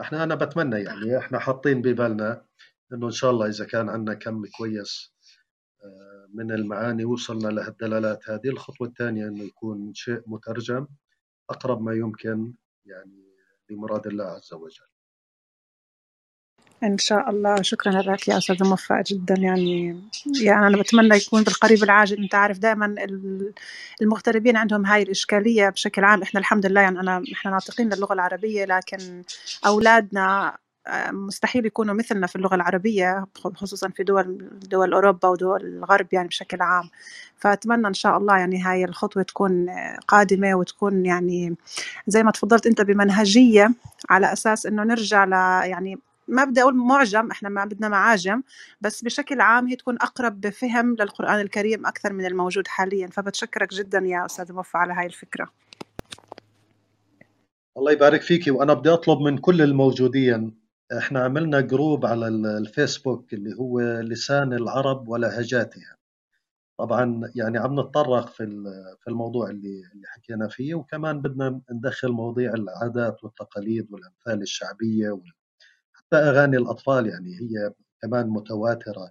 إحنا 0.00 0.24
أنا 0.24 0.34
بتمنى 0.34 0.76
يعني 0.82 1.18
إحنا 1.18 1.38
حاطين 1.38 1.82
ببالنا 1.82 2.46
إنه 2.92 3.06
إن 3.06 3.10
شاء 3.12 3.30
الله 3.30 3.46
إذا 3.48 3.64
كان 3.64 3.88
عندنا 3.88 4.14
كم 4.14 4.42
كويس 4.58 5.13
من 6.34 6.52
المعاني 6.52 7.04
وصلنا 7.04 7.48
لهالدلالات 7.48 8.30
هذه. 8.30 8.48
الخطوة 8.48 8.88
الثانية 8.88 9.28
إنه 9.28 9.44
يكون 9.44 9.94
شيء 9.94 10.22
مترجم 10.26 10.86
أقرب 11.50 11.82
ما 11.82 11.94
يمكن 11.94 12.52
يعني 12.86 13.24
لمراد 13.70 14.06
الله 14.06 14.24
عز 14.24 14.52
وجل. 14.52 14.86
إن 16.82 16.98
شاء 16.98 17.30
الله. 17.30 17.62
شكرا 17.62 17.92
لك 18.02 18.28
يا 18.28 18.38
أستاذ 18.38 18.64
موفق 18.64 19.02
جدا. 19.06 19.34
يعني 19.38 20.00
يعني 20.42 20.66
أنا 20.66 20.78
بتمنى 20.78 21.16
يكون 21.16 21.42
بالقريب 21.42 21.82
العاجل. 21.82 22.22
أنت 22.22 22.34
عارف 22.34 22.58
دائما 22.58 22.94
المغتربين 24.02 24.56
عندهم 24.56 24.86
هاي 24.86 25.02
الإشكالية 25.02 25.68
بشكل 25.68 26.04
عام. 26.04 26.22
إحنا 26.22 26.40
الحمد 26.40 26.66
لله 26.66 26.80
يعني 26.80 27.00
أنا 27.00 27.22
إحنا 27.32 27.50
ناطقين 27.50 27.94
للغة 27.94 28.12
العربية 28.12 28.64
لكن 28.64 29.22
أولادنا 29.66 30.56
مستحيل 31.10 31.66
يكونوا 31.66 31.94
مثلنا 31.94 32.26
في 32.26 32.36
اللغة 32.36 32.54
العربية 32.54 33.26
خصوصا 33.34 33.88
في 33.88 34.02
دول 34.02 34.48
دول 34.52 34.92
أوروبا 34.92 35.28
ودول 35.28 35.66
الغرب 35.66 36.06
يعني 36.12 36.28
بشكل 36.28 36.62
عام. 36.62 36.90
فأتمنى 37.36 37.86
إن 37.88 37.94
شاء 37.94 38.18
الله 38.18 38.38
يعني 38.38 38.62
هاي 38.62 38.84
الخطوة 38.84 39.22
تكون 39.22 39.66
قادمة 40.08 40.54
وتكون 40.54 41.06
يعني 41.06 41.56
زي 42.06 42.22
ما 42.22 42.30
تفضلت 42.30 42.66
أنت 42.66 42.80
بمنهجية 42.80 43.70
على 44.10 44.32
أساس 44.32 44.66
إنه 44.66 44.82
نرجع 44.82 45.24
ل 45.24 45.32
يعني 45.70 45.98
ما 46.28 46.44
بدي 46.44 46.62
أقول 46.62 46.76
معجم 46.76 47.30
إحنا 47.30 47.48
ما 47.48 47.64
بدنا 47.64 47.88
معاجم 47.88 48.42
بس 48.80 49.02
بشكل 49.04 49.40
عام 49.40 49.66
هي 49.66 49.76
تكون 49.76 49.96
أقرب 50.00 50.40
بفهم 50.40 50.96
للقرآن 51.00 51.40
الكريم 51.40 51.86
أكثر 51.86 52.12
من 52.12 52.26
الموجود 52.26 52.68
حاليا. 52.68 53.06
فبتشكرك 53.06 53.74
جدا 53.74 53.98
يا 53.98 54.26
أستاذ 54.26 54.52
موفى 54.52 54.78
على 54.78 54.92
هاي 54.92 55.06
الفكرة. 55.06 55.50
الله 57.76 57.92
يبارك 57.92 58.22
فيكي 58.22 58.50
وأنا 58.50 58.74
بدي 58.74 58.90
أطلب 58.90 59.20
من 59.20 59.38
كل 59.38 59.62
الموجودين 59.62 60.63
إحنا 60.98 61.20
عملنا 61.24 61.60
group 61.60 62.06
على 62.06 62.28
الفيسبوك 62.28 63.34
اللي 63.34 63.54
هو 63.60 63.80
لسان 64.00 64.52
العرب 64.52 65.08
ولهجاتها. 65.08 65.96
طبعا 66.78 67.32
يعني 67.36 67.58
عم 67.58 67.80
نتطرق 67.80 68.28
في 68.28 68.46
في 69.00 69.10
الموضوع 69.10 69.50
اللي 69.50 69.68
اللي 69.94 70.06
حكينا 70.06 70.48
فيه 70.48 70.74
وكمان 70.74 71.20
بدنا 71.22 71.60
ندخل 71.72 72.08
مواضيع 72.08 72.54
العادات 72.54 73.24
والتقاليد 73.24 73.92
والأمثال 73.92 74.42
الشعبية 74.42 75.20
حتى 75.92 76.16
أغاني 76.16 76.56
الأطفال 76.56 77.06
يعني 77.06 77.30
هي 77.40 77.72
كمان 78.02 78.28
متواترة. 78.28 79.10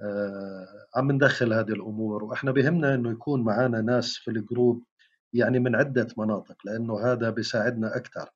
آه 0.00 0.66
عم 0.96 1.12
ندخل 1.12 1.52
هذه 1.52 1.68
الأمور 1.72 2.24
وإحنا 2.24 2.52
بهمنا 2.52 2.94
إنه 2.94 3.10
يكون 3.12 3.42
معنا 3.44 3.80
ناس 3.80 4.16
في 4.16 4.30
ال 4.30 4.39
group 4.39 4.84
يعني 5.32 5.58
من 5.58 5.76
عدة 5.76 6.06
مناطق 6.18 6.56
لأنه 6.66 7.00
هذا 7.00 7.30
بيساعدنا 7.30 7.96
أكثر 7.96 8.30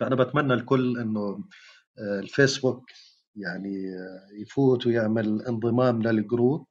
فأنا 0.00 0.14
بتمنى 0.14 0.54
الكل 0.54 0.98
إنه 0.98 1.44
آه 1.98 2.20
الفيسبوك 2.20 2.90
يعني 3.36 3.94
آه 3.96 4.28
يفوت 4.40 4.86
ويعمل 4.86 5.42
انضمام 5.42 6.02
لل 6.02 6.20
group 6.20 6.66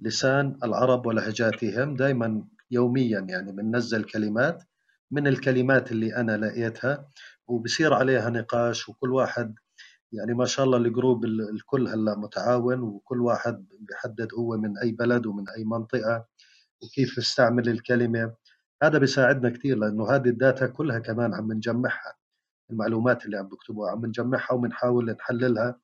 لسان 0.00 0.58
العرب 0.64 1.06
ولهجاتهم 1.06 1.96
دائما 1.96 2.44
يوميا 2.70 3.20
يعني 3.20 3.52
بننزل 3.52 4.04
كلمات 4.04 4.62
من 5.10 5.26
الكلمات 5.26 5.92
اللي 5.92 6.16
أنا 6.16 6.36
لقيتها 6.36 7.08
وبصير 7.48 7.94
عليها 7.94 8.30
نقاش 8.30 8.88
وكل 8.88 9.10
واحد 9.12 9.54
يعني 10.12 10.34
ما 10.34 10.44
شاء 10.44 10.66
الله 10.66 10.78
ال 10.78 10.86
group 10.86 11.24
الكل 11.24 11.88
هلأ 11.88 12.18
متعاون 12.18 12.80
وكل 12.80 13.20
واحد 13.20 13.66
بيحدد 13.80 14.28
هو 14.34 14.56
من 14.56 14.78
أي 14.78 14.92
بلد 14.92 15.26
ومن 15.26 15.44
أي 15.56 15.64
منطقة 15.64 16.26
وكيف 16.82 17.18
يستعمل 17.18 17.68
الكلمة. 17.68 18.34
هذا 18.82 18.98
بيساعدنا 18.98 19.50
كثير 19.50 19.78
لأنه 19.78 20.10
هذه 20.10 20.28
ال 20.28 20.36
data 20.36 20.66
كلها 20.66 20.98
كمان 20.98 21.34
عم 21.34 21.52
نجمعها. 21.52 22.19
المعلومات 22.72 23.24
اللي 23.26 23.36
عم 23.38 23.48
بكتبوها 23.48 23.90
عم 23.90 24.06
نجمعها 24.06 24.52
وبنحاول 24.52 25.10
نحللها 25.10 25.78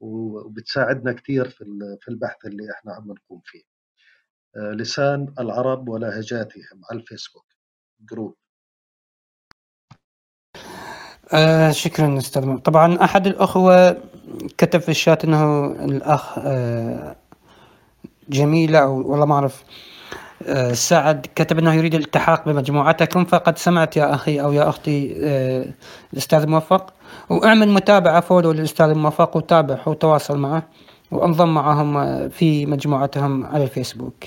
وبتساعدنا 0.00 1.12
كثير 1.12 1.48
في 1.48 1.64
في 2.00 2.08
البحث 2.08 2.44
اللي 2.46 2.72
إحنا 2.72 2.92
عم 2.94 3.12
نقوم 3.12 3.40
فيه. 3.44 3.62
آه، 4.56 4.72
لسان 4.72 5.34
العرب 5.40 5.88
ولهجاتهم 5.88 6.80
على 6.90 7.00
الفيسبوك 7.00 7.44
group 8.00 8.36
آه 11.34 11.70
شكرا 11.70 12.18
أستاذ 12.18 12.56
طبعا 12.58 13.04
أحد 13.04 13.26
الأخوة 13.26 13.92
كتب 14.58 14.80
في 14.80 14.88
الشات 14.88 15.24
إنه 15.24 15.66
الأخ 15.84 16.38
آه 16.38 17.16
جميلة 18.28 18.78
أو 18.78 19.10
والله 19.10 19.26
ما 19.26 19.34
أعرف. 19.34 19.64
سعد 20.72 21.26
كتب 21.34 21.58
أنه 21.58 21.74
يريد 21.74 21.94
الالتحاق 21.94 22.48
بمجموعتكم 22.48 23.24
فقد 23.24 23.58
سمعت 23.58 23.96
يا 23.96 24.14
أخي 24.14 24.40
أو 24.40 24.52
يا 24.52 24.68
أختي 24.68 25.14
آه 25.22 25.64
الأستاذ 26.12 26.46
موفق. 26.46 26.92
وأعمل 27.30 27.68
متابعة 27.68 28.20
فولو 28.20 28.52
للأستاذ 28.52 28.94
موفق 28.94 29.36
وتابعه 29.36 29.88
وتواصل 29.88 30.38
معه 30.38 30.62
وأنضم 31.10 31.54
معهم 31.54 32.28
في 32.28 32.66
مجموعتهم 32.66 33.46
على 33.46 33.64
الفيسبوك. 33.64 34.24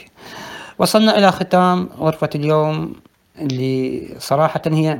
وصلنا 0.80 1.18
إلى 1.18 1.31
ختام 1.31 1.89
غرفة 1.99 2.30
اليوم 2.35 2.94
اللي 3.39 4.07
صراحة 4.19 4.61
هي 4.68 4.99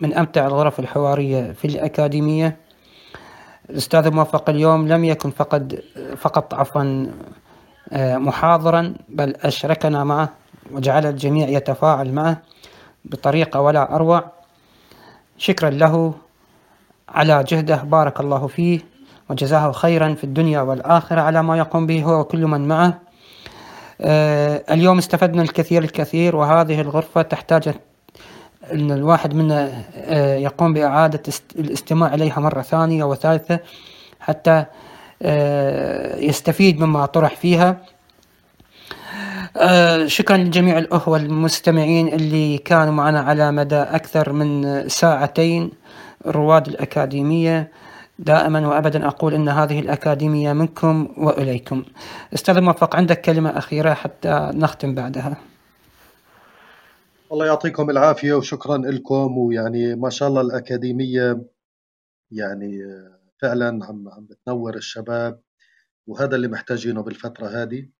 من 0.00 0.14
أمتع 0.14 0.46
الغرف 0.46 0.80
الحوارية 0.80 1.52
في 1.52 1.64
الأكاديمية. 1.64 2.56
الأستاذ 3.70 4.10
موفق 4.10 4.50
اليوم 4.50 4.88
لم 4.88 5.04
يكن 5.04 5.30
فقد 5.30 5.82
فقط 6.16 6.54
عفوا 6.54 7.06
آه، 7.92 8.16
محاضرا 8.16 8.94
بل 9.08 9.34
أشركنا 9.36 10.04
معه. 10.04 10.39
وجعل 10.72 11.06
الجميع 11.06 11.48
يتفاعل 11.48 12.12
معه 12.12 12.42
بطريقة 13.04 13.60
ولا 13.60 13.94
أروع. 13.94 14.24
شكرا 15.38 15.70
له 15.70 16.14
على 17.08 17.44
جهده. 17.44 17.76
بارك 17.76 18.20
الله 18.20 18.46
فيه 18.46 18.80
وجزاه 19.30 19.72
خيرا 19.72 20.14
في 20.14 20.24
الدنيا 20.24 20.60
والآخرة 20.60 21.20
على 21.20 21.42
ما 21.42 21.58
يقوم 21.58 21.86
به 21.86 22.02
هو 22.02 22.20
وكل 22.20 22.46
من 22.46 22.68
معه. 22.68 22.98
آه، 24.00 24.64
اليوم 24.70 24.98
استفدنا 24.98 25.42
الكثير 25.42 25.82
الكثير 25.82 26.36
وهذه 26.36 26.80
الغرفة 26.80 27.22
تحتاج 27.22 27.74
إن 28.72 28.90
الواحد 28.92 29.34
منا 29.34 29.82
آه، 29.96 30.36
يقوم 30.36 30.72
بإعادة 30.72 31.22
الاستماع 31.56 32.14
إليها 32.14 32.40
مرة 32.40 32.62
ثانية 32.62 33.04
وثالثة 33.04 33.58
حتى 34.20 34.64
آه، 35.22 36.16
يستفيد 36.16 36.80
مما 36.80 37.06
طرح 37.06 37.36
فيها. 37.36 37.76
آه، 39.56 40.06
شكرا 40.06 40.36
لجميع 40.36 40.78
الأخوة 40.78 41.16
المستمعين 41.16 42.08
اللي 42.08 42.58
كانوا 42.58 42.92
معنا 42.92 43.20
على 43.20 43.52
مدى 43.52 43.76
أكثر 43.76 44.32
من 44.32 44.88
ساعتين 44.88 45.70
رواد 46.26 46.68
الأكاديمية. 46.68 47.72
دائما 48.18 48.68
وأبدا 48.68 49.06
أقول 49.06 49.34
أن 49.34 49.48
هذه 49.48 49.80
الأكاديمية 49.80 50.52
منكم 50.52 51.14
وإليكم. 51.16 51.84
أستاذ 52.34 52.60
موفق 52.60 52.96
عندك 52.96 53.20
كلمة 53.20 53.58
أخيرة 53.58 53.94
حتى 53.94 54.50
نختم 54.54 54.94
بعدها. 54.94 55.36
الله 57.32 57.46
يعطيكم 57.46 57.90
العافية 57.90 58.32
وشكرا 58.32 58.76
لكم. 58.76 59.38
ويعني 59.38 59.94
ما 59.94 60.10
شاء 60.10 60.28
الله 60.28 60.40
الأكاديمية 60.40 61.42
يعني 62.30 62.78
فعلا 63.42 63.66
عم 63.66 64.08
عم 64.08 64.26
بتنور 64.26 64.76
الشباب 64.76 65.40
وهذا 66.06 66.36
اللي 66.36 66.48
محتاجينه 66.48 67.02
بالفترة 67.02 67.46
هذه. 67.46 67.99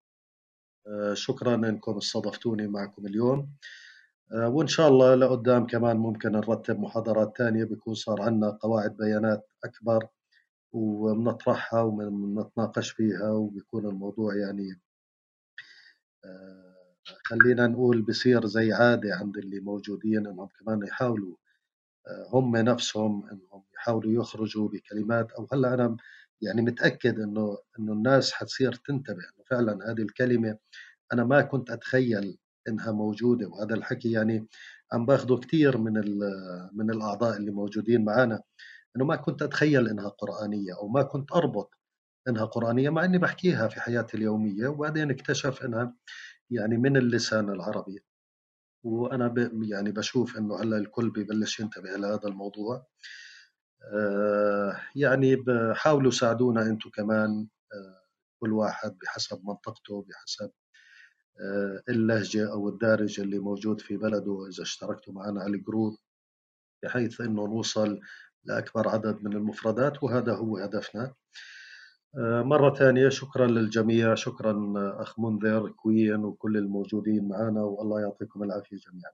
شكرا 1.14 1.54
إنكم 1.54 1.96
استضفتوني 1.96 2.66
معكم 2.66 3.06
اليوم. 3.06 3.48
آه، 4.32 4.48
وإن 4.48 4.66
شاء 4.66 4.88
الله 4.88 5.14
لقدام 5.14 5.66
كمان 5.66 5.96
ممكن 5.96 6.32
نرتب 6.32 6.80
محاضرات 6.80 7.38
ثانية 7.38 7.64
بيكون 7.64 7.94
صار 7.94 8.22
عندنا 8.22 8.50
قواعد 8.50 8.96
بيانات 8.96 9.48
أكبر 9.64 10.08
وبنطرحها 10.72 11.82
وبنتناقش 11.82 12.90
فيها 12.90 13.30
وبيكون 13.30 13.86
الموضوع 13.86 14.36
يعني 14.36 14.80
آه، 16.24 16.74
خلينا 17.24 17.66
نقول 17.66 18.02
بصير 18.02 18.46
زي 18.46 18.72
عادة 18.72 19.14
عند 19.14 19.36
اللي 19.36 19.60
موجودين 19.60 20.26
إنهم 20.26 20.48
كمان 20.60 20.82
يحاولوا 20.86 21.36
آه، 22.08 22.28
هم 22.32 22.56
نفسهم 22.56 23.28
إنهم 23.28 23.64
يحاولوا 23.74 24.12
يخرجوا 24.12 24.68
بكلمات 24.68 25.32
أو 25.32 25.48
هلأ 25.52 25.74
أنا 25.74 25.96
يعني 26.42 26.62
متأكد 26.62 27.20
إنه 27.20 27.58
إنه 27.78 27.92
الناس 27.92 28.32
حتصير 28.32 28.72
تنتبه 28.72 29.18
إنه 29.18 29.44
فعلا 29.50 29.90
هذه 29.92 30.02
الكلمة 30.02 30.58
أنا 31.12 31.24
ما 31.24 31.42
كنت 31.42 31.70
أتخيل 31.70 32.38
إنها 32.68 32.92
موجودة 32.92 33.48
وهذا 33.48 33.74
الحكي 33.74 34.12
يعني 34.12 34.46
عم 34.92 35.06
باخذه 35.06 35.36
كثير 35.40 35.78
من 35.78 35.92
من 36.72 36.90
الأعضاء 36.90 37.36
اللي 37.36 37.50
موجودين 37.50 38.04
معنا 38.04 38.42
إنه 38.96 39.04
ما 39.04 39.16
كنت 39.16 39.42
أتخيل 39.42 39.88
إنها 39.88 40.08
قرآنية 40.08 40.76
أو 40.78 40.88
ما 40.88 41.02
كنت 41.02 41.32
أربط 41.32 41.74
إنها 42.28 42.44
قرآنية 42.44 42.90
مع 42.90 43.04
إني 43.04 43.18
بحكيها 43.18 43.68
في 43.68 43.80
حياتي 43.80 44.16
اليومية 44.16 44.68
وبعدين 44.68 45.10
اكتشف 45.10 45.64
إنها 45.64 45.94
يعني 46.50 46.76
من 46.76 46.96
اللسان 46.96 47.48
العربي 47.50 48.04
وأنا 48.84 49.28
ب 49.28 49.62
يعني 49.62 49.92
باشوف 49.92 50.38
إنه 50.38 50.60
هلأ 50.60 50.76
الكل 50.78 51.10
ببلش 51.10 51.60
ينتبه 51.60 51.90
لهذا 51.90 52.28
الموضوع. 52.28 52.86
آه، 53.94 54.80
يعني 54.96 55.36
بحاولوا 55.36 56.10
ساعدونا 56.10 56.62
أنتم 56.62 56.90
كمان 56.90 57.48
آه، 57.74 58.02
كل 58.40 58.52
واحد 58.52 58.98
بحسب 59.02 59.40
منطقته 59.44 60.06
بحسب 60.08 60.50
اللهجة 61.88 62.52
أو 62.52 62.68
الدارجة 62.68 63.22
اللي 63.22 63.38
موجود 63.38 63.80
في 63.80 63.96
بلده 63.96 64.46
إذا 64.48 64.62
اشتركتوا 64.62 65.12
معنا 65.14 65.40
على 65.42 65.56
الجروب 65.56 65.96
بحيث 66.84 67.20
إنه 67.20 67.46
نوصل 67.46 68.00
لأكبر 68.44 68.88
عدد 68.88 69.24
من 69.24 69.32
المفردات 69.32 70.02
وهذا 70.02 70.34
هو 70.36 70.56
هدفنا. 70.58 71.14
مرة 72.44 72.74
ثانية 72.74 73.08
شكرا 73.08 73.46
للجميع 73.46 74.14
شكرا 74.14 74.74
أخ 75.02 75.20
منذر 75.20 75.70
كوين 75.70 76.24
وكل 76.24 76.56
الموجودين 76.56 77.28
معنا 77.28 77.62
والله 77.62 78.00
يعطيكم 78.00 78.42
العافية 78.42 78.76
جميعا. 78.76 79.12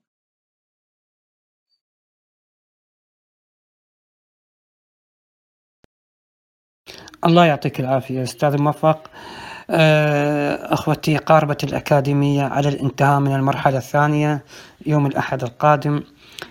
الله 7.26 7.46
يعطيك 7.46 7.80
العافية 7.80 8.22
أستاذ 8.22 8.62
موفق. 8.62 9.10
آه، 9.10 9.45
أخوتي 9.70 11.16
قاربة 11.16 11.56
الأكاديمية 11.64 12.44
على 12.44 12.68
الانتهاء 12.68 13.20
من 13.20 13.34
المرحلة 13.34 13.78
الثانية 13.78 14.44
يوم 14.86 15.06
الأحد 15.06 15.43
القادم. 15.43 16.02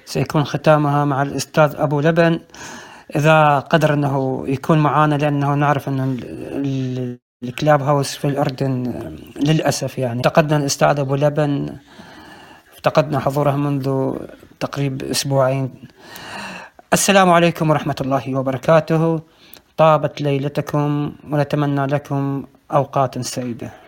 سيكون 0.06 0.44
ختامها 0.44 1.06
مع 1.06 1.22
الأستاذ 1.22 1.76
أبو 1.76 2.00
لبن. 2.00 2.40
إذا 3.16 3.60
قدر 3.60 3.94
أنه 3.94 4.44
يكون 4.48 4.78
معانا 4.78 5.16
لأنه 5.16 5.54
نعرف 5.56 5.90
أن 5.90 6.18
الكلاب 7.44 7.82
هاوس 7.82 8.16
في 8.16 8.28
الأردن 8.28 8.94
للأسف 9.36 9.98
يعني. 9.98 10.20
افتقدنا 10.20 10.58
الأستاذ 10.58 11.00
أبو 11.00 11.16
لبن. 11.16 11.76
افتقدنا 12.74 13.20
حضوره 13.20 13.52
منذ 13.52 14.14
تقريب 14.60 15.04
أسبوعين. 15.04 15.74
السلام 16.94 17.30
عليكم 17.30 17.70
ورحمة 17.70 17.96
الله 18.02 18.36
وبركاته. 18.36 19.22
طابت 19.78 20.22
ليلتكم 20.22 21.12
ونتمنى 21.32 21.86
لكم 21.86 22.46
أوقات 22.72 23.20
سعيدة. 23.20 23.85